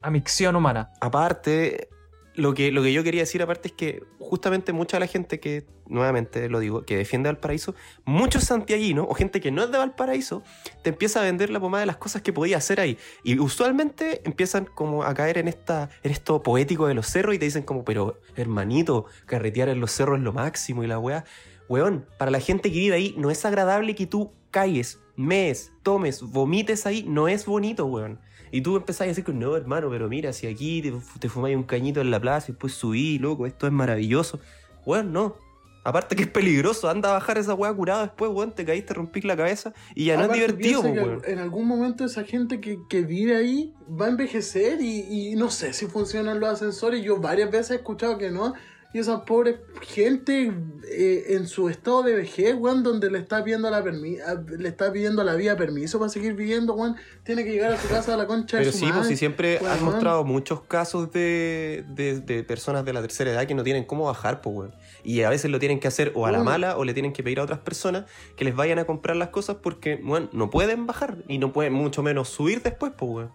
A 0.00 0.10
micción 0.10 0.56
humana. 0.56 0.90
aparte, 1.00 1.88
lo 2.34 2.54
que, 2.54 2.72
lo 2.72 2.82
que 2.82 2.92
yo 2.92 3.04
quería 3.04 3.22
decir 3.22 3.42
aparte 3.42 3.68
es 3.68 3.74
que 3.74 4.02
justamente 4.18 4.72
mucha 4.72 4.96
de 4.96 5.00
la 5.00 5.06
gente 5.06 5.38
que, 5.40 5.66
nuevamente 5.86 6.48
lo 6.48 6.60
digo, 6.60 6.82
que 6.82 6.96
defiende 6.96 7.28
Valparaíso, 7.28 7.74
muchos 8.04 8.44
santiaguinos 8.44 9.06
o 9.08 9.14
gente 9.14 9.40
que 9.40 9.50
no 9.50 9.62
es 9.64 9.70
de 9.70 9.78
Valparaíso, 9.78 10.42
te 10.82 10.90
empieza 10.90 11.20
a 11.20 11.24
vender 11.24 11.50
la 11.50 11.60
pomada 11.60 11.80
de 11.80 11.86
las 11.86 11.98
cosas 11.98 12.22
que 12.22 12.32
podía 12.32 12.56
hacer 12.56 12.80
ahí. 12.80 12.96
Y 13.22 13.38
usualmente 13.38 14.22
empiezan 14.24 14.64
como 14.64 15.04
a 15.04 15.14
caer 15.14 15.38
en, 15.38 15.48
esta, 15.48 15.90
en 16.02 16.10
esto 16.10 16.42
poético 16.42 16.86
de 16.86 16.94
los 16.94 17.06
cerros 17.06 17.34
y 17.34 17.38
te 17.38 17.44
dicen 17.44 17.62
como, 17.64 17.84
pero 17.84 18.18
hermanito, 18.36 19.06
carretear 19.26 19.68
en 19.68 19.80
los 19.80 19.92
cerros 19.92 20.18
es 20.18 20.24
lo 20.24 20.32
máximo 20.32 20.82
y 20.84 20.86
la 20.86 20.98
weá. 20.98 21.24
Weón, 21.68 22.06
para 22.18 22.30
la 22.30 22.40
gente 22.40 22.72
que 22.72 22.78
vive 22.78 22.96
ahí 22.96 23.14
no 23.18 23.30
es 23.30 23.44
agradable 23.44 23.94
que 23.94 24.06
tú 24.06 24.32
calles, 24.50 25.00
mees, 25.16 25.72
tomes, 25.82 26.22
vomites 26.22 26.86
ahí, 26.86 27.04
no 27.06 27.28
es 27.28 27.46
bonito, 27.46 27.86
weón. 27.86 28.20
Y 28.52 28.60
tú 28.60 28.76
empezás 28.76 29.00
a 29.00 29.04
decir 29.06 29.24
que 29.24 29.32
no, 29.32 29.56
hermano, 29.56 29.88
pero 29.90 30.08
mira, 30.08 30.32
si 30.32 30.46
aquí 30.46 30.82
te, 30.82 30.92
te 31.18 31.28
fumáis 31.28 31.56
un 31.56 31.64
cañito 31.64 32.00
en 32.02 32.10
la 32.10 32.20
plaza 32.20 32.46
y 32.48 32.52
después 32.52 32.74
subí, 32.74 33.18
loco, 33.18 33.46
esto 33.46 33.66
es 33.66 33.72
maravilloso. 33.72 34.38
Weón, 34.84 35.12
no. 35.12 35.36
Aparte 35.84 36.14
que 36.14 36.22
es 36.22 36.28
peligroso, 36.28 36.88
anda 36.88 37.08
a 37.08 37.14
bajar 37.14 37.38
esa 37.38 37.54
weá 37.54 37.74
curada 37.74 38.02
después, 38.02 38.30
weón, 38.30 38.54
te 38.54 38.64
caíste, 38.64 38.94
rompís 38.94 39.24
la 39.24 39.36
cabeza 39.36 39.72
y 39.96 40.04
ya 40.04 40.16
no 40.16 40.26
es 40.26 40.32
divertido, 40.32 40.80
weón. 40.82 41.22
En 41.26 41.38
algún 41.40 41.66
momento 41.66 42.04
esa 42.04 42.22
gente 42.22 42.60
que, 42.60 42.78
que 42.88 43.02
vive 43.02 43.34
ahí 43.34 43.74
va 43.88 44.06
a 44.06 44.10
envejecer 44.10 44.80
y, 44.80 45.30
y 45.30 45.34
no 45.34 45.50
sé 45.50 45.72
si 45.72 45.86
funcionan 45.86 46.38
los 46.38 46.50
ascensores. 46.50 47.02
Yo 47.02 47.16
varias 47.16 47.50
veces 47.50 47.70
he 47.72 47.74
escuchado 47.76 48.16
que 48.18 48.30
no. 48.30 48.54
Y 48.94 48.98
esa 48.98 49.24
pobre 49.24 49.60
gente 49.80 50.52
eh, 50.90 51.24
en 51.30 51.46
su 51.46 51.70
estado 51.70 52.02
de 52.02 52.14
vejez, 52.14 52.54
weón, 52.58 52.82
donde 52.82 53.10
le 53.10 53.18
está 53.18 53.42
pidiendo 53.42 53.70
la 53.70 53.82
permi 53.82 54.18
a- 54.20 54.34
le 54.34 54.68
está 54.68 54.92
pidiendo 54.92 55.22
a 55.22 55.24
la 55.24 55.34
vida 55.34 55.56
permiso 55.56 55.98
para 55.98 56.10
seguir 56.10 56.34
viviendo, 56.34 56.74
weón, 56.74 56.96
tiene 57.24 57.42
que 57.42 57.52
llegar 57.52 57.72
a 57.72 57.78
su 57.78 57.88
casa 57.88 58.12
a 58.12 58.16
la 58.18 58.26
concha 58.26 58.58
Pero 58.58 58.66
de 58.66 58.72
su 58.72 58.78
sí, 58.78 58.84
pues 58.84 58.94
madre. 58.96 59.08
sí, 59.08 59.16
siempre 59.16 59.58
Weón. 59.62 59.72
han 59.72 59.82
mostrado 59.84 60.24
muchos 60.24 60.60
casos 60.62 61.10
de, 61.10 61.84
de- 61.88 62.20
de 62.20 62.42
personas 62.44 62.84
de 62.84 62.92
la 62.92 63.00
tercera 63.00 63.30
edad 63.30 63.46
que 63.46 63.54
no 63.54 63.62
tienen 63.64 63.84
cómo 63.84 64.04
bajar, 64.04 64.42
pues, 64.42 64.54
weón. 64.56 64.74
Y 65.04 65.22
a 65.22 65.30
veces 65.30 65.50
lo 65.50 65.58
tienen 65.58 65.80
que 65.80 65.88
hacer 65.88 66.12
o 66.14 66.26
a 66.26 66.32
la 66.32 66.42
mala 66.42 66.76
o 66.76 66.84
le 66.84 66.92
tienen 66.92 67.14
que 67.14 67.22
pedir 67.22 67.40
a 67.40 67.44
otras 67.44 67.60
personas 67.60 68.04
que 68.36 68.44
les 68.44 68.54
vayan 68.54 68.78
a 68.78 68.84
comprar 68.84 69.16
las 69.16 69.28
cosas 69.30 69.56
porque, 69.62 69.96
bueno, 70.04 70.28
no 70.32 70.50
pueden 70.50 70.86
bajar 70.86 71.16
y 71.28 71.38
no 71.38 71.52
pueden 71.54 71.72
mucho 71.72 72.02
menos 72.02 72.28
subir 72.28 72.60
después, 72.62 72.92
pues, 72.98 73.10
weón. 73.10 73.32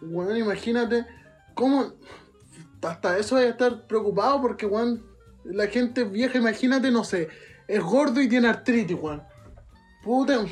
Weón, 0.00 0.36
imagínate 0.38 1.04
cómo 1.54 1.92
hasta 2.86 3.18
eso 3.18 3.36
hay 3.36 3.44
que 3.44 3.50
estar 3.50 3.86
preocupado 3.86 4.40
porque, 4.40 4.66
weón, 4.66 5.04
la 5.44 5.66
gente 5.66 6.04
vieja, 6.04 6.38
imagínate, 6.38 6.90
no 6.90 7.04
sé, 7.04 7.28
es 7.68 7.82
gordo 7.82 8.20
y 8.20 8.28
tiene 8.28 8.48
artritis, 8.48 8.96
weón. 9.00 9.22
Puta. 10.02 10.44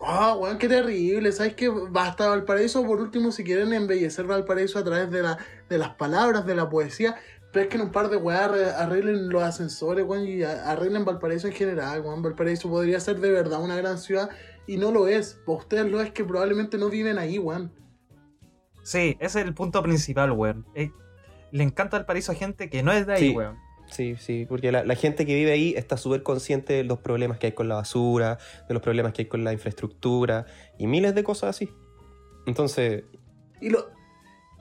Ah, 0.00 0.34
weón, 0.34 0.58
qué 0.58 0.68
terrible. 0.68 1.32
¿Sabes 1.32 1.54
qué? 1.54 1.68
Basta 1.68 2.28
Valparaíso, 2.28 2.84
por 2.86 3.00
último, 3.00 3.32
si 3.32 3.42
quieren 3.44 3.72
embellecer 3.72 4.26
Valparaíso 4.26 4.78
a 4.78 4.84
través 4.84 5.10
de, 5.10 5.22
la, 5.22 5.38
de 5.68 5.78
las 5.78 5.90
palabras, 5.96 6.46
de 6.46 6.54
la 6.54 6.68
poesía, 6.68 7.16
pesquen 7.52 7.80
un 7.80 7.90
par 7.90 8.08
de 8.08 8.16
weas, 8.16 8.42
arre- 8.48 8.72
arreglen 8.74 9.28
los 9.28 9.42
ascensores, 9.42 10.06
weón, 10.06 10.26
y 10.26 10.42
arreglen 10.42 11.04
Valparaíso 11.04 11.48
en 11.48 11.54
general, 11.54 12.02
weón. 12.02 12.22
Valparaíso 12.22 12.68
podría 12.68 13.00
ser 13.00 13.18
de 13.20 13.30
verdad 13.30 13.62
una 13.62 13.76
gran 13.76 13.98
ciudad 13.98 14.30
y 14.66 14.76
no 14.76 14.92
lo 14.92 15.08
es. 15.08 15.40
Para 15.44 15.58
ustedes 15.58 15.90
lo 15.90 16.00
es 16.00 16.12
que 16.12 16.24
probablemente 16.24 16.78
no 16.78 16.88
viven 16.90 17.18
ahí, 17.18 17.38
weón. 17.38 17.72
Sí, 18.84 19.16
ese 19.20 19.40
es 19.40 19.46
el 19.46 19.52
punto 19.54 19.82
principal, 19.82 20.30
weón. 20.32 20.64
Eh, 20.74 20.92
le 21.52 21.62
encanta 21.64 21.96
el 21.96 22.04
paraíso 22.04 22.32
a 22.32 22.34
gente 22.34 22.68
que 22.70 22.82
no 22.82 22.92
es 22.92 23.06
de 23.06 23.12
ahí, 23.14 23.28
Sí. 23.30 23.36
weón. 23.36 23.56
Sí, 23.90 24.16
sí, 24.18 24.44
porque 24.46 24.70
la, 24.70 24.84
la 24.84 24.94
gente 24.96 25.24
que 25.24 25.34
vive 25.34 25.50
ahí 25.50 25.72
está 25.74 25.96
súper 25.96 26.22
consciente 26.22 26.74
de 26.74 26.84
los 26.84 26.98
problemas 26.98 27.38
que 27.38 27.46
hay 27.46 27.52
con 27.52 27.68
la 27.68 27.76
basura, 27.76 28.36
de 28.68 28.74
los 28.74 28.82
problemas 28.82 29.14
que 29.14 29.22
hay 29.22 29.28
con 29.28 29.44
la 29.44 29.52
infraestructura 29.54 30.44
y 30.76 30.86
miles 30.86 31.14
de 31.14 31.24
cosas 31.24 31.50
así. 31.56 31.70
Entonces, 32.46 33.04
Y, 33.62 33.70
lo, 33.70 33.88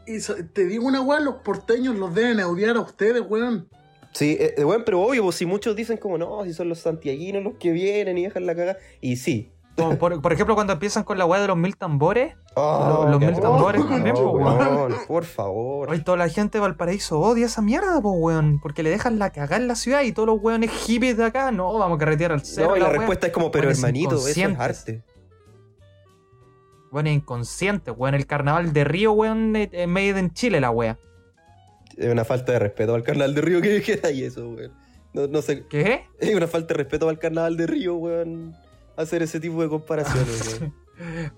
y 0.06 0.20
so- 0.22 0.36
te 0.54 0.66
digo 0.66 0.86
una 0.88 1.02
weá, 1.02 1.20
los 1.20 1.36
porteños 1.44 1.96
los 1.98 2.14
deben 2.16 2.40
odiar 2.40 2.78
a 2.78 2.80
ustedes, 2.80 3.22
weón. 3.28 3.68
sí, 4.14 4.38
eh, 4.40 4.56
eh, 4.58 4.64
bueno, 4.64 4.84
pero 4.86 5.02
obvio, 5.02 5.24
pues 5.24 5.36
si 5.36 5.46
muchos 5.46 5.76
dicen 5.76 5.98
como 5.98 6.18
no, 6.18 6.44
si 6.46 6.54
son 6.54 6.70
los 6.70 6.80
santiaguinos 6.80 7.44
los 7.44 7.56
que 7.56 7.72
vienen 7.72 8.18
y 8.18 8.24
dejan 8.24 8.46
la 8.46 8.56
caga, 8.56 8.78
y 9.02 9.18
sí. 9.18 9.52
Como 9.78 9.98
por, 10.00 10.22
por 10.22 10.34
ejemplo, 10.34 10.56
cuando 10.56 10.74
empiezan 10.74 11.04
con 11.04 11.18
la 11.20 11.26
weá 11.26 11.40
de 11.40 11.48
los 11.48 11.56
mil 11.56 11.78
tambores, 11.78 12.36
Oh, 12.56 13.06
los 13.12 13.20
mil 13.20 13.40
tambores 13.40 13.88
también, 13.88 14.16
weón, 14.18 14.96
por 15.08 15.24
favor. 15.24 15.92
hoy 15.92 16.02
toda 16.02 16.18
la 16.18 16.28
gente 16.30 16.58
de 16.58 16.62
Valparaíso 16.64 17.20
odia 17.20 17.46
esa 17.46 17.62
mierda, 17.62 18.02
po, 18.02 18.12
weón. 18.14 18.60
Porque 18.60 18.82
le 18.82 18.90
dejan 18.90 19.20
la 19.20 19.30
cagada 19.30 19.58
en 19.58 19.68
la 19.68 19.76
ciudad 19.76 20.02
y 20.02 20.12
todos 20.12 20.28
los 20.28 20.42
weones 20.42 20.72
hippies 20.72 21.16
de 21.18 21.26
acá, 21.26 21.52
no, 21.52 21.72
vamos 21.78 21.98
a 21.98 22.00
carretear 22.00 22.32
al 22.32 22.42
cerro. 22.44 22.72
No, 22.72 22.78
y 22.78 22.80
la 22.80 22.90
respuesta 22.90 23.28
es 23.28 23.34
como, 23.34 23.52
pero 23.52 23.66
Weones 23.68 23.78
hermanito, 23.78 24.16
eso 24.16 24.28
es 24.28 24.60
arte. 24.60 25.04
Weón, 26.92 27.08
es 27.08 27.14
inconsciente, 27.16 27.92
weón. 27.92 28.16
El 28.16 28.26
carnaval 28.26 28.74
de 28.74 28.84
Río, 28.84 29.12
weón, 29.12 29.56
es 29.56 29.70
es 29.72 29.88
made 29.88 30.18
en 30.18 30.34
Chile 30.34 30.60
la 30.60 30.72
wea. 30.72 30.98
Es 31.96 32.12
una 32.12 32.26
falta 32.26 32.54
de 32.54 32.60
respeto 32.60 32.96
al 32.96 33.04
carnaval 33.04 33.36
de 33.36 33.42
Río 33.42 33.62
que 33.62 33.70
dijera 33.76 34.10
y 34.10 34.24
eso, 34.24 34.50
weón. 34.50 34.72
No, 35.14 35.28
no 35.28 35.42
sé, 35.42 35.66
¿Qué? 35.68 36.04
es 36.20 36.36
una 36.36 36.48
falta 36.48 36.74
de 36.74 36.78
respeto 36.80 37.10
al 37.10 37.20
carnaval 37.20 37.58
de 37.58 37.68
Río, 37.68 37.96
weón. 37.96 38.56
Hacer 38.98 39.22
ese 39.24 39.40
tipo 39.40 39.62
de 39.62 39.70
comparaciones. 39.70 40.62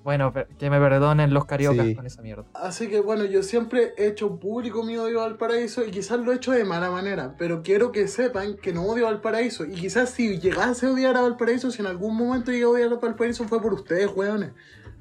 Bueno, 0.05 0.31
que 0.57 0.69
me 0.69 0.79
perdonen 0.79 1.33
los 1.33 1.43
cariocas 1.43 1.85
Sí. 1.85 1.93
con 1.93 2.05
esa 2.05 2.21
mierda. 2.21 2.45
Así 2.53 2.87
que 2.87 3.01
bueno, 3.01 3.25
yo 3.25 3.43
siempre 3.43 3.93
he 3.97 4.07
hecho 4.07 4.39
público 4.39 4.83
mi 4.85 4.95
odio 4.95 5.21
al 5.21 5.35
paraíso 5.35 5.83
y 5.85 5.91
quizás 5.91 6.17
lo 6.21 6.31
he 6.31 6.35
hecho 6.37 6.53
de 6.53 6.63
mala 6.63 6.89
manera, 6.89 7.35
pero 7.37 7.61
quiero 7.61 7.91
que 7.91 8.07
sepan 8.07 8.55
que 8.55 8.71
no 8.71 8.83
odio 8.85 9.09
al 9.09 9.19
paraíso. 9.19 9.65
Y 9.65 9.73
quizás 9.73 10.11
si 10.11 10.39
llegase 10.39 10.85
a 10.85 10.91
odiar 10.91 11.17
a 11.17 11.21
Valparaíso, 11.23 11.71
si 11.71 11.81
en 11.81 11.87
algún 11.87 12.15
momento 12.15 12.51
llegué 12.51 12.63
a 12.63 12.69
odiar 12.69 12.93
a 12.93 12.95
Valparaíso 12.95 13.43
fue 13.49 13.61
por 13.61 13.73
ustedes, 13.73 14.09
weones. 14.15 14.51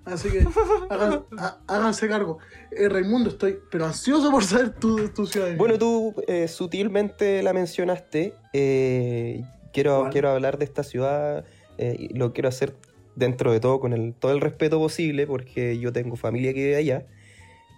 Así 0.05 0.29
que 0.29 0.41
hagan- 0.91 1.25
ha- 1.39 1.59
háganse 1.69 2.09
cargo. 2.09 2.39
Eh, 2.73 2.89
Raimundo, 2.89 3.31
estoy 3.31 3.61
pero 3.71 3.85
ansioso 3.87 4.29
por 4.33 4.43
saber 4.43 4.71
tu, 4.71 5.09
tu 5.11 5.25
ciudad. 5.27 5.55
Bueno, 5.57 5.79
tú 5.79 6.17
eh, 6.27 6.49
sutilmente 6.49 7.45
la 7.45 7.53
mencionaste. 7.53 8.35
eh, 8.53 9.45
quiero, 9.73 10.01
¿Cuál? 10.01 10.11
quiero 10.11 10.31
hablar 10.31 10.59
de 10.59 10.65
esta 10.65 10.83
ciudad. 10.83 11.45
Eh, 11.79 11.97
y 11.99 12.15
lo 12.15 12.33
quiero 12.33 12.49
hacer 12.49 12.75
dentro 13.17 13.53
de 13.53 13.61
todo 13.61 13.81
con 13.81 13.93
el, 13.93 14.15
todo 14.15 14.33
el 14.33 14.41
respeto 14.41 14.79
posible, 14.79 15.27
porque 15.27 15.79
yo 15.79 15.93
tengo 15.93 16.17
familia 16.17 16.53
que 16.53 16.61
vive 16.61 16.77
allá. 16.77 17.07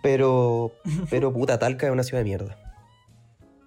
Pero, 0.02 0.72
pero 1.10 1.32
puta, 1.32 1.58
Talca 1.58 1.86
es 1.86 1.92
una 1.92 2.02
ciudad 2.02 2.20
de 2.20 2.24
mierda. 2.24 2.58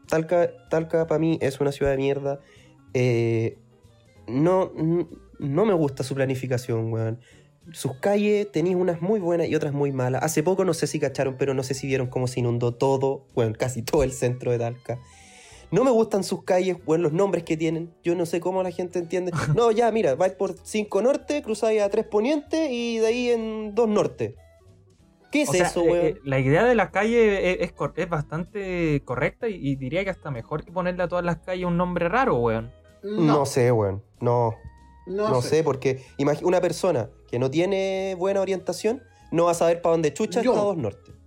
Talca, 0.07 0.51
Talca 0.69 1.07
para 1.07 1.19
mí 1.19 1.38
es 1.41 1.60
una 1.60 1.72
ciudad 1.72 1.91
de 1.91 1.97
mierda. 1.97 2.39
Eh, 2.93 3.57
no, 4.27 4.72
no 5.39 5.65
me 5.65 5.73
gusta 5.73 6.03
su 6.03 6.15
planificación, 6.15 6.91
weón. 6.91 7.19
Sus 7.72 7.95
calles 7.95 8.51
tenéis 8.51 8.76
unas 8.76 9.01
muy 9.01 9.22
buenas 9.22 9.47
y 9.47 9.55
otras 9.55 9.73
muy 9.73 9.91
malas. 9.91 10.22
Hace 10.23 10.43
poco 10.43 10.65
no 10.65 10.73
sé 10.73 10.85
si 10.85 10.99
cacharon, 10.99 11.35
pero 11.38 11.53
no 11.53 11.64
sé 11.64 11.73
si 11.73 11.88
vieron 11.88 12.07
cómo 12.07 12.27
se 12.27 12.41
inundó 12.41 12.73
todo, 12.73 13.26
bueno, 13.34 13.53
casi 13.57 13.81
todo 13.81 14.03
el 14.03 14.11
centro 14.11 14.51
de 14.51 14.60
Talca. 14.60 14.99
No 15.73 15.83
me 15.83 15.89
gustan 15.89 16.23
sus 16.23 16.43
calles, 16.43 16.77
bueno, 16.85 17.05
los 17.05 17.13
nombres 17.13 17.43
que 17.45 17.57
tienen. 17.57 17.91
Yo 18.03 18.13
no 18.13 18.27
sé 18.27 18.39
cómo 18.39 18.61
la 18.61 18.69
gente 18.69 18.99
entiende. 18.99 19.31
No, 19.55 19.71
ya, 19.71 19.91
mira, 19.91 20.13
vais 20.13 20.33
por 20.33 20.55
5 20.61 21.01
norte, 21.01 21.41
cruzáis 21.41 21.81
a 21.81 21.89
3 21.89 22.05
poniente 22.05 22.71
y 22.71 22.99
de 22.99 23.07
ahí 23.07 23.29
en 23.31 23.73
2 23.73 23.89
norte. 23.89 24.35
¿Qué 25.31 25.41
es 25.41 25.49
O 25.49 25.53
sea, 25.53 25.65
eso, 25.65 25.81
eh, 25.81 25.91
weón? 25.91 26.05
eh, 26.05 26.15
la 26.23 26.39
idea 26.39 26.63
de 26.63 26.75
la 26.75 26.91
calle 26.91 27.63
es, 27.63 27.73
es 27.95 28.09
bastante 28.09 29.01
correcta 29.03 29.49
y, 29.49 29.55
y 29.55 29.75
diría 29.75 30.03
que 30.03 30.11
hasta 30.11 30.29
mejor 30.29 30.63
que 30.63 30.71
ponerle 30.71 31.01
a 31.01 31.07
todas 31.07 31.25
las 31.25 31.37
calles 31.37 31.65
un 31.65 31.75
nombre 31.75 32.07
raro, 32.07 32.35
weón. 32.35 32.71
no. 33.01 33.43
sé, 33.47 33.71
weón. 33.71 34.03
No, 34.21 34.53
no, 35.07 35.29
no, 35.29 35.41
sé. 35.41 35.49
sé, 35.49 35.63
porque 35.63 36.03
una 36.43 36.61
persona 36.61 37.09
que 37.31 37.39
no 37.39 37.49
tiene 37.49 38.15
buena 38.19 38.41
orientación 38.41 39.01
no 39.31 39.45
va 39.45 39.51
a 39.51 39.55
saber 39.55 39.81
para 39.81 39.93
dónde 39.93 40.13
chucha 40.13 40.43
Yo. 40.43 40.51
está 40.51 40.63
2 40.65 40.77
norte. 40.77 41.22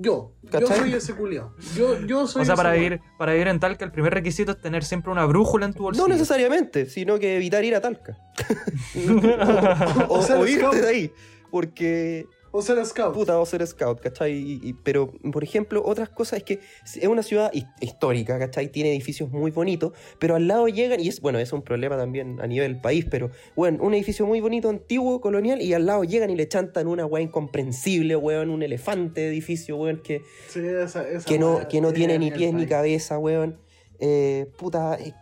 Yo, 0.00 0.32
yo 0.44 0.66
soy 0.68 0.94
ese 0.94 1.14
culiao. 1.14 1.54
Yo, 1.74 1.98
yo 2.06 2.28
soy 2.28 2.42
O 2.42 2.44
sea, 2.44 2.54
ese 2.54 2.62
para 2.62 2.72
vivir, 2.74 3.00
para 3.18 3.32
vivir 3.32 3.48
en 3.48 3.58
Talca 3.58 3.84
el 3.84 3.90
primer 3.90 4.14
requisito 4.14 4.52
es 4.52 4.60
tener 4.60 4.84
siempre 4.84 5.10
una 5.10 5.26
brújula 5.26 5.66
en 5.66 5.72
tu 5.74 5.82
bolsillo. 5.82 6.06
No 6.06 6.14
necesariamente, 6.14 6.86
sino 6.86 7.18
que 7.18 7.34
evitar 7.36 7.64
ir 7.64 7.74
a 7.74 7.80
Talca. 7.80 8.16
o, 10.08 10.14
O 10.14 10.38
o 10.38 10.46
irte 10.46 10.60
scout. 10.60 10.74
de 10.76 10.88
ahí. 10.88 11.12
Porque 11.50 12.26
O 12.50 12.62
ser 12.62 12.84
scout. 12.86 13.14
puta, 13.14 13.38
o 13.38 13.44
ser 13.46 13.66
scout, 13.66 14.00
¿cachai? 14.00 14.32
Y- 14.32 14.60
y- 14.62 14.72
pero, 14.72 15.12
por 15.32 15.44
ejemplo, 15.44 15.82
otras 15.84 16.08
cosas 16.08 16.38
es 16.38 16.44
que 16.44 16.60
es 16.96 17.06
una 17.06 17.22
ciudad 17.22 17.50
his- 17.52 17.66
histórica, 17.80 18.38
¿cachai? 18.38 18.68
Tiene 18.72 18.90
edificios 18.92 19.30
muy 19.30 19.50
bonitos, 19.50 19.92
pero 20.18 20.34
al 20.34 20.48
lado 20.48 20.66
llegan, 20.68 20.98
y 21.00 21.08
es, 21.08 21.20
bueno, 21.20 21.38
es 21.38 21.52
un 21.52 21.62
problema 21.62 21.96
también 21.96 22.40
a 22.40 22.46
nivel 22.46 22.80
país, 22.80 23.04
pero, 23.10 23.30
bueno, 23.54 23.82
un 23.82 23.92
edificio 23.94 24.26
muy 24.26 24.40
bonito, 24.40 24.68
antiguo, 24.70 25.20
colonial, 25.20 25.60
y 25.60 25.74
al 25.74 25.84
lado 25.86 26.04
llegan 26.04 26.30
y 26.30 26.36
le 26.36 26.48
chantan 26.48 26.86
una 26.86 27.04
weá 27.04 27.22
incomprensible, 27.22 28.16
weón, 28.16 28.50
un 28.50 28.62
elefante 28.62 29.20
de 29.20 29.28
edificio, 29.28 29.76
weón, 29.76 30.00
que, 30.02 30.22
Sí, 30.48 30.60
esa- 30.60 31.06
esa 31.08 31.26
que 31.28 31.38
no, 31.38 31.68
que 31.68 31.80
no 31.80 31.92
tiene 31.92 32.18
ni 32.18 32.30
pies 32.30 32.54
ni 32.54 32.66
cabeza, 32.66 33.18
weón. 33.18 33.58
Eh, 34.00 34.50
puta, 34.56 34.96
eh, 34.98 35.12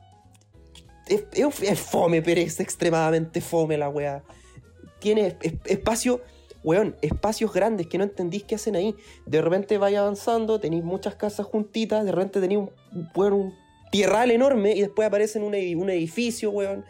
es, 1.09 1.25
es- 1.33 1.63
es 1.63 1.81
fome, 1.81 2.23
pero 2.23 2.41
es 2.41 2.61
extremadamente 2.61 3.41
fome 3.41 3.77
la 3.79 3.89
weá. 3.89 4.23
Tiene 5.01 5.27
es- 5.29 5.37
es- 5.43 5.55
espacio, 5.67 6.21
weón, 6.67 6.97
espacios 7.01 7.53
grandes 7.55 7.87
que 7.87 7.97
no 7.97 8.03
entendís 8.03 8.43
qué 8.43 8.57
hacen 8.57 8.75
ahí. 8.75 8.97
De 9.25 9.41
repente 9.41 9.79
vais 9.79 9.97
avanzando, 9.97 10.59
tenéis 10.59 10.83
muchas 10.83 11.15
casas 11.15 11.47
juntitas, 11.47 12.05
de 12.05 12.11
repente 12.11 12.41
tenéis 12.41 12.61
un, 12.61 13.33
un 13.33 13.55
tierral 13.93 14.33
enorme 14.33 14.73
y 14.73 14.81
después 14.81 15.07
aparece 15.07 15.39
un, 15.39 15.55
un 15.55 15.91
edificio, 15.91 16.51
weón. 16.51 16.85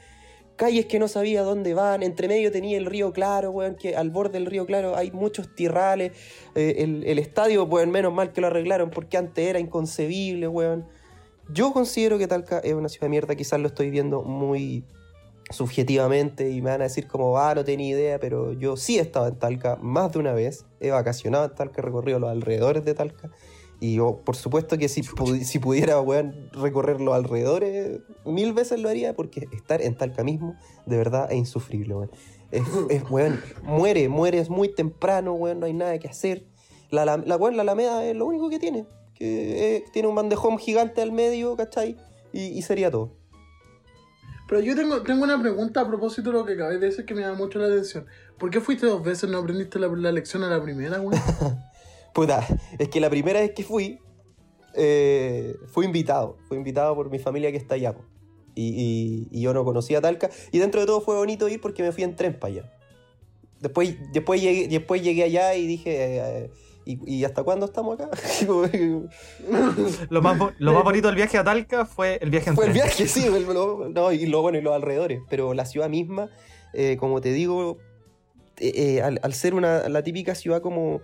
Calles 0.57 0.87
que 0.87 0.99
no 0.99 1.09
sabía 1.09 1.43
dónde 1.43 1.75
van, 1.75 2.03
entre 2.03 2.27
medio 2.27 2.51
tenía 2.51 2.79
el 2.79 2.87
río 2.87 3.13
Claro, 3.13 3.51
weón, 3.51 3.75
que 3.75 3.95
al 3.95 4.09
borde 4.09 4.39
del 4.39 4.47
río 4.47 4.65
Claro 4.65 4.97
hay 4.97 5.11
muchos 5.11 5.55
tierrales. 5.55 6.13
Eh, 6.55 6.77
el, 6.79 7.05
el 7.05 7.19
estadio, 7.19 7.65
weón, 7.65 7.91
menos 7.91 8.15
mal 8.15 8.33
que 8.33 8.41
lo 8.41 8.47
arreglaron 8.47 8.89
porque 8.89 9.19
antes 9.19 9.47
era 9.47 9.59
inconcebible, 9.59 10.49
weón. 10.49 10.87
Yo 11.51 11.75
considero 11.75 12.17
que 12.17 12.27
Talca 12.27 12.61
es 12.61 12.73
una 12.73 12.89
ciudad 12.89 13.03
de 13.03 13.11
mierda, 13.11 13.35
quizás 13.35 13.61
lo 13.61 13.69
estoy 13.69 13.91
viendo 13.91 14.23
muy 14.23 14.85
subjetivamente 15.51 16.51
y 16.51 16.61
me 16.61 16.71
van 16.71 16.81
a 16.81 16.85
decir 16.85 17.07
como, 17.07 17.39
ah, 17.39 17.55
no 17.55 17.65
tenía 17.65 17.89
idea, 17.89 18.19
pero 18.19 18.53
yo 18.53 18.77
sí 18.77 18.99
he 18.99 19.01
estado 19.01 19.29
en 19.29 19.39
Talca 19.39 19.77
más 19.81 20.13
de 20.13 20.19
una 20.19 20.33
vez, 20.33 20.67
he 20.81 20.91
vacacionado 20.91 21.45
en 21.45 21.55
Talca, 21.55 21.81
he 21.81 21.85
recorrido 21.85 22.19
los 22.19 22.31
alrededores 22.31 22.85
de 22.85 22.95
Talca 22.95 23.31
y 23.79 23.95
yo, 23.95 24.23
por 24.25 24.37
supuesto 24.37 24.79
que 24.79 24.89
si, 24.89 25.03
si 25.45 25.59
pudiera, 25.59 26.01
weón, 26.01 26.49
recorrer 26.53 27.01
los 27.01 27.15
alrededores, 27.15 28.01
mil 28.25 28.55
veces 28.55 28.81
lo 28.81 28.89
haría 28.89 29.15
porque 29.15 29.49
estar 29.53 29.83
en 29.83 29.97
Talca 29.97 30.25
mismo, 30.25 30.57
de 30.87 30.97
verdad, 30.97 31.31
es 31.31 31.37
insufrible, 31.37 31.95
weón. 31.95 32.11
Es, 32.51 32.63
es, 32.91 33.11
weón, 33.11 33.41
muere, 33.63 34.09
muere, 34.09 34.39
es 34.39 34.49
muy 34.49 34.69
temprano, 34.75 35.35
weón, 35.35 35.61
no 35.61 35.67
hay 35.67 35.75
nada 35.75 35.99
que 35.99 36.09
hacer. 36.09 36.47
La, 36.91 37.05
la, 37.05 37.19
la, 37.19 37.37
weón, 37.37 37.57
la 37.57 37.63
Alameda 37.63 38.05
es 38.07 38.17
lo 38.17 38.27
único 38.27 38.49
que 38.49 38.59
tiene, 38.59 38.87
que 39.15 39.77
eh, 39.77 39.85
tiene 39.93 40.09
un 40.09 40.15
bandejón 40.15 40.57
gigante 40.59 41.03
al 41.03 41.13
medio, 41.13 41.55
¿cachai? 41.57 41.97
Y, 42.33 42.45
y 42.45 42.63
sería 42.63 42.91
todo. 42.91 43.13
Pero 44.49 44.61
yo 44.61 44.77
tengo, 44.77 45.03
tengo 45.03 45.25
una 45.25 45.41
pregunta 45.41 45.81
a 45.81 45.87
propósito 45.87 46.31
de 46.31 46.39
lo 46.39 46.45
que 46.47 46.53
acabé 46.53 46.79
de 46.79 46.87
decir 46.87 47.05
que 47.05 47.15
me 47.15 47.23
llama 47.23 47.37
mucho 47.37 47.59
la 47.59 47.67
atención. 47.67 48.07
¿Por 48.39 48.51
qué 48.51 48.61
fuiste 48.61 48.87
dos 48.87 49.03
veces 49.03 49.29
no 49.29 49.39
aprendiste 49.39 49.79
la, 49.79 49.89
lección 50.13 50.45
a 50.45 50.49
la 50.49 50.63
primera, 50.63 50.99
güey? 50.99 51.19
Puta, 52.15 52.47
es 52.79 52.89
que 52.89 53.01
la 53.01 53.11
primera 53.11 53.41
vez 53.41 53.51
que 53.53 53.65
fui, 53.65 53.99
eh, 54.75 55.57
fui 55.73 55.85
invitado. 55.87 56.39
Fui 56.49 56.57
invitado 56.57 56.95
por 56.95 57.11
mi 57.11 57.19
familia 57.19 57.51
que 57.51 57.57
está 57.59 57.75
allá. 57.75 57.95
Y, 58.55 58.69
y- 59.33 59.39
y 59.39 59.43
yo 59.43 59.53
no 59.53 59.65
conocía 59.65 60.01
Talca. 60.01 60.31
Y 60.53 60.59
dentro 60.59 60.81
de 60.81 60.87
todo 60.87 61.01
fue 61.01 61.17
bonito 61.17 61.49
ir 61.49 61.61
porque 61.61 61.83
me 61.83 61.93
fui 61.93 62.05
en 62.05 62.15
tren 62.15 62.39
para 62.39 62.53
allá. 62.55 62.73
Después, 63.61 63.97
después, 64.13 64.41
llegué, 64.41 64.69
después 64.69 65.03
llegué 65.03 65.25
allá 65.25 65.55
y 65.57 65.67
dije, 65.67 66.19
eh, 66.19 66.51
¿y, 66.87 66.99
y 67.19 67.25
hasta 67.25 67.43
cuándo 67.43 67.67
estamos 67.67 68.01
acá? 68.01 68.09
Lo 70.09 70.23
más, 70.23 70.39
lo 70.59 70.73
más 70.73 70.85
bonito 70.85 71.09
del 71.09 71.17
viaje 71.17 71.37
a 71.37 71.45
Talca 71.45 71.85
fue 71.85 72.19
el 72.23 72.31
viaje 72.31 72.51
en 72.51 72.57
Fue 72.57 72.67
el 72.67 72.73
viaje, 72.73 73.07
sí, 73.07 73.27
el- 73.27 73.45
lo- 73.45 73.89
no, 73.91 74.13
y 74.13 74.25
lo 74.27 74.41
bueno 74.41 74.57
y 74.59 74.63
los 74.63 74.75
alrededores. 74.75 75.21
Pero 75.29 75.53
la 75.53 75.67
ciudad 75.67 75.89
misma, 75.89 76.31
eh, 76.73 76.97
como 76.99 77.21
te 77.21 77.33
digo, 77.33 77.79
eh, 78.59 78.73
eh, 78.97 79.03
al, 79.03 79.21
al 79.23 79.35
ser 79.35 79.55
una, 79.55 79.89
la 79.89 80.03
típica 80.03 80.35
ciudad 80.35 80.63
como 80.63 81.01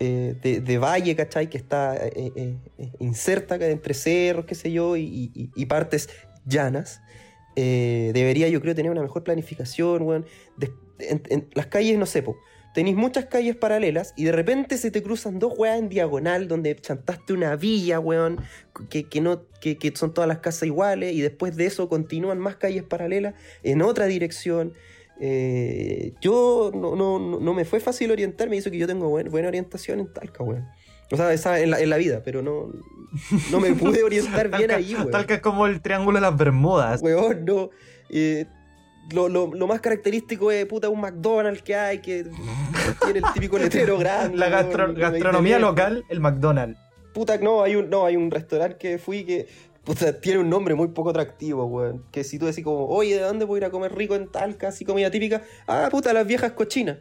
eh, 0.00 0.34
de, 0.42 0.60
de 0.60 0.78
valle, 0.78 1.14
¿cachai? 1.14 1.48
Que 1.50 1.58
está 1.58 1.96
inserta 2.98 3.54
entre 3.56 3.94
cerros, 3.94 4.44
qué 4.46 4.54
sé 4.54 4.72
yo, 4.72 4.96
y, 4.96 5.30
y- 5.34 5.50
y 5.54 5.66
partes 5.66 6.08
llanas. 6.46 7.00
debería, 7.56 8.48
yo 8.48 8.60
creo, 8.60 8.74
tener 8.74 8.90
una 8.90 9.02
mejor 9.02 9.24
planificación, 9.24 10.24
en- 11.00 11.22
en 11.28 11.48
las 11.54 11.66
calles, 11.66 11.98
no 11.98 12.06
sé, 12.06 12.22
po. 12.22 12.36
Tenéis 12.74 12.96
muchas 12.96 13.24
calles 13.26 13.56
paralelas 13.56 14.12
y 14.16 14.24
de 14.24 14.32
repente 14.32 14.76
se 14.78 14.90
te 14.90 15.02
cruzan 15.02 15.38
dos 15.38 15.54
weas 15.56 15.78
en 15.78 15.88
diagonal 15.88 16.46
donde 16.48 16.76
chantaste 16.76 17.32
una 17.32 17.56
villa, 17.56 17.98
weón, 17.98 18.40
que, 18.90 19.04
que 19.08 19.20
no, 19.20 19.42
que, 19.60 19.78
que 19.78 19.92
son 19.96 20.14
todas 20.14 20.28
las 20.28 20.38
casas 20.38 20.64
iguales 20.64 21.14
y 21.14 21.20
después 21.20 21.56
de 21.56 21.66
eso 21.66 21.88
continúan 21.88 22.38
más 22.38 22.56
calles 22.56 22.84
paralelas 22.84 23.34
en 23.62 23.82
otra 23.82 24.06
dirección. 24.06 24.74
Eh, 25.20 26.14
yo 26.20 26.70
no, 26.74 26.94
no, 26.94 27.18
no- 27.18 27.54
me 27.54 27.64
fue 27.64 27.80
fácil 27.80 28.10
orientarme 28.12 28.56
y 28.56 28.58
eso 28.60 28.70
que 28.70 28.78
yo 28.78 28.86
tengo 28.86 29.08
buen- 29.08 29.28
buena 29.30 29.48
orientación 29.48 29.98
en 30.00 30.12
Talca, 30.12 30.44
weón. 30.44 30.66
O 31.10 31.16
sea, 31.16 31.32
esa 31.32 31.58
en 31.60 31.70
la, 31.70 31.80
en 31.80 31.88
la 31.90 31.96
vida, 31.96 32.22
pero 32.22 32.42
no, 32.42 32.70
no 33.50 33.60
me 33.60 33.72
pude 33.72 34.02
orientar 34.04 34.48
bien 34.56 34.68
Talca, 34.68 34.76
ahí, 34.76 34.94
weón. 34.94 35.10
Talca 35.10 35.34
es 35.34 35.40
como 35.40 35.66
el 35.66 35.80
triángulo 35.80 36.18
de 36.18 36.20
las 36.22 36.36
Bermudas. 36.36 37.00
Weón, 37.02 37.44
no. 37.44 37.70
Eh, 38.10 38.46
lo, 39.12 39.28
lo- 39.28 39.52
lo 39.54 39.66
más 39.66 39.80
característico 39.80 40.50
es 40.50 40.66
puta 40.66 40.88
un 40.88 41.00
McDonald's 41.00 41.62
que 41.62 41.74
hay, 41.74 41.98
que 42.00 42.24
tiene 43.04 43.18
el 43.20 43.24
típico 43.34 43.58
letrero 43.58 43.98
grande. 43.98 44.36
La 44.36 44.48
weón, 44.48 44.68
gastro- 44.68 44.94
gastronomía 44.94 45.58
local, 45.58 46.04
el 46.08 46.20
McDonald's. 46.20 46.78
Puta, 47.14 47.36
no, 47.38 47.62
hay 47.62 47.74
un, 47.76 47.88
no, 47.90 48.04
hay 48.06 48.16
un 48.16 48.30
restaurante 48.30 48.76
que 48.78 48.98
fui 48.98 49.24
que 49.24 49.48
puta, 49.82 50.20
tiene 50.20 50.38
un 50.40 50.50
nombre 50.50 50.74
muy 50.74 50.88
poco 50.88 51.10
atractivo, 51.10 51.64
weón. 51.64 52.04
Que 52.12 52.22
si 52.22 52.38
tú 52.38 52.46
decís 52.46 52.62
como, 52.62 52.86
oye, 52.86 53.14
¿de 53.16 53.22
dónde 53.22 53.46
puedo 53.46 53.56
ir 53.58 53.64
a 53.64 53.70
comer 53.70 53.94
rico 53.94 54.14
en 54.14 54.28
Talca? 54.30 54.68
Así 54.68 54.84
comida 54.84 55.10
típica. 55.10 55.42
Ah, 55.66 55.88
puta, 55.90 56.12
las 56.12 56.26
viejas 56.26 56.52
cochinas. 56.52 56.98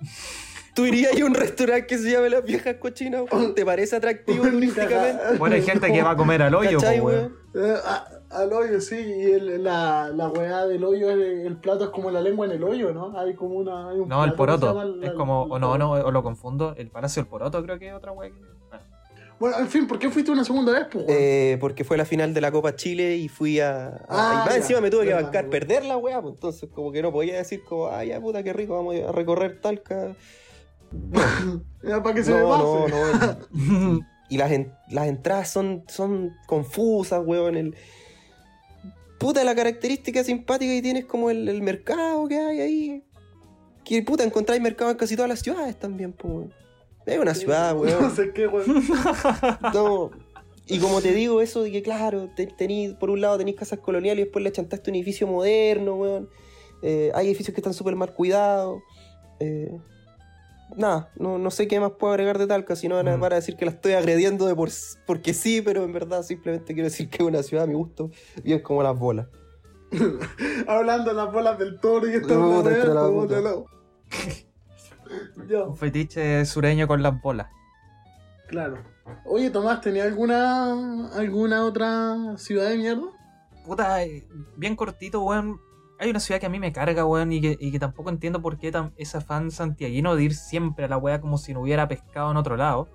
¿Tú 0.74 0.86
irías 0.86 1.20
a 1.20 1.24
un 1.24 1.34
restaurante 1.34 1.86
que 1.86 1.98
se 1.98 2.12
llame 2.12 2.30
Las 2.30 2.44
Viejas 2.44 2.76
Cochinas? 2.76 3.22
weón? 3.30 3.54
¿Te 3.54 3.64
parece 3.64 3.96
atractivo 3.96 4.44
turísticamente? 4.50 5.36
Bueno, 5.36 5.56
hay 5.56 5.62
gente 5.62 5.92
que 5.92 6.02
va 6.02 6.12
a 6.12 6.16
comer 6.16 6.42
al 6.42 6.54
hoyo, 6.54 6.78
¿Cachai, 6.78 7.00
po, 7.00 7.06
weón. 7.06 7.34
Al 8.30 8.52
hoyo, 8.52 8.80
sí, 8.80 8.94
y 8.96 9.24
el- 9.32 9.64
la, 9.64 10.08
la 10.14 10.28
weá 10.28 10.64
del 10.66 10.84
hoyo, 10.84 11.10
el, 11.10 11.20
el 11.46 11.56
plato 11.56 11.84
es 11.84 11.90
como 11.90 12.10
la 12.10 12.20
lengua 12.20 12.46
en 12.46 12.52
el 12.52 12.62
hoyo, 12.62 12.92
¿no? 12.92 13.18
Hay 13.18 13.34
como 13.34 13.56
una. 13.56 13.88
hay 13.90 13.98
un 13.98 14.08
No, 14.08 14.24
el 14.24 14.34
poroto. 14.34 15.00
Es 15.02 15.10
como, 15.12 15.42
o 15.42 15.58
no, 15.58 15.76
no, 15.76 15.92
o 15.92 16.10
lo 16.12 16.22
confundo. 16.22 16.74
El 16.76 16.90
Palacio 16.90 17.22
del 17.22 17.28
Poroto 17.30 17.62
creo 17.64 17.78
que 17.78 17.88
es 17.88 17.94
otra 17.94 18.12
que- 18.12 18.16
bueno. 18.16 18.36
Bueno, 19.40 19.58
en 19.58 19.68
fin, 19.68 19.86
¿por 19.88 19.98
qué 19.98 20.10
fuiste 20.10 20.30
una 20.30 20.44
segunda 20.44 20.70
vez, 20.72 20.86
pues? 20.92 21.06
Eh, 21.08 21.56
porque 21.60 21.82
fue 21.82 21.96
la 21.96 22.04
final 22.04 22.34
de 22.34 22.42
la 22.42 22.52
Copa 22.52 22.76
Chile 22.76 23.16
y 23.16 23.28
fui 23.28 23.58
a. 23.58 23.86
a- 23.88 23.98
Ah, 24.08 24.32
y 24.32 24.36
más 24.36 24.48
ya, 24.50 24.56
encima 24.58 24.80
me 24.82 24.90
tuve 24.90 25.06
que 25.06 25.14
bancar 25.14 25.48
perder 25.48 25.84
la 25.86 25.96
weá, 25.96 26.20
pues 26.20 26.34
entonces 26.34 26.68
como 26.74 26.92
que 26.92 27.00
no 27.02 27.10
podía 27.10 27.36
decir 27.38 27.64
como, 27.64 27.86
ah, 27.86 28.04
ya 28.04 28.20
puta, 28.20 28.42
qué 28.42 28.52
rico, 28.52 28.74
vamos 28.76 28.94
a 28.96 29.10
recorrer 29.12 29.58
Talca. 29.60 30.14
Ya, 31.82 32.02
para 32.02 32.14
que 32.14 32.22
se 32.22 32.32
me 32.34 32.40
No, 32.40 32.48
pase. 32.50 32.62
no, 32.64 32.88
no. 33.54 33.98
Y, 33.98 34.00
y 34.34 34.36
las, 34.38 34.52
en- 34.52 34.72
las 34.90 35.06
entradas 35.08 35.48
son, 35.50 35.84
son 35.88 36.36
confusas, 36.46 37.22
weón. 37.24 37.56
El... 37.56 37.74
Puta, 39.20 39.44
la 39.44 39.54
característica 39.54 40.24
simpática 40.24 40.72
que 40.72 40.82
tienes 40.82 41.04
como 41.04 41.30
el, 41.30 41.48
el 41.48 41.60
mercado 41.62 42.26
que 42.26 42.38
hay 42.38 42.60
ahí. 42.60 43.04
Que 43.84 44.02
puta, 44.02 44.24
encontráis 44.24 44.60
mercado 44.62 44.90
en 44.90 44.96
casi 44.96 45.14
todas 45.14 45.28
las 45.28 45.40
ciudades 45.40 45.78
también, 45.78 46.12
pues. 46.12 46.32
weón. 46.34 46.54
Es 47.06 47.18
una 47.18 47.34
ciudad, 47.34 47.76
weón. 47.76 48.02
No 48.02 48.10
sé 48.10 48.32
qué, 48.32 48.46
weón. 48.46 48.82
No. 49.74 50.10
Y 50.66 50.78
como 50.78 51.00
te 51.02 51.12
digo, 51.12 51.40
eso 51.42 51.62
de 51.62 51.70
que, 51.70 51.82
claro, 51.82 52.30
te- 52.34 52.48
tení- 52.48 52.96
por 52.98 53.10
un 53.10 53.20
lado 53.20 53.36
tenéis 53.36 53.56
casas 53.58 53.80
coloniales 53.80 54.22
y 54.22 54.24
después 54.24 54.42
le 54.42 54.52
chantaste 54.52 54.90
un 54.90 54.96
edificio 54.96 55.26
moderno, 55.26 55.96
weón. 55.96 56.28
Eh, 56.82 57.10
hay 57.14 57.26
edificios 57.26 57.54
que 57.54 57.60
están 57.60 57.74
súper 57.74 57.96
mal 57.96 58.14
cuidados. 58.14 58.80
Eh, 59.38 59.70
nada, 60.76 61.10
no, 61.16 61.38
no 61.38 61.50
sé 61.50 61.68
qué 61.68 61.80
más 61.80 61.92
puedo 61.98 62.12
agregar 62.12 62.38
de 62.38 62.46
Talca, 62.46 62.76
si 62.76 62.88
no 62.88 62.96
van 62.96 63.08
a, 63.08 63.16
Mm. 63.16 63.20
van 63.20 63.32
a 63.32 63.36
decir 63.36 63.56
que 63.56 63.64
la 63.64 63.70
estoy 63.72 63.92
agrediendo 63.92 64.46
de 64.46 64.54
por, 64.54 64.70
porque 65.06 65.34
sí, 65.34 65.62
pero 65.62 65.84
en 65.84 65.92
verdad 65.92 66.22
simplemente 66.22 66.74
quiero 66.74 66.88
decir 66.88 67.08
que 67.10 67.18
es 67.22 67.28
una 67.28 67.42
ciudad 67.42 67.64
a 67.64 67.66
mi 67.66 67.74
gusto, 67.74 68.10
bien 68.44 68.60
como 68.62 68.82
las 68.82 68.98
bolas. 68.98 69.28
Hablando 70.68 71.10
de 71.10 71.16
las 71.16 71.32
bolas 71.32 71.58
del 71.58 71.80
toro 71.80 72.06
y 72.08 72.14
esta 72.14 72.28
Puta, 72.28 72.38
weá, 72.38 72.58
entre 72.58 72.94
la 72.94 73.08
puta. 73.08 73.40
de 75.46 75.62
Un 75.62 75.76
fetiche 75.76 76.44
sureño 76.46 76.86
con 76.86 77.02
las 77.02 77.20
bolas. 77.20 77.48
claro. 78.48 78.78
Oye, 79.24 79.50
Tomás, 79.50 79.80
¿tenía 79.80 80.04
alguna 80.04 81.08
alguna 81.16 81.64
otra 81.64 82.36
ciudad 82.36 82.68
de 82.68 82.76
mierda? 82.76 83.02
Puta, 83.66 84.04
eh, 84.04 84.24
bien 84.56 84.76
cortito, 84.76 85.22
weón. 85.22 85.58
Hay 86.00 86.08
una 86.10 86.18
ciudad 86.18 86.40
que 86.40 86.46
a 86.46 86.48
mí 86.48 86.58
me 86.58 86.72
carga, 86.72 87.04
weón, 87.04 87.30
y 87.30 87.40
que, 87.42 87.56
y 87.60 87.70
que 87.70 87.78
tampoco 87.78 88.08
entiendo 88.08 88.40
por 88.40 88.58
qué 88.58 88.72
tan, 88.72 88.92
ese 88.96 89.18
afán 89.18 89.50
santiaguino 89.50 90.16
de 90.16 90.24
ir 90.24 90.34
siempre 90.34 90.86
a 90.86 90.88
la 90.88 90.96
weá 90.96 91.20
como 91.20 91.36
si 91.36 91.52
no 91.52 91.60
hubiera 91.60 91.86
pescado 91.88 92.30
en 92.30 92.38
otro 92.38 92.56
lado. 92.56 92.88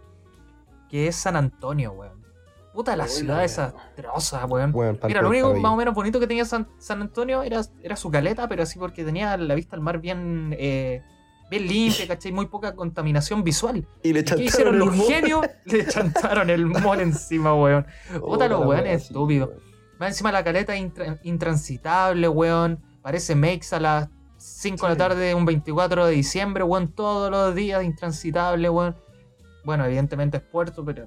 Que 0.90 1.08
es 1.08 1.16
San 1.16 1.36
Antonio, 1.36 1.92
weón. 1.92 2.26
Puta, 2.74 2.96
la 2.96 3.04
Uy, 3.06 3.10
ciudad 3.10 3.36
la 3.38 3.42
desastrosa, 3.44 4.46
weón. 4.48 4.74
Mira, 5.08 5.22
lo 5.22 5.30
único 5.30 5.54
más 5.56 5.72
o 5.72 5.76
menos 5.76 5.94
bonito 5.94 6.20
que 6.20 6.28
tenía 6.28 6.46
San, 6.46 6.68
San 6.78 7.02
Antonio 7.02 7.44
era, 7.44 7.62
era 7.82 7.96
su 7.96 8.10
caleta, 8.12 8.50
pero 8.50 8.64
así 8.64 8.80
porque 8.80 9.04
tenía 9.06 9.38
la 9.38 9.56
vista 9.56 9.76
al 9.76 9.82
mar 9.82 10.00
bien, 10.00 10.56
eh, 10.58 11.02
bien 11.50 11.68
limpia, 11.68 12.08
¿cachai? 12.08 12.32
Muy 12.32 12.48
poca 12.48 12.76
contaminación 12.76 13.44
visual. 13.44 13.88
Y 14.04 14.14
le 14.14 14.22
¿Y 14.22 14.24
¿Qué 14.24 14.26
chantaron 14.26 14.46
hicieron 14.46 14.74
el 14.74 14.80
los 14.80 15.08
genios? 15.08 15.46
Le 15.66 15.88
chantaron 15.88 16.50
el 16.50 16.66
mall 16.66 17.02
encima, 17.02 17.56
weón. 17.56 17.86
Puta, 18.20 18.48
los 18.48 18.66
weones 18.66 19.04
estúpidos. 19.04 19.52
Más 20.00 20.10
encima 20.10 20.32
la 20.32 20.44
caleta 20.44 20.76
intra- 20.76 21.20
intransitable, 21.24 22.28
weón. 22.28 22.84
Parece 23.06 23.36
Makes 23.36 23.68
a 23.76 23.80
las 23.80 24.10
5 24.38 24.88
de 24.88 24.92
la 24.94 24.98
tarde, 24.98 25.36
un 25.36 25.46
24 25.46 26.08
de 26.08 26.14
diciembre, 26.14 26.64
weón. 26.64 26.88
Todos 26.92 27.30
los 27.30 27.54
días 27.54 27.84
intransitable, 27.84 28.68
weón. 28.68 28.96
Bueno, 29.64 29.86
evidentemente 29.86 30.38
es 30.38 30.44
puerto, 30.44 30.84
pero 30.84 31.06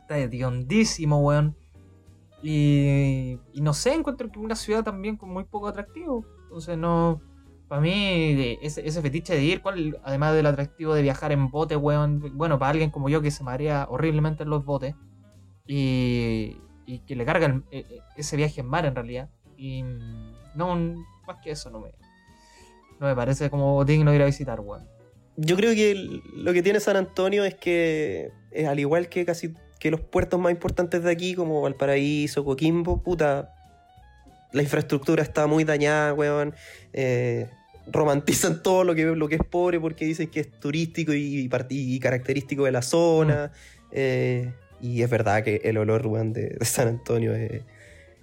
está 0.00 0.18
hediondísimo, 0.18 1.20
weón. 1.20 1.54
Y, 2.42 3.38
y 3.52 3.60
no 3.60 3.74
sé, 3.74 3.94
encuentro 3.94 4.28
que 4.28 4.40
una 4.40 4.56
ciudad 4.56 4.82
también 4.82 5.16
con 5.16 5.30
muy 5.32 5.44
poco 5.44 5.68
atractivo. 5.68 6.24
Entonces, 6.46 6.76
no. 6.76 7.20
Para 7.68 7.80
mí, 7.80 8.34
de- 8.34 8.58
ese, 8.62 8.84
ese 8.84 9.00
fetiche 9.00 9.32
de 9.36 9.44
ir, 9.44 9.62
¿cuál- 9.62 10.00
además 10.02 10.34
del 10.34 10.46
atractivo 10.46 10.94
de 10.94 11.02
viajar 11.02 11.30
en 11.30 11.48
bote, 11.48 11.76
weón. 11.76 12.36
Bueno, 12.36 12.58
para 12.58 12.72
alguien 12.72 12.90
como 12.90 13.08
yo 13.08 13.22
que 13.22 13.30
se 13.30 13.44
marea 13.44 13.86
horriblemente 13.88 14.42
en 14.42 14.50
los 14.50 14.64
botes. 14.64 14.96
Y, 15.64 16.56
y 16.86 16.98
que 17.06 17.14
le 17.14 17.24
cargan 17.24 17.64
eh, 17.70 17.86
eh, 17.88 18.00
ese 18.16 18.36
viaje 18.36 18.62
en 18.62 18.66
mar 18.66 18.84
en 18.84 18.96
realidad. 18.96 19.30
Y 19.56 19.84
mm, 19.84 20.32
no, 20.56 20.76
más 21.32 21.42
que 21.42 21.50
eso 21.52 21.70
no 21.70 21.80
me, 21.80 21.90
no 22.98 23.06
me 23.06 23.14
parece 23.14 23.50
como 23.50 23.84
digno 23.84 24.14
ir 24.14 24.22
a 24.22 24.26
visitar, 24.26 24.60
weón. 24.60 24.86
Yo 25.36 25.56
creo 25.56 25.74
que 25.74 25.94
lo 26.34 26.52
que 26.52 26.62
tiene 26.62 26.80
San 26.80 26.96
Antonio 26.96 27.44
es 27.44 27.54
que, 27.54 28.30
es 28.50 28.66
al 28.68 28.78
igual 28.78 29.08
que 29.08 29.24
casi 29.24 29.54
que 29.78 29.90
los 29.90 30.00
puertos 30.00 30.38
más 30.38 30.52
importantes 30.52 31.02
de 31.02 31.10
aquí, 31.10 31.34
como 31.34 31.62
Valparaíso, 31.62 32.44
Coquimbo, 32.44 33.02
puta, 33.02 33.54
la 34.52 34.62
infraestructura 34.62 35.22
está 35.22 35.46
muy 35.46 35.64
dañada, 35.64 36.12
weón. 36.12 36.54
Eh, 36.92 37.48
romantizan 37.86 38.62
todo 38.62 38.84
lo 38.84 38.94
que, 38.94 39.04
lo 39.04 39.28
que 39.28 39.36
es 39.36 39.42
pobre 39.48 39.80
porque 39.80 40.04
dicen 40.04 40.28
que 40.28 40.40
es 40.40 40.50
turístico 40.60 41.14
y, 41.14 41.48
part- 41.48 41.68
y 41.70 41.98
característico 42.00 42.64
de 42.64 42.72
la 42.72 42.82
zona. 42.82 43.52
Eh, 43.92 44.52
y 44.82 45.02
es 45.02 45.08
verdad 45.08 45.42
que 45.42 45.62
el 45.64 45.78
olor, 45.78 46.06
weón, 46.06 46.32
de, 46.34 46.50
de 46.58 46.64
San 46.66 46.88
Antonio 46.88 47.34
es, 47.34 47.62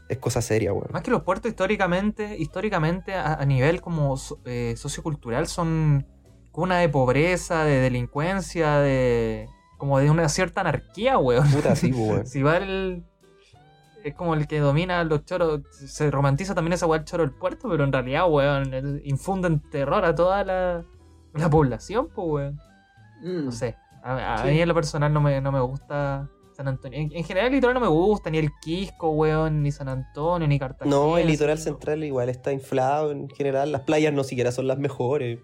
es 0.09 0.17
cosa 0.19 0.41
seria, 0.41 0.73
weón. 0.73 0.87
Más 0.91 1.01
que 1.03 1.11
los 1.11 1.23
puertos 1.23 1.49
históricamente, 1.49 2.37
históricamente 2.37 3.13
a, 3.15 3.33
a 3.35 3.45
nivel 3.45 3.81
como 3.81 4.15
eh, 4.45 4.73
sociocultural 4.77 5.47
son 5.47 6.05
cuna 6.51 6.79
de 6.79 6.89
pobreza, 6.89 7.63
de 7.63 7.79
delincuencia, 7.79 8.79
de 8.79 9.47
como 9.77 9.99
de 9.99 10.09
una 10.09 10.27
cierta 10.29 10.61
anarquía, 10.61 11.17
weón. 11.17 11.49
Puta, 11.51 11.75
sí, 11.75 11.91
weón. 11.95 12.25
Si 12.25 12.41
va 12.41 12.57
el. 12.57 13.03
Es 14.03 14.13
como 14.15 14.35
el 14.35 14.47
que 14.47 14.59
domina 14.59 15.03
los 15.03 15.25
choros. 15.25 15.61
Se 15.71 16.09
romantiza 16.09 16.55
también 16.55 16.73
esa 16.73 16.85
weá 16.87 16.99
del 16.99 17.05
choro 17.07 17.23
del 17.23 17.33
puerto, 17.33 17.67
pero 17.69 17.83
en 17.83 17.91
realidad, 17.91 18.29
weón, 18.29 19.01
infunden 19.03 19.59
terror 19.69 20.05
a 20.05 20.15
toda 20.15 20.43
la, 20.45 20.83
la 21.33 21.49
población, 21.49 22.07
pues, 22.15 22.27
weón. 22.27 22.59
Mm. 23.21 23.45
No 23.45 23.51
sé. 23.51 23.75
A, 24.03 24.35
a 24.35 24.37
Sí. 24.43 24.47
mí 24.49 24.61
en 24.61 24.67
lo 24.69 24.73
personal 24.75 25.11
no 25.11 25.19
me, 25.19 25.41
no 25.41 25.51
me 25.51 25.59
gusta 25.59 26.29
San 26.57 26.67
Antonio. 26.67 26.99
En, 26.99 27.15
en 27.15 27.23
general 27.23 27.47
el 27.47 27.53
litoral 27.53 27.75
no 27.75 27.79
me 27.81 27.87
gusta, 27.87 28.29
ni 28.31 28.39
el 28.39 28.49
Quisco, 28.61 29.11
weón, 29.11 29.61
ni 29.63 29.71
San 29.71 29.87
Antonio, 29.87 30.47
ni 30.47 30.57
Cartagena. 30.59 30.93
No, 30.95 31.17
el 31.17 31.27
litoral 31.27 31.59
central 31.59 32.03
igual 32.03 32.29
está 32.29 32.51
inflado 32.51 33.11
en 33.11 33.29
general. 33.29 33.71
Las 33.71 33.81
playas 33.81 34.11
no 34.13 34.23
siquiera 34.23 34.51
son 34.51 34.67
las 34.67 34.79
mejores. 34.79 35.39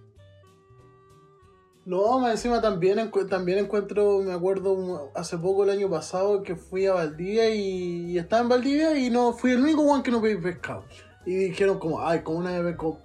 No, 1.86 2.20
más 2.20 2.32
encima 2.32 2.62
también, 2.62 2.98
encu- 2.98 3.28
también 3.28 3.60
encuentro, 3.60 4.20
me 4.22 4.32
acuerdo 4.34 5.12
hace 5.16 5.38
poco 5.38 5.66
el 5.66 5.70
año 5.70 5.90
pasado 5.90 6.42
que 6.42 6.56
fui 6.56 6.86
a 6.86 6.94
Valdivia 6.94 7.54
y, 7.54 8.12
y 8.12 8.18
estaba 8.18 8.42
en 8.42 8.50
Valdivia 8.50 8.98
y 8.98 9.10
no 9.10 9.34
fui 9.34 9.52
el 9.52 9.60
único 9.62 9.82
one 9.82 10.02
que 10.02 10.10
no 10.12 10.22
pedí 10.22 10.38
pescado. 10.42 10.86
Y 11.26 11.36
dijeron 11.36 11.80
como, 11.80 12.00
ay, 12.02 12.22
¿cómo 12.24 12.40
una 12.40 12.58
vez 12.62 12.76
co- 12.78 13.00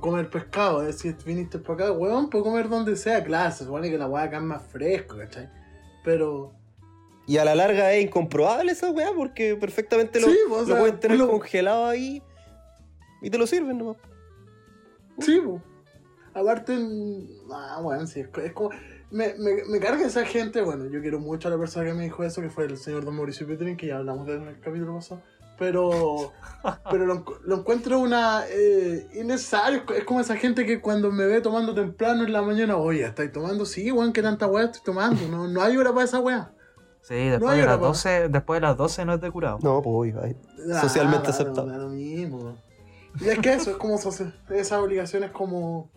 comer 0.00 0.30
pescado? 0.30 0.80
Es 0.80 0.96
decir, 0.96 1.16
viniste 1.26 1.58
para 1.58 1.84
acá, 1.84 1.92
weón, 1.92 2.30
puedo 2.30 2.44
comer 2.44 2.68
donde 2.68 2.96
sea, 2.96 3.22
claro, 3.22 3.54
se 3.54 3.64
supone 3.64 3.90
que 3.90 3.98
la 3.98 4.06
weá 4.06 4.24
acá 4.24 4.38
es 4.38 4.42
más 4.42 4.62
fresco, 4.62 5.18
¿cachai? 5.18 5.50
Pero, 6.02 6.52
Y 7.26 7.38
a 7.38 7.44
la 7.44 7.54
larga 7.54 7.92
es 7.92 8.04
incomprobable 8.04 8.72
esa 8.72 8.90
weá 8.90 9.10
porque 9.16 9.56
perfectamente 9.56 10.20
lo, 10.20 10.28
Sí, 10.28 10.38
lo 10.48 10.66
sea, 10.66 10.78
pueden 10.78 11.00
tener 11.00 11.18
lo- 11.18 11.28
congelado 11.28 11.86
ahí 11.86 12.22
y 13.22 13.30
te 13.30 13.38
lo 13.38 13.46
sirven 13.46 13.78
nomás. 13.78 13.96
sí, 15.20 15.40
po. 15.40 15.62
Aparte, 16.34 16.76
ah, 17.52 17.78
bueno, 17.82 18.06
sí, 18.06 18.20
es, 18.20 18.28
co- 18.28 18.40
es 18.40 18.52
como... 18.52 18.70
Me, 19.10 19.34
me, 19.38 19.64
me 19.70 19.78
carga 19.78 20.04
esa 20.06 20.24
gente, 20.26 20.60
bueno, 20.60 20.86
yo 20.90 21.00
quiero 21.00 21.20
mucho 21.20 21.46
a 21.46 21.50
la 21.52 21.56
persona 21.58 21.86
que 21.86 21.94
me 21.94 22.02
dijo 22.04 22.24
eso, 22.24 22.42
que 22.42 22.50
fue 22.50 22.64
el 22.64 22.76
señor 22.76 23.04
Don 23.04 23.14
Mauricio 23.14 23.46
Petrin, 23.46 23.76
que 23.76 23.86
ya 23.86 23.98
hablamos 23.98 24.26
de 24.26 24.34
él 24.34 24.42
en 24.42 24.48
el 24.48 24.60
capítulo 24.60 24.96
pasado, 24.96 25.22
pero, 25.56 26.32
pero 26.90 27.06
lo, 27.06 27.24
lo 27.44 27.56
encuentro 27.58 28.00
una 28.00 28.42
eh, 28.50 29.06
innecesario, 29.14 29.78
es 29.78 29.84
co- 29.84 29.94
es 29.94 30.02
como 30.04 30.18
esa 30.20 30.34
gente 30.36 30.66
que 30.66 30.80
cuando 30.80 31.12
me 31.12 31.26
ve 31.26 31.40
tomando 31.40 31.72
temprano 31.72 32.24
en 32.24 32.32
la 32.32 32.42
mañana, 32.42 32.76
oye, 32.76 33.04
¿estáis 33.04 33.30
tomando? 33.30 33.64
Sí, 33.64 33.92
weón, 33.92 34.12
¿qué 34.12 34.20
tanta 34.20 34.48
weá 34.48 34.64
estoy 34.64 34.82
tomando? 34.84 35.28
No, 35.28 35.46
no 35.46 35.62
hay 35.62 35.76
hora 35.76 35.92
para 35.92 36.04
esa 36.06 36.18
weá. 36.18 36.50
Sí, 37.06 37.14
después, 37.28 37.56
de 37.56 37.64
las 37.64 37.74
hora, 37.74 37.80
pa. 37.80 37.86
12, 37.88 38.28
después 38.30 38.60
de 38.60 38.66
las 38.66 38.76
12 38.78 39.04
no 39.04 39.14
es 39.14 39.20
de 39.20 39.30
curado. 39.30 39.58
No, 39.62 39.82
pues 39.82 40.14
ahí. 40.16 40.34
Ah, 40.72 40.80
Socialmente 40.80 41.28
aceptado. 41.30 41.66
da 41.66 41.76
lo 41.76 41.90
mismo. 41.90 42.56
Y 43.20 43.28
es 43.28 43.38
que 43.40 43.52
eso, 43.52 43.70
es 43.72 43.76
como 43.76 43.96
esas 43.96 44.72
obligaciones 44.80 45.30
como, 45.30 45.90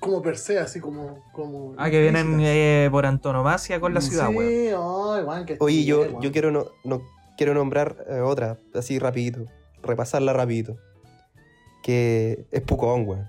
como 0.00 0.22
per 0.22 0.38
se, 0.38 0.58
así 0.58 0.80
como... 0.80 1.22
como 1.32 1.74
Ah, 1.76 1.90
que 1.90 2.00
vienen 2.00 2.38
eh, 2.40 2.88
por 2.92 3.06
antonomasia 3.06 3.80
con 3.80 3.92
la 3.92 4.00
ciudad, 4.00 4.28
sí, 4.30 4.36
weón. 4.36 5.26
weón, 5.26 5.46
que 5.46 5.56
Oye, 5.58 5.84
yo, 5.84 6.20
yo 6.20 6.30
quiero 6.32 6.50
no, 6.52 6.66
no 6.84 7.02
quiero 7.36 7.52
nombrar 7.52 7.96
eh, 8.08 8.20
otra, 8.20 8.56
así 8.74 8.98
rapidito, 8.98 9.46
repasarla 9.82 10.32
rapidito. 10.32 10.76
Que 11.82 12.46
es 12.52 12.62
Pucón, 12.62 13.06
weón. 13.06 13.28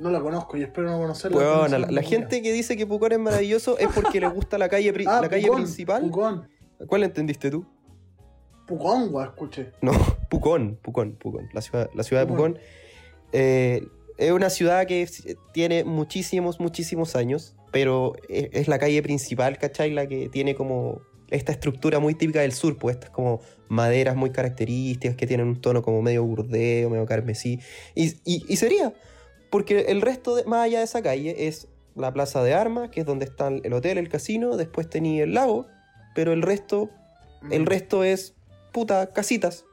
No 0.00 0.10
la 0.10 0.20
conozco 0.20 0.56
y 0.56 0.62
espero 0.62 0.90
no 0.90 0.98
conocerla. 0.98 1.68
La, 1.68 1.78
la 1.78 2.02
gente 2.02 2.40
que 2.42 2.52
dice 2.52 2.76
que 2.76 2.86
Pucón 2.86 3.12
es 3.12 3.18
maravilloso 3.18 3.78
es 3.78 3.88
porque 3.94 4.18
le 4.20 4.28
gusta 4.28 4.56
la 4.58 4.68
calle, 4.68 4.92
pri- 4.92 5.04
Ah, 5.06 5.20
la 5.22 5.28
calle 5.28 5.42
Pucón, 5.46 5.62
principal. 5.62 6.02
Pucón, 6.02 6.48
¿Cuál 6.86 7.02
entendiste 7.04 7.50
tú? 7.50 7.66
Pucón, 8.66 9.12
weón, 9.12 9.28
escuché. 9.28 9.72
No, 9.82 9.92
Pucón, 10.30 10.78
Pucón, 10.80 11.16
Pucón. 11.16 11.48
La 11.52 11.60
ciudad, 11.60 11.90
la 11.94 12.02
ciudad 12.02 12.22
de 12.22 12.28
Pucón. 12.32 12.58
Eh, 13.32 13.86
es 14.16 14.32
una 14.32 14.50
ciudad 14.50 14.86
que 14.86 15.08
tiene 15.52 15.84
muchísimos, 15.84 16.60
muchísimos 16.60 17.16
años, 17.16 17.54
pero 17.72 18.12
es, 18.28 18.48
es 18.52 18.68
la 18.68 18.78
calle 18.78 19.02
principal, 19.02 19.58
¿cachai? 19.58 19.90
La 19.90 20.06
que 20.06 20.28
tiene 20.28 20.54
como 20.54 21.00
esta 21.30 21.52
estructura 21.52 22.00
muy 22.00 22.14
típica 22.14 22.40
del 22.40 22.52
sur, 22.52 22.76
pues 22.76 22.96
estas 22.96 23.10
como 23.10 23.40
maderas 23.68 24.16
muy 24.16 24.30
características 24.30 25.16
que 25.16 25.26
tienen 25.26 25.46
un 25.46 25.60
tono 25.60 25.80
como 25.82 26.02
medio 26.02 26.24
burdeo, 26.24 26.90
medio 26.90 27.06
carmesí. 27.06 27.60
Y, 27.94 28.08
y- 28.24 28.44
y 28.48 28.56
sería, 28.56 28.92
porque 29.50 29.86
el 29.88 30.00
resto, 30.00 30.36
de, 30.36 30.44
más 30.44 30.64
allá 30.64 30.78
de 30.78 30.84
esa 30.84 31.02
calle, 31.02 31.48
es 31.48 31.68
la 31.96 32.12
plaza 32.12 32.42
de 32.42 32.54
armas, 32.54 32.90
que 32.90 33.00
es 33.00 33.06
donde 33.06 33.24
están 33.24 33.60
el 33.64 33.72
hotel, 33.72 33.98
el 33.98 34.08
casino, 34.08 34.56
después 34.56 34.88
tenía 34.88 35.24
el 35.24 35.34
lago, 35.34 35.66
pero 36.14 36.32
el 36.32 36.42
resto 36.42 36.90
el 37.50 37.66
resto 37.66 38.04
es, 38.04 38.34
puta, 38.72 39.12
casitas. 39.12 39.64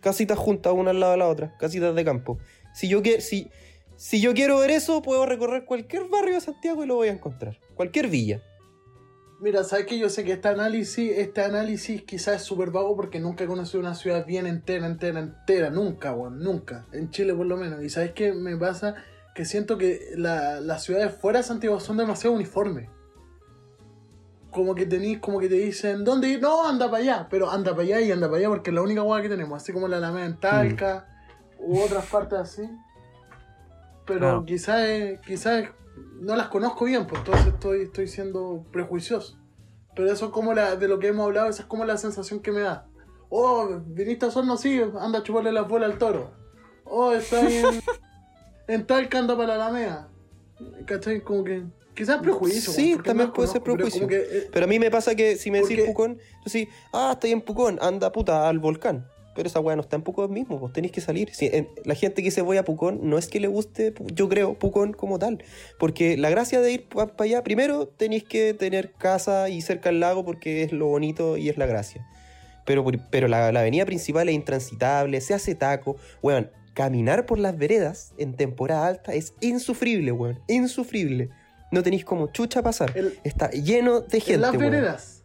Casitas 0.00 0.38
juntas, 0.38 0.72
una 0.74 0.90
al 0.90 1.00
lado 1.00 1.12
de 1.12 1.18
la 1.18 1.28
otra. 1.28 1.56
Casitas 1.58 1.94
de 1.94 2.04
campo. 2.04 2.38
Si 2.74 2.88
yo, 2.88 3.02
que- 3.02 3.20
si, 3.20 3.50
si 3.96 4.20
yo 4.20 4.34
quiero 4.34 4.58
ver 4.58 4.70
eso, 4.70 5.00
puedo 5.00 5.24
recorrer 5.24 5.64
cualquier 5.64 6.08
barrio 6.08 6.34
de 6.34 6.40
Santiago 6.40 6.82
y 6.84 6.86
lo 6.86 6.96
voy 6.96 7.08
a 7.08 7.12
encontrar. 7.12 7.58
Cualquier 7.74 8.08
villa. 8.08 8.42
Mira, 9.40 9.62
sabes 9.64 9.86
que 9.86 9.98
yo 9.98 10.08
sé 10.08 10.24
que 10.24 10.32
este 10.32 10.48
análisis, 10.48 11.12
este 11.16 11.42
análisis 11.42 12.02
quizás 12.02 12.36
es 12.36 12.42
súper 12.42 12.70
vago 12.70 12.96
porque 12.96 13.20
nunca 13.20 13.44
he 13.44 13.46
conocido 13.46 13.80
una 13.80 13.94
ciudad 13.94 14.26
bien 14.26 14.46
entera, 14.46 14.86
entera, 14.86 15.20
entera, 15.20 15.70
nunca, 15.70 16.14
weón, 16.14 16.40
nunca. 16.40 16.86
En 16.92 17.10
Chile 17.10 17.34
por 17.34 17.46
lo 17.46 17.56
menos. 17.56 17.82
Y 17.82 17.90
sabes 17.90 18.12
qué 18.12 18.32
me 18.32 18.56
pasa 18.56 18.96
que 19.34 19.44
siento 19.44 19.76
que 19.78 20.12
la- 20.16 20.60
las 20.60 20.84
ciudades 20.84 21.14
fuera 21.14 21.40
de 21.40 21.42
Santiago 21.44 21.80
son 21.80 21.96
demasiado 21.96 22.34
uniformes. 22.36 22.88
Como 24.50 24.74
que 24.76 24.86
tenéis, 24.86 25.18
como 25.18 25.40
que 25.40 25.48
te 25.48 25.56
dicen, 25.56 26.04
¿dónde 26.04 26.28
ir? 26.28 26.40
No, 26.40 26.68
anda 26.68 26.88
para 26.88 27.02
allá, 27.02 27.26
pero 27.28 27.50
anda 27.50 27.72
para 27.72 27.82
allá 27.82 28.00
y 28.00 28.12
anda 28.12 28.28
para 28.28 28.38
allá 28.38 28.48
porque 28.48 28.70
es 28.70 28.74
la 28.74 28.82
única 28.82 29.02
hueá 29.02 29.20
que 29.20 29.28
tenemos, 29.28 29.60
así 29.60 29.72
como 29.72 29.88
la 29.88 29.96
Alameda 29.96 30.26
en 30.26 30.38
Talca 30.38 31.08
u 31.58 31.80
otras 31.80 32.06
partes 32.06 32.38
así. 32.38 32.62
Pero 34.06 34.18
Claro. 34.20 34.44
quizás 34.44 34.86
quizás 35.26 35.64
no 36.20 36.36
las 36.36 36.48
conozco 36.48 36.84
bien, 36.84 37.06
pues 37.06 37.20
entonces 37.24 37.46
estoy, 37.48 37.82
estoy 37.82 38.06
siendo 38.06 38.64
prejuicioso. 38.70 39.36
Pero 39.96 40.10
eso 40.12 40.26
es 40.26 40.30
como 40.32 40.54
la, 40.54 40.76
de 40.76 40.86
lo 40.88 40.98
que 41.00 41.08
hemos 41.08 41.24
hablado, 41.26 41.48
esa 41.48 41.62
es 41.62 41.68
como 41.68 41.84
la 41.84 41.96
sensación 41.96 42.40
que 42.40 42.52
me 42.52 42.60
da. 42.60 42.86
Oh, 43.30 43.80
viniste 43.86 44.26
a 44.26 44.28
Osorno, 44.28 44.56
sí, 44.56 44.80
anda 45.00 45.18
a 45.20 45.22
chuparle 45.24 45.50
las 45.52 45.66
bolas 45.66 45.90
al 45.90 45.98
toro. 45.98 46.30
Oh, 46.84 47.12
está 47.12 47.40
ahí 47.40 47.62
en, 48.68 48.74
en 48.74 48.86
Talca, 48.86 49.18
anda 49.18 49.36
para 49.36 49.56
la 49.56 49.66
Alameda. 49.66 50.08
¿Cachai? 50.86 51.20
Como 51.20 51.44
que... 51.44 51.62
Quizás 51.94 52.20
prejuicio. 52.20 52.72
Sí, 52.72 52.96
también 53.04 53.32
puede 53.32 53.46
ser 53.48 53.62
conozco, 53.62 53.64
pero 53.64 53.76
prejuicio. 53.76 54.00
como 54.00 54.08
que, 54.08 54.16
eh, 54.38 54.48
Pero 54.52 54.64
a 54.64 54.68
mí 54.68 54.80
me 54.80 54.90
pasa 54.90 55.14
que 55.14 55.36
si 55.36 55.52
me 55.52 55.58
decís 55.60 55.76
Porque- 55.76 55.90
Pucón, 55.92 56.16
tú 56.16 56.50
decís, 56.50 56.68
ah, 56.92 57.10
estoy 57.12 57.30
en 57.30 57.40
Pucón, 57.40 57.78
anda 57.80 58.10
puta 58.10 58.48
al 58.48 58.58
volcán. 58.58 59.06
Pero 59.36 59.48
esa 59.48 59.60
weá 59.60 59.76
no 59.76 59.82
está 59.82 59.94
en 59.94 60.02
Pucón 60.02 60.32
mismo, 60.32 60.58
vos 60.58 60.72
tenéis 60.72 60.92
que 60.92 61.00
salir. 61.00 61.32
Si, 61.32 61.46
en- 61.46 61.68
la 61.84 61.94
gente 61.94 62.22
que 62.24 62.32
se 62.32 62.42
voy 62.42 62.56
a 62.56 62.64
Pucón 62.64 62.98
no 63.08 63.16
es 63.16 63.28
que 63.28 63.38
le 63.38 63.46
guste, 63.46 63.94
yo 64.12 64.28
creo, 64.28 64.58
Pucón 64.58 64.92
como 64.92 65.20
tal. 65.20 65.44
Porque 65.78 66.16
la 66.16 66.30
gracia 66.30 66.60
de 66.60 66.72
ir 66.72 66.88
para 66.88 67.12
allá, 67.20 67.44
primero 67.44 67.86
tenéis 67.86 68.24
que 68.24 68.54
tener 68.54 68.90
casa 68.92 69.48
y 69.48 69.60
cerca 69.62 69.90
al 69.90 70.00
lago 70.00 70.24
porque 70.24 70.64
es 70.64 70.72
lo 70.72 70.86
bonito 70.86 71.36
y 71.36 71.48
es 71.48 71.58
la 71.58 71.66
gracia. 71.66 72.04
Pero, 72.64 72.84
pero 73.10 73.28
la, 73.28 73.52
la 73.52 73.60
avenida 73.60 73.84
principal 73.86 74.28
es 74.28 74.34
intransitable, 74.34 75.20
se 75.20 75.34
hace 75.34 75.54
taco. 75.54 75.96
Weón, 76.22 76.50
caminar 76.74 77.24
por 77.26 77.38
las 77.38 77.56
veredas 77.56 78.12
en 78.18 78.34
temporada 78.34 78.86
alta 78.86 79.14
es 79.14 79.34
insufrible, 79.40 80.12
weón. 80.12 80.40
Insufrible. 80.48 81.30
No 81.72 81.82
tenéis 81.82 82.04
como 82.04 82.26
chucha 82.28 82.62
pasar. 82.62 82.92
El- 82.96 83.18
Está 83.24 83.50
lleno 83.50 84.00
de 84.00 84.20
gente. 84.20 84.34
en 84.34 84.40
las 84.42 84.50
weón. 84.52 84.70
veredas. 84.70 85.22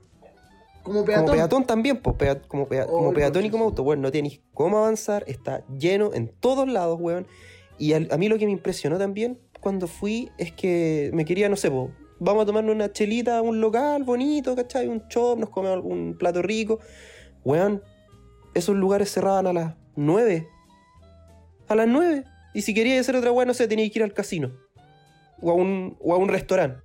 Como 0.83 1.03
peatón. 1.05 1.25
Como 1.25 1.35
peatón 1.37 1.65
también, 1.65 1.97
pues, 2.01 2.15
pea- 2.15 2.41
como, 2.41 2.67
pea- 2.67 2.85
Oh, 2.87 2.91
como 2.99 3.13
peatón 3.13 3.45
y 3.45 3.49
como 3.49 3.65
auto, 3.65 3.83
weón, 3.83 4.01
no 4.01 4.11
tenéis 4.11 4.41
cómo 4.53 4.77
avanzar, 4.79 5.23
está 5.27 5.63
lleno 5.77 6.13
en 6.13 6.29
todos 6.39 6.67
lados, 6.67 6.97
weón. 6.99 7.27
Y 7.77 7.93
a 7.93 7.99
mí 8.17 8.27
lo 8.29 8.37
que 8.37 8.45
me 8.45 8.51
impresionó 8.51 8.97
también 8.97 9.39
cuando 9.59 9.87
fui 9.87 10.31
es 10.37 10.51
que 10.51 11.11
me 11.13 11.25
quería, 11.25 11.47
no 11.49 11.55
sé, 11.55 11.69
po, 11.69 11.91
vamos 12.19 12.43
a 12.43 12.45
tomarnos 12.45 12.73
una 12.75 12.91
chelita 12.91 13.37
a 13.37 13.41
un 13.41 13.61
local 13.61 14.03
bonito, 14.03 14.55
¿cachai? 14.55 14.87
Un 14.87 15.07
chop, 15.09 15.37
nos 15.39 15.49
comemos 15.49 15.75
algún 15.75 16.15
plato 16.17 16.41
rico. 16.41 16.79
Weón, 17.43 17.83
esos 18.53 18.75
lugares 18.75 19.11
cerraban 19.11 19.47
a 19.47 19.53
las 19.53 19.75
9. 19.95 20.47
A 21.69 21.75
las 21.75 21.87
9. 21.87 22.25
Y 22.53 22.61
si 22.63 22.73
queríais 22.73 23.01
hacer 23.01 23.15
otra 23.15 23.31
weón, 23.31 23.47
no 23.47 23.53
sé, 23.53 23.67
teníais 23.67 23.91
que 23.91 23.99
ir 23.99 24.03
al 24.03 24.13
casino. 24.13 24.51
O 25.41 25.51
a 25.51 25.53
un, 25.53 25.95
o 26.01 26.13
a 26.13 26.17
un 26.17 26.27
restaurante. 26.27 26.81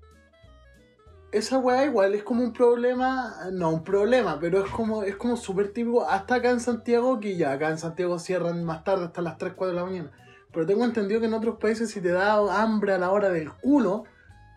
esa 1.33 1.59
weá 1.59 1.85
igual 1.87 2.15
es 2.15 2.23
como 2.23 2.45
un 2.45 2.53
problema, 2.53 3.35
no 3.51 3.71
un 3.71 3.83
problema, 3.83 4.39
pero 4.39 4.65
es 4.65 4.71
como 4.71 5.03
es 5.03 5.17
como 5.17 5.37
súper 5.37 5.73
típico 5.73 6.07
hasta 6.09 6.37
acá 6.37 6.51
en 6.51 6.61
Santiago, 6.61 7.19
que 7.19 7.37
ya 7.37 7.53
acá 7.53 7.71
en 7.71 7.79
Santiago 7.79 8.21
cierran 8.21 8.63
más 8.63 8.85
tarde 8.85 9.07
hasta 9.07 9.21
las 9.21 9.37
3, 9.39 9.55
4 9.57 9.75
de 9.75 9.81
la 9.81 9.85
mañana. 9.85 10.13
Pero 10.53 10.67
tengo 10.67 10.85
entendido 10.85 11.19
que 11.19 11.27
en 11.27 11.35
otros 11.35 11.57
países 11.59 11.91
si 11.91 12.01
te 12.01 12.11
da 12.11 12.63
hambre 12.63 12.93
a 12.93 12.99
la 12.99 13.11
hora 13.11 13.31
del 13.31 13.51
culo, 13.51 14.05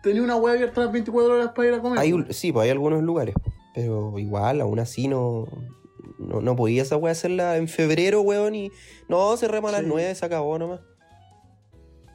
tenía 0.02 0.22
una 0.22 0.36
weá 0.36 0.54
abierta 0.54 0.82
las 0.82 0.92
24 0.92 1.34
horas 1.34 1.50
para 1.52 1.68
ir 1.68 1.74
a 1.74 1.80
comer. 1.80 1.98
Hay, 1.98 2.14
sí, 2.30 2.52
pues 2.52 2.64
hay 2.64 2.70
algunos 2.70 3.02
lugares, 3.02 3.34
pero 3.74 4.16
igual, 4.16 4.60
aún 4.60 4.78
así 4.78 5.08
no, 5.08 5.46
no, 6.18 6.40
no 6.40 6.56
podía 6.56 6.82
esa 6.82 6.96
weá 6.96 7.12
hacerla 7.12 7.56
en 7.56 7.68
febrero, 7.68 8.20
weón, 8.22 8.54
y 8.54 8.70
no, 9.08 9.36
cerremos 9.36 9.70
a 9.70 9.72
las 9.72 9.82
Sí. 9.82 9.86
9, 9.88 10.14
se 10.14 10.26
acabó 10.26 10.58
nomás. 10.58 10.80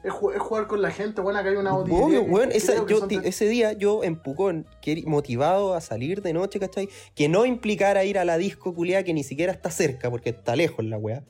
Es, 0.02 0.12
es 0.34 0.40
jugar 0.42 0.66
con 0.66 0.82
la 0.82 0.90
gente, 0.90 1.22
bueno, 1.22 1.38
acá 1.38 1.48
hay 1.48 1.56
una. 1.56 1.74
Obvio, 1.74 2.22
weón, 2.24 2.52
esa- 2.52 2.84
yo 2.86 2.98
son 2.98 3.08
ese 3.24 3.48
día 3.48 3.72
yo 3.72 4.04
en 4.04 4.16
Pucón, 4.16 4.66
motivado 5.06 5.72
a 5.74 5.80
salir 5.80 6.20
de 6.20 6.34
noche, 6.34 6.60
¿cachai? 6.60 6.90
Que 7.14 7.28
no 7.30 7.46
implicara 7.46 8.04
ir 8.04 8.18
a 8.18 8.24
la 8.26 8.36
disco 8.36 8.74
culiada 8.74 9.02
que 9.02 9.14
ni 9.14 9.24
siquiera 9.24 9.50
está 9.52 9.70
cerca, 9.70 10.10
porque 10.10 10.30
está 10.30 10.56
lejos 10.56 10.84
la 10.84 10.98
weá. 10.98 11.24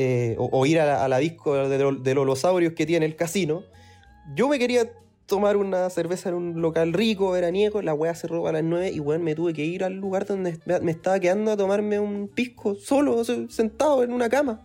eh, 0.00 0.36
o, 0.38 0.48
o 0.52 0.64
ir 0.64 0.78
a 0.80 0.86
la, 0.86 1.04
a 1.04 1.08
la 1.08 1.18
disco 1.18 1.56
de, 1.68 1.76
lo- 1.78 1.92
de 1.96 2.14
los 2.14 2.24
losaurios 2.24 2.72
que 2.74 2.86
tiene 2.86 3.04
el 3.04 3.16
casino. 3.16 3.64
Yo 4.36 4.48
me 4.48 4.58
quería 4.60 4.90
tomar 5.28 5.56
una 5.58 5.88
cerveza 5.90 6.30
en 6.30 6.34
un 6.34 6.60
local 6.62 6.92
rico, 6.94 7.30
veraniego, 7.30 7.82
la 7.82 7.94
weá 7.94 8.14
cerró 8.14 8.48
a 8.48 8.52
las 8.52 8.64
9 8.64 8.90
y 8.90 8.98
weón 8.98 9.22
me 9.22 9.34
tuve 9.34 9.52
que 9.52 9.64
ir 9.64 9.84
al 9.84 9.92
lugar 9.94 10.26
donde 10.26 10.58
me 10.82 10.90
estaba 10.90 11.20
quedando 11.20 11.52
a 11.52 11.56
tomarme 11.56 12.00
un 12.00 12.28
pisco 12.28 12.74
solo, 12.74 13.22
sentado 13.24 14.02
en 14.02 14.12
una 14.12 14.28
cama. 14.28 14.64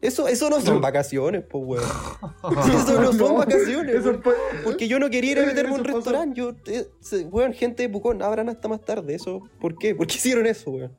Eso, 0.00 0.26
eso 0.26 0.50
no 0.50 0.60
son 0.60 0.80
vacaciones, 0.80 1.44
pues 1.48 1.62
weón. 1.64 1.84
Eso 2.74 3.00
no 3.00 3.12
son 3.12 3.36
vacaciones. 3.36 3.94
Eso 3.94 4.08
weón. 4.08 4.22
fue- 4.22 4.34
Porque 4.64 4.88
yo 4.88 4.98
no 4.98 5.08
quería 5.10 5.30
ir 5.32 5.38
a 5.38 5.46
meterme 5.46 5.70
a 5.70 5.78
un 5.78 5.84
restaurante. 5.84 6.40
Yo, 6.40 6.54
eh, 6.66 6.88
weón, 7.30 7.52
gente 7.52 7.84
de 7.84 7.88
Pucón, 7.88 8.20
abran 8.20 8.48
hasta 8.48 8.66
más 8.66 8.80
tarde. 8.84 9.14
Eso, 9.14 9.42
¿por 9.60 9.78
qué? 9.78 9.94
¿Por 9.94 10.08
qué 10.08 10.14
hicieron 10.16 10.46
eso, 10.46 10.72
weón? 10.72 10.96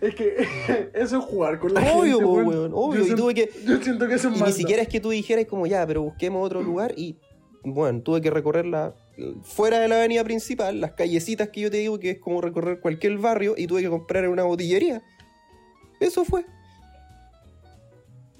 Es 0.00 0.14
que 0.14 0.36
eso 0.94 1.18
es 1.18 1.24
jugar 1.24 1.58
con 1.58 1.72
la 1.74 1.80
Obvio, 1.80 2.18
gente. 2.18 2.24
po, 2.24 2.32
weón. 2.32 2.46
weón, 2.48 2.70
obvio. 2.74 3.04
Yo 3.06 3.12
Y 3.12 3.16
tuve 3.16 3.34
que. 3.34 3.50
Yo 3.64 3.80
siento 3.80 4.06
que 4.08 4.14
eso 4.14 4.28
es 4.28 4.38
Y 4.40 4.42
ni 4.42 4.52
siquiera 4.52 4.82
es 4.82 4.88
que 4.88 5.00
tú 5.00 5.10
dijeras 5.10 5.44
como 5.46 5.66
ya, 5.66 5.86
pero 5.86 6.02
busquemos 6.02 6.44
otro 6.44 6.62
lugar. 6.62 6.92
Y 6.96 7.16
bueno, 7.64 8.00
tuve 8.02 8.20
que 8.20 8.30
recorrer 8.30 8.66
la. 8.66 8.94
Fuera 9.42 9.78
de 9.80 9.88
la 9.88 9.96
avenida 9.96 10.22
principal, 10.24 10.80
las 10.80 10.92
callecitas 10.92 11.48
que 11.48 11.62
yo 11.62 11.70
te 11.70 11.78
digo 11.78 11.98
que 11.98 12.10
es 12.10 12.18
como 12.18 12.40
recorrer 12.40 12.80
cualquier 12.80 13.16
barrio. 13.18 13.54
Y 13.56 13.66
tuve 13.66 13.82
que 13.82 13.88
comprar 13.88 14.24
en 14.24 14.30
una 14.30 14.44
botillería. 14.44 15.02
Eso 16.00 16.24
fue. 16.24 16.44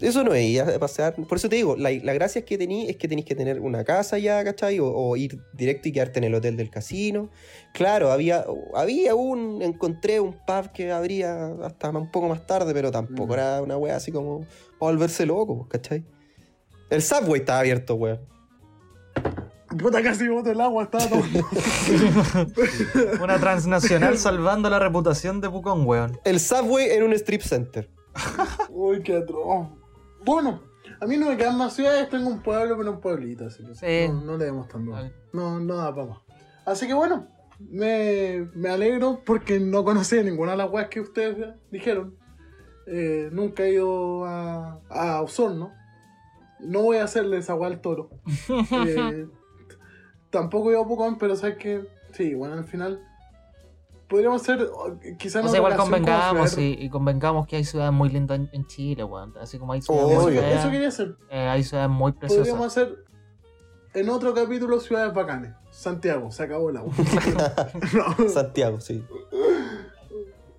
Eso 0.01 0.23
no 0.25 0.35
es 0.35 0.45
ir 0.45 0.61
a 0.61 0.79
pasear. 0.79 1.15
Por 1.15 1.39
eso 1.39 1.49
te 1.49 1.57
digo, 1.57 1.75
la, 1.77 1.91
la 1.91 2.13
gracia 2.13 2.41
es 2.41 2.45
que 2.45 2.59
tení, 2.59 2.89
es 2.91 2.97
que 2.97 3.09
tenéis 3.09 3.27
que 3.27 3.35
tener 3.35 3.61
una 3.61 3.83
casa 3.83 4.19
ya, 4.19 4.45
¿cachai? 4.45 4.79
O, 4.79 4.87
o 4.93 5.17
ir 5.17 5.41
directo 5.55 5.89
y 5.89 5.93
quedarte 5.93 6.19
en 6.19 6.25
el 6.25 6.35
hotel 6.35 6.57
del 6.57 6.69
casino. 6.71 7.31
Claro, 7.73 8.13
había, 8.13 8.45
había 8.75 9.15
un. 9.15 9.63
Encontré 9.63 10.21
un 10.21 10.33
pub 10.35 10.71
que 10.75 10.93
abría 10.93 11.55
hasta 11.65 11.91
un 11.91 12.11
poco 12.11 12.29
más 12.29 12.47
tarde, 12.47 12.75
pero 12.75 12.91
tampoco 12.91 13.29
Mm. 13.29 13.33
era 13.33 13.63
una 13.63 13.77
wea 13.79 13.97
así 13.97 14.13
como. 14.13 14.41
para 14.79 14.93
volverse 14.93 15.25
loco, 15.25 15.67
¿cachai? 15.69 16.05
El 16.91 17.01
subway 17.03 17.41
estaba 17.41 17.61
abierto, 17.61 17.95
weón. 17.95 18.21
Puta, 19.79 20.03
casi 20.03 20.29
boto 20.29 20.51
el 20.51 20.61
agua, 20.61 20.85
estaba 20.85 21.07
tomando. 21.09 21.45
Una 23.23 23.39
transnacional 23.39 24.17
salvando 24.19 24.71
la 24.71 24.79
reputación 24.79 25.41
de 25.41 25.51
Pucón, 25.51 25.87
weón. 25.87 26.19
El 26.25 26.39
subway 26.41 26.91
en 26.91 27.03
un 27.03 27.13
strip 27.15 27.43
center. 27.43 27.91
Uy, 28.71 29.03
qué 29.03 29.17
atroz. 29.17 29.69
Bueno, 30.27 30.61
a 31.01 31.07
mí 31.07 31.17
no 31.17 31.29
me 31.31 31.37
quedan 31.39 31.57
más 31.57 31.73
ciudades, 31.75 32.11
tengo 32.11 32.29
un 32.29 32.43
pueblo, 32.43 32.77
pero 32.77 32.91
un 32.91 33.01
pueblito, 33.01 33.47
así 33.47 33.65
que 33.65 33.75
Sí. 33.75 34.13
no, 34.13 34.21
no 34.23 34.37
le 34.37 34.45
demos 34.47 34.69
tanto. 34.69 34.95
Ay. 34.95 35.11
No, 35.33 35.59
no 35.61 35.77
da 35.77 35.95
para 35.95 36.09
más. 36.09 36.19
Así 36.67 36.87
que 36.87 36.93
bueno, 36.95 37.29
me, 37.61 38.49
me 38.55 38.69
alegro 38.69 39.23
porque 39.25 39.59
no 39.61 39.85
conocía 39.85 40.23
ninguna 40.23 40.51
de 40.53 40.57
las 40.59 40.71
weas 40.71 40.89
que 40.89 41.01
ustedes 41.01 41.55
dijeron. 41.71 42.17
Eh, 42.89 43.31
nunca 43.33 43.63
he 43.65 43.73
ido 43.73 44.25
a, 44.27 44.81
a 44.91 45.23
Osorno. 45.23 45.73
No 46.61 46.83
voy 46.83 46.97
a 46.99 47.05
hacerle 47.05 47.39
esa 47.39 47.55
wea 47.55 47.69
al 47.71 47.81
toro. 47.81 48.11
Eh, 48.87 49.27
tampoco 50.31 50.69
he 50.71 50.73
ido 50.73 50.83
a 50.83 50.87
Pucón, 50.89 51.19
pero 51.19 51.37
sabes 51.37 51.57
que 51.57 51.87
sí, 52.13 52.35
bueno, 52.35 52.55
al 52.55 52.65
final 52.65 53.01
podríamos 54.09 54.43
ser 54.43 54.69
quizás 55.19 55.45
O 55.45 55.49
sea, 55.49 55.59
igual 55.59 55.77
convengamos 55.77 56.57
y, 56.59 56.77
y 56.79 56.89
convengamos 56.91 57.47
que 57.47 57.57
hay 57.57 57.65
ciudades 57.65 57.93
muy 57.93 58.09
lindas 58.09 58.39
en, 58.39 58.49
en 58.53 58.67
Chile, 58.67 59.05
weón. 59.05 59.35
Así 59.41 59.59
como 59.59 59.73
hay 59.73 59.83
ciudades 59.83 60.19
Obvio. 60.19 60.41
feas, 60.41 60.61
Eso 60.61 60.71
quería 60.71 60.89
hacer. 60.89 61.17
eh, 61.31 61.49
hay 61.49 61.63
ciudades 61.65 61.91
muy 61.91 62.13
Podríamos 62.13 62.39
preciosas. 62.45 62.67
hacer 62.67 63.05
en 63.95 64.09
otro 64.11 64.35
capítulo 64.35 64.79
ciudades 64.81 65.13
bacanes. 65.15 65.53
Santiago, 65.71 66.31
se 66.31 66.43
acabó 66.43 66.71
el 66.71 66.77
agua. 66.79 66.93
No, 68.19 68.29
Santiago, 68.29 68.81
sí. 68.81 69.05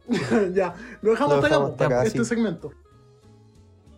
ya, 0.53 0.73
lo 1.01 1.11
dejamos 1.11 1.33
Lo 1.33 1.43
hasta 1.43 1.47
acá, 1.47 1.55
dejamos 1.55 1.71
hasta 1.71 1.85
acá, 1.85 2.03
este 2.03 2.19
sí. 2.19 2.25
segmento. 2.25 2.71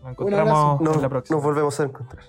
Nos 0.02 0.12
encontramos 0.12 0.82
en 0.96 1.02
la 1.02 1.10
próxima. 1.10 1.36
nos 1.38 1.44
volvemos 1.44 1.80
a 1.80 1.84
encontrar. 1.84 2.24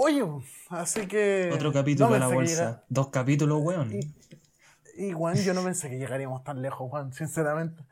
Oye, 0.00 0.22
así 0.70 1.06
que. 1.08 1.50
Otro 1.52 1.72
capítulo 1.72 2.08
no 2.08 2.14
de 2.14 2.20
la 2.20 2.28
bolsa. 2.28 2.52
llegara- 2.54 2.84
Dos 2.88 3.08
capítulos, 3.08 3.60
weón. 3.62 3.92
Y, 3.92 4.00
y, 5.08 5.12
Juan, 5.12 5.36
yo 5.36 5.54
no 5.54 5.64
pensé 5.64 5.90
que 5.90 5.98
llegaríamos 5.98 6.44
tan 6.44 6.62
lejos, 6.62 6.88
Juan, 6.88 7.12
sinceramente. 7.12 7.82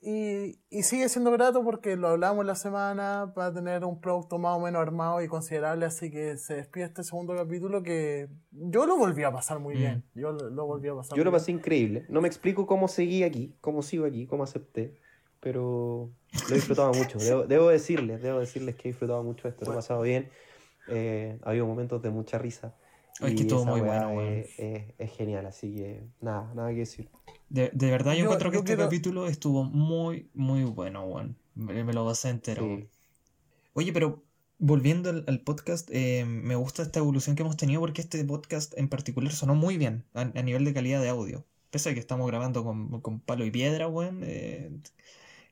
Y, 0.00 0.60
y 0.70 0.82
sigue 0.84 1.08
siendo 1.08 1.32
grato 1.32 1.64
porque 1.64 1.96
lo 1.96 2.08
hablamos 2.08 2.44
la 2.46 2.54
semana 2.54 3.32
para 3.34 3.52
tener 3.52 3.84
un 3.84 4.00
producto 4.00 4.38
más 4.38 4.56
o 4.56 4.60
menos 4.60 4.80
armado 4.80 5.20
y 5.20 5.26
considerable, 5.26 5.84
así 5.84 6.10
que 6.10 6.36
se 6.36 6.54
despide 6.54 6.84
este 6.84 7.02
segundo 7.02 7.34
capítulo 7.34 7.82
que 7.82 8.28
yo 8.52 8.86
lo 8.86 8.96
volví 8.96 9.24
a 9.24 9.32
pasar 9.32 9.58
muy 9.58 9.74
Mm. 9.74 9.78
bien. 9.78 10.04
Yo 10.14 10.32
lo, 10.32 10.48
lo 10.50 10.66
volví 10.66 10.88
a 10.88 10.94
pasar 10.94 11.16
Yo 11.18 11.24
lo 11.24 11.32
pasé 11.32 11.50
increíble. 11.50 12.06
No 12.08 12.20
me 12.20 12.28
explico 12.28 12.66
cómo 12.66 12.88
seguí 12.88 13.22
aquí, 13.24 13.56
cómo 13.60 13.82
sigo 13.82 14.06
aquí, 14.06 14.26
cómo 14.26 14.44
acepté. 14.44 15.00
Pero 15.40 16.10
lo 16.48 16.50
he 16.50 16.54
disfrutado 16.54 16.92
mucho. 16.94 17.18
Debo, 17.18 17.44
debo 17.46 17.68
decirles, 17.68 18.22
debo 18.22 18.38
decirles 18.40 18.76
que 18.76 18.88
he 18.88 18.92
disfrutado 18.92 19.22
mucho 19.24 19.48
esto. 19.48 19.64
Lo 19.64 19.72
he 19.72 19.74
pasado 19.76 20.02
bien. 20.02 20.28
Eh, 20.88 21.38
ha 21.42 21.50
habido 21.50 21.66
momentos 21.66 22.00
de 22.02 22.10
mucha 22.10 22.38
risa. 22.38 22.74
Ay, 23.20 23.34
que 23.34 23.42
y 23.42 23.46
estuvo 23.46 23.60
esa 23.62 23.70
muy 23.70 23.80
bueno, 23.80 24.20
es, 24.22 24.58
es- 24.58 24.84
es 24.98 25.10
genial. 25.16 25.46
Así 25.46 25.74
que 25.74 26.04
nada, 26.20 26.52
nada 26.54 26.70
que 26.70 26.76
decir. 26.80 27.08
De, 27.48 27.70
de 27.72 27.90
verdad, 27.90 28.12
yo, 28.12 28.18
Yo- 28.18 28.24
encuentro 28.24 28.50
que 28.50 28.56
yo 28.56 28.60
este 28.60 28.74
quiero- 28.74 28.84
capítulo 28.84 29.26
estuvo 29.26 29.64
muy, 29.64 30.28
muy 30.34 30.64
bueno, 30.64 31.04
weón. 31.04 31.36
Me, 31.54 31.82
me 31.84 31.92
lo 31.94 32.04
pasé 32.04 32.28
entero. 32.30 32.62
Sí. 32.62 32.68
weón. 32.68 32.88
Oye, 33.74 33.92
pero 33.92 34.22
volviendo 34.58 35.10
al, 35.10 35.24
al 35.28 35.40
podcast, 35.40 35.88
eh, 35.92 36.24
me 36.26 36.54
gusta 36.56 36.82
esta 36.82 36.98
evolución 36.98 37.36
que 37.36 37.42
hemos 37.42 37.56
tenido 37.56 37.80
porque 37.80 38.00
este 38.02 38.22
podcast 38.24 38.76
en 38.78 38.88
particular 38.88 39.32
sonó 39.32 39.54
muy 39.54 39.76
bien 39.78 40.04
a, 40.14 40.22
a 40.22 40.42
nivel 40.42 40.64
de 40.64 40.72
calidad 40.74 41.00
de 41.02 41.08
audio. 41.08 41.44
Pese 41.70 41.90
a 41.90 41.94
que 41.94 42.00
estamos 42.00 42.26
grabando 42.26 42.64
con, 42.64 43.00
con 43.00 43.20
palo 43.20 43.44
y 43.44 43.50
piedra, 43.50 43.88
weón. 43.88 44.20
eh, 44.24 44.70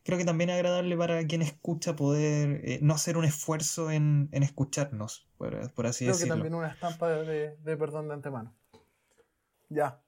creo 0.05 0.19
que 0.19 0.25
también 0.25 0.51
es 0.51 0.55
agradable 0.57 0.97
para 0.97 1.27
quien 1.27 1.43
escucha 1.43 1.97
poder 1.97 2.61
eh, 2.65 2.79
no 2.83 2.95
hacer 2.95 3.17
un 3.17 3.25
esfuerzo 3.25 3.91
en, 3.91 4.29
en 4.33 4.43
escucharnos, 4.45 5.27
por, 5.39 5.73
por 5.73 5.87
así 5.87 6.05
Creo 6.05 6.13
que 6.15 6.19
decirlo. 6.19 6.35
también 6.35 6.55
una 6.55 6.69
estampa 6.69 7.09
de, 7.09 7.57
de 7.57 7.77
perdón 7.77 8.09
de 8.09 8.15
antemano. 8.15 8.55
Ya. 9.69 10.01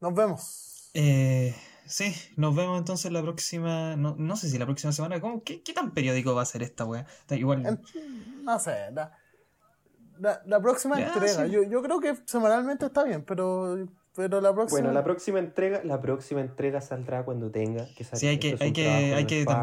Nos 0.00 0.14
vemos. 0.14 0.90
Eh, 0.94 1.54
sí, 1.86 2.14
nos 2.36 2.54
vemos 2.54 2.78
entonces 2.78 3.10
la 3.10 3.22
próxima. 3.22 3.96
No, 3.96 4.14
no 4.18 4.36
sé 4.36 4.48
si 4.48 4.58
la 4.58 4.66
próxima 4.66 4.92
semana. 4.92 5.20
¿cómo? 5.20 5.42
¿Qué, 5.42 5.62
qué 5.62 5.72
tan 5.72 5.92
periódico 5.92 6.34
va 6.34 6.42
a 6.42 6.46
ser 6.46 6.62
esta 6.62 6.84
weá? 6.84 7.06
Igual. 7.30 7.66
En- 7.66 7.82
no 8.44 8.58
sé, 8.60 8.90
la, 8.92 9.12
la, 10.18 10.42
la 10.46 10.60
próxima 10.60 10.98
Ya, 10.98 11.08
entrega. 11.08 11.46
sí. 11.46 11.50
Yo, 11.50 11.62
yo 11.64 11.82
creo 11.82 12.00
que 12.00 12.16
semanalmente 12.26 12.86
está 12.86 13.04
bien, 13.04 13.24
pero, 13.24 13.88
pero 14.18 14.40
la 14.40 14.52
próxima. 14.52 14.80
Bueno, 14.80 14.92
la 14.92 15.04
próxima 15.04 15.38
entrega, 15.38 15.80
la 15.84 16.00
próxima 16.00 16.40
entrega 16.40 16.80
saldrá 16.80 17.24
cuando 17.24 17.50
tenga 17.52 17.86
que 17.94 18.02
salir. 18.02 18.18
Sí, 18.20 18.26
hay 18.26 18.38
que- 18.38 18.56
hay 18.60 18.72
que- 18.72 19.14
hay 19.14 19.24
que 19.26 19.44
fácil, 19.44 19.54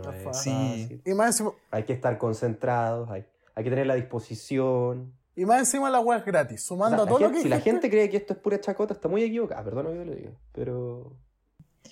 fácil. 0.24 1.02
Y 1.04 1.12
más 1.14 1.26
encima, 1.28 1.52
Hay 1.70 1.84
que 1.84 1.92
estar 1.92 2.16
concentrados, 2.18 3.10
hay, 3.10 3.24
hay 3.54 3.62
que 3.64 3.70
tener 3.70 3.86
la 3.86 3.94
disposición. 3.94 5.12
y 5.36 5.44
más 5.44 5.58
encima 5.58 5.90
la 5.90 6.00
web 6.00 6.18
es 6.20 6.24
gratis. 6.24 6.62
O 6.64 6.74
Sumando 6.74 6.96
sea, 6.96 7.04
a 7.04 7.08
todo 7.08 7.18
gente- 7.18 7.32
lo 7.32 7.36
que 7.36 7.42
si 7.42 7.48
la 7.48 7.60
gente 7.60 7.90
cree 7.90 8.08
que 8.08 8.16
esto 8.16 8.32
es 8.32 8.38
pura 8.38 8.60
chacota, 8.60 8.94
está 8.94 9.08
muy 9.08 9.22
equivocada. 9.22 9.62
Perdón 9.64 9.86
que 9.88 9.96
yo 9.98 10.04
lo 10.04 10.14
diga. 10.14 10.30
Pero 10.52 11.12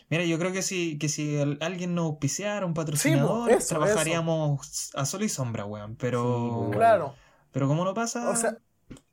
Mira, 0.09 0.24
yo 0.24 0.39
creo 0.39 0.52
que 0.52 0.62
si, 0.62 0.98
que 0.98 1.09
si 1.09 1.39
al- 1.40 1.59
alguien 1.60 1.94
nos 1.94 2.05
auspiciara, 2.06 2.64
un 2.66 2.73
patrocinador, 2.74 3.51
eso, 3.51 3.77
trabajaríamos 3.77 4.90
a 4.94 5.05
sol 5.06 5.23
y 5.23 5.28
sombra, 5.28 5.64
weón. 5.66 5.97
Pero. 5.97 6.69
Sí, 6.70 6.77
Claro. 6.77 7.14
Pero 7.51 7.69
como 7.69 7.85
no 7.85 7.93
pasa. 7.94 8.28
O 8.31 8.36
sea, 8.36 8.56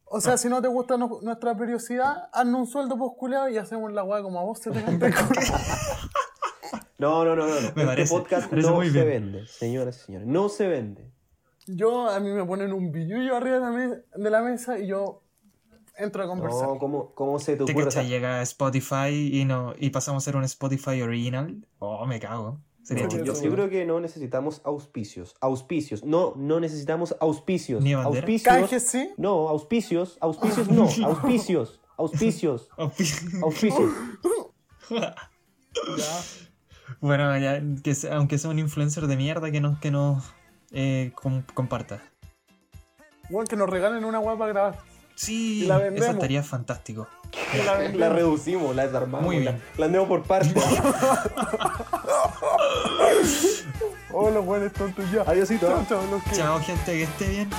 o 0.09 0.21
sea, 0.21 0.37
si 0.37 0.49
no 0.49 0.61
te 0.61 0.67
gusta 0.67 0.97
no- 0.97 1.19
nuestra 1.21 1.55
periodicidad, 1.57 2.29
haznos 2.33 2.59
un 2.61 2.67
sueldo 2.67 2.97
posculeado 2.97 3.49
y 3.49 3.57
hacemos 3.57 3.91
la 3.93 4.03
weá 4.03 4.21
como 4.21 4.39
a 4.39 4.43
vos 4.43 4.59
se 4.59 4.71
te 4.71 4.83
canta 4.83 5.07
el. 5.07 5.13
No, 6.97 7.23
no, 7.23 7.33
no, 7.35 7.47
no. 7.47 7.53
no. 7.53 7.55
Este 7.69 7.85
parece, 7.85 8.13
podcast 8.13 8.49
parece 8.49 8.67
no 8.67 8.75
muy 8.75 8.87
se 8.89 9.05
bien. 9.05 9.07
vende, 9.31 9.47
señoras 9.47 9.97
y 10.01 10.05
señores. 10.05 10.27
No 10.27 10.49
se 10.49 10.67
vende. 10.67 11.09
Yo, 11.65 12.09
a 12.09 12.19
mí 12.19 12.29
me 12.31 12.43
ponen 12.43 12.73
un 12.73 12.91
billullo 12.91 13.37
arriba 13.37 13.55
de 13.55 13.61
la, 13.61 13.69
me- 13.71 14.01
de 14.23 14.29
la 14.29 14.41
mesa 14.41 14.77
y 14.77 14.87
yo 14.87 15.21
entro 15.95 16.23
a 16.23 16.27
conversar. 16.27 16.67
No, 16.67 16.77
¿cómo, 16.77 17.13
cómo 17.15 17.39
se 17.39 17.55
te 17.55 17.63
¿Te 17.63 17.71
ocurre? 17.71 17.87
O 17.87 17.91
sea, 17.91 18.01
cachai? 18.01 18.09
Llega 18.09 18.39
a 18.39 18.41
Spotify 18.41 19.29
y 19.31 19.45
no 19.45 19.73
y 19.79 19.91
pasamos 19.91 20.23
a 20.23 20.25
ser 20.25 20.35
un 20.35 20.43
Spotify 20.43 21.01
original. 21.01 21.65
Oh, 21.79 22.05
me 22.05 22.19
cago. 22.19 22.59
Sería 22.89 23.05
No, 23.07 23.23
yo, 23.23 23.51
creo 23.51 23.69
que 23.69 23.85
no 23.85 23.99
necesitamos 23.99 24.61
auspicios. 24.63 25.35
Auspicios. 25.41 26.03
No, 26.03 26.33
no 26.35 26.59
necesitamos 26.59 27.15
auspicios. 27.19 27.83
¿Ni 27.83 27.93
bandera? 27.93 28.21
Auspicios. 28.25 28.55
Canjes, 28.55 28.83
sí. 28.87 29.11
No, 29.17 29.47
auspicios. 29.47 30.17
Auspicios 30.21 30.69
no. 30.71 30.83
Auspicios. 31.05 31.79
Auspicios. 31.97 32.67
Auspicios. 33.43 33.91
Bueno, 37.01 37.37
ya, 37.37 37.61
que 37.83 37.93
sea- 37.93 38.15
aunque 38.17 38.37
sea 38.39 38.49
un 38.49 38.57
influencer 38.59 39.05
de 39.07 39.15
mierda 39.15 39.51
que 39.51 39.61
nos, 39.61 39.77
que 39.79 39.91
nos 39.91 40.23
eh, 40.71 41.11
com- 41.15 41.43
comparta. 41.53 42.01
Bueno, 43.29 43.47
que 43.47 43.55
nos 43.55 43.69
regalen 43.69 44.03
una 44.05 44.17
guapa 44.17 44.39
para 44.39 44.51
grabar. 44.53 44.79
Sí, 45.21 45.65
la 45.67 45.75
eso 45.75 45.83
vendemos. 45.83 46.15
estaría 46.15 46.43
fantástico. 46.43 47.05
La. 47.65 47.77
La 47.89 48.09
reducimos, 48.09 48.73
la 48.73 48.85
desarmamos. 48.85 49.25
Muy 49.25 49.43
la- 49.43 49.51
bien. 49.51 49.63
La 49.77 49.85
andemos 49.87 50.07
por 50.07 50.23
partes. 50.23 50.63
Oh, 54.11 54.29
los 54.29 54.45
buenos 54.45 54.71
tontos 54.73 55.05
ya. 55.11 55.21
Adiósito. 55.23 55.67
Chao, 55.67 55.85
chao, 55.87 56.01
los 56.09 56.23
quiero. 56.23 56.37
Chao, 56.37 56.59
gente, 56.61 56.91
que 56.93 57.03
esté 57.03 57.27
bien. 57.27 57.49